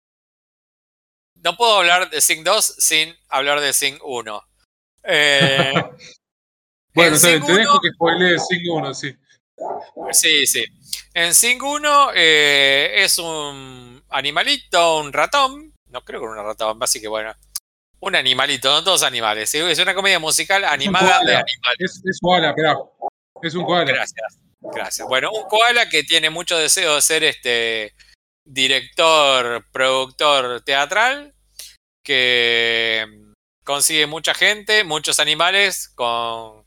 No 1.44 1.58
puedo 1.58 1.78
hablar 1.78 2.10
de 2.10 2.22
Sing 2.22 2.44
2 2.44 2.66
sin 2.78 3.18
hablar 3.28 3.60
de 3.60 3.74
Sing 3.74 4.00
1. 4.02 4.48
Eh, 5.04 5.74
Bueno, 6.94 7.20
te 7.20 7.38
1 7.38 7.46
dejo 7.48 7.80
que 7.82 7.90
spoilee 7.92 8.38
5-1, 8.38 8.94
sí. 8.94 9.16
Sí, 10.12 10.46
sí. 10.46 10.66
En 11.14 11.34
Sing 11.34 11.62
1 11.62 12.12
eh, 12.16 12.92
es 12.98 13.18
un 13.18 14.04
animalito, 14.10 15.00
un 15.00 15.14
ratón. 15.14 15.74
No 15.90 16.04
creo 16.04 16.22
que 16.22 16.28
un 16.28 16.36
ratón, 16.36 16.78
así 16.82 17.02
que 17.02 17.08
bueno. 17.08 17.34
Un 18.00 18.16
animalito, 18.16 18.70
no 18.70 18.84
todos 18.84 19.04
animales. 19.04 19.54
Es 19.56 19.80
una 19.80 19.96
comedia 19.96 20.20
musical 20.20 20.66
animada 20.66 21.20
de 21.20 21.36
animales. 21.36 21.80
Es, 21.80 22.02
es 22.04 22.20
koala, 22.22 22.50
espera. 22.50 22.76
Es 23.42 23.56
un 23.56 23.64
koala. 23.64 23.86
Gracias, 23.86 24.40
gracias. 24.62 25.08
Bueno, 25.08 25.32
un 25.32 25.48
koala 25.48 25.88
que 25.88 26.04
tiene 26.04 26.30
mucho 26.30 26.58
deseo 26.58 26.96
de 26.96 27.02
ser 27.02 27.24
este 27.24 27.94
director, 28.46 29.66
productor 29.72 30.62
teatral, 30.62 31.34
que 32.04 33.06
consigue 33.64 34.06
mucha 34.06 34.34
gente, 34.34 34.84
muchos 34.84 35.22
animales 35.22 35.88
con, 35.96 36.63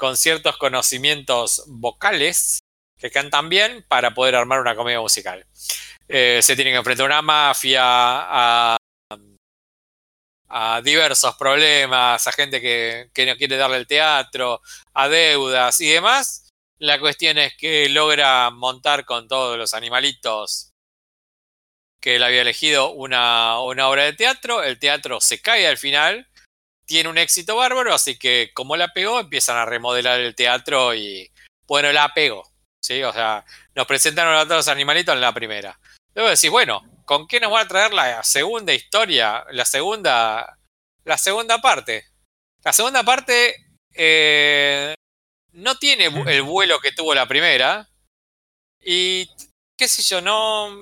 con 0.00 0.16
ciertos 0.16 0.56
conocimientos 0.56 1.62
vocales 1.66 2.60
que 2.98 3.10
cantan 3.10 3.50
bien 3.50 3.84
para 3.86 4.14
poder 4.14 4.34
armar 4.34 4.58
una 4.58 4.74
comedia 4.74 4.98
musical. 4.98 5.46
Eh, 6.08 6.40
se 6.42 6.56
tiene 6.56 6.70
que 6.70 6.78
enfrentar 6.78 7.04
a 7.04 7.06
una 7.06 7.22
mafia, 7.22 7.82
a, 7.84 8.76
a 10.48 10.80
diversos 10.80 11.36
problemas, 11.36 12.26
a 12.26 12.32
gente 12.32 12.62
que, 12.62 13.10
que 13.12 13.26
no 13.26 13.36
quiere 13.36 13.58
darle 13.58 13.76
el 13.76 13.86
teatro, 13.86 14.62
a 14.94 15.08
deudas 15.10 15.78
y 15.82 15.90
demás. 15.90 16.48
La 16.78 16.98
cuestión 16.98 17.36
es 17.36 17.54
que 17.58 17.90
logra 17.90 18.48
montar 18.48 19.04
con 19.04 19.28
todos 19.28 19.58
los 19.58 19.74
animalitos 19.74 20.70
que 22.00 22.16
él 22.16 22.22
había 22.22 22.40
elegido 22.40 22.92
una, 22.92 23.60
una 23.60 23.86
obra 23.86 24.04
de 24.04 24.14
teatro. 24.14 24.62
El 24.62 24.78
teatro 24.78 25.20
se 25.20 25.42
cae 25.42 25.66
al 25.66 25.76
final, 25.76 26.26
tiene 26.90 27.08
un 27.08 27.18
éxito 27.18 27.54
bárbaro, 27.54 27.94
así 27.94 28.18
que 28.18 28.50
como 28.52 28.76
la 28.76 28.88
pegó, 28.88 29.20
empiezan 29.20 29.56
a 29.56 29.64
remodelar 29.64 30.18
el 30.18 30.34
teatro 30.34 30.92
y 30.92 31.30
bueno, 31.68 31.92
la 31.92 32.12
pegó. 32.12 32.42
¿sí? 32.82 33.00
O 33.04 33.12
sea, 33.12 33.44
nos 33.76 33.86
presentaron 33.86 34.34
a 34.34 34.44
los 34.44 34.66
animalitos 34.66 35.14
en 35.14 35.20
la 35.20 35.32
primera. 35.32 35.78
Luego 36.16 36.30
decís, 36.30 36.50
bueno, 36.50 36.82
¿con 37.04 37.28
qué 37.28 37.38
nos 37.38 37.52
va 37.52 37.60
a 37.60 37.68
traer 37.68 37.92
la 37.92 38.24
segunda 38.24 38.74
historia? 38.74 39.44
La 39.52 39.64
segunda, 39.64 40.58
la 41.04 41.16
segunda 41.16 41.60
parte. 41.60 42.06
La 42.64 42.72
segunda 42.72 43.04
parte 43.04 43.54
eh, 43.94 44.92
no 45.52 45.78
tiene 45.78 46.06
el 46.06 46.42
vuelo 46.42 46.80
que 46.80 46.90
tuvo 46.90 47.14
la 47.14 47.28
primera. 47.28 47.88
Y 48.80 49.30
qué 49.78 49.86
sé 49.86 50.02
yo, 50.02 50.20
no. 50.20 50.76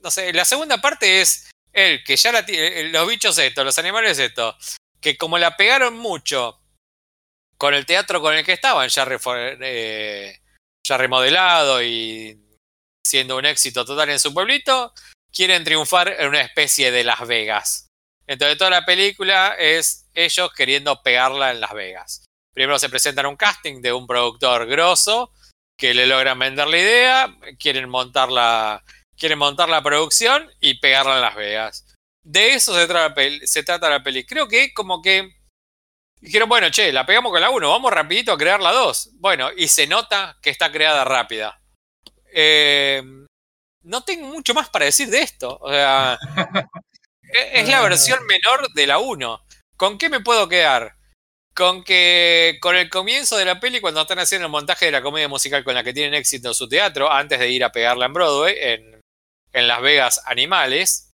No 0.00 0.10
sé, 0.10 0.32
la 0.32 0.46
segunda 0.46 0.78
parte 0.78 1.20
es 1.20 1.50
él, 1.74 2.02
que 2.02 2.16
ya 2.16 2.32
la 2.32 2.46
tiene, 2.46 2.84
los 2.84 3.06
bichos 3.06 3.36
estos, 3.36 3.62
los 3.62 3.78
animales 3.78 4.18
estos, 4.18 4.78
que 5.04 5.18
como 5.18 5.36
la 5.36 5.54
pegaron 5.54 5.98
mucho 5.98 6.62
con 7.58 7.74
el 7.74 7.84
teatro 7.84 8.22
con 8.22 8.34
el 8.34 8.42
que 8.42 8.54
estaban, 8.54 8.88
ya, 8.88 9.06
eh, 9.60 10.40
remodelado 10.88 11.82
y 11.82 12.40
siendo 13.06 13.36
un 13.36 13.44
éxito 13.44 13.84
total 13.84 14.08
en 14.08 14.18
su 14.18 14.32
pueblito, 14.32 14.94
quieren 15.30 15.62
triunfar 15.62 16.08
en 16.08 16.28
una 16.28 16.40
especie 16.40 16.90
de 16.90 17.04
Las 17.04 17.26
Vegas. 17.26 17.88
Entonces 18.26 18.56
toda 18.56 18.70
la 18.70 18.86
película 18.86 19.54
es 19.58 20.08
ellos 20.14 20.50
queriendo 20.54 21.02
pegarla 21.02 21.50
en 21.50 21.60
Las 21.60 21.74
Vegas. 21.74 22.24
Primero 22.54 22.78
se 22.78 22.88
presentan 22.88 23.26
un 23.26 23.36
casting 23.36 23.82
de 23.82 23.92
un 23.92 24.06
productor 24.06 24.66
grosso 24.66 25.32
que 25.76 25.92
le 25.92 26.06
logran 26.06 26.38
vender 26.38 26.66
la 26.66 26.78
idea, 26.78 27.36
quieren 27.58 27.90
montar 27.90 28.30
la, 28.30 28.82
quieren 29.18 29.38
montar 29.38 29.68
la 29.68 29.82
producción 29.82 30.50
y 30.60 30.78
pegarla 30.78 31.16
en 31.16 31.20
Las 31.20 31.36
Vegas. 31.36 31.83
De 32.24 32.54
eso 32.54 32.74
se 32.74 32.86
trata, 32.86 33.08
la 33.10 33.14
peli- 33.14 33.46
se 33.46 33.62
trata 33.62 33.90
la 33.90 34.02
peli. 34.02 34.24
Creo 34.24 34.48
que 34.48 34.72
como 34.72 35.02
que 35.02 35.36
dijeron, 36.20 36.48
bueno, 36.48 36.70
che, 36.70 36.90
la 36.92 37.04
pegamos 37.04 37.30
con 37.30 37.40
la 37.40 37.50
1, 37.50 37.68
vamos 37.68 37.92
rapidito 37.92 38.32
a 38.32 38.38
crear 38.38 38.60
la 38.60 38.72
2. 38.72 39.10
Bueno, 39.14 39.50
y 39.56 39.68
se 39.68 39.86
nota 39.86 40.38
que 40.42 40.50
está 40.50 40.72
creada 40.72 41.04
rápida. 41.04 41.60
Eh, 42.32 43.02
no 43.82 44.02
tengo 44.04 44.26
mucho 44.28 44.54
más 44.54 44.70
para 44.70 44.86
decir 44.86 45.08
de 45.08 45.20
esto. 45.20 45.58
O 45.60 45.70
sea, 45.70 46.18
e- 47.22 47.60
es 47.60 47.68
la 47.68 47.82
versión 47.82 48.24
menor 48.26 48.72
de 48.72 48.86
la 48.86 48.98
1. 48.98 49.44
¿Con 49.76 49.98
qué 49.98 50.08
me 50.08 50.20
puedo 50.20 50.48
quedar? 50.48 50.94
Con 51.54 51.84
que 51.84 52.58
con 52.60 52.74
el 52.74 52.88
comienzo 52.90 53.36
de 53.36 53.44
la 53.44 53.60
peli, 53.60 53.80
cuando 53.80 54.00
están 54.00 54.18
haciendo 54.18 54.46
el 54.46 54.50
montaje 54.52 54.86
de 54.86 54.92
la 54.92 55.02
comedia 55.02 55.28
musical 55.28 55.62
con 55.62 55.74
la 55.74 55.84
que 55.84 55.92
tienen 55.92 56.14
éxito 56.14 56.48
en 56.48 56.54
su 56.54 56.68
teatro, 56.68 57.12
antes 57.12 57.38
de 57.38 57.48
ir 57.50 57.62
a 57.62 57.70
pegarla 57.70 58.06
en 58.06 58.12
Broadway, 58.12 58.56
en, 58.58 59.00
en 59.52 59.68
Las 59.68 59.80
Vegas 59.82 60.20
Animales, 60.26 61.10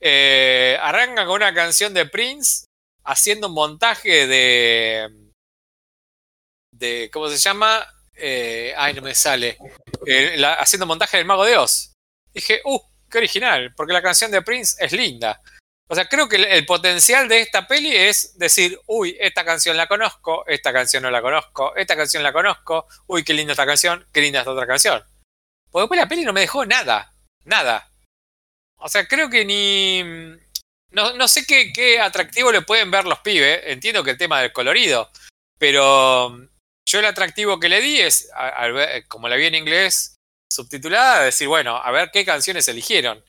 eh, 0.00 0.78
arrancan 0.80 1.26
con 1.26 1.36
una 1.36 1.54
canción 1.54 1.92
de 1.94 2.06
Prince 2.06 2.64
haciendo 3.04 3.48
un 3.48 3.54
montaje 3.54 4.26
de. 4.26 5.10
¿Cómo 7.12 7.28
se 7.28 7.36
llama? 7.36 7.86
Eh, 8.14 8.74
ay, 8.76 8.94
no 8.94 9.02
me 9.02 9.14
sale. 9.14 9.58
Eh, 10.06 10.34
la- 10.36 10.54
haciendo 10.54 10.86
montaje 10.86 11.16
del 11.16 11.26
Mago 11.26 11.44
de 11.44 11.56
Oz. 11.56 11.92
Dije, 12.32 12.60
uh, 12.64 12.80
qué 13.10 13.18
original, 13.18 13.74
porque 13.76 13.92
la 13.92 14.02
canción 14.02 14.30
de 14.30 14.42
Prince 14.42 14.76
es 14.78 14.92
linda. 14.92 15.40
O 15.88 15.94
sea, 15.94 16.08
creo 16.08 16.28
que 16.28 16.36
el, 16.36 16.44
el 16.44 16.64
potencial 16.66 17.28
de 17.28 17.40
esta 17.40 17.66
peli 17.66 17.94
es 17.94 18.38
decir, 18.38 18.78
uy, 18.86 19.16
esta 19.18 19.44
canción 19.44 19.76
la 19.76 19.88
conozco, 19.88 20.46
esta 20.46 20.72
canción 20.72 21.02
no 21.02 21.10
la 21.10 21.20
conozco, 21.20 21.74
esta 21.74 21.96
canción 21.96 22.22
la 22.22 22.32
conozco, 22.32 22.86
uy, 23.08 23.24
qué 23.24 23.34
linda 23.34 23.52
esta 23.52 23.66
canción, 23.66 24.06
qué 24.12 24.20
linda 24.20 24.38
esta 24.40 24.52
otra 24.52 24.68
canción. 24.68 25.02
Porque 25.70 25.82
después 25.82 25.98
la 26.00 26.08
peli 26.08 26.24
no 26.24 26.32
me 26.32 26.42
dejó 26.42 26.64
nada, 26.64 27.12
nada. 27.44 27.89
O 28.80 28.88
sea, 28.88 29.06
creo 29.06 29.28
que 29.30 29.44
ni... 29.44 30.02
No, 30.92 31.12
no 31.14 31.28
sé 31.28 31.44
qué, 31.46 31.72
qué 31.72 32.00
atractivo 32.00 32.50
le 32.50 32.62
pueden 32.62 32.90
ver 32.90 33.04
los 33.04 33.20
pibes, 33.20 33.60
entiendo 33.64 34.02
que 34.02 34.10
el 34.12 34.18
tema 34.18 34.40
del 34.40 34.52
colorido, 34.52 35.08
pero 35.58 36.36
yo 36.88 36.98
el 36.98 37.04
atractivo 37.04 37.60
que 37.60 37.68
le 37.68 37.80
di 37.80 38.00
es, 38.00 38.28
ver- 38.74 39.06
como 39.06 39.28
la 39.28 39.36
vi 39.36 39.46
en 39.46 39.54
inglés 39.54 40.16
subtitulada, 40.52 41.22
decir, 41.22 41.46
bueno, 41.46 41.76
a 41.76 41.90
ver 41.92 42.10
qué 42.12 42.24
canciones 42.24 42.66
eligieron. 42.66 43.24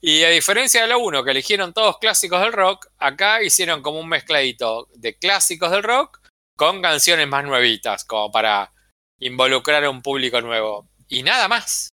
Y 0.00 0.22
a 0.22 0.28
diferencia 0.28 0.82
de 0.82 0.88
la 0.88 0.96
1, 0.96 1.24
que 1.24 1.30
eligieron 1.32 1.72
todos 1.72 1.98
clásicos 1.98 2.40
del 2.40 2.52
rock, 2.52 2.86
acá 2.98 3.42
hicieron 3.42 3.82
como 3.82 3.98
un 3.98 4.08
mezcladito 4.08 4.88
de 4.94 5.16
clásicos 5.18 5.70
del 5.72 5.82
rock 5.82 6.20
con 6.56 6.82
canciones 6.82 7.26
más 7.26 7.44
nuevitas, 7.44 8.04
como 8.04 8.30
para 8.30 8.72
involucrar 9.18 9.82
a 9.84 9.90
un 9.90 10.02
público 10.02 10.40
nuevo. 10.40 10.88
Y 11.08 11.22
nada 11.24 11.48
más. 11.48 11.90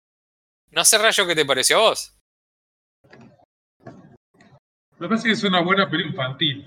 No 0.71 0.85
sé, 0.85 0.97
Rayo, 0.97 1.27
qué 1.27 1.35
te 1.35 1.45
pareció 1.45 1.77
a 1.77 1.89
vos. 1.89 2.13
Me 5.03 5.09
parece 5.09 5.27
que 5.27 5.33
es 5.33 5.43
una 5.43 5.59
buena 5.59 5.89
película 5.89 6.13
infantil. 6.13 6.65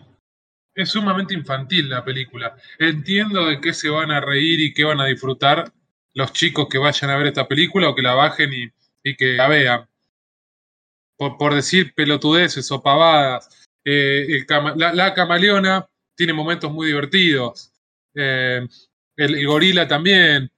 Es 0.75 0.91
sumamente 0.91 1.33
infantil 1.33 1.89
la 1.89 2.05
película. 2.05 2.55
Entiendo 2.79 3.47
de 3.47 3.63
qué 3.63 3.73
se 3.73 3.89
van 3.89 4.11
a 4.11 4.21
reír 4.21 4.61
y 4.61 4.75
qué 4.75 4.85
van 4.85 5.01
a 5.01 5.07
disfrutar 5.07 5.73
los 6.13 6.35
chicos 6.35 6.69
que 6.69 6.77
vayan 6.77 7.11
a 7.11 7.17
ver 7.17 7.29
esta 7.29 7.49
película 7.49 7.89
o 7.89 7.95
que 7.95 8.03
la 8.03 8.13
bajen 8.13 8.51
y, 8.53 9.17
que 9.17 9.37
la 9.37 9.49
vean. 9.49 9.89
Por, 11.17 11.55
decir 11.55 11.95
pelotudeces 11.95 12.71
o 12.73 12.83
pavadas. 12.83 13.67
Eh, 13.87 14.45
la, 14.77 15.15
camaleona 15.15 15.89
tiene 16.15 16.35
momentos 16.35 16.71
muy 16.71 16.89
divertidos. 16.89 17.73
Eh, 18.15 18.69
el 19.17 19.47
gorila 19.47 19.89
también. 19.89 20.53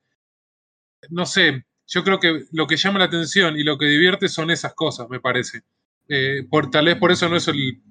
No 1.11 1.27
sé, 1.27 1.65
yo 1.87 2.03
creo 2.03 2.19
que 2.19 2.43
lo 2.51 2.67
que 2.67 2.77
llama 2.77 2.99
la 2.99 3.05
atención 3.05 3.57
y 3.57 3.63
lo 3.63 3.79
que 3.79 3.87
divierte 3.87 4.29
son 4.29 4.51
esas 4.51 4.75
cosas, 4.75 5.09
me 5.09 5.21
parece. 5.21 5.63
Eh, 6.09 6.45
por, 6.49 6.71
tal 6.71 6.87
vez 6.87 6.97
por 6.97 7.13
eso 7.13 7.29
no 7.29 7.37
es 7.37 7.47
el. 7.49 7.83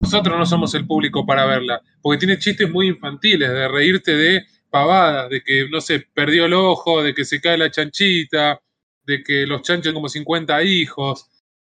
Nosotros 0.00 0.38
no 0.38 0.46
somos 0.46 0.74
el 0.74 0.86
público 0.86 1.26
para 1.26 1.44
verla, 1.44 1.82
porque 2.00 2.18
tiene 2.18 2.38
chistes 2.38 2.70
muy 2.70 2.86
infantiles, 2.88 3.48
de 3.48 3.68
reírte 3.68 4.16
de 4.16 4.46
pavadas, 4.70 5.28
de 5.28 5.42
que, 5.42 5.68
no 5.68 5.80
sé, 5.80 6.06
perdió 6.14 6.46
el 6.46 6.54
ojo, 6.54 7.02
de 7.02 7.14
que 7.14 7.24
se 7.24 7.40
cae 7.40 7.58
la 7.58 7.70
chanchita, 7.70 8.60
de 9.02 9.22
que 9.22 9.46
los 9.46 9.62
chanchos 9.62 9.92
como 9.92 10.08
50 10.08 10.62
hijos, 10.62 11.26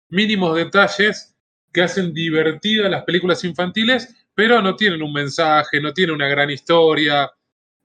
mínimos 0.09 0.55
detalles 0.55 1.35
que 1.71 1.81
hacen 1.81 2.13
divertidas 2.13 2.89
las 2.89 3.03
películas 3.03 3.43
infantiles, 3.43 4.27
pero 4.33 4.61
no 4.61 4.75
tienen 4.75 5.01
un 5.01 5.13
mensaje, 5.13 5.79
no 5.79 5.93
tienen 5.93 6.15
una 6.15 6.27
gran 6.27 6.49
historia. 6.49 7.29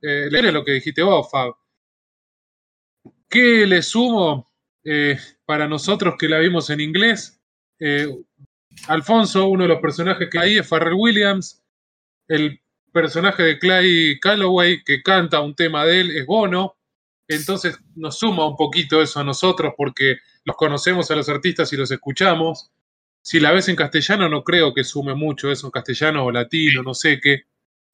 Eh, 0.01 0.29
lo 0.31 0.65
que 0.65 0.73
dijiste 0.73 1.03
vos, 1.03 1.31
Fab. 1.31 1.55
¿Qué 3.29 3.67
le 3.67 3.83
sumo 3.83 4.51
eh, 4.85 5.19
para 5.45 5.69
nosotros 5.69 6.17
que 6.19 6.29
la 6.29 6.39
vimos 6.39 6.71
en 6.71 6.81
inglés? 6.81 7.42
Eh, 7.85 8.07
Alfonso, 8.89 9.47
uno 9.47 9.65
de 9.65 9.69
los 9.69 9.81
personajes 9.81 10.29
que 10.31 10.39
hay 10.39 10.59
es 10.59 10.69
Farrell 10.69 10.95
Williams. 10.95 11.63
El 12.29 12.61
personaje 12.93 13.43
de 13.43 13.59
Clay 13.59 14.21
Calloway 14.21 14.83
que 14.85 15.03
canta 15.03 15.41
un 15.41 15.55
tema 15.55 15.85
de 15.85 16.01
él 16.01 16.17
es 16.17 16.27
Bono. 16.27 16.77
Entonces 17.29 17.79
nos 17.95 18.19
suma 18.19 18.47
un 18.47 18.57
poquito 18.57 19.01
eso 19.03 19.21
a 19.21 19.25
nosotros 19.25 19.75
porque 19.77 20.19
los 20.45 20.57
conocemos 20.57 21.11
a 21.11 21.17
los 21.17 21.29
artistas 21.29 21.73
y 21.73 21.77
los 21.77 21.91
escuchamos. 21.91 22.71
Si 23.25 23.41
la 23.41 23.53
ves 23.53 23.69
en 23.69 23.77
castellano 23.77 24.29
no 24.29 24.43
creo 24.43 24.75
que 24.75 24.85
sume 24.85 25.15
mucho 25.15 25.51
eso 25.51 25.67
en 25.67 25.71
castellano 25.71 26.25
o 26.25 26.31
latino, 26.31 26.83
no 26.83 26.95
sé 26.95 27.21
qué. 27.21 27.43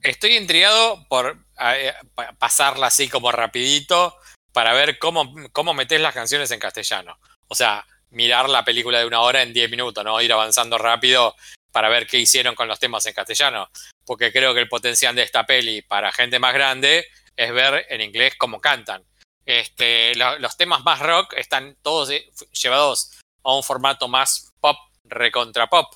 Estoy 0.01 0.37
intrigado 0.37 1.07
por 1.09 1.45
eh, 1.61 1.93
pa- 2.15 2.33
pasarla 2.39 2.87
así 2.87 3.09
como 3.09 3.31
rapidito 3.33 4.15
para 4.53 4.73
ver 4.73 4.99
cómo, 4.99 5.35
cómo 5.53 5.75
metes 5.75 6.01
las 6.01 6.15
canciones 6.15 6.51
en 6.51 6.61
castellano. 6.61 7.19
O 7.49 7.55
sea, 7.55 7.85
mirar 8.11 8.49
la 8.49 8.65
película 8.65 8.99
de 8.99 9.07
una 9.07 9.21
hora 9.21 9.43
en 9.43 9.53
10 9.53 9.71
minutos, 9.71 10.05
¿no? 10.05 10.21
Ir 10.21 10.33
avanzando 10.33 10.79
rápido 10.79 11.35
para 11.73 11.89
ver 11.89 12.07
qué 12.07 12.19
hicieron 12.19 12.55
con 12.55 12.69
los 12.69 12.79
temas 12.79 13.05
en 13.07 13.15
castellano. 13.15 13.69
Porque 14.07 14.33
creo 14.33 14.55
que 14.55 14.61
el 14.61 14.69
potencial 14.69 15.15
de 15.15 15.23
esta 15.23 15.45
peli 15.45 15.83
para 15.83 16.13
gente 16.13 16.39
más 16.39 16.55
grande 16.55 17.07
es 17.37 17.53
ver 17.53 17.87
en 17.91 18.01
inglés 18.01 18.35
cómo 18.39 18.61
cantan. 18.61 19.05
Este, 19.45 20.15
lo- 20.17 20.39
los 20.39 20.57
temas 20.57 20.83
más 20.85 21.01
rock 21.01 21.35
están 21.37 21.77
todos 21.83 22.11
llevados 22.53 23.19
a 23.45 23.55
un 23.55 23.63
formato 23.63 24.09
más 24.09 24.51
pop, 24.61 24.77
recontra 25.05 25.69
pop. 25.69 25.95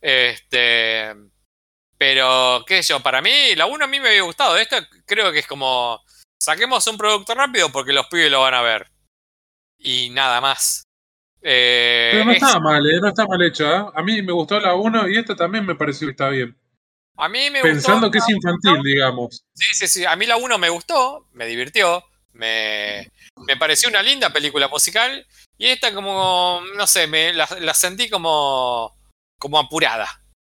Este, 0.00 1.14
pero, 1.96 2.64
qué 2.66 2.82
sé 2.82 2.90
yo, 2.92 3.00
para 3.00 3.20
mí, 3.20 3.54
la 3.56 3.66
1 3.66 3.84
a 3.84 3.88
mí 3.88 3.98
me 4.00 4.08
había 4.10 4.22
gustado. 4.22 4.56
Esta 4.56 4.88
creo 5.04 5.32
que 5.32 5.40
es 5.40 5.46
como, 5.46 6.02
saquemos 6.40 6.86
un 6.86 6.96
producto 6.96 7.34
rápido 7.34 7.70
porque 7.72 7.92
los 7.92 8.06
pibes 8.06 8.30
lo 8.30 8.40
van 8.42 8.54
a 8.54 8.62
ver. 8.62 8.90
Y 9.78 10.10
nada 10.10 10.40
más. 10.40 10.84
Eh, 11.42 12.10
Pero 12.12 12.24
no 12.24 12.30
es- 12.32 12.42
está 12.42 12.58
mal, 12.60 12.84
¿eh? 12.86 12.98
no 13.00 13.08
está 13.08 13.26
mal 13.26 13.42
hecho. 13.42 13.64
¿eh? 13.70 13.86
A 13.94 14.02
mí 14.02 14.22
me 14.22 14.32
gustó 14.32 14.58
la 14.60 14.74
1 14.74 15.08
y 15.08 15.16
esta 15.18 15.36
también 15.36 15.64
me 15.66 15.74
pareció 15.74 16.06
que 16.06 16.12
está 16.12 16.28
bien. 16.28 16.56
a 17.16 17.28
mí 17.28 17.50
me 17.50 17.62
Pensando 17.62 18.06
gustó. 18.06 18.10
que 18.12 18.18
es 18.18 18.28
infantil, 18.28 18.82
digamos. 18.84 19.44
Sí, 19.54 19.74
sí, 19.74 19.88
sí. 19.88 20.04
A 20.04 20.14
mí 20.16 20.26
la 20.26 20.36
1 20.36 20.56
me 20.58 20.68
gustó, 20.68 21.26
me 21.32 21.46
divirtió, 21.46 22.04
me, 22.32 23.10
me 23.46 23.56
pareció 23.56 23.88
una 23.88 24.02
linda 24.02 24.30
película 24.30 24.68
musical. 24.68 25.26
Y 25.56 25.66
esta 25.66 25.92
como, 25.92 26.62
no 26.76 26.86
sé, 26.86 27.06
me 27.08 27.32
la, 27.32 27.48
la 27.60 27.74
sentí 27.74 28.08
como, 28.08 28.96
como 29.40 29.58
apurada. 29.58 30.08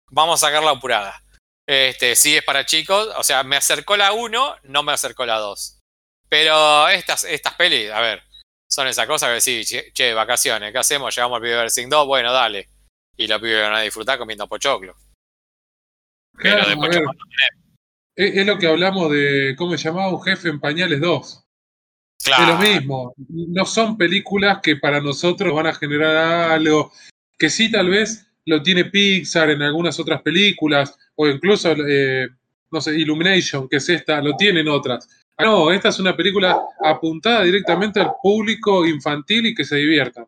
Vamos 0.10 0.44
a 0.44 0.48
sacarla 0.48 0.72
apurada. 0.72 1.22
Este, 1.66 2.16
sí 2.16 2.36
es 2.36 2.44
para 2.44 2.66
chicos, 2.66 3.10
o 3.18 3.24
sea, 3.24 3.44
me 3.44 3.56
acercó 3.58 3.96
la 3.98 4.12
1, 4.14 4.56
no 4.64 4.84
me 4.84 4.92
acercó 4.94 5.26
la 5.26 5.38
2. 5.38 5.80
Pero 6.30 6.88
estas, 6.90 7.24
estas 7.24 7.54
pelis, 7.56 7.90
a 7.92 8.02
ver, 8.02 8.24
son 8.70 8.88
esa 8.88 9.08
cosa 9.08 9.34
que 9.34 9.42
sí, 9.42 9.64
che, 9.64 9.92
che, 9.94 10.14
vacaciones, 10.14 10.72
¿qué 10.72 10.78
hacemos? 10.78 11.16
Llegamos 11.16 11.38
al 11.38 11.42
pibe 11.42 11.56
Versing 11.56 11.90
2, 11.90 12.08
bueno, 12.08 12.32
dale. 12.32 12.70
Y 13.16 13.28
los 13.28 13.40
pibes 13.42 13.64
van 13.64 13.76
a 13.76 13.82
disfrutar 13.82 14.18
comiendo 14.18 14.48
pochoclo. 14.48 14.96
Pero 16.38 16.64
Claro, 16.64 16.82
ver, 16.82 16.92
chupando. 16.92 17.24
es, 18.16 18.36
es 18.36 18.46
lo 18.46 18.58
que 18.60 18.68
hablamos 18.68 19.12
de, 19.12 19.56
¿cómo 19.58 19.78
se 19.78 19.86
llamaba? 19.86 20.14
Un 20.14 20.22
jefe 20.22 20.50
en 20.50 20.60
pañales 20.60 21.02
2. 21.02 21.44
Claro. 22.24 22.44
Es 22.44 22.50
lo 22.50 22.58
mismo. 22.58 23.14
No 23.28 23.66
son 23.66 23.98
películas 23.98 24.60
que 24.62 24.76
para 24.76 25.02
nosotros 25.02 25.54
van 25.54 25.68
a 25.68 25.74
generar 25.74 26.52
algo. 26.52 26.92
Que 27.38 27.50
sí, 27.50 27.72
tal 27.72 27.90
vez 27.90 28.28
lo 28.46 28.64
tiene 28.64 28.86
Pixar 28.86 29.50
en 29.50 29.62
algunas 29.62 30.00
otras 30.00 30.22
películas, 30.22 30.98
o 31.16 31.28
incluso 31.28 31.74
eh, 31.88 32.28
no 32.72 32.82
sé, 32.82 32.98
Illumination, 32.98 33.68
que 33.68 33.78
es 33.78 33.90
esta, 33.90 34.22
lo 34.22 34.36
tienen 34.36 34.68
otras. 34.68 35.08
Ah, 35.38 35.46
no, 35.46 35.72
esta 35.72 35.90
es 35.90 36.00
una 36.00 36.16
película 36.18 36.60
apuntada 36.84 37.44
directamente 37.44 38.00
al 38.00 38.14
público 38.22 38.86
infantil 38.86 39.46
y 39.46 39.56
que 39.56 39.64
se 39.64 39.76
diviertan. 39.76 40.26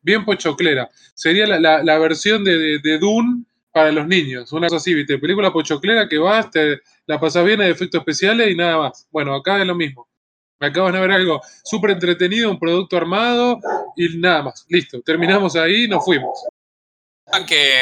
Bien 0.00 0.24
pochoclera. 0.24 0.88
Sería 1.14 1.46
la, 1.46 1.98
versión 1.98 2.42
de, 2.42 2.56
de, 2.56 2.78
de 2.78 2.98
Dune 2.98 3.44
para 3.70 3.92
los 3.92 4.06
niños. 4.06 4.50
Una 4.52 4.68
cosa 4.68 4.76
así, 4.76 4.94
¿viste? 4.94 5.18
Película 5.18 5.52
pochoclera 5.52 6.08
que 6.08 6.16
vas, 6.16 6.50
te 6.50 6.80
la 7.04 7.20
pasas 7.20 7.44
bien, 7.44 7.60
hay 7.60 7.70
efectos 7.70 7.98
especiales 7.98 8.50
y 8.50 8.54
nada 8.54 8.78
más. 8.78 9.06
Bueno, 9.10 9.34
acá 9.34 9.60
es 9.60 9.66
lo 9.66 9.74
mismo. 9.74 10.08
Me 10.58 10.68
acaban 10.68 10.94
de 10.94 11.00
ver 11.00 11.10
algo 11.10 11.42
súper 11.62 11.90
entretenido, 11.90 12.50
un 12.50 12.58
producto 12.58 12.96
armado 12.96 13.60
y 13.94 14.16
nada 14.16 14.44
más. 14.44 14.64
Listo, 14.70 15.02
terminamos 15.02 15.56
ahí 15.56 15.84
y 15.84 15.88
nos 15.88 16.02
fuimos. 16.02 16.46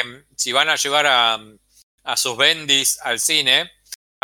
mm, 0.03 0.35
si 0.35 0.51
van 0.51 0.67
a 0.67 0.75
llevar 0.75 1.05
a, 1.07 1.39
a 2.03 2.17
sus 2.17 2.35
bendis 2.35 2.99
al 3.01 3.19
cine, 3.19 3.71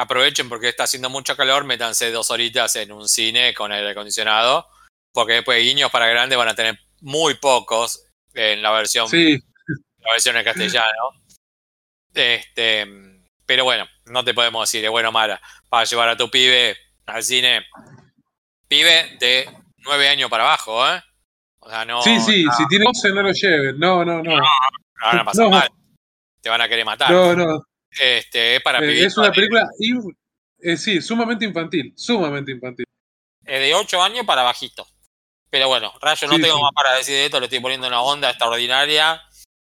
aprovechen 0.02 0.50
porque 0.50 0.70
está 0.70 0.84
haciendo 0.84 1.10
mucho 1.10 1.36
calor, 1.36 1.64
métanse 1.64 2.12
dos 2.12 2.32
horitas 2.32 2.76
en 2.76 2.92
un 2.92 3.08
cine 3.08 3.54
con 3.54 3.72
aire 3.72 3.92
acondicionado, 3.92 4.68
porque 5.14 5.34
después 5.34 5.62
guiños 5.64 5.92
para 5.92 6.08
grandes 6.08 6.38
van 6.38 6.48
a 6.50 6.56
tener 6.56 6.80
muy 7.02 7.36
pocos 7.36 8.06
en 8.34 8.62
la 8.62 8.72
versión, 8.72 9.08
Sí, 9.10 9.38
la 10.00 10.12
versión 10.12 10.38
en 10.38 10.44
castellano. 10.44 10.92
Este, 12.14 12.86
mm, 12.86 13.26
pero 13.46 13.64
bueno, 13.64 13.86
no 14.06 14.24
te 14.24 14.34
podemos 14.34 14.68
decir 14.70 14.82
de 14.82 14.90
bueno 14.90 15.10
o 15.10 15.12
mala. 15.12 15.42
Para 15.70 15.86
llevar 15.86 16.10
a 16.10 16.18
tu 16.18 16.30
pibe 16.30 16.76
al 17.06 17.24
cine, 17.24 17.66
pibe 18.68 19.18
de 19.20 19.50
nueve 19.80 20.08
años 20.10 20.30
para 20.30 20.44
abajo, 20.44 20.88
¿eh? 20.90 21.02
O 21.60 21.70
sea, 21.70 21.86
no, 21.86 22.02
sí, 22.02 22.20
sí, 22.20 22.46
si 22.58 22.68
tiene 22.68 22.86
12 22.86 23.10
no 23.14 23.22
lo 23.22 23.32
lleven. 23.32 23.80
No, 23.80 24.04
no, 24.04 24.24
no. 24.24 24.36
la 24.36 24.48
van 25.06 25.20
a 25.20 25.26
pasar 25.26 25.46
No. 25.46 25.52
mal. 25.52 25.70
Te 26.42 26.50
van 26.50 26.62
a 26.62 26.68
querer 26.68 26.86
matar. 26.86 27.12
No, 27.12 27.36
no. 27.36 27.64
Este, 28.00 28.56
es 28.56 28.62
para 28.62 28.80
Eh, 28.80 29.06
es 29.06 29.18
una 29.18 29.32
película, 29.32 29.68
in- 29.80 30.16
eh, 30.60 30.78
sí, 30.78 31.02
sumamente 31.02 31.46
infantil, 31.46 31.94
sumamente 31.96 32.52
infantil. 32.52 32.86
eh, 33.46 33.60
de 33.60 33.74
8 33.74 34.02
años 34.02 34.26
para 34.26 34.44
bajito. 34.44 34.88
Pero 35.50 35.68
bueno, 35.68 35.92
Rayo, 36.00 36.28
no 36.28 36.36
Sí, 36.38 36.42
tengo 36.44 36.56
sí. 36.58 36.62
más 36.64 36.72
para 36.74 36.96
decir 36.96 37.16
de 37.16 37.26
esto, 37.26 37.40
le 37.40 37.48
estoy 37.48 37.60
poniendo 37.60 37.88
una 37.88 38.02
onda 38.02 38.30
extraordinaria. 38.30 39.22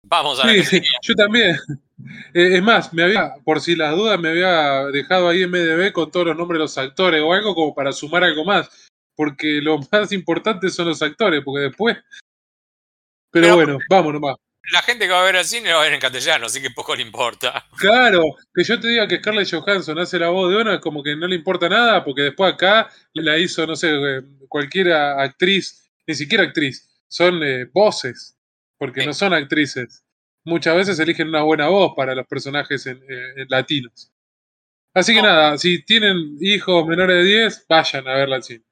Vamos 0.06 0.40
a 0.40 0.46
la 0.48 0.64
Sí, 0.64 0.82
yo 1.02 1.16
también. 1.16 1.58
Eh, 2.34 2.58
es 2.58 2.62
más, 2.64 2.92
me 2.94 3.04
había, 3.04 3.34
por 3.46 3.62
si 3.62 3.78
las 3.78 3.96
dudas, 3.96 4.20
me 4.20 4.28
había 4.30 4.86
dejado 4.88 5.30
ahí 5.30 5.44
en 5.44 5.50
MDB 5.52 5.94
con 5.94 6.12
todos 6.12 6.26
los 6.26 6.36
nombres 6.36 6.58
de 6.58 6.64
los 6.64 6.78
actores 6.78 7.22
o 7.22 7.32
algo 7.32 7.56
como 7.56 7.74
para 7.74 7.94
sumar 7.94 8.26
algo 8.26 8.44
más. 8.44 8.90
Porque 9.16 9.62
lo 9.62 9.78
más 9.92 10.12
importante 10.12 10.70
son 10.70 10.88
los 10.90 11.02
actores, 11.02 11.42
porque 11.46 11.62
después. 11.62 11.96
Pero, 13.32 13.46
Pero- 13.46 13.56
bueno, 13.56 13.78
vamos 13.90 14.14
nomás. 14.14 14.36
La 14.72 14.82
gente 14.82 15.06
que 15.06 15.12
va 15.12 15.22
a 15.22 15.26
ver 15.26 15.36
el 15.36 15.44
cine 15.46 15.70
lo 15.70 15.76
va 15.76 15.82
a 15.82 15.84
ver 15.86 15.94
en 15.94 16.00
castellano, 16.00 16.46
así 16.46 16.62
que 16.62 16.72
poco 16.72 16.96
le 16.96 17.02
importa. 17.02 17.68
Claro, 17.78 18.24
que 18.54 18.64
yo 18.64 18.80
te 18.80 18.88
diga 18.88 19.08
que 19.08 19.18
Scarlett 19.18 19.52
Johansson 19.52 20.00
hace 20.00 20.18
la 20.18 20.30
voz 20.30 20.50
de 20.66 20.74
es 20.76 20.80
como 20.80 21.04
que 21.04 21.16
no 21.16 21.28
le 21.28 21.36
importa 21.36 21.68
nada, 21.68 22.04
porque 22.04 22.22
después 22.24 22.54
acá 22.54 22.90
la 23.14 23.38
hizo, 23.38 23.68
no 23.68 23.76
sé, 23.76 23.90
eh, 23.92 24.22
cualquier 24.48 24.94
actriz, 24.94 25.92
ni 26.08 26.16
siquiera 26.16 26.46
actriz, 26.46 26.90
son 27.10 27.44
eh, 27.44 27.66
voces, 27.74 28.38
porque 28.78 29.02
Sí. 29.02 29.08
no 29.08 29.14
son 29.14 29.34
actrices. 29.34 30.04
Muchas 30.46 30.76
veces 30.76 31.00
eligen 31.00 31.28
una 31.30 31.42
buena 31.44 31.68
voz 31.68 31.94
para 31.96 32.16
los 32.16 32.26
personajes 32.28 32.86
en, 32.86 32.98
eh, 33.10 33.34
en 33.42 33.48
latinos. 33.50 34.12
Así 34.94 35.14
que 35.14 35.22
No. 35.22 35.28
nada, 35.28 35.58
si 35.58 35.84
tienen 35.84 36.38
hijos 36.40 36.86
menores 36.88 37.18
de 37.18 37.24
10, 37.24 37.66
vayan 37.68 38.08
a 38.08 38.14
verla 38.14 38.38
al 38.38 38.44
cine. 38.44 38.64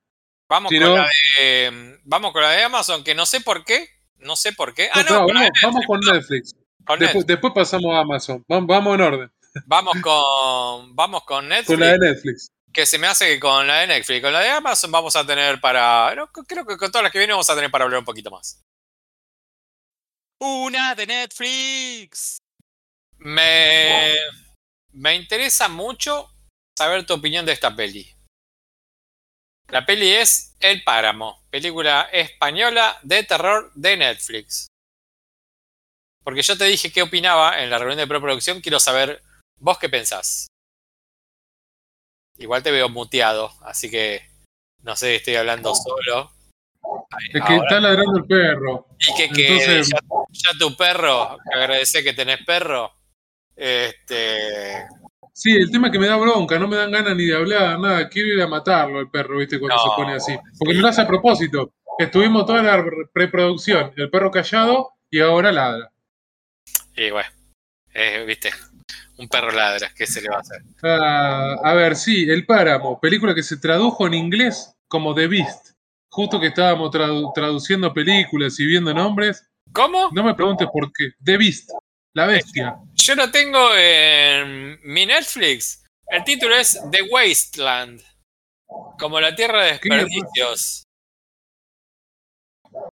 Vamos, 0.47 0.69
Si 0.69 0.79
con 0.79 0.87
no- 0.89 0.95
la 0.97 1.09
de, 1.39 1.99
vamos 2.03 2.31
con 2.31 2.41
la 2.43 2.51
de 2.51 2.63
Amazon, 2.63 3.03
que 3.03 3.15
no 3.15 3.25
sé 3.25 3.41
por 3.41 3.65
qué. 3.65 3.87
No 4.21 4.35
sé 4.35 4.53
por 4.53 4.73
qué. 4.73 4.89
Ah, 4.93 5.03
No, 5.09 5.19
no, 5.27 5.27
de 5.27 5.33
vamos, 5.33 5.49
vamos 5.61 5.85
con 5.85 5.99
Netflix. 5.99 6.53
con 6.85 6.99
Después, 6.99 7.25
Netflix. 7.25 7.27
después 7.27 7.53
pasamos 7.53 7.93
a 7.95 7.99
Amazon. 7.99 8.43
Vamos, 8.47 8.67
vamos 8.67 8.95
en 8.95 9.01
orden. 9.01 9.31
Vamos 9.65 9.95
con, 10.01 10.95
vamos 10.95 11.23
con 11.25 11.47
Netflix. 11.47 11.67
Con 11.67 11.79
la 11.79 11.87
de 11.93 11.99
Netflix. 11.99 12.47
que 12.73 12.85
se 12.85 12.97
me 12.97 13.07
hace 13.07 13.27
que 13.27 13.39
con 13.39 13.67
la 13.67 13.79
de 13.79 13.87
Netflix, 13.87 14.21
con 14.21 14.31
la 14.31 14.39
de 14.39 14.49
Amazon 14.49 14.91
vamos 14.91 15.15
a 15.17 15.25
tener 15.25 15.59
para. 15.59 16.15
no, 16.15 16.27
creo 16.31 16.65
que 16.65 16.77
con 16.77 16.89
todas 16.91 17.03
las 17.03 17.11
que 17.11 17.17
vienen 17.19 17.33
vamos 17.33 17.49
a 17.49 17.55
tener 17.55 17.69
para 17.69 17.83
hablar 17.83 17.99
un 17.99 18.05
poquito 18.05 18.31
más. 18.31 18.61
Una 20.39 20.95
de 20.95 21.05
Netflix. 21.05 22.37
Me, 23.17 24.15
me 24.93 25.15
interesa 25.15 25.67
mucho 25.67 26.31
saber 26.77 27.05
tu 27.05 27.13
opinión 27.13 27.45
de 27.45 27.51
esta 27.51 27.75
peli. 27.75 28.09
La 29.67 29.85
peli 29.85 30.11
es 30.11 30.55
El 30.59 30.83
Páramo, 30.83 31.40
película 31.51 32.09
española 32.11 32.97
de 33.03 33.23
terror 33.23 33.71
de 33.75 33.97
Netflix. 33.97 34.67
Porque 36.23 36.41
yo 36.41 36.57
te 36.57 36.65
dije 36.65 36.91
qué 36.91 37.01
opinaba 37.01 37.61
en 37.61 37.69
la 37.69 37.77
reunión 37.77 37.97
de 37.97 38.07
preproducción, 38.07 38.61
quiero 38.61 38.79
saber 38.79 39.21
vos 39.59 39.77
qué 39.77 39.89
pensás. 39.89 40.47
Igual 42.37 42.63
te 42.63 42.71
veo 42.71 42.89
muteado, 42.89 43.51
así 43.63 43.91
que 43.91 44.27
no 44.83 44.95
sé, 44.95 45.15
estoy 45.15 45.35
hablando 45.35 45.73
solo. 45.75 46.31
Es 47.33 47.33
que 47.33 47.39
ahora. 47.53 47.55
está 47.57 47.79
ladrando 47.79 48.17
el 48.17 48.25
perro. 48.25 48.87
Y 48.99 49.13
que, 49.15 49.29
que 49.29 49.47
Entonces- 49.47 49.89
ya, 49.89 49.99
ya 50.31 50.57
tu 50.57 50.75
perro, 50.75 51.37
que 51.37 51.59
agradecé 51.59 52.03
que 52.03 52.13
tenés 52.13 52.43
perro, 52.45 52.91
este, 53.55 54.87
Sí, 55.43 55.51
el 55.55 55.71
tema 55.71 55.87
es 55.87 55.91
que 55.93 55.97
me 55.97 56.05
da 56.05 56.17
bronca, 56.17 56.59
no 56.59 56.67
me 56.67 56.75
dan 56.75 56.91
ganas 56.91 57.15
ni 57.15 57.25
de 57.25 57.35
hablar, 57.35 57.79
nada. 57.79 58.07
Quiero 58.09 58.29
ir 58.35 58.41
a 58.43 58.47
matarlo 58.47 58.99
el 58.99 59.09
perro, 59.09 59.39
¿viste? 59.39 59.59
Cuando 59.59 59.75
No, 59.75 59.81
se 59.81 59.89
pone 59.95 60.13
así. 60.13 60.37
Porque 60.59 60.75
lo 60.75 60.87
hace 60.87 61.01
a 61.01 61.07
propósito. 61.07 61.73
Estuvimos 61.97 62.45
toda 62.45 62.61
la 62.61 62.77
re- 62.77 63.07
preproducción, 63.11 63.91
el 63.97 64.11
perro 64.11 64.29
callado 64.29 64.91
y 65.09 65.19
ahora 65.19 65.51
ladra. 65.51 65.91
y 66.95 67.09
bueno, 67.09 67.29
eh, 67.95 68.23
viste, 68.27 68.51
un 69.17 69.27
perro 69.27 69.51
ladra, 69.51 69.89
¿qué 69.95 70.05
se 70.05 70.21
le 70.21 70.29
va 70.29 70.37
a 70.37 70.41
hacer? 70.41 70.61
Ah, 70.83 71.55
a 71.63 71.73
ver, 71.73 71.95
sí, 71.95 72.29
El 72.29 72.45
Páramo, 72.45 72.99
película 72.99 73.33
que 73.33 73.41
se 73.43 73.57
tradujo 73.57 74.05
en 74.05 74.13
inglés 74.13 74.75
como 74.87 75.15
The 75.15 75.25
Beast. 75.27 75.71
Justo 76.09 76.39
que 76.39 76.47
estábamos 76.47 76.91
tradu- 76.91 77.31
traduciendo 77.33 77.91
películas 77.91 78.59
y 78.59 78.67
viendo 78.67 78.93
nombres. 78.93 79.43
¿Cómo? 79.73 80.09
No 80.11 80.23
me 80.23 80.35
preguntes 80.35 80.67
por 80.71 80.91
qué. 80.93 81.13
The 81.23 81.37
Beast, 81.37 81.71
la 82.13 82.27
bestia. 82.27 82.75
Yo 83.03 83.15
lo 83.15 83.31
tengo 83.31 83.75
en 83.75 84.79
mi 84.83 85.07
Netflix. 85.07 85.83
El 86.05 86.23
título 86.23 86.55
es 86.55 86.79
The 86.91 87.01
Wasteland, 87.09 87.99
como 88.99 89.19
la 89.19 89.35
tierra 89.35 89.63
de 89.63 89.71
desperdicios. 89.71 90.83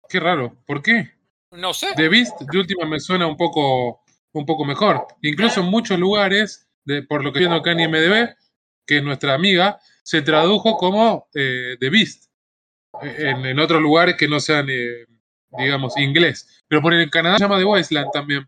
Qué 0.06 0.20
raro. 0.20 0.58
¿Por 0.66 0.82
qué? 0.82 1.10
No 1.52 1.72
sé. 1.72 1.94
The 1.96 2.10
Beast 2.10 2.38
de 2.38 2.58
última 2.58 2.84
me 2.84 3.00
suena 3.00 3.26
un 3.26 3.38
poco, 3.38 4.04
un 4.32 4.44
poco 4.44 4.66
mejor. 4.66 5.06
Incluso 5.22 5.60
en 5.60 5.66
muchos 5.68 5.98
lugares, 5.98 6.68
de, 6.84 7.02
por 7.04 7.24
lo 7.24 7.32
que 7.32 7.38
viendo 7.38 7.56
acá 7.56 7.72
en 7.72 7.80
IMDB, 7.80 8.36
que 8.86 8.98
es 8.98 9.02
nuestra 9.02 9.32
amiga, 9.32 9.80
se 10.02 10.20
tradujo 10.20 10.76
como 10.76 11.30
eh, 11.34 11.78
The 11.80 11.88
Beast. 11.88 12.24
Eh, 13.00 13.30
En, 13.30 13.46
en 13.46 13.58
otros 13.58 13.80
lugares 13.80 14.16
que 14.16 14.28
no 14.28 14.38
sean, 14.38 14.68
eh, 14.68 15.06
digamos, 15.56 15.96
inglés. 15.96 16.62
Pero 16.68 16.82
por 16.82 16.92
en 16.92 17.08
Canadá 17.08 17.38
se 17.38 17.44
llama 17.44 17.56
The 17.56 17.64
Wasteland 17.64 18.10
también. 18.12 18.46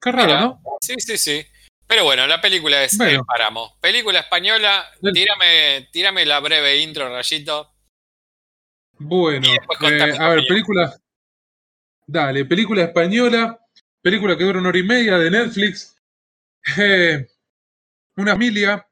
Qué 0.00 0.12
raro. 0.12 0.40
¿no? 0.40 0.62
Sí, 0.80 0.94
sí, 0.98 1.18
sí. 1.18 1.46
Pero 1.86 2.04
bueno, 2.04 2.26
la 2.26 2.40
película 2.40 2.84
es 2.84 2.96
Bueno. 2.96 3.20
El 3.20 3.24
Páramo. 3.26 3.76
Película 3.80 4.20
española. 4.20 4.90
Tírame, 5.12 5.88
tírame 5.92 6.24
la 6.24 6.40
breve 6.40 6.78
intro, 6.78 7.08
Rayito. 7.08 7.74
Bueno, 8.98 9.48
eh, 9.48 10.16
a 10.18 10.28
ver, 10.28 10.44
película. 10.46 10.94
Dale, 12.06 12.44
película 12.44 12.82
española, 12.84 13.58
película 14.02 14.36
que 14.36 14.44
dura 14.44 14.58
una 14.58 14.68
hora 14.68 14.78
y 14.78 14.82
media 14.82 15.18
de 15.18 15.30
Netflix. 15.30 15.96
Eh, 16.76 17.26
una 18.16 18.32
familia, 18.32 18.86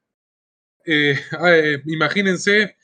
eh, 0.86 1.20
eh, 1.46 1.82
imagínense, 1.84 2.76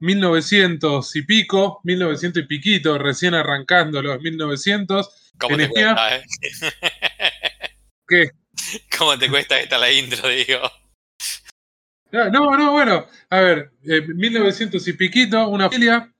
1900 0.00 1.16
y 1.16 1.22
pico, 1.22 1.80
1900 1.82 2.44
y 2.44 2.46
piquito, 2.46 2.96
recién 2.96 3.34
arrancando 3.34 4.00
los 4.00 4.20
1900. 4.20 5.32
¿Cómo 5.38 5.56
te 5.56 5.64
eh? 5.64 5.72
¿Qué? 8.08 8.30
¿Cómo 8.98 9.18
te 9.18 9.28
cuesta 9.28 9.60
esta 9.60 9.78
la 9.78 9.90
intro, 9.92 10.28
digo? 10.28 10.60
Ah, 12.12 12.30
No, 12.32 12.56
no, 12.56 12.72
bueno, 12.72 13.06
a 13.30 13.40
ver, 13.40 13.72
eh, 13.84 14.00
1900 14.00 14.86
y 14.88 14.92
piquito, 14.94 15.46
una 15.48 15.68
familia, 15.68 16.12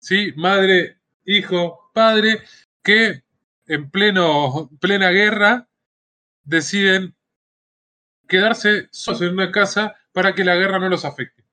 ¿sí? 0.00 0.32
Madre, 0.36 0.96
hijo, 1.26 1.90
padre, 1.92 2.42
que 2.82 3.22
en 3.66 3.90
pleno, 3.90 4.70
plena 4.80 5.10
guerra 5.10 5.68
deciden 6.44 7.14
quedarse 8.28 8.88
solos 8.90 9.22
en 9.22 9.30
una 9.34 9.52
casa 9.52 9.94
para 10.12 10.34
que 10.34 10.44
la 10.44 10.54
guerra 10.54 10.78
no 10.78 10.88
los 10.88 11.04
afecte. 11.04 11.44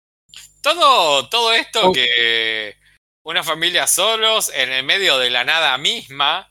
Todo, 0.61 1.27
todo 1.29 1.53
esto 1.53 1.89
Oh. 1.89 1.91
que 1.91 2.77
una 3.23 3.43
familia 3.43 3.87
solos 3.87 4.51
en 4.53 4.71
el 4.71 4.83
medio 4.85 5.17
de 5.17 5.29
la 5.29 5.43
nada 5.43 5.77
misma, 5.77 6.50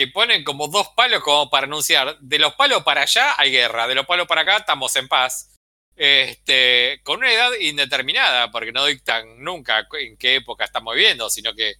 que 0.00 0.08
ponen 0.08 0.44
como 0.44 0.66
dos 0.68 0.88
palos 0.96 1.20
como 1.20 1.50
para 1.50 1.66
anunciar, 1.66 2.18
de 2.20 2.38
los 2.38 2.54
palos 2.54 2.82
para 2.84 3.02
allá 3.02 3.34
hay 3.36 3.50
guerra, 3.50 3.86
de 3.86 3.94
los 3.94 4.06
palos 4.06 4.26
para 4.26 4.40
acá 4.40 4.56
estamos 4.56 4.96
en 4.96 5.08
paz. 5.08 5.58
Este, 5.94 7.02
con 7.02 7.18
una 7.18 7.30
edad 7.30 7.50
indeterminada, 7.60 8.50
porque 8.50 8.72
no 8.72 8.86
dictan 8.86 9.44
nunca 9.44 9.86
en 10.00 10.16
qué 10.16 10.36
época 10.36 10.64
estamos 10.64 10.94
viviendo, 10.94 11.28
sino 11.28 11.52
que 11.52 11.74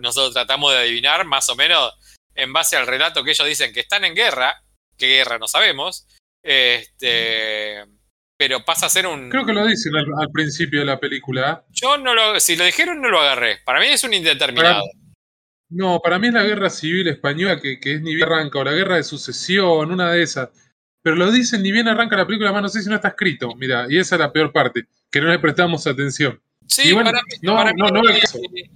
nosotros 0.00 0.32
tratamos 0.32 0.72
de 0.72 0.78
adivinar 0.78 1.26
más 1.26 1.50
o 1.50 1.56
menos 1.56 1.92
en 2.34 2.54
base 2.54 2.78
al 2.78 2.86
relato 2.86 3.22
que 3.22 3.32
ellos 3.32 3.46
dicen 3.46 3.74
que 3.74 3.80
están 3.80 4.06
en 4.06 4.14
guerra, 4.14 4.62
qué 4.96 5.08
guerra 5.08 5.38
no 5.38 5.46
sabemos, 5.46 6.06
este, 6.42 7.84
pero 8.38 8.64
pasa 8.64 8.86
a 8.86 8.88
ser 8.88 9.06
un. 9.06 9.28
Creo 9.28 9.44
que 9.44 9.52
lo 9.52 9.66
dicen 9.66 9.94
al, 9.94 10.06
al 10.18 10.30
principio 10.32 10.80
de 10.80 10.86
la 10.86 10.98
película. 10.98 11.66
Yo 11.68 11.98
no 11.98 12.14
lo. 12.14 12.40
Si 12.40 12.56
lo 12.56 12.64
dijeron, 12.64 13.02
no 13.02 13.10
lo 13.10 13.20
agarré. 13.20 13.58
Para 13.58 13.78
mí 13.78 13.88
es 13.88 14.04
un 14.04 14.14
indeterminado. 14.14 14.84
No, 15.70 16.00
para 16.00 16.18
mí 16.18 16.28
es 16.28 16.34
la 16.34 16.44
guerra 16.44 16.70
civil 16.70 17.08
española 17.08 17.60
que, 17.60 17.78
que 17.78 17.94
es 17.94 18.00
ni 18.00 18.14
bien 18.14 18.26
arranca, 18.26 18.58
o 18.58 18.64
la 18.64 18.72
guerra 18.72 18.96
de 18.96 19.02
sucesión, 19.04 19.90
una 19.92 20.12
de 20.12 20.22
esas. 20.22 20.48
Pero 21.02 21.16
lo 21.16 21.30
dicen 21.30 21.62
ni 21.62 21.70
bien 21.72 21.88
arranca 21.88 22.16
la 22.16 22.26
película, 22.26 22.52
más 22.52 22.62
no 22.62 22.68
sé 22.68 22.82
si 22.82 22.88
no 22.88 22.96
está 22.96 23.08
escrito. 23.08 23.54
Mira, 23.56 23.86
y 23.88 23.98
esa 23.98 24.16
es 24.16 24.20
la 24.20 24.32
peor 24.32 24.52
parte, 24.52 24.86
que 25.10 25.20
no 25.20 25.28
le 25.28 25.38
prestamos 25.38 25.86
atención. 25.86 26.40
Sí, 26.66 26.92
bueno, 26.92 27.10
para 27.10 27.22
mí, 27.22 27.32
no, 27.40 27.54
para 27.56 27.72
mí- 27.72 27.80
no. 27.80 28.02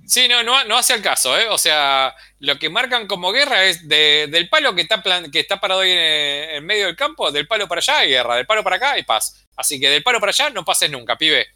Sí, 0.07 0.26
no, 0.26 0.43
no, 0.43 0.64
no 0.64 0.78
hace 0.78 0.95
al 0.95 1.03
caso, 1.03 1.38
¿eh? 1.38 1.49
O 1.51 1.59
sea, 1.59 2.14
lo 2.38 2.59
que 2.59 2.70
marcan 2.70 3.07
como 3.07 3.32
guerra 3.32 3.64
es 3.64 3.86
de- 3.86 4.28
del 4.30 4.49
palo 4.49 4.74
que 4.74 4.80
está, 4.82 5.03
plan- 5.03 5.30
que 5.30 5.40
está 5.40 5.61
parado 5.61 5.80
ahí 5.80 5.90
en, 5.90 6.51
en 6.57 6.64
medio 6.66 6.86
del 6.86 6.97
campo, 6.97 7.30
del 7.30 7.47
palo 7.47 7.68
para 7.68 7.80
allá 7.80 7.99
hay 7.99 8.09
guerra, 8.11 8.36
del 8.36 8.47
palo 8.47 8.64
para 8.64 8.76
acá 8.76 8.93
hay 8.93 9.03
paz. 9.03 9.47
Así 9.57 9.78
que 9.78 9.90
del 9.90 10.03
palo 10.03 10.20
para 10.20 10.30
allá 10.30 10.49
no 10.51 10.64
pases 10.64 10.90
nunca, 10.90 11.18
pibe. 11.18 11.49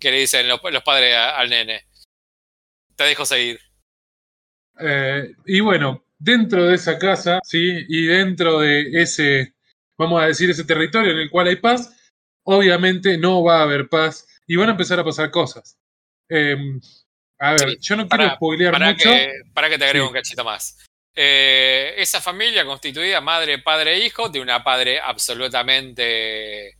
Que 0.00 0.10
le 0.10 0.18
dicen 0.18 0.48
los, 0.48 0.60
los 0.70 0.82
padres 0.82 1.14
a- 1.14 1.38
al 1.38 1.50
nene. 1.50 1.86
Te 2.96 3.04
dejo 3.04 3.24
seguir. 3.24 3.60
Eh, 4.80 5.32
y 5.46 5.60
bueno, 5.60 6.04
dentro 6.18 6.66
de 6.66 6.74
esa 6.74 6.98
casa, 6.98 7.40
¿sí? 7.44 7.84
Y 7.88 8.06
dentro 8.06 8.60
de 8.60 8.88
ese, 9.02 9.54
vamos 9.98 10.22
a 10.22 10.26
decir, 10.26 10.50
ese 10.50 10.64
territorio 10.64 11.12
en 11.12 11.18
el 11.18 11.30
cual 11.30 11.48
hay 11.48 11.56
paz, 11.56 11.92
obviamente 12.44 13.18
no 13.18 13.42
va 13.42 13.58
a 13.60 13.62
haber 13.62 13.88
paz 13.88 14.26
y 14.46 14.56
van 14.56 14.68
a 14.68 14.72
empezar 14.72 14.98
a 15.00 15.04
pasar 15.04 15.30
cosas. 15.30 15.76
Eh, 16.28 16.56
a 17.38 17.52
ver, 17.52 17.70
Sí, 17.70 17.76
yo 17.80 17.96
no 17.96 18.08
para- 18.08 18.22
quiero 18.24 18.36
spoilear 18.36 18.72
Para 18.72 18.92
mucho. 18.92 19.10
que, 19.10 19.32
para 19.52 19.68
que 19.68 19.78
te 19.78 19.84
agrego 19.84 20.06
Sí. 20.06 20.08
un 20.08 20.14
cachito 20.14 20.44
más. 20.44 20.78
Eh, 21.18 21.94
esa 21.96 22.20
familia 22.20 22.64
constituida 22.66 23.20
madre, 23.22 23.58
padre 23.58 23.94
e 23.94 24.06
hijo, 24.06 24.28
de 24.28 24.40
una 24.40 24.62
padre 24.62 25.00
absolutamente 25.00 26.76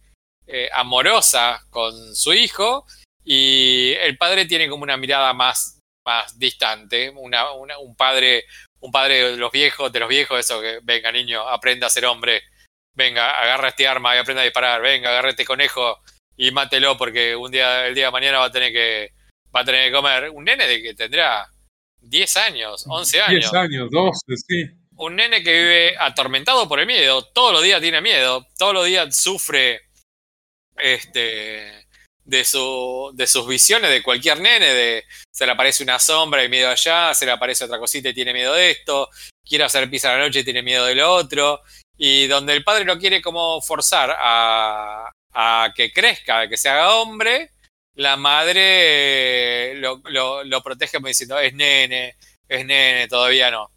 eh, 0.49 0.69
amorosa 0.73 1.61
con 1.71 2.15
su 2.15 2.33
hijo 2.33 2.87
y 3.25 3.95
el 4.01 4.17
padre 4.17 4.45
tiene 4.47 4.69
como 4.69 4.85
una 4.85 4.97
mirada 4.97 5.33
más, 5.33 5.76
más 6.07 6.39
distante, 6.39 7.11
una, 7.11 7.53
una- 7.53 7.79
un 7.79 7.95
padre 7.97 8.45
un 8.79 8.93
padre 8.93 9.33
de 9.33 9.37
los 9.37 9.51
viejos, 9.51 9.91
de 9.91 9.99
los 10.01 10.09
viejos, 10.09 10.39
eso 10.39 10.61
que 10.61 10.79
venga 10.83 11.11
niño, 11.11 11.49
aprenda 11.49 11.87
a 11.89 11.91
ser 11.91 12.05
hombre, 12.05 12.43
venga, 12.95 13.41
agarra 13.41 13.71
este 13.71 13.89
arma 13.89 14.15
y 14.15 14.19
aprenda 14.19 14.43
a 14.43 14.45
disparar, 14.45 14.81
venga, 14.83 15.09
agarra 15.09 15.31
este 15.31 15.45
conejo 15.47 15.99
y 16.37 16.51
mátelo 16.53 16.97
porque 16.97 17.35
un 17.35 17.51
día, 17.51 17.87
el 17.87 17.95
día 17.95 18.07
de 18.07 18.11
mañana 18.13 18.39
va 18.39 18.45
a 18.45 18.53
tener 18.53 18.73
que, 18.73 19.13
va 19.55 19.61
a 19.61 19.65
tener 19.65 19.87
que 19.91 19.97
comer. 19.97 20.31
Un 20.31 20.45
nene 20.45 20.67
de 20.69 20.83
que 20.83 20.95
tendrá 20.95 21.49
10 22.01 22.37
años, 22.37 22.85
11 22.87 23.23
años. 23.23 23.51
10 23.51 23.55
años, 23.55 23.91
12, 23.91 24.37
sí. 24.37 24.65
Un 24.99 25.17
nene 25.17 25.43
que 25.43 25.53
vive 25.53 25.97
atormentado 25.99 26.69
por 26.69 26.79
el 26.79 26.87
miedo, 26.87 27.25
todos 27.33 27.55
los 27.55 27.63
días 27.63 27.81
tiene 27.81 28.01
miedo, 28.03 28.47
todos 28.59 28.75
los 28.75 28.85
días 28.85 29.17
sufre 29.17 29.81
este 30.77 31.86
de 32.27 32.45
su 32.45 33.13
de 33.15 33.27
sus 33.27 33.47
visiones 33.47 33.91
de 33.91 34.03
cualquier 34.03 34.41
nene, 34.41 34.75
de 34.75 35.05
se 35.33 35.47
le 35.47 35.53
aparece 35.53 35.83
una 35.83 35.99
sombra 35.99 36.45
y 36.45 36.49
miedo 36.49 36.69
allá, 36.69 37.15
se 37.15 37.25
le 37.25 37.33
aparece 37.33 37.65
otra 37.65 37.79
cosita 37.79 38.09
y 38.09 38.15
tiene 38.15 38.33
miedo 38.35 38.53
de 38.53 38.71
esto, 38.73 39.09
quiere 39.45 39.65
hacer 39.65 39.89
pis 39.89 40.05
a 40.05 40.13
la 40.17 40.25
noche 40.25 40.41
y 40.41 40.45
tiene 40.45 40.63
miedo 40.63 40.85
de 40.85 40.97
lo 40.97 41.13
otro, 41.13 41.63
y 41.97 42.27
donde 42.27 42.53
el 42.53 42.65
padre 42.65 42.85
lo 42.85 42.99
quiere 42.99 43.23
como 43.23 43.63
forzar 43.63 44.15
a, 44.19 45.11
a 45.33 45.73
que 45.75 45.93
crezca, 45.93 46.41
a 46.41 46.49
que 46.49 46.57
se 46.57 46.69
haga 46.69 46.97
hombre, 46.97 47.53
la 47.95 48.17
madre 48.17 49.73
eh, 49.73 49.75
lo, 49.77 50.03
lo, 50.45 50.63
protege 50.63 50.99
diciendo, 50.99 51.39
es 51.39 51.55
nene, 51.55 52.17
es 52.49 52.67
nene, 52.67 53.09
todavía 53.09 53.51
no. 53.51 53.71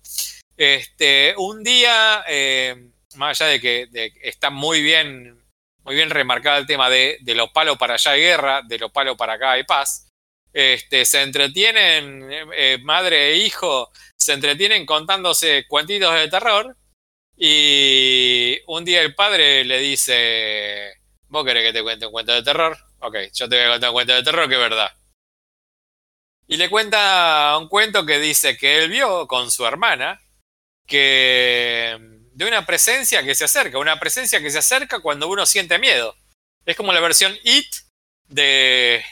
Este, 0.57 1.35
un 1.37 1.63
día, 1.63 2.25
eh, 2.27 2.75
más 3.15 3.39
allá 3.39 3.51
de 3.51 3.61
que 3.61 4.11
está 4.21 4.49
muy 4.49 4.81
bien, 4.81 5.38
muy 5.83 5.95
bien 5.95 6.09
remarcado 6.09 6.57
el 6.59 6.67
tema 6.67 6.89
de, 6.89 7.17
de 7.21 7.35
los 7.35 7.49
palos 7.51 7.77
para 7.77 7.95
allá 7.95 8.11
hay 8.11 8.21
guerra, 8.21 8.61
de 8.61 8.77
los 8.77 8.91
palos 8.91 9.17
para 9.17 9.33
acá 9.33 9.51
hay 9.51 9.63
paz, 9.63 10.09
este, 10.53 11.05
se 11.05 11.21
entretienen, 11.21 12.31
eh, 12.31 12.45
eh, 12.55 12.77
madre 12.81 13.31
e 13.31 13.37
hijo, 13.37 13.91
se 14.17 14.33
entretienen 14.33 14.85
contándose 14.85 15.65
cuentitos 15.67 16.13
de 16.15 16.27
terror 16.27 16.75
y 17.37 18.59
un 18.67 18.83
día 18.83 19.01
el 19.01 19.15
padre 19.15 19.63
le 19.63 19.79
dice, 19.79 20.93
¿vos 21.27 21.45
querés 21.45 21.63
que 21.63 21.73
te 21.73 21.83
cuente 21.83 22.05
un 22.05 22.11
cuento 22.11 22.33
de 22.33 22.43
terror? 22.43 22.77
Ok, 22.99 23.15
yo 23.33 23.47
te 23.47 23.55
voy 23.55 23.65
a 23.65 23.71
contar 23.71 23.89
un 23.89 23.93
cuento 23.93 24.13
de 24.13 24.23
terror 24.23 24.49
que 24.49 24.55
es 24.55 24.59
verdad. 24.59 24.91
Y 26.47 26.57
le 26.57 26.69
cuenta 26.69 27.55
un 27.59 27.69
cuento 27.69 28.05
que 28.05 28.19
dice 28.19 28.57
que 28.57 28.79
él 28.79 28.89
vio 28.89 29.27
con 29.27 29.51
su 29.51 29.65
hermana 29.65 30.19
que 30.87 32.08
de 32.39 32.45
una 32.45 32.65
presencia 32.65 33.21
que 33.21 33.35
se 33.35 33.43
acerca, 33.43 33.79
una 33.79 33.99
presencia 33.99 34.39
que 34.39 34.49
se 34.49 34.59
acerca 34.59 35.01
cuando 35.01 35.27
uno 35.27 35.45
siente 35.45 35.77
miedo. 35.77 36.15
Es 36.65 36.77
como 36.77 36.93
la 36.93 37.01
versión 37.01 37.37
It 37.43 37.67
de, 38.29 39.03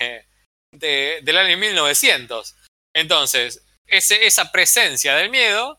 de- 0.72 1.20
del 1.24 1.38
año 1.38 1.58
1900. 1.58 2.56
Entonces, 2.96 3.66
esa 3.86 4.50
presencia 4.54 5.14
del 5.16 5.30
miedo 5.30 5.78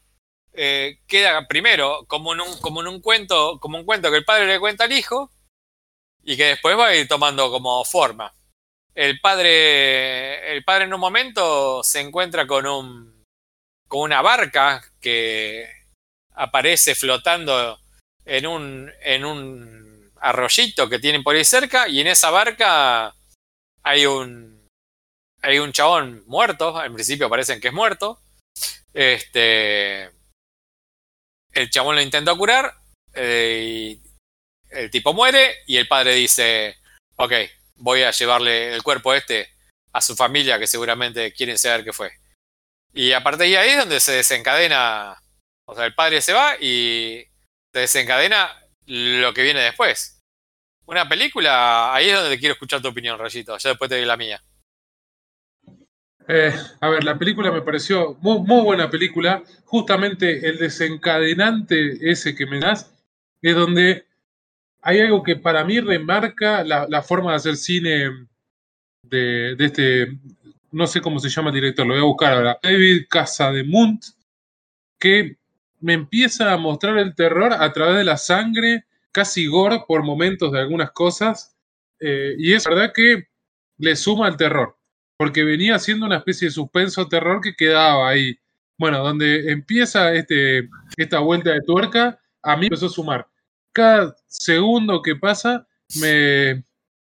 eh, 0.53 0.99
queda 1.07 1.49
primero 1.49 2.05
como 2.07 2.33
un, 2.33 2.61
como 2.61 2.81
un 2.81 3.01
cuento, 3.01 3.59
como 3.61 3.79
un 3.79 3.87
cuento 3.87 4.11
que 4.11 4.19
el 4.19 4.27
padre 4.27 4.47
le 4.47 4.61
cuenta 4.61 4.85
al 4.85 4.93
hijo 4.93 5.31
y 6.23 6.37
que 6.37 6.45
después 6.49 6.77
va 6.79 6.89
a 6.89 6.97
ir 6.97 7.09
tomando 7.09 7.51
como 7.51 7.83
forma. 7.87 8.35
El 8.95 9.21
padre, 9.21 10.53
el 10.53 10.65
padre 10.65 10.85
en 10.85 10.93
un 10.93 11.01
momento 11.01 11.83
se 11.83 12.01
encuentra 12.01 12.47
con 12.47 12.67
un 12.67 13.25
con 13.89 14.03
una 14.03 14.21
barca 14.21 14.85
que 15.01 15.78
aparece 16.39 16.95
flotando 16.95 17.79
en 18.25 18.47
un 18.47 18.93
en 19.03 19.25
un 19.25 20.13
arroyito 20.21 20.89
que 20.89 20.99
tienen 20.99 21.23
por 21.23 21.37
ahí 21.37 21.45
cerca 21.45 21.89
y 21.89 22.01
en 22.01 22.07
esa 22.07 22.31
barca 22.31 23.15
hay 23.83 24.07
un 24.07 24.67
hay 25.43 25.59
un 25.59 25.73
chabón 25.73 26.25
muerto, 26.27 26.83
en 26.83 26.95
principio 26.95 27.29
parecen 27.29 27.61
que 27.61 27.69
es 27.69 27.75
muerto. 27.75 28.21
Este 28.95 30.11
el 31.53 31.71
chabón 31.71 31.97
lo 31.97 32.03
intenta 32.03 32.35
curar 32.35 32.75
eh, 33.15 33.63
y 33.65 34.03
el 34.71 34.91
tipo 34.91 35.13
muere 35.13 35.57
y 35.67 35.77
el 35.77 35.89
padre 35.89 36.15
dice, 36.15 36.77
ok, 37.17 37.33
voy 37.77 38.03
a 38.03 38.11
llevarle 38.11 38.75
el 38.75 38.83
cuerpo 38.83 39.15
este 39.15 39.49
a 39.93 40.01
su 40.01 40.15
familia 40.15 40.59
que 40.59 40.67
seguramente 40.67 41.33
quieren 41.33 41.59
saber 41.59 41.85
qué 41.85 41.93
fue. 41.93 42.13
Y 42.93 43.13
a 43.13 43.23
partir 43.23 43.49
de 43.49 43.59
ahí 43.59 43.71
es 43.71 43.79
donde 43.79 44.01
se 44.01 44.13
desencadena, 44.13 45.21
o 45.69 45.75
sea, 45.75 45.85
el 45.85 45.95
padre 45.95 46.23
se 46.23 46.33
va 46.33 46.57
y 46.59 47.27
se 47.73 47.81
desencadena 47.81 48.49
lo 48.87 49.35
que 49.35 49.43
viene 49.43 49.61
después. 49.61 50.25
Una 50.87 51.07
película, 51.07 51.95
ahí 51.95 52.09
es 52.09 52.15
donde 52.15 52.31
te 52.31 52.39
quiero 52.39 52.55
escuchar 52.55 52.81
tu 52.81 52.89
opinión, 52.89 53.19
Rayito, 53.19 53.59
ya 53.59 53.69
después 53.69 53.91
te 53.91 53.97
doy 53.97 54.07
la 54.07 54.17
mía. 54.17 54.43
Eh, 56.27 56.55
a 56.81 56.89
ver, 56.89 57.05
la 57.05 57.19
película 57.19 57.53
me 57.53 57.61
pareció 57.61 58.17
muy, 58.23 58.63
buena 58.63 58.89
película. 58.89 59.43
Justamente 59.67 60.49
el 60.49 60.57
desencadenante 60.57 61.99
ese 62.11 62.35
que 62.35 62.47
me 62.47 62.61
das 62.61 62.91
es 63.43 63.55
donde 63.55 64.07
hay 64.81 65.01
algo 65.01 65.23
que 65.23 65.37
para 65.37 65.65
mí 65.65 65.81
remarca 65.81 66.65
la, 66.65 66.87
la 66.89 67.03
forma 67.03 67.33
de 67.33 67.37
hacer 67.37 67.57
cine 67.57 68.27
de, 69.03 69.55
de 69.55 69.65
este, 69.67 70.19
no 70.73 70.87
sé 70.87 71.03
cómo 71.03 71.19
se 71.19 71.29
llama 71.29 71.51
el 71.51 71.57
director, 71.57 71.87
lo 71.87 71.93
voy 71.93 72.03
a 72.03 72.07
buscar 72.07 72.33
ahora, 72.33 72.59
David 72.63 73.07
Casademunt, 73.09 74.05
que 74.99 75.38
me 75.81 75.95
empieza 75.95 76.53
a 76.53 76.57
mostrar 76.57 76.99
el 76.99 77.15
terror 77.15 77.53
a 77.53 77.73
través 77.73 77.97
de 77.97 78.05
la 78.05 78.17
sangre, 78.17 78.85
casi 79.13 79.47
gore 79.47 79.85
por 79.87 80.03
momentos 80.03 80.53
de 80.53 80.61
algunas 80.61 80.91
cosas, 80.93 81.57
eh, 82.01 82.35
y 82.39 82.53
es 82.53 82.65
verdad 82.65 82.93
que 82.95 83.29
le 83.79 83.97
suma 83.97 84.27
al 84.27 84.37
terror 84.37 84.79
porque 85.19 85.43
venía 85.43 85.75
haciendo 85.75 86.07
una 86.07 86.19
especie 86.19 86.47
de 86.47 86.53
suspenso 86.53 87.09
terror 87.09 87.41
que 87.43 87.57
quedaba 87.57 88.09
ahí. 88.09 88.39
Bueno, 88.79 89.03
donde 89.03 89.51
empieza 89.51 90.15
este, 90.15 90.71
esta 90.97 91.19
vuelta 91.19 91.51
de 91.51 91.61
tuerca, 91.61 92.21
a 92.41 92.57
mí 92.57 92.67
empezó 92.67 92.87
a 92.87 92.91
sumar. 92.91 93.29
Cada 93.73 94.15
segundo 94.29 95.03
que 95.03 95.17
pasa 95.17 95.67
me 96.01 96.63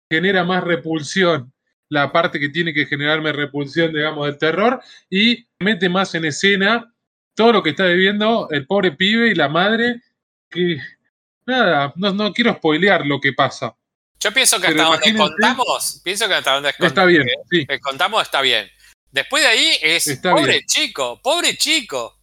genera 0.10 0.46
más 0.46 0.64
repulsión. 0.64 1.52
La 1.90 2.14
parte 2.14 2.40
que 2.40 2.50
tiene 2.50 2.74
que 2.74 2.86
generarme 2.86 3.34
repulsión, 3.34 3.92
digamos, 3.92 4.26
del 4.26 4.38
terror, 4.38 4.82
y 5.10 5.46
mete 5.60 5.90
más 5.90 6.16
en 6.16 6.26
escena 6.26 6.95
todo 7.36 7.52
lo 7.52 7.64
que 7.64 7.72
está 7.72 7.86
viviendo 7.86 8.48
el 8.52 8.66
pobre 8.66 8.92
pibe 8.92 9.30
y 9.30 9.36
la 9.36 9.50
madre, 9.50 10.02
que 10.50 10.78
nada, 11.46 11.94
no, 11.96 12.14
no 12.14 12.34
quiero 12.34 12.54
spoilear 12.54 13.06
lo 13.06 13.20
que 13.20 13.34
pasa. 13.34 13.76
Yo 14.20 14.32
pienso 14.34 14.60
que 14.60 14.68
Pero 14.70 14.92
hasta 14.92 15.06
donde 15.10 15.20
contamos, 15.20 16.02
pienso 16.04 16.28
que 16.28 16.34
hasta 16.34 16.54
donde 16.54 16.74
Está 16.80 17.06
bien, 17.06 17.28
sí. 17.52 17.66
que 17.68 17.80
contamos 17.80 18.24
está 18.24 18.42
bien. 18.42 18.68
Después 19.12 19.44
de 19.44 19.50
ahí 19.50 19.78
es 19.82 20.08
Está 20.08 20.32
pobre 20.32 20.54
bien. 20.54 20.66
chico, 20.66 21.22
pobre 21.22 21.56
chico. 21.58 22.18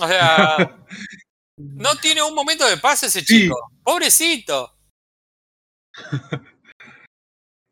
O 0.00 0.08
sea, 0.08 0.76
no 1.58 1.94
tiene 1.96 2.22
un 2.22 2.34
momento 2.34 2.66
de 2.68 2.76
paz 2.78 3.02
ese 3.04 3.20
Sí. 3.20 3.42
chico. 3.42 3.70
Pobrecito. 3.82 4.74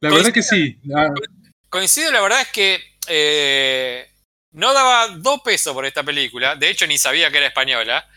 La 0.00 0.10
verdad 0.10 0.32
que 0.32 0.42
sí. 0.42 0.78
Ah, 0.94 1.08
Coincido, 1.68 2.12
la 2.12 2.20
verdad 2.20 2.40
es 2.42 2.48
que 2.48 2.80
eh, 3.08 4.08
no 4.54 4.72
daba 4.72 5.08
dos 5.08 5.40
pesos 5.42 5.74
por 5.74 5.84
esta 5.84 6.02
película. 6.02 6.54
De 6.54 6.70
hecho, 6.70 6.86
ni 6.86 6.96
sabía 6.96 7.30
que 7.30 7.38
era 7.38 7.48
española. 7.48 8.08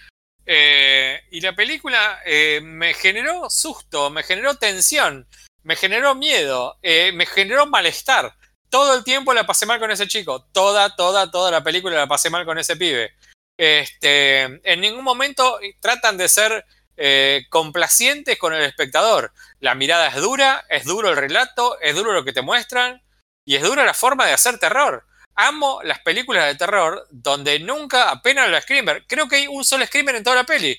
Eh, 0.46 1.20
y 1.32 1.42
la 1.42 1.54
película 1.54 2.22
eh, 2.26 2.62
me 2.64 2.94
generó 2.94 3.50
susto, 3.50 4.10
me 4.10 4.24
generó 4.24 4.56
tensión, 4.56 5.28
me 5.64 5.76
generó 5.76 6.16
miedo, 6.16 6.78
eh, 6.84 7.12
me 7.12 7.26
generó 7.26 7.66
malestar. 7.66 8.36
Todo 8.70 8.96
el 8.96 9.04
tiempo 9.04 9.34
la 9.34 9.48
pasé 9.48 9.66
mal 9.66 9.80
con 9.80 9.90
ese 9.90 10.08
chico. 10.08 10.46
Toda, 10.52 10.96
toda, 10.96 11.32
toda 11.32 11.50
la 11.50 11.64
película 11.64 11.96
la 11.96 12.08
pasé 12.08 12.30
mal 12.30 12.46
con 12.46 12.60
ese 12.60 12.78
pibe. 12.78 13.14
Este, 13.58 14.42
en 14.42 14.80
ningún 14.80 15.04
momento 15.04 15.60
tratan 15.82 16.18
de 16.18 16.30
ser 16.30 16.66
complacientes 17.50 18.38
con 18.38 18.54
el 18.54 18.64
espectador. 18.64 19.32
La 19.60 19.76
mirada 19.76 20.08
es 20.08 20.16
dura, 20.16 20.66
es 20.70 20.84
duro 20.86 21.10
el 21.10 21.18
relato, 21.18 21.80
es 21.80 21.96
duro 21.96 22.12
lo 22.12 22.24
que 22.24 22.34
te 22.34 22.42
muestran 22.42 23.04
y 23.46 23.56
es 23.56 23.64
dura 23.64 23.86
la 23.86 23.94
forma 23.94 24.26
de 24.26 24.34
hacer 24.34 24.60
terror. 24.60 25.06
Amo 25.38 25.80
las 25.84 26.00
películas 26.00 26.46
de 26.48 26.56
terror 26.56 27.08
donde 27.12 27.60
nunca 27.60 28.10
apenas 28.10 28.50
lo 28.50 28.60
screamer. 28.60 29.06
Creo 29.08 29.28
que 29.28 29.36
hay 29.38 29.48
un 29.48 29.64
solo 29.64 29.86
screamer 29.86 30.16
en 30.16 30.24
toda 30.24 30.36
la 30.38 30.44
peli. 30.44 30.76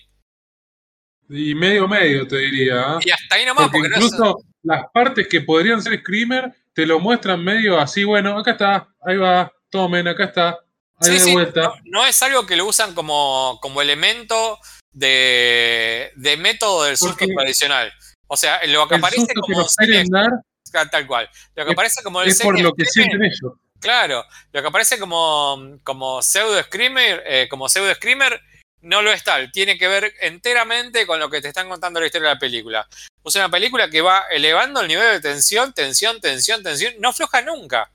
Y 1.30 1.54
medio 1.54 1.86
medio, 1.86 2.26
te 2.26 2.38
diría. 2.38 2.80
¿ah? 2.94 2.98
Y 3.04 3.10
hasta 3.10 3.36
ahí 3.36 3.44
nomás, 3.44 3.64
Porque 3.68 3.78
porque, 3.78 3.90
no 3.90 3.96
es- 3.98 4.04
incluso 4.12 4.38
las 4.62 4.82
partes 4.92 5.28
que 5.28 5.42
podrían 5.42 5.80
ser 5.82 5.98
Screamer 6.00 6.52
te 6.74 6.86
lo 6.86 6.98
muestran 6.98 7.42
medio 7.44 7.78
así, 7.78 8.02
bueno, 8.04 8.38
acá 8.38 8.52
está, 8.52 8.88
ahí 9.02 9.16
va, 9.16 9.52
tomen, 9.70 10.08
acá 10.08 10.24
está, 10.24 10.48
ahí 10.48 10.56
Sí, 11.02 11.12
de 11.12 11.20
sí, 11.20 11.32
vuelta. 11.32 11.62
no, 11.62 11.74
no 11.84 12.06
es 12.06 12.20
algo 12.22 12.46
que 12.46 12.56
lo 12.56 12.66
usan 12.66 12.94
como, 12.94 13.58
como 13.62 13.80
elemento 13.82 14.58
de, 14.92 16.10
de 16.16 16.36
método 16.36 16.84
del 16.84 16.96
susto 16.96 17.16
Porque 17.18 17.34
tradicional. 17.34 17.92
O 18.26 18.36
sea, 18.36 18.60
lo 18.66 18.88
que 18.88 18.96
aparece 18.96 19.20
susto 19.20 19.34
que 19.34 19.40
como 19.52 19.58
nos 19.62 19.76
dar 20.10 20.90
tal 20.90 21.06
cual. 21.06 21.28
Lo 21.54 21.64
que 21.64 21.70
es- 21.70 21.74
aparece 21.74 22.02
como 22.02 22.22
el 22.22 22.28
es 22.28 22.40
por 22.40 22.58
lo 22.60 22.72
que 22.74 22.84
sienten 22.86 23.22
ellos. 23.22 23.52
Claro, 23.80 24.24
lo 24.52 24.60
que 24.60 24.68
aparece 24.68 24.98
como, 24.98 25.78
como 25.84 26.20
pseudo 26.22 26.62
screamer, 26.62 27.22
eh, 27.26 27.46
como 27.48 27.68
pseudo 27.68 27.94
screamer, 27.94 28.40
no 28.80 29.02
lo 29.02 29.12
es 29.12 29.24
tal. 29.24 29.50
Tiene 29.52 29.78
que 29.78 29.88
ver 29.88 30.14
enteramente 30.20 31.06
con 31.06 31.18
lo 31.20 31.30
que 31.30 31.40
te 31.40 31.48
están 31.48 31.68
contando 31.68 32.00
la 32.00 32.06
historia 32.06 32.28
de 32.28 32.34
la 32.34 32.40
película. 32.40 32.88
Es 33.24 33.36
una 33.36 33.48
película 33.50 33.88
que 33.90 34.00
va 34.00 34.24
elevando 34.30 34.80
el 34.80 34.88
nivel 34.88 35.12
de 35.12 35.20
tensión, 35.20 35.72
tensión, 35.72 36.20
tensión, 36.20 36.62
tensión. 36.62 36.94
No 36.98 37.10
afloja 37.10 37.42
nunca. 37.42 37.90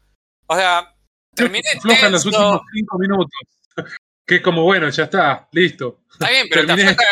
O 0.47 0.55
sea, 0.55 0.93
terminé 1.33 1.69
Aflojan 1.77 2.11
los 2.11 2.23
tenso. 2.23 2.37
últimos 2.37 2.61
cinco 2.73 2.97
minutos. 2.99 3.39
Que 4.25 4.35
es 4.35 4.41
como, 4.41 4.63
bueno, 4.63 4.87
ya 4.87 5.03
está, 5.03 5.49
listo. 5.51 5.99
Está 6.09 6.29
bien, 6.29 6.47
pero 6.49 6.65
te 6.65 6.71
afloja, 6.71 7.03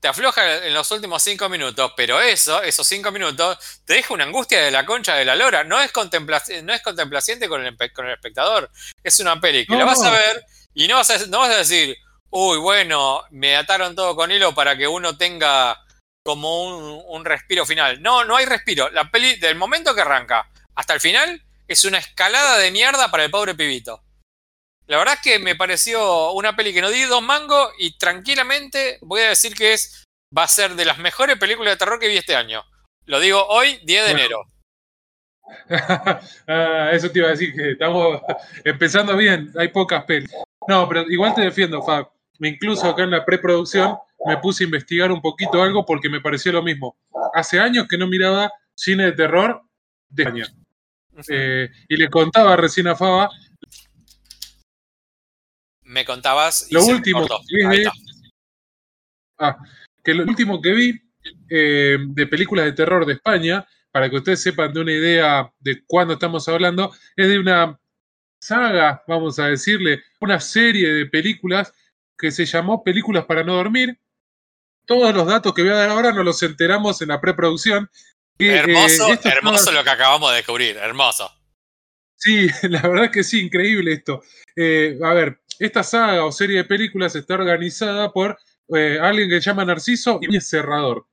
te 0.00 0.08
afloja 0.08 0.66
en 0.66 0.74
los 0.74 0.90
últimos 0.90 1.22
cinco 1.22 1.48
minutos. 1.48 1.92
Pero 1.96 2.20
eso, 2.20 2.62
esos 2.62 2.86
cinco 2.86 3.10
minutos, 3.10 3.58
te 3.84 3.94
deja 3.94 4.14
una 4.14 4.24
angustia 4.24 4.62
de 4.62 4.70
la 4.70 4.84
concha 4.86 5.14
de 5.14 5.24
la 5.24 5.36
lora. 5.36 5.64
No 5.64 5.80
es, 5.80 5.92
contempla- 5.92 6.42
no 6.62 6.72
es 6.72 6.82
contemplaciente 6.82 7.48
con 7.48 7.64
el, 7.64 7.76
con 7.92 8.06
el 8.06 8.12
espectador. 8.14 8.70
Es 9.02 9.18
una 9.20 9.40
peli 9.40 9.66
que 9.66 9.72
No, 9.72 9.80
la 9.80 9.84
vas 9.86 10.02
a 10.02 10.10
ver 10.10 10.44
y 10.74 10.86
no 10.88 10.96
vas 10.96 11.10
a, 11.10 11.26
no 11.26 11.40
vas 11.40 11.50
a 11.50 11.58
decir, 11.58 11.96
uy, 12.30 12.58
bueno, 12.58 13.24
me 13.30 13.56
ataron 13.56 13.96
todo 13.96 14.14
con 14.14 14.30
hilo 14.30 14.54
para 14.54 14.76
que 14.76 14.86
uno 14.86 15.16
tenga 15.16 15.80
como 16.24 16.64
un, 16.64 17.02
un 17.08 17.24
respiro 17.24 17.64
final. 17.64 18.02
No, 18.02 18.24
no 18.24 18.36
hay 18.36 18.44
respiro. 18.46 18.90
La 18.90 19.10
peli, 19.10 19.36
del 19.36 19.56
momento 19.56 19.94
que 19.94 20.02
arranca 20.02 20.48
hasta 20.74 20.94
el 20.94 21.00
final, 21.00 21.42
es 21.66 21.84
una 21.84 21.98
escalada 21.98 22.58
de 22.58 22.70
mierda 22.70 23.10
para 23.10 23.24
el 23.24 23.30
pobre 23.30 23.54
pibito. 23.54 24.02
La 24.88 24.96
verdad 24.96 25.14
es 25.14 25.20
que 25.20 25.38
me 25.38 25.54
pareció 25.54 26.32
una 26.32 26.56
peli 26.56 26.72
que 26.72 26.80
no 26.80 26.90
di 26.90 27.02
dos 27.02 27.22
mangos 27.22 27.72
y 27.78 27.98
tranquilamente 27.98 28.98
voy 29.02 29.20
a 29.20 29.28
decir 29.28 29.54
que 29.54 29.74
es 29.74 30.04
va 30.36 30.44
a 30.44 30.48
ser 30.48 30.74
de 30.76 30.86
las 30.86 30.98
mejores 30.98 31.36
películas 31.36 31.74
de 31.74 31.76
terror 31.76 32.00
que 32.00 32.08
vi 32.08 32.16
este 32.16 32.34
año. 32.34 32.64
Lo 33.04 33.20
digo 33.20 33.46
hoy, 33.48 33.78
10 33.84 34.06
de 34.06 34.12
Bueno. 34.12 34.18
enero. 34.18 34.42
Ah, 36.46 36.90
eso 36.92 37.10
te 37.10 37.18
iba 37.18 37.28
a 37.28 37.32
decir 37.32 37.54
que 37.54 37.72
estamos 37.72 38.20
empezando 38.64 39.16
bien, 39.16 39.50
hay 39.58 39.68
pocas 39.68 40.04
pelis. 40.04 40.30
No, 40.66 40.88
pero 40.88 41.02
igual 41.10 41.34
te 41.34 41.42
defiendo, 41.42 41.82
Fab. 41.82 42.10
Incluso 42.40 42.88
acá 42.88 43.02
en 43.02 43.10
la 43.10 43.24
preproducción 43.24 43.96
me 44.24 44.38
puse 44.38 44.64
a 44.64 44.66
investigar 44.66 45.12
un 45.12 45.20
poquito 45.20 45.62
algo 45.62 45.84
porque 45.84 46.08
me 46.08 46.20
pareció 46.20 46.52
lo 46.52 46.62
mismo. 46.62 46.96
Hace 47.34 47.60
años 47.60 47.86
que 47.88 47.98
no 47.98 48.06
miraba 48.06 48.50
cine 48.74 49.04
de 49.04 49.12
terror 49.12 49.62
de 50.08 50.22
España. 50.22 50.46
Eh, 51.28 51.68
y 51.88 51.96
le 51.96 52.08
contaba 52.08 52.56
recién 52.56 52.86
a 52.86 52.96
Faba 52.96 53.28
Me 55.88 56.04
contabas 56.04 56.70
y 56.70 56.74
lo 56.74 56.82
se 56.82 56.92
último. 56.92 57.26
Ah, 59.38 59.56
que 60.04 60.12
lo 60.12 60.24
último 60.24 60.60
que 60.60 60.72
vi 60.72 61.00
eh, 61.48 61.96
de 61.98 62.26
películas 62.26 62.66
de 62.66 62.72
terror 62.72 63.06
de 63.06 63.14
España, 63.14 63.66
para 63.90 64.10
que 64.10 64.16
ustedes 64.16 64.42
sepan 64.42 64.72
de 64.72 64.80
una 64.80 64.92
idea 64.92 65.50
de 65.58 65.82
cuándo 65.86 66.14
estamos 66.14 66.46
hablando, 66.48 66.94
es 67.16 67.28
de 67.28 67.38
una 67.38 67.80
saga, 68.40 69.02
vamos 69.08 69.38
a 69.38 69.46
decirle, 69.46 70.02
una 70.20 70.40
serie 70.40 70.92
de 70.92 71.06
películas 71.06 71.72
que 72.18 72.30
se 72.32 72.44
llamó 72.44 72.84
Películas 72.84 73.24
para 73.24 73.42
no 73.42 73.54
dormir. 73.54 73.98
Todos 74.86 75.14
los 75.14 75.26
datos 75.26 75.54
que 75.54 75.62
voy 75.62 75.70
a 75.70 75.76
dar 75.76 75.90
ahora 75.90 76.12
nos 76.12 76.24
los 76.24 76.42
enteramos 76.42 77.00
en 77.00 77.08
la 77.08 77.20
preproducción. 77.20 77.88
que, 78.38 78.54
eh, 78.54 78.58
Hermoso, 78.58 79.08
hermoso 79.24 79.72
lo 79.72 79.84
que 79.84 79.90
acabamos 79.90 80.30
de 80.30 80.36
descubrir. 80.36 80.76
Hermoso. 80.76 81.30
Sí, 82.14 82.48
la 82.68 82.82
verdad 82.82 83.06
es 83.06 83.10
que 83.10 83.24
sí, 83.24 83.40
increíble 83.40 83.92
esto. 83.92 84.22
Eh, 84.54 84.98
a 85.02 85.14
ver, 85.14 85.40
esta 85.58 85.82
saga 85.82 86.24
o 86.24 86.32
serie 86.32 86.58
de 86.58 86.64
películas 86.64 87.14
está 87.16 87.34
organizada 87.34 88.12
por 88.12 88.38
eh, 88.74 88.98
alguien 89.00 89.28
que 89.28 89.36
se 89.40 89.50
llama 89.50 89.64
Narciso 89.64 90.18
y 90.22 90.40
Cerrador, 90.40 91.06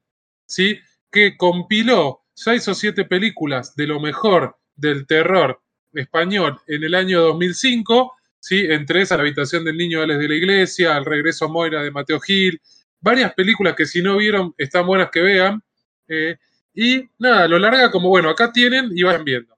¿sí? 0.46 0.80
Que 1.12 1.38
compiló 1.38 2.22
seis 2.34 2.68
o 2.68 2.74
siete 2.74 3.06
películas 3.06 3.76
de 3.76 3.88
lo 3.88 4.00
mejor 4.00 4.58
del 4.76 5.08
terror 5.08 5.62
español 5.94 6.60
en 6.68 6.84
el 6.84 6.94
año 6.96 7.22
2005, 7.22 8.14
¿sí? 8.40 8.66
Entre 8.70 9.02
esas, 9.02 9.18
La 9.18 9.24
habitación 9.24 9.64
del 9.64 9.78
niño 9.78 10.02
Alex 10.02 10.20
de 10.20 10.28
la 10.28 10.36
iglesia, 10.36 10.98
El 10.98 11.06
regreso 11.06 11.46
a 11.46 11.48
Moira 11.48 11.82
de 11.82 11.92
Mateo 11.92 12.20
Gil, 12.20 12.62
varias 13.00 13.34
películas 13.34 13.76
que 13.76 13.86
si 13.86 14.02
no 14.02 14.18
vieron 14.18 14.54
están 14.58 14.86
buenas 14.86 15.10
que 15.12 15.22
vean. 15.22 15.62
eh, 16.08 16.38
y 16.74 17.10
nada, 17.20 17.48
lo 17.48 17.58
larga 17.58 17.90
como, 17.90 18.10
bueno, 18.10 18.30
acá 18.30 18.52
tienen 18.52 18.92
y 18.94 19.04
vayan 19.04 19.24
viendo. 19.24 19.58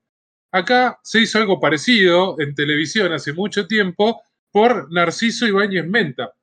Acá 0.51 0.99
se 1.03 1.21
hizo 1.21 1.39
algo 1.39 1.59
parecido 1.59 2.35
en 2.39 2.53
televisión 2.53 3.11
hace 3.11 3.33
mucho 3.33 3.65
tiempo 3.67 4.21
por 4.57 4.91
Narciso 4.91 5.45
Ibáñez 5.45 5.85
Menta, 5.85 6.33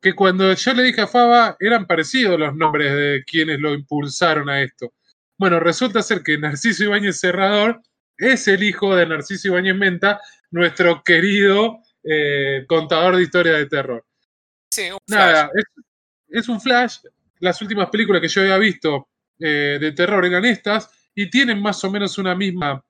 que 0.00 0.14
cuando 0.14 0.54
yo 0.54 0.72
le 0.72 0.84
dije 0.84 1.00
a 1.00 1.08
Faba 1.08 1.56
eran 1.58 1.84
parecidos 1.84 2.38
los 2.38 2.54
nombres 2.54 2.92
de 2.94 3.24
quienes 3.26 3.58
lo 3.58 3.74
impulsaron 3.74 4.48
a 4.48 4.62
esto. 4.62 4.94
Bueno, 5.36 5.58
resulta 5.58 6.00
ser 6.00 6.22
que 6.22 6.38
Narciso 6.38 6.84
Ibáñez 6.84 7.18
Serrador 7.18 7.82
es 8.18 8.46
el 8.46 8.62
hijo 8.62 8.94
de 8.94 9.06
Narciso 9.06 9.48
Ibáñez 9.48 9.74
Menta, 9.74 10.20
nuestro 10.52 11.02
querido 11.02 11.80
eh, 12.04 12.64
contador 12.68 13.16
de 13.16 13.24
historia 13.24 13.54
de 13.54 13.66
terror. 13.66 14.06
Sí, 14.70 14.88
un 14.92 14.98
Nada, 15.08 15.50
flash. 15.50 15.50
es, 15.56 15.84
es 16.42 16.48
un 16.48 16.60
flash. 16.60 16.98
Las 17.40 17.60
últimas 17.62 17.90
películas 17.90 18.22
que 18.22 18.28
yo 18.28 18.42
había 18.42 18.58
visto 18.58 19.08
eh, 19.40 19.78
de 19.80 19.90
terror 19.90 20.24
eran 20.24 20.44
estas 20.44 20.88
y 21.16 21.28
tienen 21.28 21.60
más 21.60 21.82
o 21.82 21.90
menos 21.90 22.16
una 22.16 22.36
misma, 22.36 22.80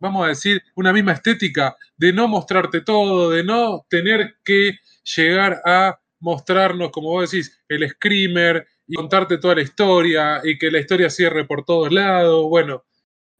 vamos 0.00 0.24
a 0.24 0.28
decir, 0.28 0.62
una 0.74 0.92
misma 0.92 1.12
estética 1.12 1.76
de 1.96 2.12
no 2.12 2.28
mostrarte 2.28 2.80
todo, 2.80 3.30
de 3.30 3.44
no 3.44 3.86
tener 3.88 4.36
que 4.44 4.78
llegar 5.16 5.60
a 5.64 5.98
mostrarnos, 6.20 6.90
como 6.90 7.10
vos 7.10 7.30
decís, 7.30 7.60
el 7.68 7.88
screamer 7.88 8.66
y 8.86 8.94
contarte 8.94 9.38
toda 9.38 9.56
la 9.56 9.62
historia 9.62 10.40
y 10.42 10.58
que 10.58 10.70
la 10.70 10.80
historia 10.80 11.10
cierre 11.10 11.44
por 11.44 11.64
todos 11.64 11.92
lados. 11.92 12.46
Bueno, 12.48 12.84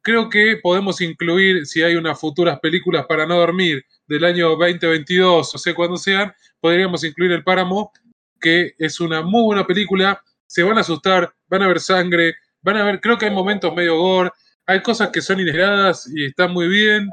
creo 0.03 0.29
que 0.29 0.59
podemos 0.63 1.01
incluir, 1.01 1.67
si 1.67 1.83
hay 1.83 1.97
unas 1.97 2.19
futuras 2.19 2.59
películas 2.61 3.07
para 3.07 3.27
no 3.27 3.37
dormir 3.37 3.85
del 4.07 4.25
año 4.25 4.51
2022, 4.51 5.55
o 5.55 5.59
sé 5.59 5.75
cuándo 5.75 5.97
sean, 5.97 6.33
podríamos 6.61 7.05
incluir 7.05 7.33
El 7.33 7.45
Páramo, 7.45 7.93
que 8.41 8.75
es 8.79 9.01
una 9.01 9.23
muy 9.23 9.43
buena 9.43 9.67
película. 9.67 10.23
Se 10.47 10.63
van 10.63 10.79
a 10.79 10.83
asustar, 10.83 11.33
van 11.49 11.63
a 11.63 11.69
ver 11.69 11.81
sangre, 11.81 12.37
van 12.63 12.77
a 12.77 12.85
ver, 12.85 13.01
creo 13.01 13.19
que 13.19 13.27
hay 13.27 13.33
momentos 13.33 13.75
medio 13.75 13.99
gore, 13.99 14.31
hay 14.69 14.83
cosas 14.83 15.09
que 15.11 15.23
son 15.23 15.41
inesperadas 15.41 16.09
y 16.15 16.27
están 16.27 16.53
muy 16.53 16.69
bien. 16.69 17.11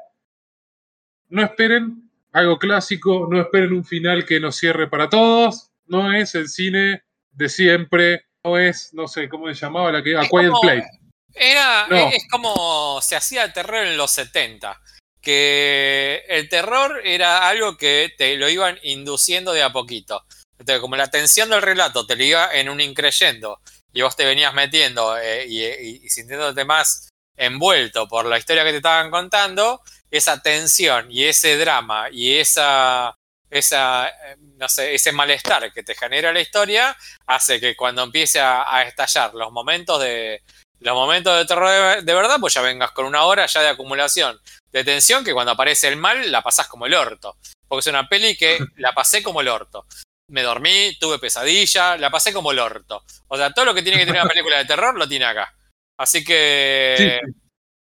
No 1.30 1.42
esperen 1.44 2.10
algo 2.34 2.60
clásico, 2.60 3.28
no 3.32 3.42
esperen 3.42 3.72
un 3.74 3.86
final 3.86 4.26
que 4.26 4.40
nos 4.40 4.58
cierre 4.58 4.90
para 4.90 5.10
todos. 5.10 5.70
No 5.88 6.14
es 6.14 6.36
el 6.36 6.50
cine 6.50 7.04
de 7.32 7.50
siempre, 7.50 8.26
no 8.44 8.58
es, 8.58 8.94
no 8.94 9.08
sé 9.08 9.30
cómo 9.30 9.48
se 9.48 9.54
llamaba 9.56 9.92
la 9.92 10.04
que. 10.04 10.18
A 10.18 10.22
Quiet 10.22 10.50
como- 10.50 10.62
Place. 10.62 10.88
Era, 11.34 11.88
No. 11.90 12.10
es 12.10 12.26
como 12.30 13.00
se 13.02 13.16
hacía 13.16 13.44
el 13.44 13.54
terror 13.54 13.86
en 13.86 13.98
los 13.98 14.12
70. 14.12 14.80
Que 15.22 16.24
el 16.28 16.48
terror 16.50 17.02
era 17.04 17.48
algo 17.50 17.78
que 17.78 18.14
te 18.18 18.36
lo 18.38 18.48
iban 18.50 18.78
induciendo 18.84 19.54
de 19.54 19.64
a 19.64 19.72
poquito. 19.72 20.24
Entonces, 20.60 20.80
como 20.82 20.96
la 20.98 21.08
tensión 21.10 21.50
del 21.50 21.62
relato 21.62 22.06
te 22.06 22.16
lo 22.16 22.24
iba 22.24 22.54
en 22.54 22.70
un 22.70 22.80
increyendo 22.80 23.60
y 23.92 24.02
vos 24.02 24.16
te 24.16 24.24
venías 24.26 24.54
metiendo 24.54 25.18
eh, 25.18 25.46
y, 25.48 25.64
y- 25.64 26.02
y 26.06 26.10
sintiéndote 26.10 26.64
más 26.64 27.10
envuelto 27.38 28.08
por 28.08 28.26
la 28.26 28.38
historia 28.38 28.64
que 28.64 28.72
te 28.72 28.78
estaban 28.78 29.12
contando, 29.12 29.82
esa 30.10 30.42
tensión 30.42 31.12
y 31.12 31.26
ese 31.26 31.58
drama 31.58 32.08
y 32.12 32.38
esa, 32.38 33.16
esa 33.50 34.08
eh, 34.08 34.38
no 34.58 34.70
sé, 34.70 34.96
ese 34.96 35.12
malestar 35.12 35.74
que 35.74 35.84
te 35.84 35.96
genera 35.96 36.32
la 36.32 36.42
historia 36.42 36.96
hace 37.26 37.60
que 37.60 37.76
cuando 37.76 38.04
empiece 38.04 38.40
a, 38.40 38.74
a 38.74 38.84
estallar 38.84 39.34
los 39.34 39.52
momentos 39.52 40.00
de, 40.00 40.42
los 40.80 40.96
momentos 40.96 41.38
de 41.38 41.46
terror 41.46 41.70
de, 41.70 42.02
de 42.02 42.14
verdad, 42.14 42.38
pues 42.40 42.54
ya 42.54 42.62
vengas 42.62 42.92
con 42.92 43.06
una 43.06 43.24
hora 43.24 43.46
ya 43.46 43.62
de 43.62 43.70
acumulación 43.70 44.40
de 44.72 44.84
tensión 44.84 45.24
que 45.24 45.34
cuando 45.34 45.54
aparece 45.54 45.88
el 45.88 45.96
mal 45.96 46.32
la 46.32 46.42
pasás 46.42 46.68
como 46.68 46.86
el 46.86 46.94
orto. 46.94 47.38
Porque 47.68 47.80
es 47.80 47.88
una 47.88 48.08
peli 48.08 48.36
que 48.36 48.60
la 48.78 48.94
pasé 48.94 49.24
como 49.24 49.42
el 49.42 49.48
orto. 49.48 49.86
Me 50.28 50.42
dormí, 50.42 50.98
tuve 51.00 51.18
pesadilla, 51.18 51.98
la 51.98 52.10
pasé 52.10 52.34
como 52.34 52.52
el 52.52 52.60
orto. 52.60 53.04
O 53.28 53.38
sea, 53.38 53.52
todo 53.52 53.66
lo 53.66 53.74
que 53.74 53.84
tiene 53.84 53.98
que 53.98 54.06
tener 54.06 54.22
una 54.22 54.30
película 54.30 54.58
de 54.58 54.66
terror 54.66 54.98
lo 54.98 55.08
tiene 55.08 55.26
acá. 55.26 55.54
Así 55.98 56.24
que 56.24 57.20
Sí, 57.24 57.34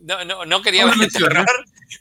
no, 0.00 0.24
no, 0.24 0.44
no 0.46 0.62
quería 0.62 0.86
terror, 1.12 1.46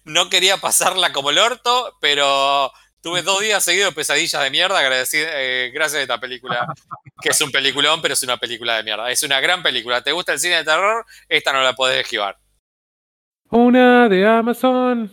no 0.05 0.29
quería 0.29 0.57
pasarla 0.57 1.11
como 1.11 1.31
el 1.31 1.37
orto, 1.39 1.95
pero 1.99 2.71
tuve 3.01 3.21
dos 3.23 3.41
días 3.41 3.63
seguidos 3.63 3.89
de 3.91 3.95
pesadillas 3.95 4.41
de 4.43 4.49
mierda 4.51 4.81
eh, 5.13 5.71
gracias 5.73 5.99
a 5.99 6.01
esta 6.01 6.19
película, 6.19 6.67
que 7.21 7.29
es 7.29 7.41
un 7.41 7.51
peliculón, 7.51 8.01
pero 8.01 8.13
es 8.13 8.23
una 8.23 8.37
película 8.37 8.77
de 8.77 8.83
mierda. 8.83 9.09
Es 9.11 9.23
una 9.23 9.39
gran 9.39 9.63
película. 9.63 10.01
¿Te 10.03 10.11
gusta 10.11 10.33
el 10.33 10.39
cine 10.39 10.57
de 10.57 10.63
terror? 10.63 11.05
Esta 11.27 11.51
no 11.53 11.61
la 11.61 11.73
podés 11.73 12.01
esquivar. 12.01 12.37
Una 13.49 14.09
de 14.09 14.27
Amazon. 14.27 15.11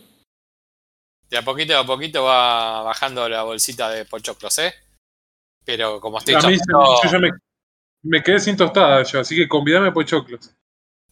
De 1.29 1.37
a 1.37 1.41
poquito 1.41 1.77
a 1.77 1.85
poquito 1.85 2.23
va 2.23 2.83
bajando 2.83 3.27
la 3.27 3.43
bolsita 3.43 3.89
de 3.89 4.05
pochoclos, 4.05 4.57
¿eh? 4.59 4.73
Pero 5.63 5.99
como 5.99 6.19
estoy 6.19 6.35
A 6.35 6.39
mí 6.41 6.53
se- 6.57 6.59
chapando 6.65 7.01
yo 7.03 7.11
ya 7.11 7.19
me, 7.19 7.29
me 8.03 8.21
quedé 8.21 8.39
sin 8.39 8.55
tostada 8.55 9.01
yo, 9.03 9.21
así 9.21 9.35
que 9.35 9.47
convidame 9.47 9.91
pochoclos. 9.91 10.51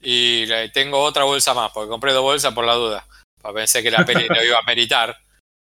Y 0.03 0.45
le- 0.45 0.69
tengo 0.69 0.99
otra 0.99 1.23
bolsa 1.23 1.53
más, 1.53 1.71
porque 1.71 1.89
compré 1.89 2.11
dos 2.13 2.21
bolsas 2.21 2.53
por 2.53 2.65
la 2.65 2.73
duda. 2.73 3.07
Pensé 3.53 3.81
que 3.81 3.91
la 3.91 4.05
peli 4.05 4.27
lo 4.29 4.43
iba 4.43 4.57
a 4.59 4.63
meritar. 4.63 5.17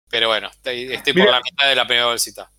Pero 0.10 0.28
bueno, 0.28 0.50
estoy, 0.50 0.92
estoy 0.94 1.14
por 1.14 1.22
Mira. 1.22 1.32
la 1.34 1.42
mitad 1.42 1.68
de 1.70 1.76
la 1.76 1.86
primera 1.88 2.08
bolsita. 2.08 2.52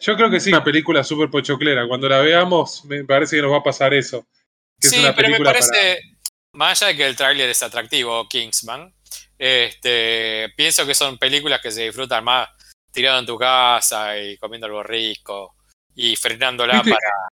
Yo 0.00 0.16
creo 0.16 0.28
que 0.30 0.40
sí, 0.40 0.50
una 0.50 0.64
película 0.64 1.04
súper 1.04 1.30
pochoclera. 1.30 1.86
Cuando 1.86 2.08
la 2.08 2.18
veamos, 2.18 2.84
me 2.84 3.04
parece 3.04 3.36
que 3.36 3.42
nos 3.42 3.52
va 3.52 3.58
a 3.58 3.62
pasar 3.62 3.94
eso. 3.94 4.26
Que 4.80 4.88
sí, 4.88 4.96
es 4.96 5.02
una 5.02 5.14
pero 5.14 5.30
me 5.30 5.40
parece, 5.40 6.00
más 6.52 6.82
allá 6.82 6.88
de 6.88 6.96
que 6.96 7.06
el 7.06 7.16
tráiler 7.16 7.48
es 7.48 7.62
atractivo, 7.62 8.28
Kingsman, 8.28 8.92
este, 9.38 10.52
pienso 10.56 10.84
que 10.84 10.94
son 10.94 11.16
películas 11.16 11.60
que 11.62 11.70
se 11.70 11.84
disfrutan 11.84 12.24
más 12.24 12.48
tirado 12.92 13.18
en 13.18 13.26
tu 13.26 13.38
casa 13.38 14.18
y 14.18 14.36
comiendo 14.36 14.66
algo 14.66 14.82
rico 14.82 15.54
y 15.94 16.16
frenándola 16.16 16.74
¿Viste? 16.82 16.90
para, 16.90 17.28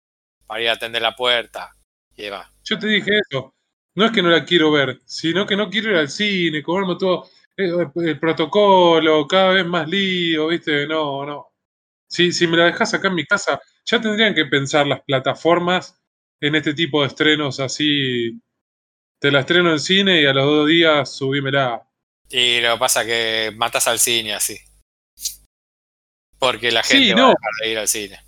para 0.46 0.62
ir 0.62 0.70
a 0.70 0.74
atender 0.74 1.02
la 1.02 1.16
puerta 1.16 1.72
y 2.16 2.24
demás. 2.24 2.50
Yo 2.64 2.80
te 2.80 2.88
dije 2.88 3.12
eso. 3.30 3.54
No 3.96 4.06
es 4.06 4.12
que 4.12 4.22
no 4.24 4.30
la 4.30 4.44
quiero 4.46 4.72
ver, 4.72 5.02
sino 5.06 5.46
que 5.46 5.56
no 5.56 5.70
quiero 5.70 5.92
ir 5.92 5.98
al 5.98 6.10
cine, 6.10 6.64
comerme 6.64 6.96
todo. 6.98 7.30
eh, 7.58 7.72
El 7.96 8.20
protocolo, 8.20 9.28
cada 9.28 9.54
vez 9.54 9.66
más 9.66 9.88
lío, 9.88 10.48
¿viste? 10.48 10.88
No, 10.88 11.26
no. 11.26 11.48
Si, 12.10 12.32
si 12.32 12.48
me 12.48 12.58
la 12.58 12.66
dejas 12.66 12.94
acá 12.94 13.08
en 13.10 13.16
mi 13.16 13.26
casa, 13.26 13.60
ya 13.86 14.02
tendrían 14.02 14.34
que 14.36 14.46
pensar 14.46 14.88
las 14.88 15.02
plataformas 15.04 16.00
en 16.42 16.56
este 16.56 16.74
tipo 16.74 17.02
de 17.02 17.08
estrenos 17.08 17.60
así. 17.60 18.40
Te 19.20 19.32
la 19.32 19.42
estreno 19.42 19.72
en 19.72 19.80
cine 19.80 20.22
y 20.22 20.26
a 20.26 20.34
los 20.34 20.46
dos 20.46 20.68
días 20.68 21.16
subímela. 21.16 21.88
Y 22.30 22.62
lo 22.62 22.74
que 22.74 22.80
pasa 22.80 23.02
es 23.02 23.08
que 23.08 23.56
matas 23.58 23.88
al 23.88 24.00
cine 24.00 24.34
así. 24.34 24.58
Porque 26.40 26.72
la 26.72 26.84
Sí, 26.84 26.98
gente 26.98 27.14
va 27.16 27.20
no. 27.22 27.26
a 27.28 27.30
dejar 27.30 27.52
de 27.62 27.72
ir 27.72 27.78
al 27.78 27.88
cine. 27.88 28.20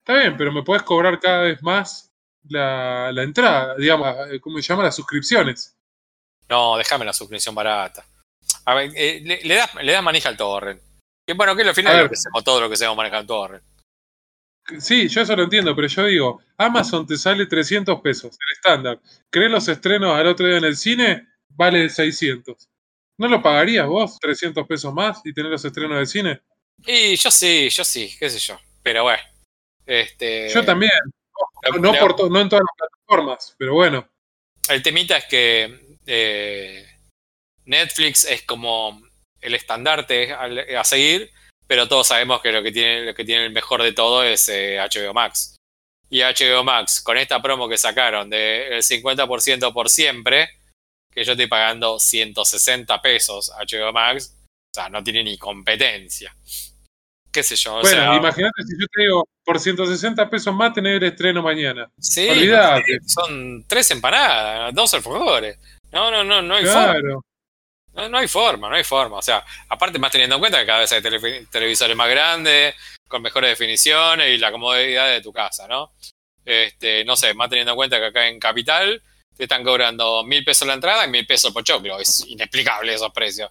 Está 0.00 0.18
bien, 0.20 0.36
pero 0.36 0.52
me 0.52 0.62
puedes 0.62 0.82
cobrar 0.82 1.20
cada 1.20 1.42
vez 1.42 1.62
más 1.62 2.09
la, 2.48 3.10
la 3.12 3.22
entrada, 3.22 3.74
digamos, 3.76 4.14
eh, 4.30 4.40
¿cómo 4.40 4.56
se 4.56 4.62
llama? 4.62 4.84
Las 4.84 4.96
suscripciones. 4.96 5.76
No, 6.48 6.76
déjame 6.76 7.04
la 7.04 7.12
suscripción 7.12 7.54
barata. 7.54 8.04
A 8.64 8.74
ver, 8.74 8.90
eh, 8.94 9.20
le, 9.22 9.40
le 9.42 9.54
das, 9.54 9.74
le 9.76 9.92
das 9.92 10.02
manija 10.02 10.28
al 10.28 10.36
torrent. 10.36 10.80
Que 11.26 11.34
bueno, 11.34 11.54
que 11.54 11.62
al 11.62 11.74
final 11.74 12.02
lo 12.02 12.08
que 12.08 12.16
hacemos 12.16 12.42
todo 12.44 12.60
lo 12.60 12.68
que 12.68 12.74
hacemos 12.74 12.96
manejar 12.96 13.20
el 13.20 13.26
torrent. 13.26 13.64
Sí, 14.78 15.08
yo 15.08 15.22
eso 15.22 15.34
lo 15.34 15.44
entiendo, 15.44 15.74
pero 15.74 15.88
yo 15.88 16.04
digo, 16.06 16.42
Amazon 16.56 17.06
te 17.06 17.16
sale 17.16 17.46
300 17.46 18.00
pesos, 18.00 18.32
el 18.32 18.56
estándar. 18.56 19.00
¿Crees 19.30 19.50
los 19.50 19.68
estrenos 19.68 20.16
al 20.16 20.26
otro 20.26 20.46
día 20.46 20.58
en 20.58 20.64
el 20.64 20.76
cine? 20.76 21.28
Vale 21.48 21.88
600. 21.88 22.68
¿No 23.18 23.28
lo 23.28 23.42
pagarías 23.42 23.86
vos 23.86 24.18
300 24.18 24.66
pesos 24.66 24.94
más 24.94 25.20
y 25.24 25.32
tener 25.32 25.50
los 25.50 25.64
estrenos 25.64 25.96
del 25.96 26.06
cine? 26.06 26.40
Y 26.86 27.16
yo 27.16 27.30
sí, 27.30 27.68
yo 27.68 27.84
sí, 27.84 28.14
qué 28.18 28.30
sé 28.30 28.38
yo. 28.38 28.58
Pero 28.82 29.02
bueno. 29.02 29.22
Este, 29.84 30.48
Yo 30.50 30.64
también, 30.64 30.92
no, 31.80 31.92
por 32.00 32.16
to- 32.16 32.28
no 32.30 32.40
en 32.40 32.48
todas 32.48 32.62
las 32.64 32.88
plataformas, 32.88 33.54
pero 33.58 33.74
bueno. 33.74 34.08
El 34.68 34.82
temita 34.82 35.16
es 35.16 35.24
que 35.26 35.98
eh, 36.06 36.86
Netflix 37.64 38.24
es 38.24 38.42
como 38.42 39.00
el 39.40 39.54
estandarte 39.54 40.32
a 40.32 40.84
seguir, 40.84 41.30
pero 41.66 41.88
todos 41.88 42.06
sabemos 42.08 42.40
que 42.42 42.52
lo 42.52 42.62
que 42.62 42.72
tiene, 42.72 43.04
lo 43.04 43.14
que 43.14 43.24
tiene 43.24 43.46
el 43.46 43.52
mejor 43.52 43.82
de 43.82 43.92
todo 43.92 44.22
es 44.22 44.48
eh, 44.48 44.78
HBO 44.78 45.14
Max. 45.14 45.56
Y 46.10 46.20
HBO 46.22 46.64
Max, 46.64 47.00
con 47.00 47.16
esta 47.16 47.40
promo 47.40 47.68
que 47.68 47.78
sacaron 47.78 48.28
del 48.28 48.82
50% 48.82 49.72
por 49.72 49.88
siempre, 49.88 50.50
que 51.12 51.24
yo 51.24 51.32
estoy 51.32 51.46
pagando 51.46 51.98
160 52.00 53.00
pesos 53.00 53.50
HBO 53.58 53.92
Max, 53.92 54.36
o 54.36 54.74
sea, 54.74 54.88
no 54.88 55.02
tiene 55.02 55.22
ni 55.24 55.38
competencia. 55.38 56.34
¿Qué 57.32 57.42
sé 57.42 57.54
yo? 57.56 57.76
O 57.76 57.80
bueno, 57.82 57.88
sea, 57.88 58.14
imagínate 58.16 58.62
si 58.64 58.72
yo 58.80 58.86
te 58.92 59.02
digo, 59.02 59.28
por 59.44 59.60
160 59.60 60.28
pesos 60.28 60.54
más 60.54 60.72
tener 60.74 60.96
el 61.02 61.04
estreno 61.10 61.42
mañana. 61.42 61.88
sí, 61.98 62.28
olvídate. 62.28 62.98
son 63.06 63.64
tres 63.68 63.90
empanadas, 63.92 64.74
dos 64.74 64.92
alfajores. 64.94 65.56
No, 65.92 66.10
no, 66.10 66.24
no, 66.24 66.42
no 66.42 66.54
hay 66.56 66.64
forma. 66.66 66.94
No, 67.92 68.08
no 68.08 68.18
hay 68.18 68.28
forma, 68.28 68.68
no 68.68 68.76
hay 68.76 68.84
forma. 68.84 69.16
O 69.18 69.22
sea, 69.22 69.44
aparte 69.68 69.98
más 69.98 70.10
teniendo 70.12 70.36
en 70.36 70.40
cuenta 70.40 70.60
que 70.60 70.66
cada 70.66 70.80
vez 70.80 70.92
hay 70.92 71.02
tele- 71.02 71.46
televisores 71.50 71.96
más 71.96 72.08
grandes, 72.08 72.74
con 73.08 73.20
mejores 73.22 73.50
definiciones 73.50 74.28
y 74.30 74.38
la 74.38 74.52
comodidad 74.52 75.08
de 75.08 75.20
tu 75.20 75.32
casa, 75.32 75.66
¿no? 75.68 75.92
Este, 76.44 77.04
no 77.04 77.16
sé, 77.16 77.34
más 77.34 77.48
teniendo 77.48 77.72
en 77.72 77.76
cuenta 77.76 77.98
que 77.98 78.06
acá 78.06 78.26
en 78.28 78.38
Capital 78.40 79.02
te 79.36 79.44
están 79.44 79.62
cobrando 79.64 80.22
mil 80.24 80.44
pesos 80.44 80.66
la 80.68 80.74
entrada 80.74 81.04
y 81.06 81.10
mil 81.10 81.26
pesos 81.26 81.52
por 81.52 81.64
choclo. 81.64 81.98
Es 81.98 82.24
inexplicable 82.28 82.94
esos 82.94 83.12
precios. 83.12 83.50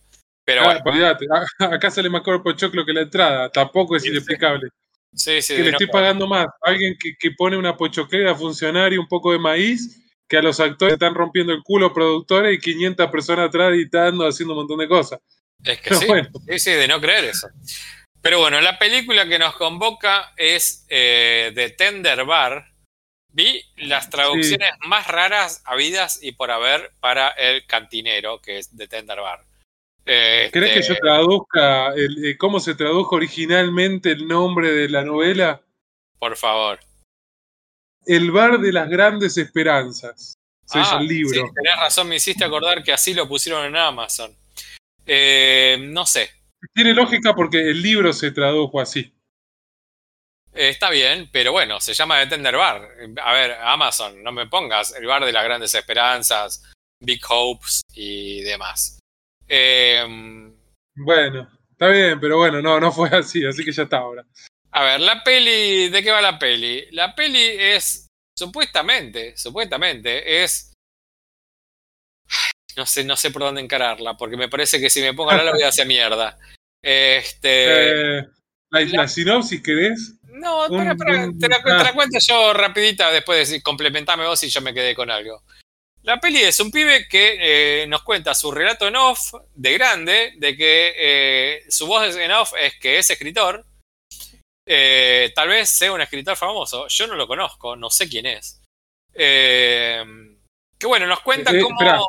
Pero 0.50 0.62
Ah, 0.68 0.80
bueno. 0.84 1.06
Ah, 1.32 1.46
Acá 1.76 1.92
sale 1.92 2.10
más 2.10 2.24
caro 2.24 2.38
el 2.38 2.44
pochoclo 2.44 2.84
que 2.84 2.92
la 2.94 3.02
entrada. 3.02 3.50
Tampoco 3.52 3.96
es 3.96 4.02
Sí, 4.04 4.10
inexplicable. 4.10 4.70
sí, 5.14 5.42
sí. 5.44 5.56
que 5.56 5.60
le 5.64 5.72
no- 5.72 5.78
estoy 5.78 5.88
pagando 5.88 6.26
más 6.26 6.48
alguien 6.64 6.96
que, 7.00 7.14
que 7.20 7.32
pone 7.38 7.56
una 7.56 7.78
pochoclera 7.78 8.34
funcionaria 8.34 8.96
y 8.96 8.98
un 9.00 9.08
poco 9.08 9.32
de 9.32 9.38
maíz 9.38 10.02
que 10.28 10.38
a 10.38 10.42
los 10.42 10.60
actores 10.60 10.94
están 10.94 11.14
rompiendo 11.14 11.54
el 11.54 11.62
culo 11.64 11.94
productores 11.94 12.56
y 12.58 12.60
500 12.60 13.12
personas 13.12 13.48
atrás 13.50 13.74
editando, 13.74 14.26
haciendo 14.28 14.54
un 14.56 14.60
montón 14.62 14.80
de 14.80 14.88
cosas. 14.88 15.20
Es 15.64 15.78
que 15.82 15.90
Pero 15.90 16.00
sí, 16.00 16.06
bueno, 16.08 16.30
sí, 16.48 16.58
sí, 16.60 16.72
de 16.72 16.88
no 16.88 17.00
creer 17.00 17.26
eso. 17.26 17.48
Pero 18.22 18.40
bueno, 18.40 18.60
la 18.62 18.80
película 18.80 19.28
que 19.28 19.38
nos 19.38 19.56
convoca 19.56 20.34
es 20.36 20.84
eh, 20.90 21.52
The 21.54 21.70
Tender 21.72 22.26
Bar. 22.26 22.66
Vi 23.32 23.64
las 23.78 24.10
traducciones 24.10 24.72
más 24.88 25.06
raras 25.06 25.62
habidas 25.66 26.24
y 26.24 26.32
por 26.32 26.50
haber 26.50 26.92
para 27.00 27.28
el 27.30 27.68
cantinero, 27.68 28.42
que 28.42 28.58
es 28.58 28.76
The 28.76 28.88
Tender 28.88 29.20
Bar. 29.20 29.46
Eh, 30.12 30.50
¿querés 30.52 30.74
que 30.74 30.80
este, 30.80 30.94
yo 30.94 31.00
traduzca 31.00 31.94
el- 31.94 32.26
eh, 32.26 32.38
cómo 32.38 32.60
se 32.60 32.74
tradujo 32.74 33.16
originalmente 33.16 34.12
el 34.12 34.28
nombre 34.28 34.72
de 34.72 34.90
la 34.90 35.04
novela? 35.04 35.62
Por 36.18 36.36
favor. 36.36 36.80
El 38.06 38.32
bar 38.32 38.60
de 38.60 38.72
las 38.74 38.90
grandes 38.90 39.38
esperanzas. 39.38 40.34
Se 40.66 40.80
Ah, 40.80 40.98
el 41.00 41.08
libro. 41.08 41.34
sí, 41.34 41.54
tenés 41.54 41.76
razón, 41.80 42.08
me 42.10 42.16
hiciste 42.16 42.44
acordar 42.44 42.84
que 42.84 42.92
así 42.92 43.14
lo 43.14 43.28
pusieron 43.28 43.66
en 43.66 43.76
Amazon. 43.76 44.36
Eh, 45.06 45.78
no 45.80 46.06
sé, 46.06 46.30
Tiene 46.74 46.94
lógica 46.94 47.34
porque 47.36 47.70
el 47.70 47.82
libro 47.82 48.12
se 48.12 48.32
tradujo 48.32 48.82
así. 48.82 49.14
Eh, 50.54 50.70
está 50.70 50.90
bien, 50.90 51.30
pero 51.32 51.52
bueno, 51.52 51.80
se 51.80 51.94
llama 51.94 52.20
The 52.22 52.28
Tender 52.28 52.56
Bar. 52.58 52.90
A 53.24 53.34
ver, 53.34 53.52
Amazon, 53.62 54.22
no 54.24 54.32
me 54.32 54.48
pongas 54.48 54.94
el 54.96 55.06
bar 55.06 55.24
de 55.24 55.32
las 55.32 55.44
grandes 55.44 55.74
esperanzas, 55.74 56.64
Big 57.02 57.22
Hopes 57.30 57.82
y 57.94 58.42
demás. 58.42 58.99
Eh, 59.50 60.52
Bueno, 60.96 61.50
está 61.72 61.88
bien, 61.90 62.20
pero 62.20 62.38
bueno, 62.38 62.62
no, 62.62 62.80
no 62.80 62.92
fue 62.92 63.10
así, 63.10 63.44
así 63.46 63.66
que 63.66 63.72
ya 63.72 63.84
está 63.84 63.98
ahora. 63.98 64.24
a 64.72 64.84
ver, 64.84 65.00
la 65.02 65.24
peli, 65.24 65.90
¿de 65.90 66.04
qué 66.04 66.12
va 66.12 66.22
la 66.22 66.38
peli? 66.38 66.86
La 66.92 67.16
peli 67.16 67.40
es, 67.42 68.08
supuestamente, 68.38 69.36
supuestamente, 69.36 70.44
es... 70.44 70.74
No 72.78 72.86
sé, 72.86 73.04
no 73.04 73.16
sé 73.18 73.32
por 73.32 73.42
dónde 73.42 73.62
encararla, 73.62 74.16
porque 74.16 74.38
me 74.38 74.48
parece 74.48 74.80
que 74.80 74.90
si 74.90 75.02
me 75.02 75.14
pongo 75.14 75.32
a 75.32 75.44
la 75.44 75.52
voy 75.52 75.64
a 75.64 75.70
hacer 75.70 75.88
mierda. 75.88 76.38
Este... 76.82 78.20
Eh, 78.20 78.28
la, 78.72 78.80
la 78.86 79.08
sinopsis, 79.10 79.62
¿querés? 79.62 80.14
No, 80.24 80.68
Un- 80.68 80.88
espera, 80.90 81.26
un- 81.26 81.38
te, 81.38 81.50
la, 81.50 81.62
te 81.62 81.72
ah. 81.72 81.84
la 81.84 81.94
cuento 81.94 82.18
yo 82.26 82.54
rapidita, 82.54 83.12
después 83.12 83.36
de 83.36 83.40
decir, 83.42 83.62
complementame 83.64 84.26
vos 84.26 84.42
y 84.44 84.50
yo 84.50 84.62
me 84.62 84.74
quedé 84.74 84.96
con 84.96 85.12
algo. 85.12 85.44
La 86.10 86.20
peli 86.20 86.40
es 86.40 86.60
un 86.60 86.72
pibe 86.72 87.08
que 87.08 87.84
eh, 87.84 87.88
nos 87.88 88.02
cuenta 88.02 88.34
su 88.34 88.50
relato 88.52 88.88
en 88.88 88.96
off 88.96 89.32
de 89.54 89.74
grande, 89.74 90.34
de 90.38 90.58
que 90.58 90.94
eh, 90.98 91.64
su 91.70 91.86
voz 91.86 92.16
en 92.16 92.32
off 92.32 92.52
es 92.60 92.80
que 92.80 92.98
es 92.98 93.12
escritor. 93.12 93.64
Eh, 94.68 95.32
tal 95.36 95.50
vez 95.50 95.70
sea 95.70 95.92
un 95.94 96.02
escritor 96.02 96.36
famoso, 96.36 96.88
yo 96.88 97.06
no 97.06 97.14
lo 97.14 97.28
conozco, 97.28 97.76
no 97.76 97.92
sé 97.92 98.10
quién 98.10 98.26
es. 98.26 98.60
Que 99.14 100.04
bueno, 100.88 101.06
nos 101.06 101.20
cuenta 101.20 101.52
cómo... 101.52 101.80
esperá. 101.80 102.00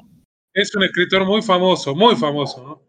Es 0.54 0.74
un 0.74 0.82
escritor 0.84 1.26
muy 1.26 1.42
famoso, 1.42 1.94
muy 1.94 2.16
famoso, 2.16 2.62
¿no? 2.64 2.82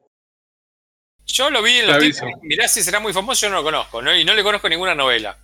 Yo 1.25 1.49
lo 1.49 1.61
vi 1.61 1.79
en 1.79 1.87
los 1.87 1.99
títulos, 1.99 2.35
mirá 2.41 2.69
si 2.69 2.81
será 2.81 3.01
muy 3.01 3.11
famoso, 3.11 3.45
yo 3.45 3.49
no 3.49 3.57
lo 3.57 3.63
conozco, 3.63 4.01
¿no? 4.01 4.15
y 4.15 4.23
no 4.23 4.33
le 4.33 4.43
conozco 4.43 4.69
ninguna 4.69 4.95
novela. 4.95 5.37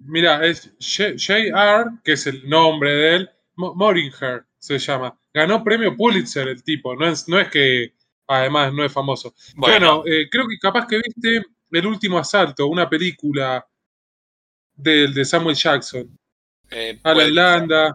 Mira, 0.00 0.44
es 0.44 0.72
J- 0.80 1.14
J.R., 1.16 1.90
que 2.02 2.14
es 2.14 2.26
el 2.26 2.48
nombre 2.48 2.90
de 2.92 3.14
él, 3.16 3.30
Mo- 3.54 3.74
Moringer 3.76 4.44
se 4.64 4.78
llama. 4.78 5.18
Ganó 5.32 5.62
premio 5.62 5.96
Pulitzer 5.96 6.48
el 6.48 6.62
tipo, 6.64 6.94
no 6.96 7.06
es, 7.06 7.28
no 7.28 7.38
es 7.38 7.48
que 7.50 7.94
además 8.26 8.72
no 8.72 8.84
es 8.84 8.92
famoso. 8.92 9.34
Bueno, 9.56 10.02
Bueno, 10.02 10.02
eh, 10.06 10.28
creo 10.30 10.46
que 10.48 10.58
capaz 10.58 10.86
que 10.86 10.96
viste 10.98 11.42
El 11.70 11.86
último 11.86 12.18
asalto, 12.18 12.66
una 12.68 12.88
película 12.88 13.66
del 14.76 15.12
de 15.14 15.24
Samuel 15.24 15.56
Jackson. 15.56 16.16
eh, 16.70 16.98
Alan 17.02 17.34
Landa. 17.34 17.94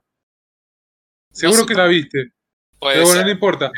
Seguro 1.32 1.62
sé. 1.62 1.68
que 1.68 1.74
la 1.76 1.88
viste. 1.88 2.32
Pero 2.80 3.06
bueno, 3.06 3.14
ser, 3.18 3.26
no 3.26 3.32
importa. 3.32 3.72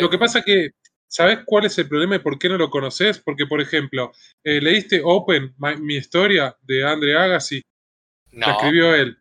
Lo 0.00 0.10
que 0.10 0.18
pasa 0.18 0.42
que, 0.42 0.70
¿sabes 1.06 1.40
cuál 1.46 1.66
es 1.66 1.78
el 1.78 1.88
problema 1.88 2.16
y 2.16 2.20
por 2.20 2.38
qué 2.38 2.48
no 2.48 2.56
lo 2.58 2.70
conoces? 2.70 3.18
Porque, 3.18 3.46
por 3.46 3.60
ejemplo, 3.60 4.12
eh, 4.44 4.60
¿leíste 4.60 5.00
Open, 5.04 5.54
My- 5.58 5.76
mi 5.76 5.96
historia 5.96 6.56
de 6.62 6.84
Andre 6.84 7.16
Agassi? 7.16 7.62
La 8.32 8.48
no, 8.48 8.52
escribió 8.52 8.94
él. 8.94 9.17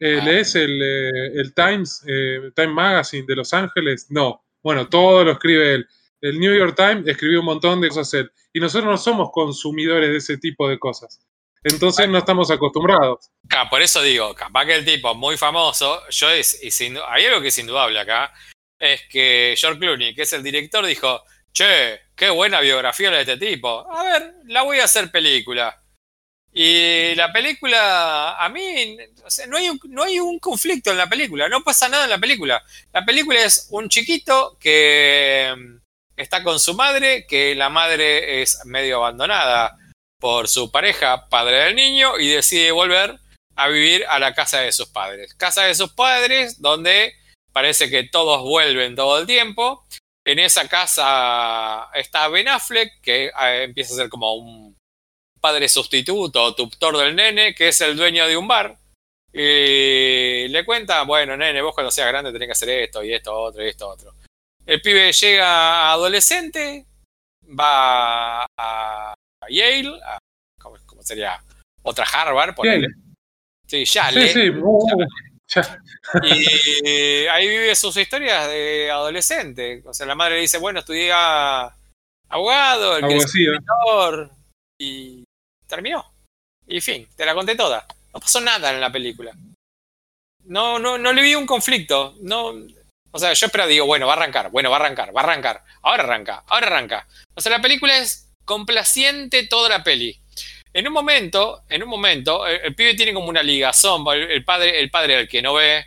Eh, 0.00 0.18
Ah. 0.20 0.24
¿Lees 0.24 0.54
el, 0.54 0.80
eh, 0.82 1.10
el 1.34 1.54
Times, 1.54 2.02
eh, 2.08 2.50
Time 2.56 2.68
Magazine 2.68 3.24
de 3.28 3.36
Los 3.36 3.52
Ángeles? 3.52 4.06
No. 4.10 4.42
Bueno, 4.62 4.88
todo 4.88 5.22
lo 5.24 5.32
escribe 5.32 5.74
él. 5.74 5.86
El 6.22 6.38
New 6.40 6.54
York 6.56 6.74
Times 6.76 7.06
escribió 7.06 7.40
un 7.40 7.46
montón 7.46 7.80
de 7.80 7.88
cosas 7.88 8.12
él. 8.14 8.30
Y 8.52 8.60
nosotros 8.60 8.90
no 8.90 8.98
somos 8.98 9.30
consumidores 9.32 10.10
de 10.10 10.16
ese 10.16 10.38
tipo 10.38 10.68
de 10.68 10.78
cosas. 10.78 11.20
Entonces 11.62 12.08
no 12.08 12.16
estamos 12.18 12.50
acostumbrados. 12.50 13.30
Por 13.68 13.82
eso 13.82 14.02
digo, 14.02 14.34
capaz 14.34 14.64
que 14.66 14.76
el 14.76 14.84
tipo 14.84 15.14
muy 15.14 15.36
famoso, 15.36 16.00
yo 16.08 16.30
es, 16.30 16.62
y 16.62 16.70
sin- 16.70 16.98
hay 17.08 17.26
algo 17.26 17.42
que 17.42 17.48
es 17.48 17.58
indudable 17.58 17.98
acá, 18.00 18.32
es 18.78 19.02
que 19.10 19.54
George 19.58 19.78
Clooney, 19.78 20.14
que 20.14 20.22
es 20.22 20.32
el 20.32 20.42
director, 20.42 20.84
dijo, 20.86 21.22
che, 21.52 22.00
qué 22.16 22.30
buena 22.30 22.60
biografía 22.60 23.10
la 23.10 23.18
de 23.22 23.32
este 23.32 23.36
tipo. 23.46 23.86
A 23.92 24.04
ver, 24.04 24.34
la 24.46 24.62
voy 24.62 24.78
a 24.78 24.84
hacer 24.84 25.10
película. 25.10 25.76
Y 26.52 27.14
la 27.14 27.32
película, 27.32 28.36
a 28.36 28.48
mí, 28.48 28.96
no, 29.48 29.56
hay 29.56 29.68
un, 29.68 29.80
no 29.84 30.02
hay 30.02 30.18
un 30.18 30.38
conflicto 30.40 30.90
en 30.90 30.98
la 30.98 31.08
película, 31.08 31.48
no 31.48 31.62
pasa 31.62 31.88
nada 31.88 32.04
en 32.04 32.10
la 32.10 32.18
película. 32.18 32.62
La 32.92 33.04
película 33.04 33.40
es 33.44 33.68
un 33.70 33.88
chiquito 33.88 34.56
que 34.58 35.54
mm, 35.56 35.76
está 36.16 36.42
con 36.42 36.58
su 36.58 36.74
madre, 36.74 37.26
que 37.26 37.54
la 37.54 37.68
madre 37.68 38.42
es 38.42 38.64
medio 38.64 38.96
abandonada 38.96 39.76
por 40.18 40.48
su 40.48 40.70
pareja, 40.72 41.28
padre 41.28 41.64
del 41.64 41.76
niño, 41.76 42.18
y 42.18 42.28
decide 42.28 42.72
volver 42.72 43.18
a 43.54 43.68
vivir 43.68 44.04
a 44.08 44.18
la 44.18 44.34
casa 44.34 44.60
de 44.60 44.72
sus 44.72 44.88
padres. 44.88 45.34
Casa 45.34 45.62
de 45.62 45.74
sus 45.74 45.92
padres, 45.92 46.60
donde 46.60 47.14
parece 47.52 47.90
que 47.90 48.04
todos 48.04 48.42
vuelven 48.42 48.96
todo 48.96 49.18
el 49.18 49.26
tiempo. 49.26 49.84
En 50.24 50.38
esa 50.38 50.68
casa 50.68 51.88
está 51.94 52.28
Ben 52.28 52.48
Affleck, 52.48 53.00
que 53.00 53.26
eh, 53.26 53.62
empieza 53.62 53.94
a 53.94 53.96
ser 53.96 54.08
como 54.08 54.34
un 54.34 54.69
padre 55.40 55.68
sustituto 55.68 56.42
o 56.42 56.54
tutor 56.54 56.96
del 56.98 57.16
nene, 57.16 57.54
que 57.54 57.68
es 57.68 57.80
el 57.80 57.96
dueño 57.96 58.26
de 58.26 58.36
un 58.36 58.46
bar. 58.48 58.76
Y 59.32 60.48
le 60.48 60.64
cuenta, 60.64 61.02
bueno, 61.02 61.36
nene, 61.36 61.62
vos 61.62 61.74
cuando 61.74 61.90
seas 61.90 62.08
grande 62.08 62.32
tenés 62.32 62.48
que 62.48 62.52
hacer 62.52 62.68
esto 62.70 63.02
y 63.04 63.12
esto, 63.14 63.32
otro 63.34 63.64
y 63.64 63.68
esto, 63.68 63.88
otro. 63.88 64.14
El 64.66 64.80
pibe 64.82 65.12
llega 65.12 65.46
a 65.46 65.92
adolescente, 65.92 66.86
va 67.58 68.44
a 68.56 69.14
Yale, 69.48 69.98
a- 70.04 70.18
¿cómo, 70.60 70.76
cómo 70.86 71.02
sería? 71.02 71.42
Otra 71.82 72.04
Harvard, 72.04 72.54
ponele. 72.54 72.88
Sí, 73.66 73.84
Yale. 73.84 74.28
Sí, 74.28 74.50
sí. 74.52 74.52
ya. 75.54 75.78
Y 76.22 77.26
ahí 77.26 77.48
vive 77.48 77.74
sus 77.74 77.96
historias 77.96 78.48
de 78.48 78.90
adolescente. 78.90 79.82
O 79.86 79.94
sea, 79.94 80.06
la 80.06 80.14
madre 80.14 80.34
le 80.36 80.40
dice, 80.42 80.58
bueno, 80.58 80.80
estudié 80.80 81.10
a- 81.12 81.74
abogado, 82.28 82.96
el 82.98 83.06
que 83.08 83.16
es 83.16 83.24
Abogacía. 83.24 83.50
escritor, 83.54 84.30
y 84.78 85.24
terminó. 85.70 86.12
Y 86.66 86.80
fin, 86.80 87.08
te 87.16 87.24
la 87.24 87.34
conté 87.34 87.56
toda. 87.56 87.86
No 88.12 88.20
pasó 88.20 88.40
nada 88.40 88.70
en 88.70 88.80
la 88.80 88.92
película. 88.92 89.32
No, 90.44 90.78
no, 90.78 90.98
no 90.98 91.12
le 91.12 91.22
vi 91.22 91.34
un 91.34 91.46
conflicto. 91.46 92.16
No, 92.20 92.52
o 93.12 93.18
sea, 93.18 93.32
yo 93.32 93.46
espero, 93.46 93.66
digo, 93.66 93.86
bueno, 93.86 94.06
va 94.06 94.14
a 94.14 94.16
arrancar, 94.16 94.50
bueno, 94.50 94.70
va 94.70 94.76
a 94.76 94.80
arrancar, 94.80 95.16
va 95.16 95.22
a 95.22 95.24
arrancar. 95.24 95.64
Ahora 95.82 96.02
arranca, 96.04 96.44
ahora 96.46 96.66
arranca. 96.66 97.08
O 97.34 97.40
sea, 97.40 97.52
la 97.52 97.62
película 97.62 97.96
es 97.98 98.30
complaciente 98.44 99.46
toda 99.46 99.68
la 99.68 99.82
peli. 99.82 100.20
En 100.72 100.86
un 100.86 100.92
momento, 100.92 101.64
en 101.68 101.82
un 101.82 101.88
momento, 101.88 102.46
el, 102.46 102.74
pibe 102.74 102.94
tiene 102.94 103.12
como 103.12 103.28
una 103.28 103.42
ligazón. 103.42 104.04
El, 104.12 104.30
el 104.30 104.44
padre, 104.44 104.80
el 104.80 104.90
padre 104.90 105.16
al 105.16 105.28
que 105.28 105.42
no 105.42 105.54
ve, 105.54 105.86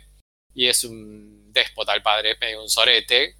y 0.54 0.68
es 0.68 0.84
un 0.84 1.52
déspota 1.52 1.94
el 1.94 2.02
padre, 2.02 2.32
es 2.32 2.40
medio 2.40 2.62
un 2.62 2.68
sorete. 2.68 3.36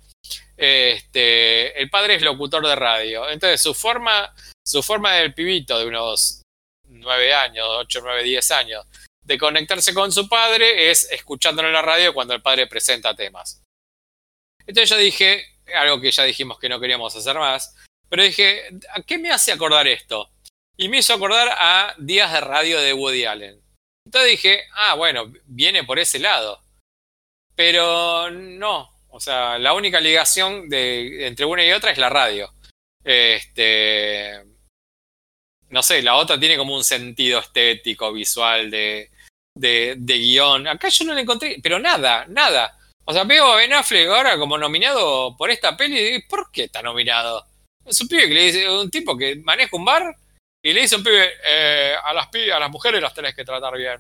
Este, 0.57 1.78
el 1.80 1.90
padre 1.90 2.14
es 2.14 2.22
locutor 2.22 2.66
de 2.66 2.76
radio. 2.76 3.28
Entonces, 3.28 3.61
su 3.61 3.74
forma, 3.74 4.32
su 4.67 4.83
forma 4.83 5.15
del 5.15 5.35
pibito 5.35 5.79
de 5.79 5.87
unos 5.87 6.43
9 6.89 7.35
años, 7.35 7.67
8, 7.69 8.01
9, 8.03 8.23
10 8.23 8.51
años, 8.53 8.87
de 9.23 9.39
conectarse 9.39 9.95
con 9.95 10.12
su 10.12 10.29
padre 10.29 10.91
es 10.91 11.11
escuchándolo 11.11 11.69
en 11.69 11.75
la 11.75 11.83
radio 11.83 12.15
cuando 12.15 12.35
el 12.35 12.43
padre 12.43 12.67
presenta 12.67 13.15
temas. 13.15 13.62
Entonces 14.67 14.91
yo 14.91 14.97
dije, 14.97 15.45
algo 15.75 16.01
que 16.01 16.11
ya 16.11 16.25
dijimos 16.25 16.59
que 16.59 16.69
no 16.69 16.81
queríamos 16.81 17.15
hacer 17.15 17.39
más, 17.39 17.75
pero 18.09 18.23
dije, 18.23 18.69
¿a 18.95 19.03
qué 19.03 19.19
me 19.19 19.31
hace 19.31 19.53
acordar 19.53 19.87
esto? 19.87 20.31
Y 20.77 20.89
me 20.89 20.99
hizo 20.99 21.15
acordar 21.15 21.49
a 21.51 21.95
días 21.99 22.33
de 22.33 22.41
radio 22.41 22.81
de 22.81 22.93
Woody 22.93 23.25
Allen. 23.25 23.61
Entonces 24.07 24.31
dije, 24.31 24.65
ah, 24.73 24.95
bueno, 24.95 25.33
viene 25.47 25.85
por 25.85 25.99
ese 25.99 26.19
lado. 26.19 26.62
Pero 27.55 28.31
no, 28.31 28.91
o 29.09 29.21
sea, 29.21 29.59
la 29.59 29.75
única 29.75 30.01
ligación 30.01 30.69
de, 30.69 31.27
entre 31.27 31.47
una 31.47 31.65
y 31.65 31.73
otra 31.73 31.93
es 31.93 31.99
la 31.99 32.11
radio. 32.11 32.53
Este, 33.05 34.43
no 35.75 35.83
sé, 35.83 36.01
la 36.03 36.14
otra 36.14 36.39
tiene 36.39 36.57
como 36.57 36.75
un 36.77 36.85
sentido 36.85 37.41
estético, 37.41 38.12
visual, 38.12 38.70
de, 38.70 39.11
de, 39.59 39.97
de 39.99 40.18
guion. 40.18 40.68
Acá 40.68 40.89
yo 40.89 41.05
no 41.05 41.14
le 41.14 41.22
encontré, 41.22 41.59
pero 41.61 41.81
nada, 41.81 42.25
nada. 42.29 42.79
O 43.05 43.12
sea, 43.12 43.25
veo 43.25 43.53
a 43.53 43.57
Ben 43.57 43.72
Affleck 43.72 44.09
ahora 44.09 44.39
como 44.39 44.57
nominado 44.57 45.37
por 45.37 45.51
esta 45.51 45.77
peli 45.77 46.14
y 46.14 46.22
¿por 46.22 46.51
qué 46.53 46.64
está 46.64 46.81
nominado? 46.81 47.45
Es 47.85 48.01
un 48.01 48.09
pibe 48.09 48.29
que 48.29 48.35
le 48.35 48.45
dice, 48.45 48.70
un 48.70 48.89
tipo 48.89 49.16
que 49.16 49.37
maneja 49.37 49.77
un 49.77 49.85
bar 49.85 50.14
y 50.62 50.72
le 50.72 50.83
dice 50.83 50.95
a 50.95 50.99
un 50.99 51.05
pibe, 51.05 51.29
eh, 51.45 51.95
a, 52.03 52.14
las 52.14 52.29
pi- 52.29 52.51
a 52.51 52.59
las 52.59 52.70
mujeres 52.70 53.03
las 53.03 53.12
tenés 53.12 53.35
que 53.35 53.45
tratar 53.45 53.77
bien. 53.77 53.99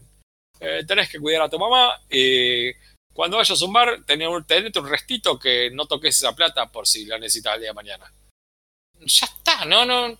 Eh, 0.60 0.84
tenés 0.86 1.10
que 1.10 1.18
cuidar 1.18 1.42
a 1.42 1.50
tu 1.50 1.58
mamá 1.58 2.00
y 2.08 2.72
cuando 3.12 3.36
vayas 3.36 3.60
a 3.60 3.64
un 3.64 3.72
bar, 3.72 4.04
tener 4.06 4.28
un, 4.28 4.46
tenete 4.46 4.78
un 4.78 4.88
restito 4.88 5.38
que 5.38 5.70
no 5.72 5.86
toques 5.86 6.16
esa 6.16 6.34
plata 6.34 6.70
por 6.70 6.86
si 6.86 7.04
la 7.04 7.18
necesitas 7.18 7.54
el 7.56 7.60
día 7.60 7.70
de 7.70 7.74
mañana. 7.74 8.10
Ya 9.00 9.26
está, 9.26 9.64
no, 9.66 9.84
no. 9.84 10.18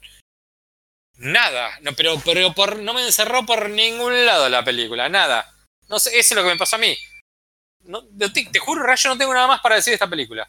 Nada, 1.17 1.79
no, 1.83 1.93
pero, 1.93 2.15
pero 2.25 2.53
por, 2.55 2.79
no 2.81 2.93
me 2.93 3.05
encerró 3.07 3.47
por 3.47 3.71
ningún 3.71 4.27
lado 4.27 4.49
la 4.49 4.65
película, 4.65 5.09
nada. 5.09 5.47
No 5.89 5.99
sé, 5.99 6.19
eso 6.19 6.35
es 6.35 6.37
lo 6.37 6.43
que 6.43 6.53
me 6.53 6.59
pasó 6.59 6.77
a 6.77 6.81
mí. 6.81 6.97
No, 7.85 8.03
te, 8.07 8.47
te 8.47 8.59
juro, 8.59 8.83
Rayo, 8.83 9.11
no 9.11 9.19
tengo 9.19 9.35
nada 9.35 9.47
más 9.47 9.61
para 9.61 9.77
decir 9.77 9.93
de 9.93 9.95
esta 9.97 10.09
película. 10.11 10.49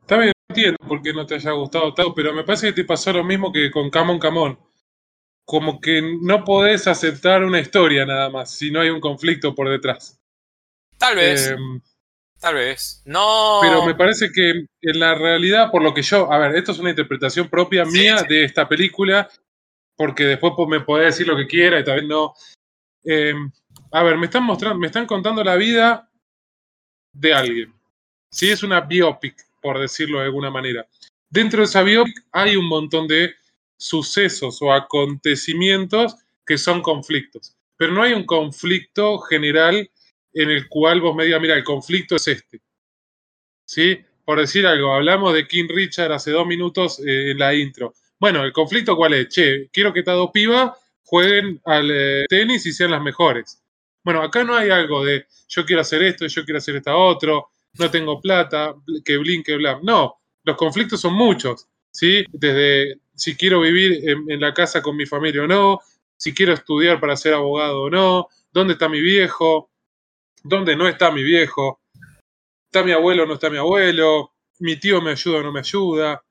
Está 0.00 0.18
bien, 0.18 0.32
entiendo 0.48 0.78
por 0.86 1.02
qué 1.02 1.12
no 1.12 1.26
te 1.26 1.34
haya 1.34 1.50
gustado 1.52 1.92
tanto, 1.92 2.14
pero 2.14 2.32
me 2.32 2.44
parece 2.44 2.68
que 2.68 2.72
te 2.72 2.84
pasó 2.84 3.12
lo 3.12 3.24
mismo 3.24 3.52
que 3.52 3.70
con 3.70 3.90
Camon 3.90 4.18
Camon. 4.18 4.58
Como 5.44 5.80
que 5.80 6.02
no 6.22 6.44
podés 6.44 6.86
aceptar 6.88 7.44
una 7.44 7.60
historia 7.60 8.04
nada 8.04 8.30
más 8.30 8.50
si 8.50 8.70
no 8.70 8.80
hay 8.80 8.90
un 8.90 9.00
conflicto 9.00 9.54
por 9.54 9.68
detrás. 9.68 10.20
Tal 10.98 11.16
vez, 11.16 11.48
Eh, 11.48 11.56
tal 12.40 12.54
vez. 12.54 13.02
No. 13.04 13.58
pero 13.62 13.84
me 13.84 13.94
parece 13.94 14.30
que 14.30 14.50
en 14.50 15.00
la 15.00 15.14
realidad, 15.14 15.70
por 15.70 15.82
lo 15.82 15.92
que 15.94 16.02
yo, 16.02 16.30
a 16.32 16.38
ver, 16.38 16.56
esto 16.56 16.72
es 16.72 16.78
una 16.78 16.90
interpretación 16.90 17.48
propia 17.48 17.84
Sí, 17.84 17.92
mía 17.92 18.18
sí. 18.18 18.26
de 18.28 18.44
esta 18.44 18.68
película, 18.68 19.28
porque 19.96 20.24
después 20.24 20.52
me 20.68 20.80
podés 20.80 21.14
decir 21.16 21.26
lo 21.26 21.36
que 21.36 21.46
quiera 21.46 21.80
y 21.80 21.84
también 21.84 22.08
no. 22.08 22.34
Eh, 23.04 23.34
a 23.92 24.02
ver, 24.02 24.16
me 24.18 24.26
están 24.26 24.44
mostrando, 24.44 24.78
me 24.78 24.88
están 24.88 25.06
contando 25.06 25.42
la 25.42 25.56
vida 25.56 26.10
de 27.12 27.34
alguien. 27.34 27.74
Si 28.30 28.50
es 28.50 28.62
una 28.62 28.80
biopic, 28.80 29.34
por 29.62 29.78
decirlo 29.78 30.18
de 30.18 30.26
alguna 30.26 30.50
manera. 30.50 30.86
Dentro 31.30 31.60
de 31.60 31.64
esa 31.64 31.82
biopic 31.82 32.24
hay 32.32 32.56
un 32.56 32.66
montón 32.68 33.08
de 33.08 33.34
sucesos 33.78 34.60
o 34.60 34.72
acontecimientos 34.72 36.16
que 36.44 36.58
son 36.58 36.82
conflictos. 36.82 37.56
Pero 37.76 37.92
no 37.92 38.02
hay 38.02 38.12
un 38.12 38.24
conflicto 38.24 39.18
general 39.18 39.90
en 40.36 40.50
el 40.50 40.68
cual 40.68 41.00
vos 41.00 41.16
me 41.16 41.24
digas, 41.24 41.40
mira, 41.40 41.54
el 41.54 41.64
conflicto 41.64 42.16
es 42.16 42.28
este. 42.28 42.60
¿Sí? 43.64 43.98
Por 44.24 44.38
decir 44.38 44.66
algo, 44.66 44.92
hablamos 44.92 45.32
de 45.32 45.48
King 45.48 45.66
Richard 45.68 46.12
hace 46.12 46.30
dos 46.30 46.46
minutos 46.46 47.00
eh, 47.00 47.30
en 47.30 47.38
la 47.38 47.54
intro. 47.54 47.94
Bueno, 48.18 48.44
¿el 48.44 48.52
conflicto 48.52 48.96
cuál 48.96 49.14
es? 49.14 49.28
Che, 49.28 49.70
quiero 49.72 49.92
que 49.92 50.00
estas 50.00 50.16
dos 50.16 50.30
pibas 50.32 50.72
jueguen 51.04 51.60
al 51.64 51.90
eh, 51.90 52.24
tenis 52.28 52.66
y 52.66 52.72
sean 52.72 52.90
las 52.90 53.02
mejores. 53.02 53.62
Bueno, 54.04 54.22
acá 54.22 54.44
no 54.44 54.54
hay 54.54 54.68
algo 54.68 55.04
de 55.04 55.26
yo 55.48 55.64
quiero 55.64 55.80
hacer 55.80 56.02
esto, 56.02 56.26
yo 56.26 56.44
quiero 56.44 56.58
hacer 56.58 56.76
esta 56.76 56.96
otro, 56.96 57.48
no 57.78 57.90
tengo 57.90 58.20
plata, 58.20 58.74
que 59.04 59.16
blin, 59.16 59.42
que. 59.42 59.58
No, 59.82 60.16
los 60.44 60.56
conflictos 60.56 61.00
son 61.00 61.14
muchos, 61.14 61.66
¿sí? 61.90 62.24
Desde 62.30 63.00
si 63.14 63.36
quiero 63.36 63.60
vivir 63.60 64.02
en 64.06 64.40
la 64.40 64.52
casa 64.52 64.82
con 64.82 64.96
mi 64.96 65.06
familia 65.06 65.44
o 65.44 65.46
no, 65.46 65.80
si 66.16 66.34
quiero 66.34 66.52
estudiar 66.52 67.00
para 67.00 67.16
ser 67.16 67.32
abogado 67.32 67.82
o 67.82 67.90
no, 67.90 68.28
dónde 68.52 68.74
está 68.74 68.88
mi 68.88 69.00
viejo, 69.00 69.70
dónde 70.42 70.76
no 70.76 70.88
está 70.88 71.10
mi 71.10 71.22
viejo, 71.22 71.80
está 72.66 72.84
mi 72.84 72.92
abuelo 72.92 73.24
o 73.24 73.26
no 73.26 73.34
está 73.34 73.50
mi 73.50 73.58
abuelo, 73.58 74.32
mi 74.58 74.76
tío 74.76 75.00
me 75.00 75.12
ayuda 75.12 75.38
o 75.38 75.42
no 75.42 75.52
me 75.52 75.60
ayuda. 75.60 76.22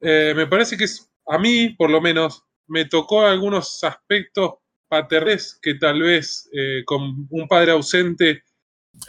Eh, 0.00 0.32
me 0.34 0.46
parece 0.46 0.76
que 0.76 0.84
es, 0.84 1.10
a 1.26 1.38
mí, 1.38 1.70
por 1.70 1.90
lo 1.90 2.00
menos, 2.00 2.44
me 2.66 2.84
tocó 2.86 3.26
algunos 3.26 3.82
aspectos 3.84 4.54
paternes 4.88 5.58
que 5.60 5.74
tal 5.74 6.02
vez 6.02 6.48
eh, 6.52 6.82
con 6.84 7.26
un 7.30 7.48
padre 7.48 7.72
ausente 7.72 8.30
eh, 8.30 8.42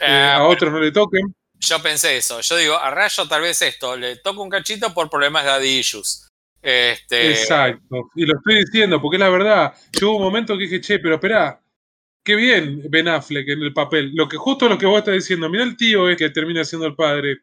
Eh, 0.00 0.32
a 0.34 0.44
otros 0.44 0.72
no 0.72 0.80
le 0.80 0.90
toquen. 0.90 1.34
Yo 1.58 1.80
pensé 1.80 2.16
eso. 2.16 2.40
Yo 2.40 2.56
digo, 2.56 2.74
a 2.74 2.90
Rayo 2.90 3.26
tal 3.28 3.42
vez 3.42 3.62
esto, 3.62 3.96
le 3.96 4.16
toco 4.16 4.42
un 4.42 4.50
cachito 4.50 4.92
por 4.92 5.08
problemas 5.08 5.44
de 5.44 5.50
daddy 5.50 5.78
issues. 5.78 6.28
Este, 6.60 7.30
Exacto. 7.30 8.10
Y 8.14 8.26
lo 8.26 8.36
estoy 8.36 8.64
diciendo 8.64 9.00
porque 9.00 9.16
es 9.16 9.20
la 9.20 9.30
verdad. 9.30 9.74
Yo 9.92 10.10
hubo 10.10 10.16
un 10.18 10.24
momento 10.24 10.54
que 10.54 10.64
dije, 10.64 10.80
che, 10.80 10.98
pero 10.98 11.14
esperá, 11.14 11.60
qué 12.26 12.34
bien 12.34 12.82
Ben 12.90 13.06
Affleck 13.08 13.48
en 13.48 13.62
el 13.62 13.72
papel. 13.72 14.10
Lo 14.12 14.28
que 14.28 14.36
justo 14.36 14.68
lo 14.68 14.76
que 14.76 14.84
vos 14.84 14.98
estás 14.98 15.14
diciendo, 15.14 15.48
mira 15.48 15.62
el 15.62 15.76
tío 15.76 16.10
eh, 16.10 16.16
que 16.16 16.28
termina 16.28 16.64
siendo 16.64 16.86
el 16.86 16.96
padre. 16.96 17.38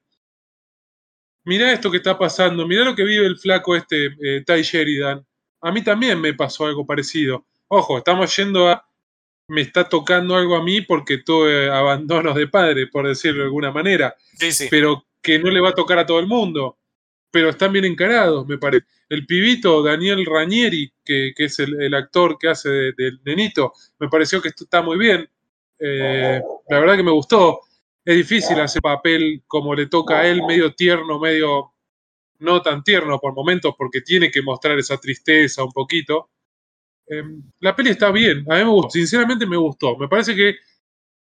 Mirá 1.45 1.71
esto 1.71 1.89
que 1.89 1.97
está 1.97 2.17
pasando, 2.17 2.67
mirá 2.67 2.83
lo 2.83 2.95
que 2.95 3.03
vive 3.03 3.25
el 3.25 3.37
flaco 3.37 3.75
este, 3.75 4.07
eh, 4.21 4.43
Ty 4.45 4.61
Sheridan. 4.61 5.25
A 5.61 5.71
mí 5.71 5.81
también 5.83 6.19
me 6.19 6.33
pasó 6.33 6.65
algo 6.65 6.85
parecido. 6.85 7.45
Ojo, 7.69 7.97
estamos 7.97 8.35
yendo 8.35 8.69
a. 8.69 8.85
Me 9.47 9.61
está 9.61 9.87
tocando 9.87 10.35
algo 10.35 10.55
a 10.55 10.63
mí 10.63 10.81
porque 10.81 11.17
tuve 11.17 11.69
abandonos 11.69 12.35
de 12.35 12.47
padre, 12.47 12.87
por 12.87 13.07
decirlo 13.07 13.39
de 13.39 13.45
alguna 13.45 13.71
manera. 13.71 14.15
Sí, 14.37 14.51
sí. 14.51 14.67
Pero 14.69 15.05
que 15.21 15.39
no 15.39 15.49
le 15.49 15.61
va 15.61 15.69
a 15.69 15.75
tocar 15.75 15.97
a 15.99 16.05
todo 16.05 16.19
el 16.19 16.27
mundo. 16.27 16.77
Pero 17.33 17.49
están 17.49 17.73
bien 17.73 17.85
encarados, 17.85 18.45
me 18.47 18.59
parece. 18.59 18.85
El 19.09 19.25
pibito 19.25 19.81
Daniel 19.81 20.23
Ranieri, 20.23 20.93
que, 21.03 21.33
es 21.35 21.57
el, 21.57 21.91
actor 21.95 22.37
que 22.37 22.49
hace 22.49 22.69
de- 22.69 22.93
del 22.95 23.21
nenito, 23.25 23.73
me 23.97 24.07
pareció 24.07 24.39
que 24.39 24.49
está 24.49 24.83
muy 24.83 24.99
bien. 24.99 25.27
Eh, 25.79 26.39
la 26.69 26.79
verdad 26.79 26.95
que 26.95 27.01
me 27.01 27.09
gustó. 27.11 27.61
Es 28.05 28.15
difícil 28.15 28.59
hacer 28.59 28.83
papel 28.83 29.41
como 29.47 29.73
le 29.73 29.87
toca 29.87 30.19
a 30.19 30.27
él, 30.27 30.43
medio 30.47 30.75
tierno, 30.75 31.19
medio 31.19 31.73
no 32.37 32.61
tan 32.61 32.83
tierno 32.83 33.19
por 33.19 33.33
momentos, 33.33 33.73
porque 33.75 34.01
tiene 34.01 34.29
que 34.29 34.43
mostrar 34.43 34.77
esa 34.77 34.97
tristeza 34.99 35.63
un 35.63 35.71
poquito. 35.71 36.29
Eh, 37.07 37.23
la 37.61 37.75
peli 37.75 37.89
está 37.89 38.11
bien, 38.11 38.45
a 38.47 38.57
mí 38.57 38.63
me 38.63 38.69
gustó, 38.69 38.91
sinceramente 38.91 39.47
me 39.47 39.57
gustó. 39.57 39.97
Me 39.97 40.07
parece 40.07 40.35
que 40.35 40.57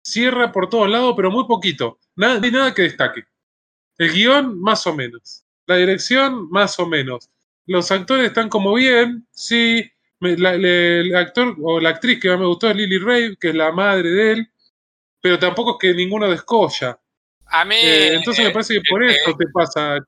cierra 0.04 0.52
por 0.52 0.70
todos 0.70 0.90
lados, 0.90 1.16
pero 1.18 1.32
muy 1.32 1.48
poquito. 1.48 1.98
Nada, 2.16 2.38
no 2.40 2.46
hay 2.46 2.52
nada 2.52 2.74
que 2.76 2.84
destaque. 2.84 3.24
El 3.98 4.14
guion, 4.14 4.62
más 4.62 4.86
o 4.86 4.96
menos. 4.96 5.47
La 5.68 5.76
dirección, 5.76 6.50
más 6.50 6.80
o 6.80 6.88
menos. 6.88 7.30
Los 7.66 7.92
actores 7.92 8.28
están 8.28 8.50
como 8.50 8.74
bien, 8.74 9.28
sí. 9.32 9.90
Me- 10.20 10.38
la- 10.38 10.58
le- 10.58 11.02
el 11.02 11.16
actor 11.16 11.56
o 11.62 11.80
la 11.80 11.90
actriz 11.90 12.20
que 12.20 12.30
más 12.30 12.40
me 12.40 12.48
gustó 12.48 12.70
es 12.70 12.76
Lily 12.76 12.98
Ray, 12.98 13.36
que 13.36 13.50
es 13.50 13.56
la 13.56 13.72
madre 13.72 14.10
de 14.10 14.32
él, 14.32 14.52
pero 15.22 15.38
tampoco 15.38 15.74
es 15.74 15.78
que 15.80 15.94
ninguno 15.94 16.28
descolla. 16.28 17.00
A 17.46 17.66
mí, 17.66 17.76
Eh, 17.76 18.16
entonces 18.16 18.44
me 18.44 18.50
eh, 18.50 18.54
parece 18.54 18.74
que 18.76 18.82
por 18.90 19.04
eh, 19.04 19.12
eso 19.12 19.36
te 19.38 19.46
pasa. 19.54 20.00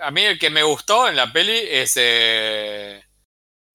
a 0.00 0.10
mí 0.10 0.22
el 0.22 0.38
que 0.38 0.50
me 0.50 0.62
gustó 0.62 1.08
en 1.08 1.16
la 1.16 1.32
peli 1.32 1.52
es, 1.56 1.96
eh, 1.96 3.00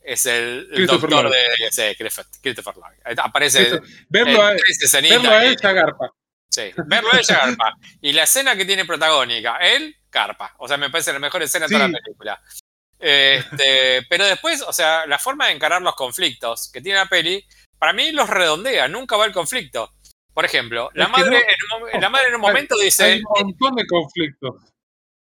es 0.02 0.26
el, 0.26 0.68
doctor 0.85 1.30
de 1.31 1.95
Christopher, 1.98 2.26
Christopher 2.41 2.73
Aparece 3.18 3.80
verlo, 4.10 4.41
a, 4.41 4.52
verlo 4.52 5.30
a 5.30 5.45
él 5.45 5.56
garpa. 5.56 6.11
Sí, 6.54 6.72
verlo 6.86 7.10
ella 7.14 7.38
garpa. 7.46 7.74
Y 8.02 8.12
la 8.14 8.24
escena 8.24 8.56
que 8.56 8.66
tiene 8.66 8.86
protagónica, 8.86 9.58
él, 9.58 9.96
carpa. 10.10 10.54
O 10.60 10.68
sea, 10.68 10.78
me 10.78 10.90
parece 10.90 11.12
la 11.14 11.20
mejor 11.20 11.42
escena 11.42 11.68
de 11.68 11.74
toda 11.76 11.88
la 11.88 11.98
película. 12.00 12.42
Este, 13.00 14.04
pero 14.10 14.26
después, 14.26 14.62
o 14.62 14.72
sea, 14.74 15.06
la 15.08 15.18
forma 15.20 15.48
de 15.48 15.54
encarar 15.54 15.82
los 15.82 15.96
conflictos 15.96 16.70
que 16.72 16.82
tiene 16.82 17.00
la 17.00 17.08
peli, 17.08 17.44
para 17.80 17.94
mí 17.94 18.12
los 18.12 18.30
redondea, 18.30 18.88
nunca 18.88 19.18
va 19.18 19.26
el 19.26 19.34
conflicto. 19.34 19.94
Por 20.34 20.46
ejemplo, 20.46 20.90
la 20.94 21.08
madre, 21.08 21.30
no. 21.32 21.38
en 21.38 21.96
un, 21.96 22.02
la 22.02 22.10
madre 22.10 22.28
en 22.30 22.36
un 22.36 22.42
momento 22.42 22.76
Hay 22.80 22.86
dice, 22.86 23.22
un 23.40 23.46
montón 23.46 23.76
de 23.76 23.86
conflictos. 23.88 24.56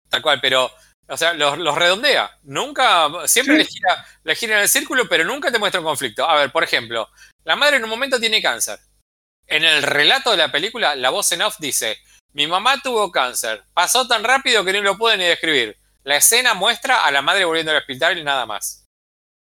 tal 0.10 0.22
cual, 0.22 0.40
pero, 0.42 0.72
o 1.08 1.18
sea, 1.18 1.34
los, 1.34 1.58
los 1.58 1.76
redondea. 1.78 2.32
Nunca, 2.44 3.10
siempre 3.28 3.56
Sí. 3.56 3.58
le, 3.58 3.66
gira, 3.66 4.06
le 4.24 4.36
gira 4.36 4.56
en 4.58 4.62
el 4.64 4.70
círculo, 4.70 5.08
pero 5.08 5.24
nunca 5.24 5.52
te 5.52 5.60
muestra 5.60 5.82
un 5.82 5.86
conflicto. 5.88 6.28
A 6.30 6.36
ver, 6.36 6.52
por 6.52 6.64
ejemplo, 6.64 7.10
la 7.44 7.56
madre 7.56 7.78
en 7.78 7.84
un 7.84 7.90
momento 7.90 8.20
tiene 8.20 8.42
cáncer. 8.42 8.80
En 9.48 9.64
el 9.64 9.82
relato 9.82 10.32
de 10.32 10.38
la 10.38 10.52
película, 10.52 10.96
la 10.96 11.10
voz 11.10 11.32
en 11.32 11.42
off 11.42 11.56
dice, 11.60 11.98
mi 12.34 12.48
mamá 12.48 12.82
tuvo 12.82 13.12
cáncer, 13.12 13.64
pasó 13.74 14.08
tan 14.08 14.24
rápido 14.24 14.64
que 14.66 14.74
no 14.74 14.82
lo 14.82 14.98
pude 14.98 15.18
ni 15.18 15.24
describir. 15.24 15.78
La 16.04 16.18
escena 16.18 16.54
muestra 16.54 17.06
a 17.06 17.12
la 17.12 17.22
madre 17.22 17.46
volviendo 17.46 17.72
al 17.72 17.78
hospital 17.78 18.18
y 18.18 18.24
nada 18.24 18.46
más. 18.46 18.86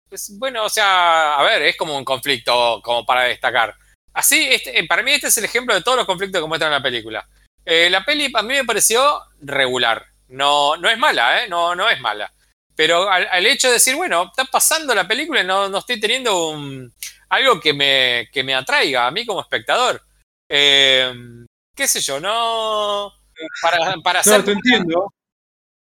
Pues, 0.08 0.38
bueno, 0.38 0.64
o 0.64 0.68
sea, 0.68 1.34
a 1.34 1.42
ver, 1.42 1.62
es 1.62 1.76
como 1.76 1.96
un 1.96 2.04
conflicto 2.04 2.80
como 2.82 3.04
para 3.04 3.22
destacar. 3.24 3.76
Así, 4.12 4.48
este, 4.50 4.82
para 4.84 5.02
mí 5.02 5.12
este 5.12 5.28
es 5.28 5.38
el 5.38 5.44
ejemplo 5.44 5.74
de 5.74 5.82
todos 5.82 5.96
los 5.96 6.06
conflictos 6.06 6.40
que 6.40 6.48
muestran 6.48 6.72
en 6.72 6.78
la 6.78 6.82
película. 6.82 7.28
Eh, 7.64 7.90
la 7.90 8.04
peli 8.04 8.30
a 8.32 8.42
mí 8.42 8.54
me 8.54 8.64
pareció 8.64 9.20
regular. 9.40 10.06
No, 10.28 10.76
no 10.76 10.88
es 10.88 10.98
mala, 10.98 11.42
¿eh? 11.42 11.48
No, 11.48 11.74
no 11.74 11.88
es 11.90 12.00
mala. 12.00 12.32
Pero 12.78 13.10
al, 13.10 13.26
al 13.32 13.44
hecho 13.44 13.66
de 13.66 13.74
decir, 13.74 13.96
bueno, 13.96 14.26
está 14.26 14.44
pasando 14.44 14.94
la 14.94 15.08
película 15.08 15.42
y 15.42 15.44
no, 15.44 15.68
no 15.68 15.78
estoy 15.78 15.98
teniendo 15.98 16.50
un, 16.50 16.94
algo 17.28 17.58
que 17.60 17.72
me, 17.72 18.28
que 18.32 18.44
me 18.44 18.54
atraiga 18.54 19.04
a 19.04 19.10
mí 19.10 19.26
como 19.26 19.40
espectador. 19.40 20.00
Eh, 20.48 21.12
¿Qué 21.74 21.88
sé 21.88 22.00
yo? 22.00 22.20
No. 22.20 23.12
Para, 23.60 23.96
para 23.96 24.20
hacer, 24.20 24.38
No, 24.38 24.44
te 24.44 24.52
entiendo. 24.52 25.12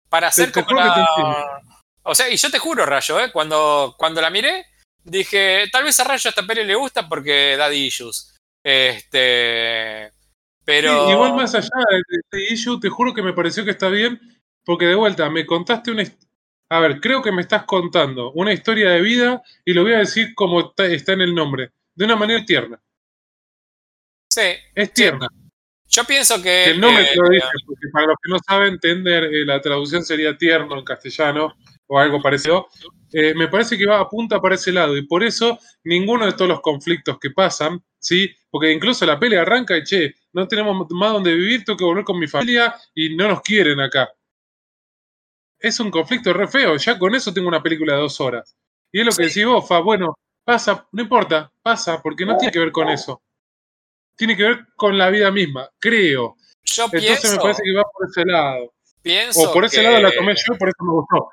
para 0.07 0.29
hacer 0.29 0.53
como 0.53 0.71
la-. 0.71 1.61
O 2.03 2.15
sea, 2.15 2.29
y 2.29 2.37
yo 2.37 2.49
te 2.49 2.59
juro, 2.59 2.85
Rayo, 2.85 3.19
¿eh? 3.19 3.29
cuando, 3.29 3.93
cuando 3.97 4.21
la 4.21 4.29
miré, 4.29 4.65
dije, 5.03 5.65
tal 5.73 5.83
vez 5.83 5.99
a 5.99 6.05
Rayo 6.05 6.29
esta 6.29 6.47
peli 6.47 6.63
le 6.63 6.75
gusta 6.75 7.09
porque 7.09 7.57
da 7.57 7.73
issues. 7.73 8.37
Este. 8.63 10.13
Pero. 10.63 11.07
Sí, 11.07 11.11
igual 11.11 11.33
más 11.33 11.55
allá 11.55 11.69
de 11.89 12.19
este 12.21 12.53
issue, 12.53 12.79
te 12.79 12.87
juro 12.87 13.13
que 13.13 13.21
me 13.21 13.33
pareció 13.33 13.65
que 13.65 13.71
está 13.71 13.89
bien, 13.89 14.17
porque 14.63 14.85
de 14.85 14.95
vuelta, 14.95 15.29
me 15.29 15.45
contaste 15.45 15.91
una... 15.91 16.03
A 16.69 16.79
ver, 16.79 16.99
creo 16.99 17.21
que 17.21 17.31
me 17.31 17.41
estás 17.41 17.63
contando 17.65 18.31
una 18.31 18.51
historia 18.51 18.89
de 18.91 19.01
vida 19.01 19.41
y 19.63 19.73
lo 19.73 19.83
voy 19.83 19.93
a 19.93 19.99
decir 19.99 20.33
como 20.33 20.73
está, 20.75 21.13
en 21.13 21.21
el 21.21 21.35
nombre, 21.35 21.71
de 21.93 22.05
una 22.05 22.15
manera 22.15 22.43
tierna. 22.43 22.81
Sí, 24.29 24.41
Es 24.73 24.91
tierna. 24.93 25.27
yo 25.87 26.03
pienso 26.03 26.41
que. 26.41 26.65
El 26.65 26.81
nombre 26.81 27.03
eh, 27.03 27.09
te 27.13 27.19
lo 27.19 27.29
dice, 27.29 27.47
porque 27.65 27.87
para 27.93 28.07
los 28.07 28.15
que 28.21 28.31
no 28.31 28.37
saben 28.39 28.73
entender, 28.73 29.23
eh, 29.25 29.45
la 29.45 29.61
traducción 29.61 30.03
sería 30.03 30.37
tierno 30.37 30.77
en 30.77 30.83
castellano 30.83 31.55
o 31.87 31.99
algo 31.99 32.21
parecido. 32.21 32.67
Eh, 33.13 33.33
me 33.35 33.47
parece 33.47 33.77
que 33.77 33.85
va 33.85 33.99
a 33.99 34.09
punta 34.09 34.41
para 34.41 34.55
ese 34.55 34.71
lado 34.71 34.97
y 34.97 35.05
por 35.05 35.23
eso 35.23 35.59
ninguno 35.83 36.25
de 36.25 36.33
todos 36.33 36.49
los 36.49 36.61
conflictos 36.61 37.17
que 37.19 37.29
pasan, 37.29 37.81
¿sí? 37.99 38.35
Porque 38.49 38.71
incluso 38.71 39.05
la 39.05 39.19
pelea 39.19 39.43
arranca 39.43 39.77
y 39.77 39.83
che, 39.83 40.15
no 40.33 40.47
tenemos 40.47 40.87
más 40.89 41.13
donde 41.13 41.33
vivir, 41.33 41.63
tengo 41.63 41.77
que 41.77 41.85
volver 41.85 42.03
con 42.03 42.19
mi 42.19 42.27
familia 42.27 42.75
y 42.93 43.15
no 43.15 43.27
nos 43.27 43.41
quieren 43.41 43.79
acá. 43.79 44.09
Es 45.59 45.79
un 45.79 45.89
conflicto 45.91 46.33
re 46.33 46.47
feo, 46.47 46.75
ya 46.77 46.97
con 46.99 47.15
eso 47.15 47.33
tengo 47.33 47.47
una 47.47 47.63
película 47.63 47.93
de 47.93 47.99
dos 48.01 48.19
horas. 48.21 48.55
Y 48.91 48.99
es 48.99 49.05
lo 49.05 49.11
que 49.11 49.23
decís 49.25 49.45
vos, 49.45 49.67
Fa, 49.67 49.79
bueno, 49.79 50.15
pasa, 50.43 50.87
no 50.91 51.01
importa, 51.01 51.51
pasa, 51.61 52.01
porque 52.01 52.25
no 52.25 52.37
tiene 52.37 52.51
que 52.51 52.59
ver 52.59 52.71
con 52.71 52.89
eso. 52.89 53.21
Tiene 54.15 54.37
que 54.37 54.43
ver 54.43 54.65
con 54.75 54.97
la 54.97 55.09
vida 55.09 55.31
misma, 55.31 55.69
creo. 55.79 56.35
yo 56.63 56.85
Entonces 56.85 57.19
pienso. 57.19 57.31
me 57.37 57.41
parece 57.41 57.63
que 57.63 57.73
va 57.73 57.83
por 57.83 58.07
ese 58.09 58.25
lado. 58.25 58.73
pienso 59.01 59.49
O 59.49 59.53
por 59.53 59.65
ese 59.65 59.77
que- 59.77 59.83
lado 59.83 59.99
la 59.99 60.11
tomé 60.11 60.33
yo, 60.35 60.57
por 60.57 60.69
eso 60.69 60.83
me 60.83 60.91
gustó. 60.93 61.29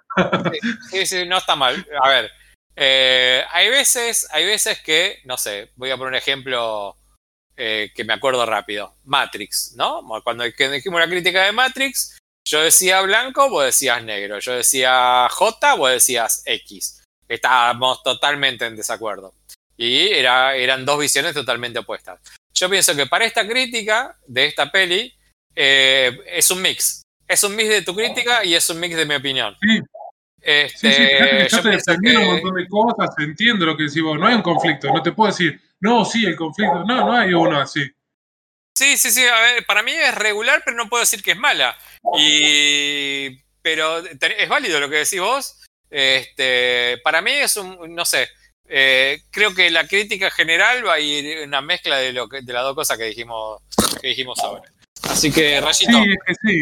Sí, 0.90 1.06
sí, 1.06 1.24
no 1.26 1.38
está 1.38 1.54
mal. 1.56 1.86
A 2.02 2.08
ver, 2.08 2.30
eh, 2.76 3.44
hay 3.50 3.68
veces, 3.70 4.28
hay 4.30 4.44
veces 4.46 4.80
que, 4.80 5.20
no 5.24 5.36
sé, 5.36 5.70
voy 5.76 5.90
a 5.90 5.96
poner 5.96 6.12
un 6.12 6.16
ejemplo 6.18 6.96
eh, 7.56 7.92
que 7.94 8.04
me 8.04 8.12
acuerdo 8.14 8.44
rápido. 8.46 8.94
Matrix, 9.04 9.74
¿no? 9.76 10.02
Cuando 10.24 10.42
dijimos 10.44 11.00
la 11.00 11.06
crítica 11.08 11.44
de 11.44 11.52
Matrix, 11.52 12.18
yo 12.52 12.62
decía 12.62 13.00
blanco, 13.00 13.48
vos 13.48 13.64
decías 13.64 14.04
negro. 14.04 14.38
Yo 14.38 14.52
decía 14.52 15.26
J, 15.30 15.74
vos 15.74 15.90
decías 15.90 16.42
X. 16.44 17.02
Estábamos 17.26 18.02
totalmente 18.02 18.66
en 18.66 18.76
desacuerdo. 18.76 19.34
Y 19.74 20.08
era, 20.08 20.54
eran 20.54 20.84
dos 20.84 21.00
visiones 21.00 21.32
totalmente 21.32 21.78
opuestas. 21.78 22.20
Yo 22.52 22.68
pienso 22.68 22.94
que 22.94 23.06
para 23.06 23.24
esta 23.24 23.48
crítica 23.48 24.18
de 24.26 24.44
esta 24.44 24.70
peli 24.70 25.14
eh, 25.56 26.20
es 26.26 26.50
un 26.50 26.60
mix. 26.60 27.02
Es 27.26 27.42
un 27.42 27.56
mix 27.56 27.70
de 27.70 27.80
tu 27.80 27.94
crítica 27.94 28.44
y 28.44 28.54
es 28.54 28.68
un 28.68 28.80
mix 28.80 28.96
de 28.96 29.06
mi 29.06 29.14
opinión. 29.14 29.56
Sí, 29.62 29.80
Este, 30.42 30.92
sí, 30.92 31.02
sí, 31.02 31.08
que 31.08 31.48
yo 31.50 31.56
yo 31.56 31.62
te 31.62 31.68
defendí 31.70 32.16
un 32.16 32.26
montón 32.26 32.54
de 32.54 32.68
cosas, 32.68 33.14
entiendo 33.18 33.64
lo 33.64 33.76
que 33.78 33.84
decís 33.84 34.02
vos, 34.02 34.18
no 34.18 34.26
hay 34.26 34.34
un 34.34 34.42
conflicto, 34.42 34.88
no 34.88 35.02
te 35.02 35.12
puedo 35.12 35.30
decir, 35.30 35.58
no, 35.80 36.04
sí, 36.04 36.26
el 36.26 36.36
conflicto, 36.36 36.84
no, 36.84 37.06
no 37.06 37.12
hay 37.14 37.32
uno 37.32 37.58
así. 37.58 37.90
Sí, 38.74 38.96
sí, 38.96 39.10
sí. 39.10 39.24
A 39.26 39.40
ver, 39.40 39.66
para 39.66 39.82
mí 39.82 39.92
es 39.92 40.14
regular, 40.14 40.62
pero 40.64 40.76
no 40.76 40.88
puedo 40.88 41.02
decir 41.02 41.22
que 41.22 41.32
es 41.32 41.36
mala. 41.36 41.76
Y. 42.18 43.38
Pero 43.62 43.98
es 43.98 44.48
válido 44.48 44.80
lo 44.80 44.88
que 44.90 44.96
decís 44.96 45.20
vos. 45.20 45.60
Este, 45.90 46.98
para 47.04 47.20
mí 47.22 47.30
es 47.32 47.56
un. 47.56 47.94
No 47.94 48.04
sé. 48.04 48.28
eh, 48.68 49.20
creo 49.30 49.54
que 49.54 49.70
la 49.70 49.86
crítica 49.86 50.30
general 50.30 50.86
va 50.86 50.94
a 50.94 51.00
ir 51.00 51.26
en 51.38 51.48
una 51.48 51.60
mezcla 51.60 51.98
de, 51.98 52.12
lo 52.12 52.28
que, 52.28 52.40
de 52.42 52.52
las 52.52 52.62
dos 52.62 52.74
cosas 52.74 52.96
que 52.98 53.04
dijimos, 53.04 53.60
que 54.00 54.08
dijimos 54.08 54.38
ahora. 54.40 54.62
Así 55.02 55.30
que, 55.30 55.60
Rayito, 55.60 55.92
Sí, 55.92 56.10
es 56.12 56.18
que 56.26 56.34
sí. 56.48 56.60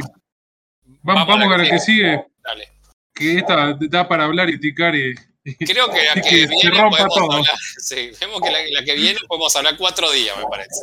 Vamos, 1.02 1.26
Vamos 1.28 1.54
a 1.54 1.58
la 1.58 1.70
que 1.70 1.78
sigue, 1.78 2.24
dale. 2.42 2.68
que 3.14 3.38
esta 3.38 3.74
da 3.78 4.08
para 4.08 4.24
hablar 4.24 4.50
y 4.50 4.58
ticar 4.58 4.94
y, 4.94 5.14
Creo 5.58 5.90
que 5.90 6.04
la 6.04 6.14
que, 6.14 6.22
que 6.22 6.46
viene 6.46 6.70
podemos 6.70 7.14
todo. 7.14 7.32
hablar. 7.32 7.54
Sí, 7.78 8.10
vemos 8.20 8.40
que 8.42 8.50
la, 8.50 8.58
la 8.80 8.84
que 8.84 8.94
viene 8.94 9.20
podemos 9.28 9.54
hablar 9.56 9.76
cuatro 9.78 10.10
días, 10.10 10.36
me 10.36 10.44
parece. 10.50 10.80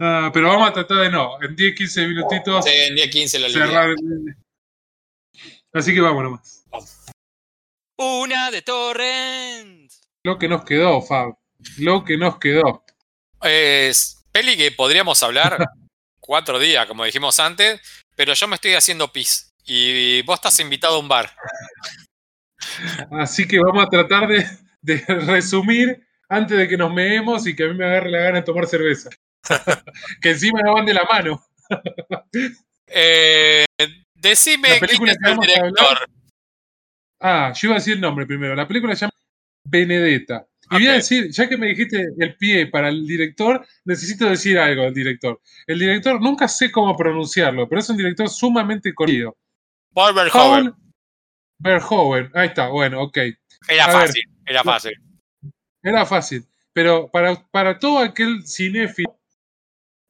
Ah, 0.00 0.30
pero 0.32 0.48
vamos 0.48 0.68
a 0.68 0.72
tratar 0.72 0.98
de 0.98 1.10
no, 1.10 1.40
en 1.42 1.54
10, 1.54 1.74
15 1.76 2.06
minutitos 2.08 2.64
Sí, 2.64 2.70
en 2.72 2.94
día 2.96 3.08
15 3.08 3.38
la 3.38 3.48
línea. 3.48 3.66
cerrar. 3.66 3.94
Así 5.72 5.94
que 5.94 6.00
vamos 6.00 6.22
nomás. 6.22 6.64
Una 7.96 8.50
de 8.50 8.62
Torrent. 8.62 9.92
Lo 10.24 10.38
que 10.38 10.48
nos 10.48 10.64
quedó, 10.64 11.00
Fab. 11.00 11.34
Lo 11.78 12.04
que 12.04 12.16
nos 12.16 12.38
quedó. 12.38 12.84
Es 13.42 14.24
peli 14.32 14.56
que 14.56 14.72
podríamos 14.72 15.22
hablar 15.22 15.58
cuatro 16.20 16.58
días, 16.58 16.86
como 16.86 17.04
dijimos 17.04 17.38
antes, 17.38 17.80
pero 18.16 18.34
yo 18.34 18.48
me 18.48 18.56
estoy 18.56 18.74
haciendo 18.74 19.12
pis. 19.12 19.52
Y 19.66 20.22
vos 20.22 20.36
estás 20.36 20.58
invitado 20.60 20.96
a 20.96 20.98
un 20.98 21.08
bar. 21.08 21.34
Así 23.12 23.46
que 23.46 23.58
vamos 23.60 23.84
a 23.84 23.88
tratar 23.88 24.26
de, 24.28 24.44
de 24.82 24.96
resumir 25.26 26.06
antes 26.28 26.56
de 26.56 26.68
que 26.68 26.76
nos 26.76 26.92
meemos 26.92 27.46
y 27.46 27.54
que 27.54 27.64
a 27.64 27.68
mí 27.68 27.74
me 27.74 27.84
agarre 27.84 28.10
la 28.10 28.18
gana 28.18 28.38
de 28.38 28.44
tomar 28.44 28.66
cerveza. 28.66 29.10
que 30.20 30.30
encima 30.30 30.60
no 30.62 30.74
van 30.74 30.86
de 30.86 30.94
la 30.94 31.04
mano. 31.04 31.44
Eh, 32.86 33.64
decime 34.14 34.80
quién 34.80 35.08
es 35.08 35.16
el 35.22 35.38
director. 35.38 35.98
Ah, 37.20 37.52
yo 37.54 37.68
iba 37.68 37.76
a 37.76 37.78
decir 37.78 37.94
el 37.94 38.00
nombre 38.00 38.26
primero. 38.26 38.54
La 38.54 38.68
película 38.68 38.94
se 38.94 39.06
llama 39.06 39.14
Benedetta. 39.64 40.46
Y 40.70 40.74
voy 40.76 40.86
a 40.88 40.92
decir, 40.92 41.30
ya 41.30 41.48
que 41.48 41.56
me 41.56 41.68
dijiste 41.68 42.06
el 42.18 42.36
pie 42.36 42.66
para 42.66 42.88
el 42.88 43.06
director, 43.06 43.66
necesito 43.84 44.28
decir 44.28 44.58
algo 44.58 44.82
del 44.82 44.94
director. 44.94 45.40
El 45.66 45.78
director, 45.78 46.20
nunca 46.20 46.48
sé 46.48 46.70
cómo 46.70 46.96
pronunciarlo, 46.96 47.68
pero 47.68 47.80
es 47.80 47.88
un 47.90 47.96
director 47.96 48.28
sumamente 48.28 48.94
conocido. 48.94 49.36
Paul 49.92 50.14
Verhoeven. 50.14 50.74
Verhoeven. 51.58 52.30
Ahí 52.34 52.48
está, 52.48 52.68
bueno, 52.68 53.02
ok. 53.02 53.18
Era 53.68 53.84
a 53.84 53.86
ver, 53.88 54.06
fácil, 54.06 54.22
era 54.46 54.62
fácil. 54.62 54.92
Era 55.82 56.06
fácil. 56.06 56.46
Pero 56.72 57.10
para, 57.10 57.36
para 57.50 57.78
todo 57.78 57.98
aquel 57.98 58.46
cinéfilo, 58.46 59.18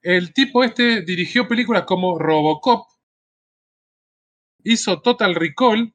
el 0.04 0.32
tipo 0.34 0.62
este 0.62 1.00
dirigió 1.00 1.48
películas 1.48 1.84
como 1.84 2.18
Robocop, 2.18 2.86
hizo 4.62 5.00
Total 5.00 5.34
Recall, 5.34 5.94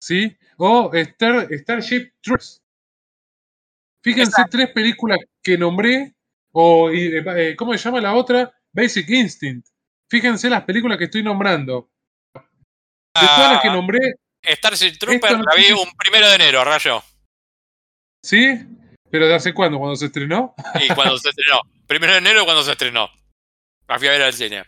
¿sí? 0.00 0.36
O 0.56 0.92
Star, 0.94 1.48
Starship 1.50 2.12
Troopers. 2.22 2.62
Fíjense 4.04 4.42
tres 4.50 4.70
películas 4.70 5.18
que 5.42 5.58
nombré, 5.58 6.14
o 6.52 6.90
eh, 6.90 7.54
¿cómo 7.56 7.72
se 7.72 7.78
llama 7.78 8.00
la 8.00 8.14
otra? 8.14 8.52
Basic 8.72 9.08
Instinct. 9.10 9.68
Fíjense 10.08 10.48
las 10.48 10.64
películas 10.64 10.98
que 10.98 11.04
estoy 11.04 11.22
nombrando. 11.22 11.90
De 12.34 13.26
todas 13.26 13.52
las 13.52 13.62
que 13.62 13.68
Ah, 13.68 13.74
nombré, 13.74 14.14
Starship 14.42 14.98
Trooper 14.98 15.38
no 15.38 15.44
la 15.44 15.54
vi 15.54 15.72
un 15.72 15.90
primero 15.96 16.28
de 16.28 16.34
enero, 16.36 16.64
rayo. 16.64 17.02
¿sí? 18.22 18.66
¿Pero 19.10 19.26
de 19.26 19.34
hace 19.34 19.52
cuándo? 19.52 19.78
¿Cuando 19.78 19.96
se 19.96 20.06
estrenó? 20.06 20.54
Y 20.80 20.88
cuando 20.94 21.18
se 21.18 21.28
estrenó. 21.28 21.60
Primero 21.86 22.12
de 22.12 22.18
enero 22.18 22.44
cuando 22.44 22.62
se 22.62 22.72
estrenó. 22.72 23.10
La 23.92 23.98
fui 23.98 24.08
a 24.08 24.12
ver 24.12 24.22
al 24.22 24.32
cine. 24.32 24.64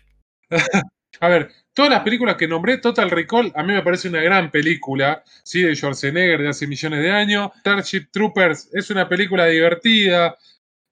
A 1.21 1.29
ver, 1.29 1.51
todas 1.73 1.91
las 1.93 2.03
películas 2.03 2.37
que 2.37 2.47
nombré, 2.49 2.77
Total 2.79 3.09
Recall, 3.09 3.53
a 3.55 3.63
mí 3.63 3.73
me 3.73 3.83
parece 3.83 4.09
una 4.09 4.21
gran 4.21 4.51
película, 4.51 5.23
¿sí? 5.45 5.63
De 5.63 5.75
Schwarzenegger 5.75 6.43
de 6.43 6.49
hace 6.49 6.67
millones 6.67 7.01
de 7.03 7.11
años. 7.13 7.51
Starship 7.61 8.09
Troopers 8.11 8.69
es 8.73 8.91
una 8.91 9.09
película 9.09 9.47
divertida. 9.47 10.37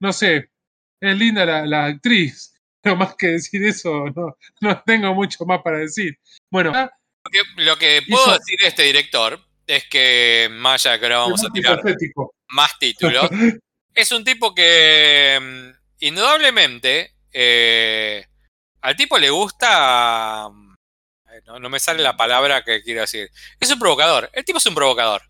No 0.01 0.13
sé, 0.13 0.49
es 1.01 1.19
linda 1.19 1.45
la, 1.45 1.67
la 1.67 1.85
actriz. 1.87 2.49
No 2.85 2.97
más 2.97 3.15
que 3.17 3.29
decir 3.29 3.65
eso, 3.65 4.07
no, 4.17 4.37
no 4.61 4.83
tengo 4.85 5.15
mucho 5.15 5.45
más 5.45 5.61
para 5.63 5.79
decir. 5.79 6.19
Bueno, 6.51 6.73
Lo 6.73 7.31
que, 7.31 7.39
lo 7.63 7.77
que 7.77 8.01
puedo 8.09 8.25
Hizo- 8.27 8.39
decir 8.39 8.59
de 8.61 8.67
este 8.69 8.83
director 8.85 9.39
es 9.69 9.87
que, 9.89 10.49
más 10.51 10.85
allá 10.87 10.99
que 10.99 11.05
ahora 11.07 11.19
vamos 11.19 11.45
a 11.45 11.53
tirar 11.53 11.79
hipotético. 11.79 12.35
más 12.49 12.77
títulos, 12.81 13.29
es 13.95 14.11
un 14.11 14.25
tipo 14.25 14.53
que 14.53 15.39
mm, 15.41 16.05
indudablemente 16.07 17.13
eh, 17.33 18.27
al 18.81 18.97
tipo 18.97 19.19
le 19.19 19.31
gusta... 19.31 20.49
No, 21.47 21.59
no 21.59 21.71
me 21.71 21.81
sale 21.81 22.03
la 22.03 22.17
palabra 22.17 22.63
que 22.63 22.83
quiero 22.83 23.01
decir. 23.01 23.31
Es 23.59 23.71
un 23.71 23.79
provocador. 23.79 24.29
El 24.35 24.45
tipo 24.45 24.59
es 24.59 24.67
un 24.67 24.75
provocador. 24.75 25.23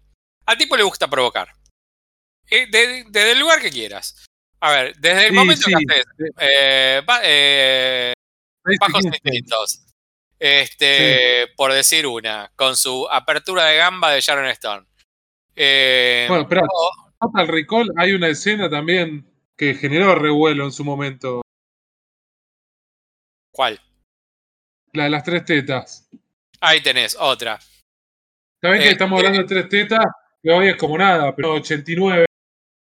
Al 0.47 0.59
tipo 0.59 0.77
le 0.77 0.83
gusta 0.83 1.09
provocar. 1.09 1.49
Eh, 2.51 2.67
de- 2.71 3.05
Desde 3.09 3.33
el 3.33 3.39
lugar 3.39 3.61
que 3.61 3.71
quieras. 3.71 4.27
A 4.61 4.73
ver, 4.73 4.97
desde 4.97 5.23
el 5.27 5.29
Sí, 5.31 5.35
momento 5.35 5.63
sí, 5.65 5.73
que 5.73 5.93
haces 5.95 6.05
eh, 6.41 7.03
eh, 7.23 8.13
bajos 8.81 9.05
instintos. 9.05 9.85
Este, 10.39 11.47
por 11.57 11.73
decir 11.73 12.05
una, 12.07 12.51
con 12.57 12.77
su 12.77 13.09
apertura 13.09 13.65
de 13.67 13.77
gamba 13.77 14.11
de 14.11 14.21
Sharon 14.21 14.47
Stone. 14.47 14.87
Eh, 15.55 16.27
Bueno, 16.29 16.43
espera, 16.43 16.63
o- 16.69 17.13
Total 17.21 17.47
Recall, 17.47 17.91
hay 17.97 18.13
una 18.13 18.27
escena 18.29 18.69
también 18.69 19.25
que 19.57 19.75
generó 19.75 20.17
revuelo 20.17 20.65
en 20.65 20.73
su 20.73 20.85
momento. 20.85 21.43
¿Cuál? 23.53 23.81
La 24.93 25.05
de 25.05 25.11
las 25.11 25.23
tres 25.25 25.45
tetas. 25.45 26.09
Ahí 26.61 26.81
tenés, 26.81 27.17
otra. 27.19 27.59
Saben 28.61 28.81
que 28.81 28.89
Eh, 28.89 28.93
estamos 28.93 29.19
eh, 29.21 29.27
hablando 29.27 29.43
de 29.43 29.49
tres 29.49 29.69
tetas, 29.69 30.05
que 30.43 30.51
hoy 30.51 30.69
es 30.69 30.77
como 30.77 30.97
nada, 30.99 31.35
pero 31.35 31.57
en 31.57 31.63
89, 31.63 32.25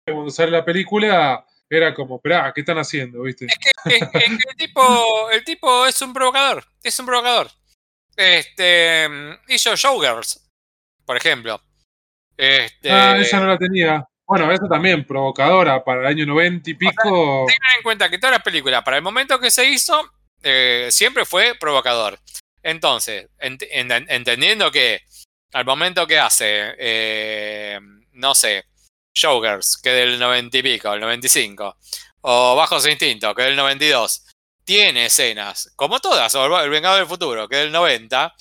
cuando 0.07 0.31
sale 0.31 0.51
la 0.51 0.65
película, 0.65 1.45
era 1.69 1.95
como, 1.95 2.17
esperá, 2.17 2.53
¿qué 2.55 2.61
están 2.61 2.79
haciendo? 2.79 3.23
¿Viste? 3.23 3.47
Es 3.47 3.59
que, 3.59 3.97
es- 3.97 4.03
es 4.03 4.09
que 4.11 4.19
el, 4.25 4.39
tipo, 4.57 5.31
el 5.31 5.45
tipo 5.45 5.87
es 5.87 6.01
un 6.03 6.13
provocador. 6.13 6.65
Es 6.83 6.99
un 6.99 7.07
provocador. 7.07 7.51
Este, 8.17 9.09
hizo 9.49 9.75
Showgirls, 9.75 10.49
por 11.07 11.17
ejemplo. 11.17 11.61
Este, 12.37 12.91
Ah, 12.91 13.17
esa 13.19 13.41
no 13.41 13.47
la 13.47 13.59
tenía. 13.59 14.07
Bueno, 14.27 14.51
esa 14.53 14.69
también, 14.69 15.05
provocadora, 15.07 15.83
para 15.83 16.01
el 16.03 16.07
año 16.07 16.27
90 16.27 16.71
y 16.71 16.75
pico. 16.75 17.45
tengan 17.49 17.77
en 17.77 17.83
cuenta 17.83 18.09
que 18.11 18.19
toda 18.19 18.33
la 18.33 18.39
película, 18.43 18.85
para 18.85 18.97
el 18.99 19.03
momento 19.03 19.39
que 19.41 19.51
se 19.51 19.65
hizo, 19.69 20.11
eh, 20.43 20.89
siempre 20.91 21.25
fue 21.25 21.55
provocador. 21.59 22.19
Entonces, 22.63 23.29
ent- 23.39 23.69
ent- 23.73 24.07
entendiendo 24.09 24.71
que 24.71 25.01
al 25.53 25.65
momento 25.65 26.07
que 26.07 26.19
hace, 26.19 26.75
eh, 26.79 27.79
no 28.13 28.35
sé, 28.35 28.65
Showgirls, 29.15 29.79
que 29.83 29.91
del 29.91 30.19
90 30.19 30.59
y 30.59 30.63
pico, 30.63 30.93
el 30.93 31.01
95, 31.01 31.77
o 32.23 32.57
Bajos 32.57 32.87
Instintos, 32.87 33.35
que 33.35 33.43
del 33.43 33.57
92, 33.57 34.27
tiene 34.65 35.07
escenas, 35.07 35.73
como 35.77 36.01
todas, 36.01 36.35
o 36.35 36.61
El 36.61 36.71
Vengador 36.71 37.01
del 37.01 37.09
Futuro, 37.09 37.49
que 37.49 37.57
del 37.57 37.73
90, 37.73 38.33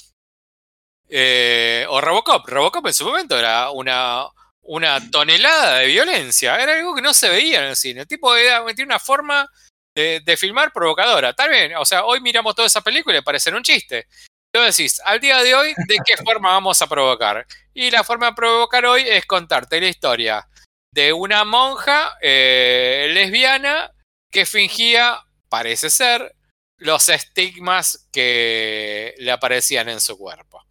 eh, 1.09 1.85
o 1.89 1.99
Robocop. 2.01 2.47
Robocop 2.47 2.87
en 2.87 2.93
su 2.93 3.05
momento 3.05 3.37
era 3.37 3.71
una, 3.71 4.25
una 4.61 5.11
tonelada 5.11 5.79
de 5.79 5.87
violencia. 5.87 6.57
Era 6.61 6.73
algo 6.77 6.95
que 6.95 7.01
no 7.01 7.13
se 7.13 7.29
veía 7.29 7.59
en 7.59 7.65
el 7.69 7.75
cine. 7.75 8.01
El 8.01 8.07
tipo 8.07 8.33
era, 8.35 8.63
tiene 8.67 8.85
una 8.85 8.99
forma 8.99 9.49
de, 9.95 10.21
de 10.23 10.37
filmar 10.37 10.71
provocadora. 10.71 11.33
Tal 11.33 11.49
vez, 11.49 11.73
o 11.77 11.85
sea, 11.85 12.05
hoy 12.05 12.21
miramos 12.21 12.55
toda 12.55 12.67
esa 12.67 12.81
película 12.81 13.17
y 13.17 13.21
parecen 13.21 13.55
un 13.55 13.63
chiste. 13.63 14.07
Tú 14.53 14.59
decís, 14.59 15.01
al 15.05 15.19
día 15.19 15.41
de 15.41 15.55
hoy, 15.55 15.73
¿de 15.87 15.97
qué 16.05 16.17
forma 16.25 16.49
vamos 16.49 16.81
a 16.81 16.87
provocar? 16.87 17.45
Y 17.73 17.89
la 17.89 18.03
forma 18.03 18.27
de 18.27 18.33
provocar 18.33 18.85
hoy 18.85 19.03
es 19.07 19.25
contarte 19.25 19.79
la 19.79 19.87
historia 19.87 20.47
de 20.93 21.13
una 21.13 21.45
monja 21.45 22.17
eh, 22.21 23.09
lesbiana 23.13 23.91
que 24.31 24.45
fingía, 24.45 25.23
parece 25.49 25.89
ser, 25.89 26.35
los 26.77 27.07
estigmas 27.09 28.09
que 28.11 29.13
le 29.19 29.31
aparecían 29.31 29.87
en 29.87 30.01
su 30.01 30.17
cuerpo. 30.17 30.65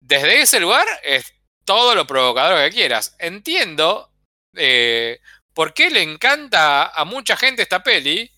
Desde 0.00 0.40
ese 0.40 0.60
lugar 0.60 0.86
es 1.02 1.34
todo 1.66 1.94
lo 1.94 2.06
provocador 2.06 2.64
que 2.64 2.74
quieras. 2.74 3.14
Entiendo 3.18 4.10
eh, 4.56 5.20
por 5.54 5.74
qué 5.74 5.90
le 5.90 6.02
encanta 6.02 6.86
a 6.88 7.04
mucha 7.04 7.36
gente 7.36 7.62
esta 7.62 7.82
peli. 7.82 8.30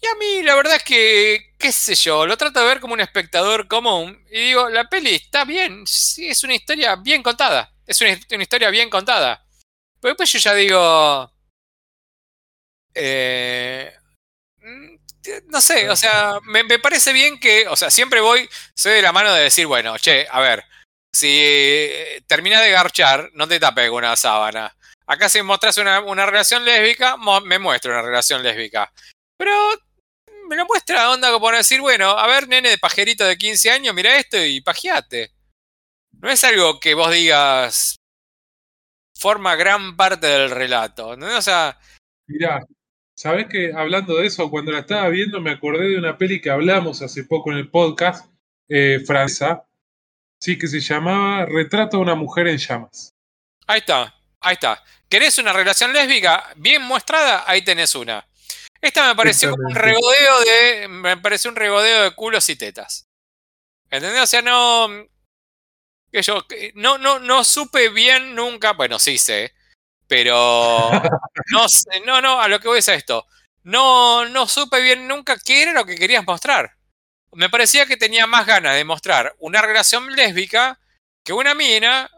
Y 0.00 0.06
a 0.06 0.14
mí 0.16 0.42
la 0.42 0.56
verdad 0.56 0.76
es 0.76 0.82
que, 0.82 1.54
qué 1.58 1.70
sé 1.70 1.94
yo, 1.94 2.26
lo 2.26 2.36
trato 2.36 2.60
de 2.60 2.66
ver 2.66 2.80
como 2.80 2.94
un 2.94 3.00
espectador 3.00 3.68
común. 3.68 4.24
Y 4.30 4.46
digo, 4.46 4.68
la 4.68 4.88
peli 4.88 5.14
está 5.14 5.44
bien, 5.44 5.86
sí, 5.86 6.28
es 6.28 6.42
una 6.44 6.54
historia 6.54 6.96
bien 6.96 7.22
contada. 7.22 7.72
Es 7.86 8.00
una, 8.00 8.42
historia 8.42 8.70
bien 8.70 8.90
contada. 8.90 9.44
Pero 10.00 10.12
después 10.12 10.32
yo 10.32 10.38
ya 10.38 10.54
digo... 10.54 11.32
Eh, 12.94 13.94
mm, 14.58 14.96
no 15.48 15.60
sé, 15.60 15.88
o 15.88 15.96
sea, 15.96 16.40
me, 16.44 16.64
parece 16.78 17.12
bien 17.12 17.38
que, 17.38 17.68
o 17.68 17.76
sea, 17.76 17.90
siempre 17.90 18.20
voy, 18.20 18.48
soy 18.74 18.92
de 18.94 19.02
la 19.02 19.12
mano 19.12 19.32
de 19.32 19.44
decir, 19.44 19.66
bueno, 19.66 19.96
che, 19.98 20.26
a 20.30 20.40
ver, 20.40 20.64
si 21.12 21.90
terminas 22.26 22.62
de 22.62 22.70
garchar, 22.70 23.30
no 23.34 23.46
te 23.46 23.60
tapes 23.60 23.88
con 23.88 23.98
una 23.98 24.16
sábana. 24.16 24.74
Acá 25.12 25.28
si 25.28 25.42
mostras 25.42 25.76
una, 25.78 26.00
una 26.00 26.26
relación 26.26 26.64
lésbica, 26.64 27.16
mo- 27.16 27.40
me 27.40 27.58
muestra 27.58 27.92
una 27.92 28.02
relación 28.02 28.42
lésbica. 28.42 28.92
Pero 29.38 29.52
me 30.48 30.56
lo 30.56 30.66
muestra 30.66 31.10
onda 31.10 31.30
como 31.32 31.46
para 31.46 31.58
decir, 31.58 31.80
bueno, 31.80 32.10
a 32.10 32.26
ver, 32.26 32.48
nene 32.48 32.70
de 32.70 32.78
pajerito 32.78 33.24
de 33.24 33.36
15 33.38 33.70
años, 33.70 33.94
mira 33.94 34.16
esto 34.16 34.42
y 34.44 34.60
pajeate. 34.60 35.30
No 36.20 36.30
es 36.30 36.42
algo 36.44 36.78
que 36.80 36.94
vos 36.94 37.10
digas 37.12 37.96
forma 39.18 39.54
gran 39.56 39.96
parte 39.96 40.26
del 40.26 40.50
relato. 40.50 41.16
¿no? 41.16 41.36
O 41.36 41.42
sea, 41.42 41.78
Mirá, 42.28 42.60
¿sabés 43.16 43.46
que 43.48 43.72
hablando 43.74 44.16
de 44.16 44.26
eso, 44.26 44.50
cuando 44.50 44.72
la 44.72 44.80
estaba 44.80 45.08
viendo 45.08 45.40
me 45.40 45.50
acordé 45.50 45.88
de 45.90 45.98
una 45.98 46.16
peli 46.18 46.40
que 46.40 46.50
hablamos 46.50 47.02
hace 47.02 47.24
poco 47.24 47.50
en 47.52 47.58
el 47.58 47.68
podcast, 47.70 48.30
eh, 48.68 49.00
francesa, 49.06 49.64
sí, 50.40 50.58
que 50.58 50.66
se 50.66 50.80
llamaba 50.80 51.44
Retrato 51.46 51.96
de 51.98 52.02
una 52.02 52.14
mujer 52.14 52.46
en 52.48 52.58
llamas. 52.58 53.10
Ahí 53.66 53.80
está, 53.80 54.14
ahí 54.40 54.54
está. 54.54 54.82
¿Querés 55.12 55.36
una 55.36 55.52
relación 55.52 55.92
lésbica 55.92 56.54
bien 56.56 56.80
mostrada? 56.80 57.44
Ahí 57.46 57.60
tenés 57.60 57.94
una. 57.94 58.26
Esta 58.80 59.06
me 59.08 59.14
pareció 59.14 59.50
como 59.50 59.68
un 59.68 59.74
regodeo 59.74 60.40
de. 60.40 60.88
Me 60.88 61.18
pareció 61.18 61.50
un 61.50 61.56
regodeo 61.56 62.04
de 62.04 62.14
culos 62.14 62.48
y 62.48 62.56
tetas. 62.56 63.10
¿Entendés? 63.90 64.22
O 64.22 64.26
sea, 64.26 64.40
no. 64.40 64.88
Que 66.10 66.22
yo. 66.22 66.46
No, 66.76 66.96
no, 66.96 67.18
no 67.18 67.44
supe 67.44 67.90
bien 67.90 68.34
nunca. 68.34 68.72
Bueno, 68.72 68.98
sí 68.98 69.18
sé. 69.18 69.52
Pero. 70.08 70.90
No, 71.50 71.68
sé- 71.68 72.00
no, 72.06 72.22
no, 72.22 72.40
a 72.40 72.48
lo 72.48 72.58
que 72.58 72.68
voy 72.68 72.78
es 72.78 72.88
a 72.88 72.94
esto. 72.94 73.26
No, 73.64 74.24
no 74.24 74.48
supe 74.48 74.80
bien 74.80 75.06
nunca 75.06 75.36
qué 75.44 75.60
era 75.62 75.72
lo 75.74 75.84
que 75.84 75.96
querías 75.96 76.24
mostrar. 76.24 76.78
Me 77.32 77.50
parecía 77.50 77.84
que 77.84 77.98
tenía 77.98 78.26
más 78.26 78.46
ganas 78.46 78.76
de 78.76 78.84
mostrar 78.84 79.34
una 79.40 79.60
relación 79.60 80.10
lésbica 80.16 80.80
que 81.22 81.34
una 81.34 81.54
mina 81.54 82.10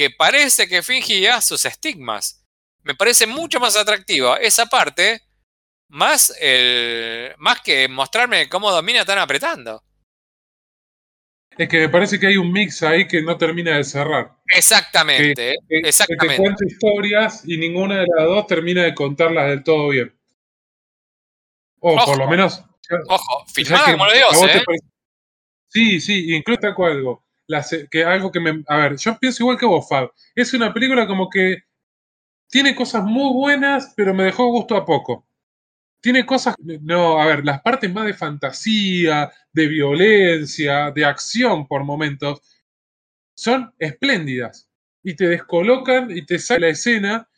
que 0.00 0.08
parece 0.08 0.66
que 0.66 0.82
fingía 0.82 1.42
sus 1.42 1.62
estigmas. 1.66 2.42
me 2.84 2.94
parece 2.94 3.26
mucho 3.26 3.60
más 3.60 3.76
atractiva 3.76 4.38
esa 4.38 4.64
parte, 4.64 5.20
más, 5.88 6.34
el, 6.40 7.34
más 7.36 7.60
que 7.60 7.86
mostrarme 7.86 8.48
cómo 8.48 8.70
Domina 8.70 9.00
están 9.00 9.18
apretando. 9.18 9.82
Es 11.58 11.68
que 11.68 11.80
me 11.80 11.88
parece 11.90 12.18
que 12.18 12.28
hay 12.28 12.38
un 12.38 12.50
mix 12.50 12.82
ahí 12.82 13.06
que 13.06 13.20
no 13.20 13.36
termina 13.36 13.76
de 13.76 13.84
cerrar. 13.84 14.38
Exactamente, 14.46 15.34
Que- 15.68 15.76
Que 15.76 15.82
te 15.82 15.88
exactamente. 15.90 16.36
cuenta 16.38 16.64
historias 16.66 17.42
y 17.46 17.58
ninguna 17.58 17.96
de 18.00 18.06
las 18.16 18.24
dos 18.26 18.46
termina 18.46 18.82
de 18.84 18.94
contarlas 18.94 19.50
del 19.50 19.62
todo 19.62 19.88
bien. 19.90 20.18
O 21.80 21.92
Ojo. 21.94 22.06
por 22.06 22.18
lo 22.18 22.26
menos. 22.26 22.64
Ojo, 23.06 23.44
filmada 23.52 23.92
como 23.92 24.06
lo 24.06 24.12
te 24.12 24.56
¿eh? 24.56 24.62
parece- 24.64 24.86
Sí, 25.68 26.00
sí, 26.00 26.34
incluso 26.34 26.60
taco 26.60 26.86
algo. 26.86 27.22
Que 27.90 28.04
algo 28.04 28.30
que 28.32 28.40
me. 28.40 28.62
A 28.68 28.76
ver, 28.78 28.96
yo 28.96 29.18
pienso 29.18 29.42
igual 29.42 29.58
que 29.58 29.66
vos, 29.66 29.88
Fab. 29.88 30.12
Es 30.34 30.54
una 30.54 30.72
película 30.72 31.06
como 31.06 31.28
que 31.30 31.64
tiene 32.50 32.74
cosas 32.74 33.04
muy 33.04 33.32
buenas, 33.32 33.94
pero 33.96 34.14
me 34.14 34.24
dejó 34.24 34.46
gusto 34.48 34.76
a 34.76 34.84
poco. 34.84 35.26
Tiene 36.00 36.26
cosas. 36.26 36.56
No, 36.60 37.20
a 37.20 37.26
ver, 37.26 37.44
las 37.44 37.62
partes 37.62 37.92
más 37.92 38.06
de 38.06 38.14
fantasía, 38.14 39.30
de 39.52 39.68
violencia, 39.68 40.90
de 40.92 41.04
acción 41.04 41.66
por 41.68 41.84
momentos, 41.84 42.40
son 43.34 43.74
espléndidas. 43.78 44.68
Y 45.02 45.16
te 45.16 45.28
descolocan 45.28 46.10
y 46.10 46.26
te 46.26 46.38
sale 46.38 46.60
la 46.62 46.68
escena 46.68 47.28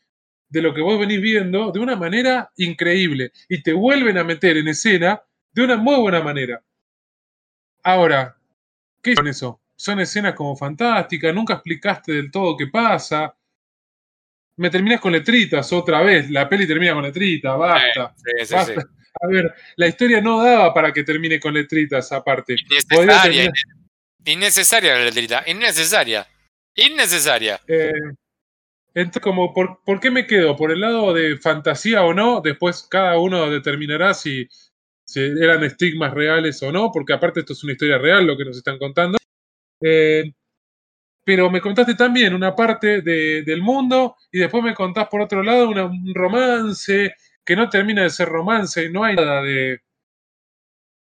de 0.50 0.62
lo 0.62 0.74
que 0.74 0.82
vos 0.82 1.00
venís 1.00 1.20
viendo 1.22 1.72
de 1.72 1.80
una 1.80 1.96
manera 1.96 2.50
increíble. 2.56 3.32
Y 3.48 3.62
te 3.62 3.72
vuelven 3.74 4.18
a 4.18 4.24
meter 4.24 4.56
en 4.58 4.68
escena 4.68 5.22
de 5.52 5.64
una 5.64 5.76
muy 5.78 5.96
buena 6.00 6.22
manera. 6.22 6.62
Ahora, 7.84 8.36
¿qué 9.02 9.16
son 9.16 9.28
eso? 9.28 9.61
Son 9.82 9.98
escenas 9.98 10.34
como 10.36 10.54
fantásticas, 10.56 11.34
nunca 11.34 11.54
explicaste 11.54 12.12
del 12.12 12.30
todo 12.30 12.56
qué 12.56 12.68
pasa. 12.68 13.36
Me 14.54 14.70
terminás 14.70 15.00
con 15.00 15.10
letritas 15.10 15.72
otra 15.72 16.02
vez, 16.02 16.30
la 16.30 16.48
peli 16.48 16.68
termina 16.68 16.94
con 16.94 17.02
letritas, 17.02 17.58
basta. 17.58 18.14
Sí, 18.16 18.30
sí, 18.38 18.46
sí. 18.46 18.54
basta. 18.54 18.80
A 19.20 19.26
ver, 19.26 19.52
la 19.74 19.88
historia 19.88 20.20
no 20.20 20.40
daba 20.40 20.72
para 20.72 20.92
que 20.92 21.02
termine 21.02 21.40
con 21.40 21.52
letritas 21.52 22.12
aparte. 22.12 22.54
Innecesaria, 22.54 23.52
innecesaria 24.24 24.94
la 24.94 25.04
letrita, 25.06 25.42
innecesaria. 25.48 26.28
Innecesaria. 26.76 27.60
Eh, 27.66 27.90
entonces, 28.94 29.20
como, 29.20 29.52
por, 29.52 29.82
¿por 29.84 29.98
qué 29.98 30.12
me 30.12 30.28
quedo? 30.28 30.54
¿Por 30.54 30.70
el 30.70 30.80
lado 30.80 31.12
de 31.12 31.38
fantasía 31.38 32.04
o 32.04 32.14
no? 32.14 32.40
Después 32.40 32.86
cada 32.88 33.18
uno 33.18 33.50
determinará 33.50 34.14
si, 34.14 34.46
si 35.04 35.18
eran 35.18 35.64
estigmas 35.64 36.14
reales 36.14 36.62
o 36.62 36.70
no, 36.70 36.92
porque 36.92 37.14
aparte 37.14 37.40
esto 37.40 37.54
es 37.54 37.64
una 37.64 37.72
historia 37.72 37.98
real 37.98 38.24
lo 38.24 38.36
que 38.36 38.44
nos 38.44 38.56
están 38.56 38.78
contando. 38.78 39.18
Eh, 39.82 40.32
pero 41.24 41.50
me 41.50 41.60
contaste 41.60 41.94
también 41.94 42.34
una 42.34 42.54
parte 42.56 43.02
de- 43.02 43.42
del 43.44 43.62
mundo 43.62 44.16
y 44.32 44.40
después 44.40 44.62
me 44.64 44.74
contás 44.74 45.08
por 45.08 45.20
otro 45.22 45.42
lado 45.42 45.68
un 45.70 46.14
romance 46.14 47.14
que 47.44 47.56
no 47.56 47.68
termina 47.68 48.02
de 48.02 48.10
ser 48.10 48.28
romance 48.28 48.84
y 48.84 48.92
no 48.92 49.04
hay 49.04 49.16
nada 49.16 49.42
de 49.42 49.80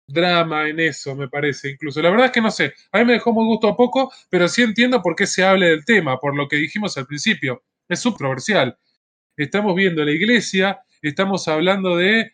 drama 0.07 0.68
en 0.69 0.80
eso, 0.80 1.15
me 1.15 1.27
parece 1.30 1.69
incluso. 1.72 2.01
La 2.01 2.10
verdad 2.10 2.27
es 2.27 2.31
que 2.31 2.41
no 2.41 2.49
sé, 2.51 2.73
a 2.91 2.99
mí 2.99 3.06
me 3.06 3.14
dejó 3.14 3.31
muy 3.31 3.45
gusto 3.45 3.68
a 3.68 3.76
poco, 3.77 4.11
pero 4.30 4.47
sí 4.47 4.64
entiendo 4.64 5.01
por 5.01 5.15
qué 5.15 5.27
se 5.27 5.43
hable 5.43 5.68
del 5.69 5.85
tema, 5.85 6.18
por 6.19 6.35
lo 6.35 6.47
que 6.47 6.56
dijimos 6.57 6.97
al 6.97 7.06
principio. 7.06 7.64
Es 7.88 7.99
subtroversial. 7.99 8.77
Estamos 9.38 9.76
viendo 9.76 10.06
la 10.06 10.11
iglesia, 10.11 10.81
estamos 11.01 11.47
hablando 11.47 11.97
de 11.97 12.31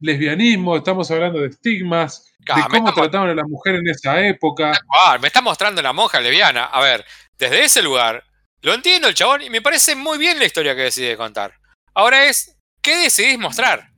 lesbianismo, 0.00 0.76
estamos 0.76 1.10
hablando 1.10 1.40
de 1.40 1.48
estigmas, 1.48 2.24
de 2.38 2.62
cómo 2.70 2.88
trataban 2.94 3.30
a 3.30 3.34
la 3.34 3.44
mujer 3.44 3.76
en 3.76 3.88
esa 3.88 4.20
época. 4.26 4.72
Me 5.20 5.28
está 5.28 5.40
mostrando 5.40 5.82
la 5.82 5.92
monja 5.92 6.20
lesbiana. 6.20 6.64
A 6.64 6.80
ver, 6.80 7.04
desde 7.38 7.64
ese 7.64 7.82
lugar, 7.82 8.24
lo 8.62 8.74
entiendo 8.74 9.08
el 9.08 9.14
chabón 9.14 9.42
y 9.42 9.50
me 9.50 9.62
parece 9.62 9.94
muy 9.94 10.18
bien 10.18 10.38
la 10.38 10.46
historia 10.46 10.74
que 10.74 10.82
decide 10.82 11.16
contar. 11.16 11.54
Ahora 11.94 12.26
es, 12.26 12.56
¿qué 12.82 12.96
decidís 12.96 13.38
mostrar? 13.38 13.90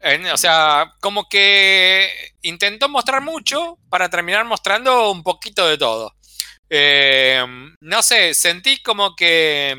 En- 0.00 0.26
o 0.26 0.36
sea, 0.36 0.92
como 1.00 1.28
que 1.28 2.10
intentó 2.42 2.88
mostrar 2.88 3.20
mucho 3.22 3.78
para 3.88 4.08
terminar 4.08 4.44
mostrando 4.44 5.10
un 5.10 5.22
poquito 5.22 5.66
de 5.66 5.78
todo. 5.78 6.14
Eh, 6.70 7.44
no 7.80 8.02
sé, 8.02 8.34
sentí 8.34 8.82
como 8.82 9.16
que 9.16 9.74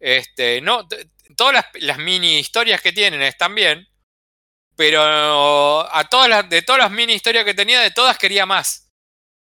este, 0.00 0.60
no, 0.62 0.88
todas 1.36 1.52
las, 1.54 1.66
las 1.74 1.98
mini 1.98 2.38
historias 2.38 2.80
que 2.80 2.92
tienen 2.92 3.22
están 3.22 3.54
bien, 3.54 3.86
pero 4.80 5.94
a 5.94 6.04
todas 6.04 6.26
las, 6.26 6.48
de 6.48 6.62
todas 6.62 6.80
las 6.80 6.90
mini 6.90 7.12
historias 7.12 7.44
que 7.44 7.52
tenía, 7.52 7.82
de 7.82 7.90
todas 7.90 8.16
quería 8.16 8.46
más. 8.46 8.88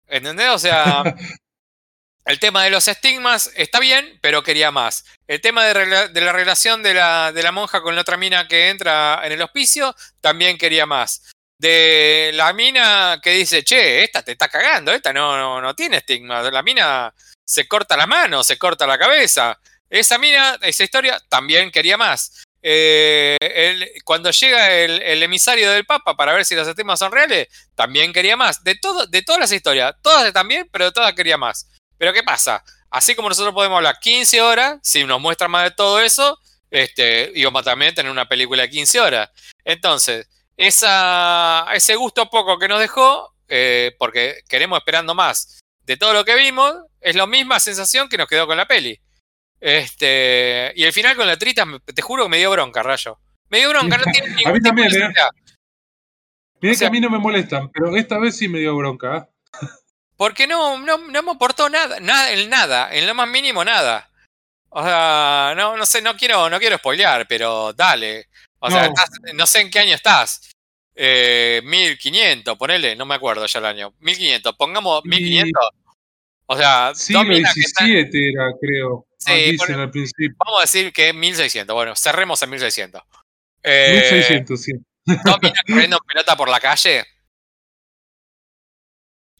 ¿Entendés? 0.06 0.50
O 0.50 0.58
sea, 0.58 1.02
el 2.26 2.38
tema 2.38 2.64
de 2.64 2.68
los 2.68 2.86
estigmas 2.86 3.50
está 3.56 3.80
bien, 3.80 4.18
pero 4.20 4.42
quería 4.42 4.70
más. 4.70 5.06
El 5.26 5.40
tema 5.40 5.64
de, 5.64 6.20
la 6.20 6.32
relación 6.32 6.82
de 6.82 6.92
la, 6.92 7.32
de 7.32 7.42
la 7.42 7.50
monja 7.50 7.80
con 7.80 7.94
la 7.94 8.02
otra 8.02 8.18
mina 8.18 8.46
que 8.46 8.68
entra 8.68 9.22
en 9.24 9.32
el 9.32 9.40
hospicio, 9.40 9.96
también 10.20 10.58
quería 10.58 10.84
más. 10.84 11.32
De 11.58 12.32
la 12.34 12.52
mina 12.52 13.18
que 13.22 13.30
dice, 13.30 13.64
che, 13.64 14.04
esta 14.04 14.22
te 14.22 14.32
está 14.32 14.50
cagando, 14.50 14.92
esta 14.92 15.14
no, 15.14 15.38
no, 15.38 15.62
no 15.62 15.74
tiene 15.74 15.96
estigma. 15.96 16.42
La 16.42 16.62
mina 16.62 17.10
se 17.42 17.66
corta 17.66 17.96
la 17.96 18.06
mano, 18.06 18.44
se 18.44 18.58
corta 18.58 18.86
la 18.86 18.98
cabeza. 18.98 19.58
Esa 19.88 20.18
mina, 20.18 20.58
esa 20.60 20.84
historia, 20.84 21.18
también 21.30 21.70
quería 21.70 21.96
más. 21.96 22.44
Eh, 22.62 23.36
el- 23.40 23.90
cuando 24.04 24.30
llega 24.30 24.70
el, 24.72 25.02
el 25.02 25.22
emisario 25.22 25.70
del 25.70 25.84
Papa 25.84 26.16
para 26.16 26.32
ver 26.32 26.44
si 26.44 26.54
los 26.54 26.66
estigmas 26.68 26.98
son 26.98 27.12
reales, 27.12 27.48
también 27.74 28.12
quería 28.12 28.36
más. 28.36 28.62
De, 28.64 28.76
todo, 28.76 29.06
de 29.06 29.22
todas 29.22 29.40
las 29.40 29.52
historias, 29.52 29.94
todas 30.02 30.24
están 30.26 30.46
bien, 30.48 30.68
pero 30.70 30.86
de 30.86 30.92
todas 30.92 31.12
quería 31.14 31.36
más. 31.36 31.68
Pero 31.98 32.12
¿qué 32.12 32.22
pasa? 32.22 32.62
Así 32.90 33.14
como 33.14 33.28
nosotros 33.28 33.54
podemos 33.54 33.76
hablar 33.76 33.98
15 34.00 34.40
horas, 34.42 34.78
si 34.82 35.04
nos 35.04 35.20
muestran 35.20 35.50
más 35.50 35.64
de 35.64 35.70
todo 35.72 36.00
eso, 36.00 36.38
este, 36.70 37.32
íbamos 37.34 37.62
a 37.62 37.64
también 37.64 37.94
tener 37.94 38.10
una 38.12 38.28
película 38.28 38.62
de 38.62 38.70
15 38.70 39.00
horas. 39.00 39.30
Entonces, 39.64 40.28
ese 40.56 41.96
gusto 41.96 42.28
poco 42.30 42.58
que 42.58 42.68
nos 42.68 42.80
dejó, 42.80 43.34
eh, 43.48 43.94
porque 43.98 44.42
queremos 44.48 44.78
esperando 44.78 45.14
más 45.14 45.60
de 45.84 45.96
todo 45.96 46.12
lo 46.12 46.24
que 46.24 46.34
vimos, 46.36 46.74
es 47.00 47.16
la 47.16 47.26
misma 47.26 47.58
sensación 47.60 48.08
que 48.08 48.16
nos 48.16 48.28
quedó 48.28 48.46
con 48.46 48.56
la 48.56 48.66
peli. 48.66 49.00
Este, 49.64 50.72
y 50.74 50.82
el 50.82 50.92
final 50.92 51.14
con 51.16 51.26
la 51.26 51.36
trita, 51.36 51.64
te 51.94 52.02
juro 52.02 52.24
que 52.24 52.30
me 52.30 52.38
dio 52.38 52.50
bronca, 52.50 52.82
Rayo. 52.82 53.18
Me 53.48 53.58
dio 53.58 53.68
bronca, 53.68 53.96
no 53.96 54.04
tiene 54.12 54.28
ningún 54.34 54.52
mí 54.54 54.58
tipo 54.58 54.60
de 54.60 54.60
también, 54.68 54.88
¿eh? 54.88 54.98
necesidad. 54.98 55.28
Mirá 56.60 56.72
O 56.72 56.76
sea- 56.76 56.78
que 56.78 56.88
a 56.88 56.90
mí 56.90 57.00
no 57.00 57.10
me 57.10 57.18
molestan, 57.18 57.70
pero 57.70 57.96
esta 57.96 58.18
vez 58.18 58.36
sí 58.36 58.48
me 58.48 58.58
dio 58.58 58.74
bronca. 58.76 59.16
¿eh? 59.18 59.66
Porque 60.16 60.46
no, 60.48 60.78
no, 60.78 60.98
no 60.98 61.22
me 61.22 61.30
aportó 61.30 61.68
nada, 61.68 62.00
nada, 62.00 62.32
en 62.32 62.50
nada, 62.50 62.92
en 62.92 63.06
lo 63.06 63.14
más 63.14 63.28
mínimo 63.28 63.64
nada. 63.64 64.10
O 64.68 64.82
sea, 64.82 65.54
no, 65.56 65.76
no 65.76 65.86
sé, 65.86 66.02
no 66.02 66.16
quiero, 66.16 66.50
no 66.50 66.58
quiero 66.58 66.78
spoilear, 66.78 67.26
pero 67.28 67.72
dale. 67.72 68.28
O 68.58 68.68
sea, 68.70 68.82
No. 68.82 68.88
estás- 68.88 69.10
no 69.34 69.46
sé 69.46 69.60
en 69.60 69.70
qué 69.70 69.78
año 69.80 69.94
estás. 69.94 70.50
Eh, 70.94 71.60
1500, 71.64 72.56
ponele, 72.58 72.96
no 72.96 73.06
me 73.06 73.14
acuerdo 73.14 73.46
ya 73.46 73.58
el 73.60 73.66
año. 73.66 73.94
1500, 74.00 74.56
pongamos 74.56 75.02
Y- 75.04 75.08
1500. 75.08 75.62
O 76.46 76.56
sea, 76.56 76.90
están- 76.90 77.26
XVII 77.26 78.32
era, 78.34 78.52
creo. 78.60 79.06
Sí, 79.18 79.30
ah, 79.30 79.34
dicen 79.34 79.56
bueno. 79.58 79.82
al 79.82 79.90
principio. 79.90 80.36
vamos 80.44 80.58
a 80.58 80.62
decir 80.62 80.92
que 80.92 81.12
1600. 81.12 81.74
Bueno, 81.74 81.94
cerremos 81.96 82.42
en 82.42 82.50
1600. 82.50 83.02
Eh, 83.62 84.08
1600, 84.10 84.60
sí. 84.60 84.72
dos 85.24 85.38
minas 85.40 85.62
corriendo 85.66 85.96
en 85.96 86.06
pelota 86.06 86.36
por 86.36 86.48
la 86.48 86.60
calle. 86.60 87.04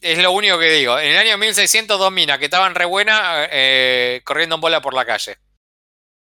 Es 0.01 0.17
lo 0.17 0.31
único 0.31 0.59
que 0.59 0.69
digo. 0.69 0.99
En 0.99 1.11
el 1.11 1.17
año 1.17 1.37
1600, 1.37 1.97
dos 1.97 2.11
minas 2.11 2.37
que 2.39 2.45
estaban 2.45 2.75
re 2.75 2.85
buenas 2.85 3.47
eh, 3.51 4.21
corriendo 4.25 4.55
en 4.55 4.61
bola 4.61 4.81
por 4.81 4.93
la 4.93 5.05
calle. 5.05 5.37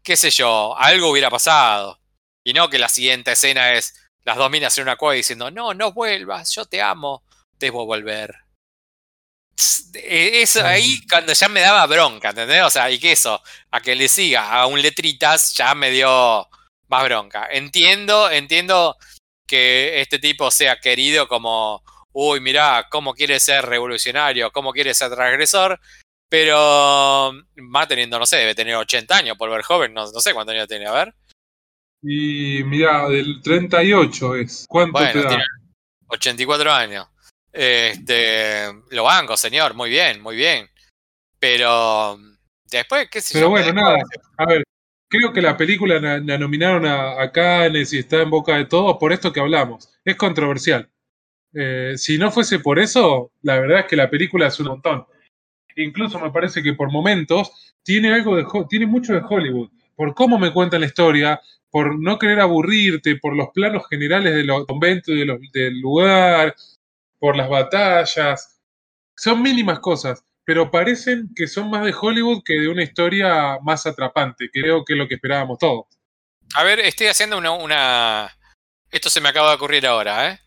Qué 0.03 0.17
sé 0.17 0.31
yo, 0.31 0.77
algo 0.79 1.11
hubiera 1.11 1.29
pasado. 1.31 2.01
Y 2.45 2.55
no 2.55 2.71
que 2.71 2.79
la 2.79 2.89
siguiente 2.89 3.33
escena 3.33 3.73
es 3.73 3.95
las 4.25 4.37
dos 4.37 4.51
minas 4.51 4.77
en 4.79 4.83
una 4.83 4.97
cueva 4.97 5.15
diciendo, 5.15 5.51
no, 5.51 5.75
no 5.75 5.93
vuelvas, 5.93 6.55
yo 6.55 6.65
te 6.65 6.81
amo, 6.81 7.23
debo 7.59 7.85
volver. 7.85 8.35
Eh, 9.95 10.43
Eso 10.43 10.65
ahí 10.65 11.01
cuando 11.09 11.33
ya 11.33 11.49
me 11.49 11.61
daba 11.61 11.87
bronca, 11.87 12.31
¿entendés? 12.31 12.63
O 12.63 12.71
sea, 12.71 12.91
y 12.91 12.99
que 12.99 13.13
eso, 13.13 13.43
a 13.71 13.81
que 13.81 13.95
le 13.95 14.09
siga 14.09 14.53
a 14.53 14.67
un 14.67 14.81
letritas 14.81 15.55
ya 15.57 15.75
me 15.75 15.91
dio 15.91 16.47
más 16.89 17.05
bronca. 17.05 17.49
Entiendo, 17.51 18.31
entiendo 18.31 18.97
que 19.47 20.01
este 20.01 20.19
tipo 20.19 20.51
sea 20.51 20.79
querido 20.81 21.27
como, 21.27 21.83
uy, 22.13 22.41
mirá, 22.41 22.87
cómo 22.91 23.15
quiere 23.15 23.41
ser 23.41 23.65
revolucionario, 23.67 24.53
cómo 24.53 24.73
quiere 24.73 24.95
ser 24.95 25.11
transgresor, 25.11 25.81
pero 26.29 27.33
va 27.75 27.89
teniendo, 27.89 28.19
no 28.19 28.27
sé, 28.27 28.37
debe 28.37 28.55
tener 28.55 28.77
80 28.77 29.17
años 29.17 29.37
por 29.37 29.51
ver 29.51 29.63
joven, 29.63 29.93
no, 29.95 30.03
no 30.11 30.21
sé 30.21 30.35
cuánto 30.35 30.53
años 30.53 30.69
tiene, 30.69 30.87
a 30.87 30.93
ver. 30.93 31.15
Y 32.03 32.63
mirá, 32.65 33.09
del 33.09 33.41
38 33.43 34.37
es. 34.37 34.67
¿Cuánto 34.69 34.93
Bueno, 34.93 35.13
te 35.13 35.23
da? 35.23 35.29
tiene 35.31 35.45
84 36.09 36.73
años. 36.73 37.07
Este, 37.53 38.67
lo 38.91 39.05
banco, 39.05 39.37
señor, 39.37 39.75
muy 39.75 39.91
bien, 39.91 40.21
muy 40.23 40.37
bien. 40.37 40.69
Pero 41.39 42.19
después, 42.71 43.09
qué 43.11 43.21
sé 43.21 43.35
Pero 43.35 43.47
yo. 43.47 43.51
bueno, 43.51 43.67
me- 43.73 43.81
nada. 43.83 43.99
A 44.37 44.47
ver, 44.47 44.65
creo 45.09 45.33
que 45.33 45.43
la 45.43 45.57
película 45.57 45.99
la, 46.01 46.19
la 46.19 46.39
nominaron 46.39 46.87
a, 46.87 47.21
a 47.21 47.33
Cannes 47.33 47.93
y 47.93 47.99
está 47.99 48.23
en 48.23 48.31
boca 48.31 48.57
de 48.57 48.67
todos 48.67 48.97
por 48.99 49.13
esto 49.13 49.33
que 49.33 49.41
hablamos. 49.41 49.89
Es 50.05 50.17
controversial. 50.17 50.89
Eh, 51.55 51.95
si 51.97 52.19
no 52.19 52.31
fuese 52.31 52.59
por 52.61 52.79
eso, 52.79 53.33
la 53.43 53.59
verdad 53.59 53.81
es 53.81 53.87
que 53.87 53.97
la 53.97 54.11
película 54.11 54.49
es 54.49 54.61
un 54.61 54.67
montón. 54.69 55.07
Incluso 55.77 56.19
me 56.19 56.31
parece 56.31 56.63
que 56.63 56.75
por 56.75 56.91
momentos 56.91 57.75
tiene 57.83 58.13
algo 58.13 58.37
de 58.37 58.45
tiene 58.69 58.87
mucho 58.87 59.13
de 59.15 59.23
Hollywood. 59.27 59.71
por 59.95 60.15
cómo 60.15 60.39
me 60.39 60.53
cuentan 60.53 60.81
la 60.83 60.87
historia, 60.87 61.41
por 61.71 61.99
no 61.99 62.19
querer 62.21 62.39
aburrirte, 62.41 63.17
por 63.17 63.35
los 63.35 63.49
planos 63.53 63.83
generales 63.91 64.33
de 64.35 64.45
los 64.45 64.65
conventos 64.67 65.13
de 65.15 65.25
los- 65.25 65.41
del 65.53 65.81
lugar, 65.81 66.55
por 67.19 67.37
las 67.37 67.49
batallas. 67.49 68.61
Son 69.17 69.43
mínimas 69.43 69.81
cosas, 69.81 70.23
pero 70.45 70.71
parecen 70.71 71.29
que 71.35 71.47
son 71.47 71.71
más 71.71 71.85
de 71.85 71.95
Hollywood 71.99 72.43
que 72.45 72.55
de 72.55 72.69
una 72.69 72.83
historia 72.85 73.59
más 73.63 73.87
atrapante. 73.87 74.49
Creo 74.53 74.85
que 74.85 74.93
es 74.95 74.99
lo 74.99 75.09
que 75.09 75.15
esperábamos 75.15 75.59
todos. 75.59 75.87
A 76.55 76.63
ver, 76.63 76.81
estoy 76.81 77.09
haciendo 77.09 77.37
una, 77.39 77.51
una- 77.53 78.35
Esto 78.91 79.11
se 79.11 79.21
me 79.21 79.29
acaba 79.29 79.51
de 79.51 79.57
ocurrir 79.57 79.87
ahora, 79.87 80.31
¿eh? 80.31 80.41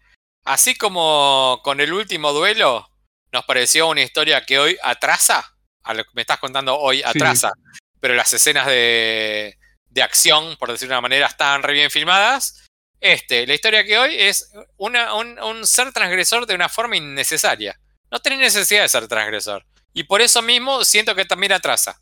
Así 0.43 0.75
como 0.75 1.59
con 1.63 1.79
el 1.79 1.93
último 1.93 2.33
duelo 2.33 2.87
nos 3.31 3.45
pareció 3.45 3.87
una 3.87 4.01
historia 4.01 4.43
que 4.45 4.57
hoy 4.57 4.77
atrasa, 4.81 5.45
a 5.83 5.93
lo 5.93 6.03
que 6.03 6.09
me 6.13 6.21
estás 6.21 6.39
contando 6.39 6.75
hoy 6.77 7.01
atrasa, 7.03 7.51
pero 7.99 8.15
las 8.15 8.33
escenas 8.33 8.65
de, 8.65 9.57
de 9.85 10.01
acción, 10.01 10.55
por 10.57 10.71
decirlo 10.71 10.93
de 10.93 10.97
una 10.97 11.01
manera, 11.01 11.27
están 11.27 11.61
re 11.61 11.73
bien 11.73 11.91
filmadas. 11.91 12.65
Este, 13.01 13.47
la 13.47 13.55
historia 13.55 13.83
que 13.83 13.97
hoy 13.97 14.15
es 14.17 14.53
una- 14.77 15.15
un, 15.15 15.37
un 15.39 15.65
ser 15.65 15.91
transgresor 15.91 16.45
de 16.45 16.55
una 16.55 16.69
forma 16.69 16.95
innecesaria. 16.95 17.77
No 18.11 18.19
tenés 18.19 18.39
necesidad 18.39 18.83
de 18.83 18.89
ser 18.89 19.07
transgresor. 19.07 19.65
Y 19.93 20.03
por 20.03 20.21
eso 20.21 20.41
mismo 20.41 20.83
siento 20.85 21.15
que 21.15 21.25
también 21.25 21.51
atrasa. 21.51 21.99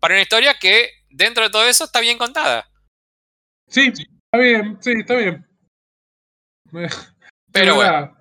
Para 0.00 0.14
una 0.14 0.22
historia 0.22 0.58
que, 0.58 0.90
dentro 1.08 1.44
de 1.44 1.50
todo 1.50 1.64
eso, 1.66 1.84
está 1.84 2.00
bien 2.00 2.18
contada. 2.18 2.68
Sí, 3.68 3.92
está 3.92 4.38
bien, 4.38 4.78
sí, 4.82 4.92
está 4.98 5.14
bien. 5.14 5.46
Pero 7.52 7.76
bueno. 7.76 8.16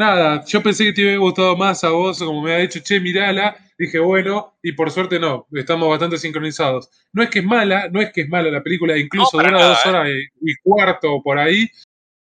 Nada, 0.00 0.42
yo 0.46 0.62
pensé 0.62 0.84
que 0.84 0.92
te 0.94 1.02
hubiera 1.02 1.18
gustado 1.18 1.54
más 1.58 1.84
a 1.84 1.90
vos, 1.90 2.18
como 2.20 2.40
me 2.40 2.54
ha 2.54 2.56
dicho, 2.56 2.80
che, 2.82 2.98
mirala. 3.00 3.54
Dije, 3.78 3.98
bueno, 3.98 4.54
y 4.62 4.72
por 4.72 4.90
suerte 4.90 5.20
no, 5.20 5.46
estamos 5.52 5.90
bastante 5.90 6.16
sincronizados. 6.16 6.88
No 7.12 7.22
es 7.22 7.28
que 7.28 7.40
es 7.40 7.44
mala, 7.44 7.86
no 7.90 8.00
es 8.00 8.10
que 8.10 8.22
es 8.22 8.28
mala 8.30 8.50
la 8.50 8.62
película, 8.62 8.96
incluso 8.96 9.36
para 9.36 9.48
dura 9.50 9.58
nada, 9.60 9.70
dos 9.72 9.84
¿eh? 9.84 9.88
horas 9.90 10.08
y, 10.08 10.50
y 10.50 10.54
cuarto 10.62 11.20
por 11.22 11.38
ahí. 11.38 11.68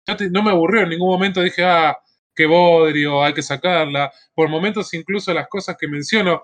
No, 0.08 0.16
te- 0.18 0.32
no 0.32 0.42
me 0.42 0.50
aburrió 0.50 0.82
en 0.82 0.90
ningún 0.90 1.10
momento, 1.12 1.40
dije, 1.44 1.64
ah, 1.64 1.96
qué 2.36 2.48
bodrio, 2.48 3.22
hay 3.24 3.34
que 3.36 3.44
sacarla. 3.44 4.12
Por 4.34 4.50
momentos, 4.50 4.92
incluso 4.96 5.32
las 5.32 5.48
cosas 5.48 5.78
que 5.80 5.88
menciono, 5.88 6.42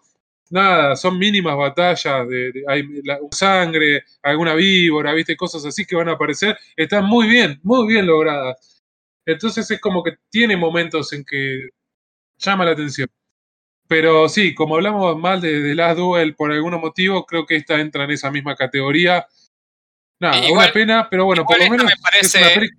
nada, 0.51 0.95
son 0.95 1.17
mínimas 1.17 1.57
batallas, 1.57 2.27
de, 2.27 2.51
de- 2.51 2.63
hay 2.67 2.83
la- 3.03 3.17
sangre, 3.31 4.03
alguna 4.21 4.53
víbora, 4.53 5.13
viste, 5.13 5.35
cosas 5.35 5.65
así 5.65 5.83
que 5.83 5.95
van 5.95 6.09
a 6.09 6.11
aparecer. 6.11 6.55
Están 6.75 7.05
muy 7.05 7.27
bien, 7.27 7.59
muy 7.63 7.87
bien 7.87 8.05
logradas. 8.05 8.76
Entonces 9.27 9.69
es 9.69 9.79
como 9.79 10.01
que 10.03 10.15
tiene 10.31 10.57
momentos 10.57 11.13
en 11.13 11.23
que 11.25 11.69
llama 12.37 12.65
la 12.65 12.71
atención. 12.71 13.07
Pero 13.87 14.27
sí, 14.29 14.55
como 14.55 14.75
hablamos 14.75 15.17
mal 15.17 15.39
de, 15.41 15.61
de 15.61 15.75
Last 15.75 15.97
Duel 15.97 16.35
por 16.35 16.51
algún 16.51 16.73
motivo, 16.79 17.25
creo 17.25 17.45
que 17.45 17.55
esta 17.57 17.79
entra 17.79 18.03
en 18.05 18.11
esa 18.11 18.31
misma 18.31 18.55
categoría. 18.55 19.25
Nada, 20.19 20.37
Igual- 20.45 20.65
una 20.65 20.73
pena, 20.73 21.07
pero 21.09 21.25
bueno, 21.25 21.45
por 21.45 21.59
lo 21.59 21.69
menos 21.69 21.85
me 21.85 21.95
parece- 22.01 22.41
es 22.41 22.69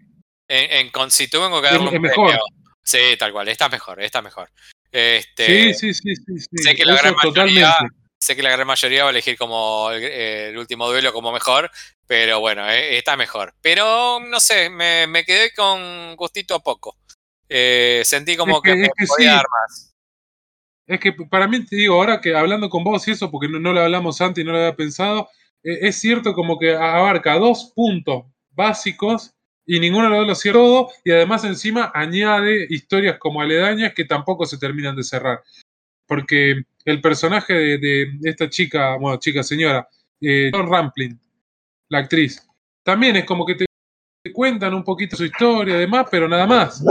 En, 0.50 0.86
en 0.86 0.90
con- 0.90 1.10
si 1.10 1.28
tuve 1.28 1.48
que 1.62 1.68
Es- 1.96 2.00
mejor. 2.00 2.30
premio- 2.30 2.40
Sí, 2.82 2.98
tal 3.18 3.32
cual, 3.32 3.48
está 3.48 3.68
mejor, 3.68 4.00
está 4.02 4.22
mejor. 4.22 4.50
Este, 4.90 5.74
Sí, 5.74 5.92
sí, 5.92 5.94
sí, 5.94 6.16
sí, 6.16 6.38
sí. 6.38 6.46
sé 6.62 6.74
que 6.74 6.86
la 6.86 6.94
eso 6.94 7.02
gran 7.02 7.14
mayoría- 7.16 7.68
totalmente. 7.74 7.96
Sé 8.20 8.34
que 8.34 8.42
la 8.42 8.50
gran 8.50 8.66
mayoría 8.66 9.04
va 9.04 9.10
a 9.10 9.12
elegir 9.12 9.36
como 9.38 9.90
el, 9.92 10.02
el 10.02 10.58
último 10.58 10.88
duelo 10.88 11.12
como 11.12 11.30
mejor, 11.32 11.70
pero 12.06 12.40
bueno, 12.40 12.68
eh, 12.68 12.98
está 12.98 13.16
mejor. 13.16 13.54
Pero 13.62 14.18
no 14.20 14.40
sé, 14.40 14.68
me, 14.70 15.06
me 15.06 15.24
quedé 15.24 15.52
con 15.54 16.16
gustito 16.16 16.54
a 16.56 16.60
poco. 16.62 16.96
Eh, 17.48 18.02
sentí 18.04 18.36
como 18.36 18.56
Es 18.56 18.62
que, 18.62 18.70
que- 18.72 18.76
me 18.76 18.86
es 18.86 18.92
que 18.98 19.06
podía 19.06 19.30
sí. 19.30 19.36
dar 19.36 19.44
más. 19.50 19.94
Es 20.86 21.00
que 21.00 21.12
para 21.12 21.46
mí, 21.46 21.64
te 21.64 21.76
digo, 21.76 21.94
ahora 21.94 22.20
que 22.20 22.34
hablando 22.34 22.68
con 22.70 22.82
vos 22.82 23.06
y 23.06 23.12
eso, 23.12 23.30
porque 23.30 23.48
no, 23.48 23.58
no 23.60 23.72
lo 23.72 23.80
hablamos 23.82 24.20
antes 24.20 24.42
y 24.42 24.44
no 24.46 24.52
lo 24.52 24.58
había 24.58 24.74
pensado, 24.74 25.28
eh, 25.62 25.78
es 25.82 26.00
cierto 26.00 26.32
como 26.32 26.58
que 26.58 26.74
abarca 26.74 27.34
dos 27.34 27.72
puntos 27.76 28.24
básicos 28.50 29.32
y 29.66 29.78
ninguno 29.80 30.10
de 30.10 30.24
los 30.26 30.40
cierra 30.40 30.58
todo, 30.60 30.90
y 31.04 31.12
además 31.12 31.44
encima 31.44 31.92
añade 31.94 32.66
historias 32.70 33.18
como 33.18 33.42
aledañas 33.42 33.92
que 33.94 34.06
tampoco 34.06 34.46
se 34.46 34.56
terminan 34.58 34.96
de 34.96 35.02
cerrar. 35.04 35.42
Porque 36.06 36.62
el 36.90 37.00
personaje 37.00 37.52
de, 37.52 37.78
de 37.78 38.30
esta 38.30 38.48
chica, 38.48 38.96
bueno, 38.96 39.18
chica 39.18 39.42
señora, 39.42 39.86
eh, 40.20 40.50
John 40.52 40.70
Rampling, 40.70 41.18
la 41.90 41.98
actriz, 41.98 42.46
también 42.82 43.16
es 43.16 43.24
como 43.24 43.44
que 43.44 43.54
te, 43.54 43.66
te 44.22 44.32
cuentan 44.32 44.74
un 44.74 44.82
poquito 44.82 45.16
su 45.16 45.24
historia 45.24 45.76
y 45.76 45.80
demás, 45.80 46.06
pero 46.10 46.28
nada 46.28 46.46
más. 46.46 46.82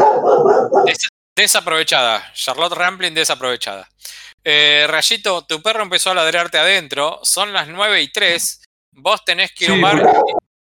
Desaprovechada. 1.36 2.32
Charlotte 2.34 2.74
Rampling 2.74 3.14
desaprovechada. 3.14 3.88
Eh, 4.44 4.86
Rayito, 4.88 5.46
tu 5.46 5.62
perro 5.62 5.84
empezó 5.84 6.12
a 6.12 6.16
ladrarte 6.16 6.58
adentro. 6.58 7.20
Son 7.24 7.52
las 7.52 7.68
9 7.68 8.02
y 8.02 8.12
3. 8.12 8.64
Vos 8.94 9.24
tenés 9.26 9.52
que 9.52 9.66
ir 9.66 9.72
Sí, 9.72 9.80
bueno. 9.80 10.12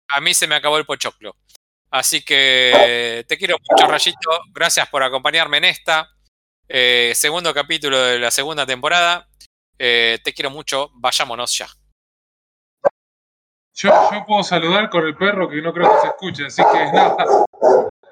A 0.08 0.20
mí 0.20 0.34
se 0.34 0.46
me 0.46 0.54
acabó 0.54 0.78
el 0.78 0.84
pochoclo. 0.84 1.36
Así 1.90 2.24
que 2.24 3.24
te 3.28 3.38
quiero 3.38 3.56
mucho, 3.68 3.86
Rayito. 3.86 4.30
Gracias 4.52 4.88
por 4.88 5.02
acompañarme 5.02 5.58
en 5.58 5.64
esta. 5.64 6.08
Eh, 6.68 7.12
segundo 7.14 7.52
capítulo 7.52 7.98
de 7.98 8.18
la 8.18 8.30
segunda 8.30 8.66
temporada. 8.66 9.28
Eh, 9.78 10.18
te 10.22 10.32
quiero 10.32 10.50
mucho. 10.50 10.90
Vayámonos 10.94 11.56
ya. 11.56 11.68
Yo, 13.74 13.90
yo 14.12 14.24
puedo 14.26 14.42
saludar 14.42 14.90
con 14.90 15.06
el 15.06 15.16
perro 15.16 15.48
que 15.48 15.62
no 15.62 15.72
creo 15.72 15.90
que 15.90 16.00
se 16.00 16.06
escuche, 16.08 16.46
así 16.46 16.62
que 16.72 16.92
nada. 16.92 17.16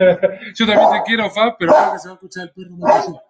Yo 0.55 0.67
también 0.67 0.91
te 0.91 1.03
quiero, 1.05 1.31
Fab, 1.31 1.57
pero 1.59 1.75
creo 1.75 1.93
que 1.93 1.99
se 1.99 2.09
va 2.09 2.13
a 2.13 2.15
escuchar 2.15 2.45
el 2.45 2.53
perro 2.53 2.77
más 2.79 3.05
que 3.05 3.13
yo. 3.13 3.23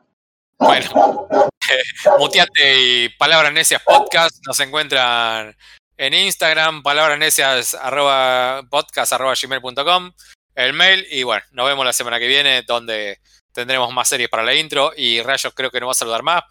Bueno, 0.58 1.28
muteate 2.18 2.80
y 2.80 3.08
Palabras 3.08 3.52
Necias 3.52 3.82
Podcast 3.82 4.36
nos 4.46 4.60
encuentran 4.60 5.56
en 6.00 6.14
Instagram, 6.14 6.82
palabras 6.82 7.18
necias 7.18 7.74
arroba 7.74 8.62
podcast 8.70 9.12
arroba 9.12 9.34
gmail.com, 9.34 10.12
el 10.54 10.72
mail 10.72 11.06
y 11.10 11.24
bueno, 11.24 11.42
nos 11.50 11.66
vemos 11.66 11.84
la 11.84 11.92
semana 11.92 12.18
que 12.18 12.26
viene 12.26 12.62
donde 12.62 13.18
tendremos 13.52 13.92
más 13.92 14.08
series 14.08 14.28
para 14.28 14.42
la 14.42 14.54
intro 14.54 14.92
y 14.96 15.22
Rayos 15.22 15.52
creo 15.54 15.70
que 15.70 15.80
no 15.80 15.86
va 15.86 15.92
a 15.92 15.94
saludar 15.94 16.22
más 16.22 16.42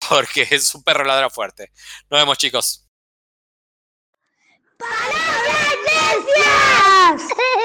porque 0.08 0.46
es 0.50 0.74
un 0.74 0.82
perro 0.82 1.04
ladra 1.04 1.30
fuerte. 1.30 1.70
Nos 2.10 2.20
vemos 2.20 2.38
chicos. 2.38 2.84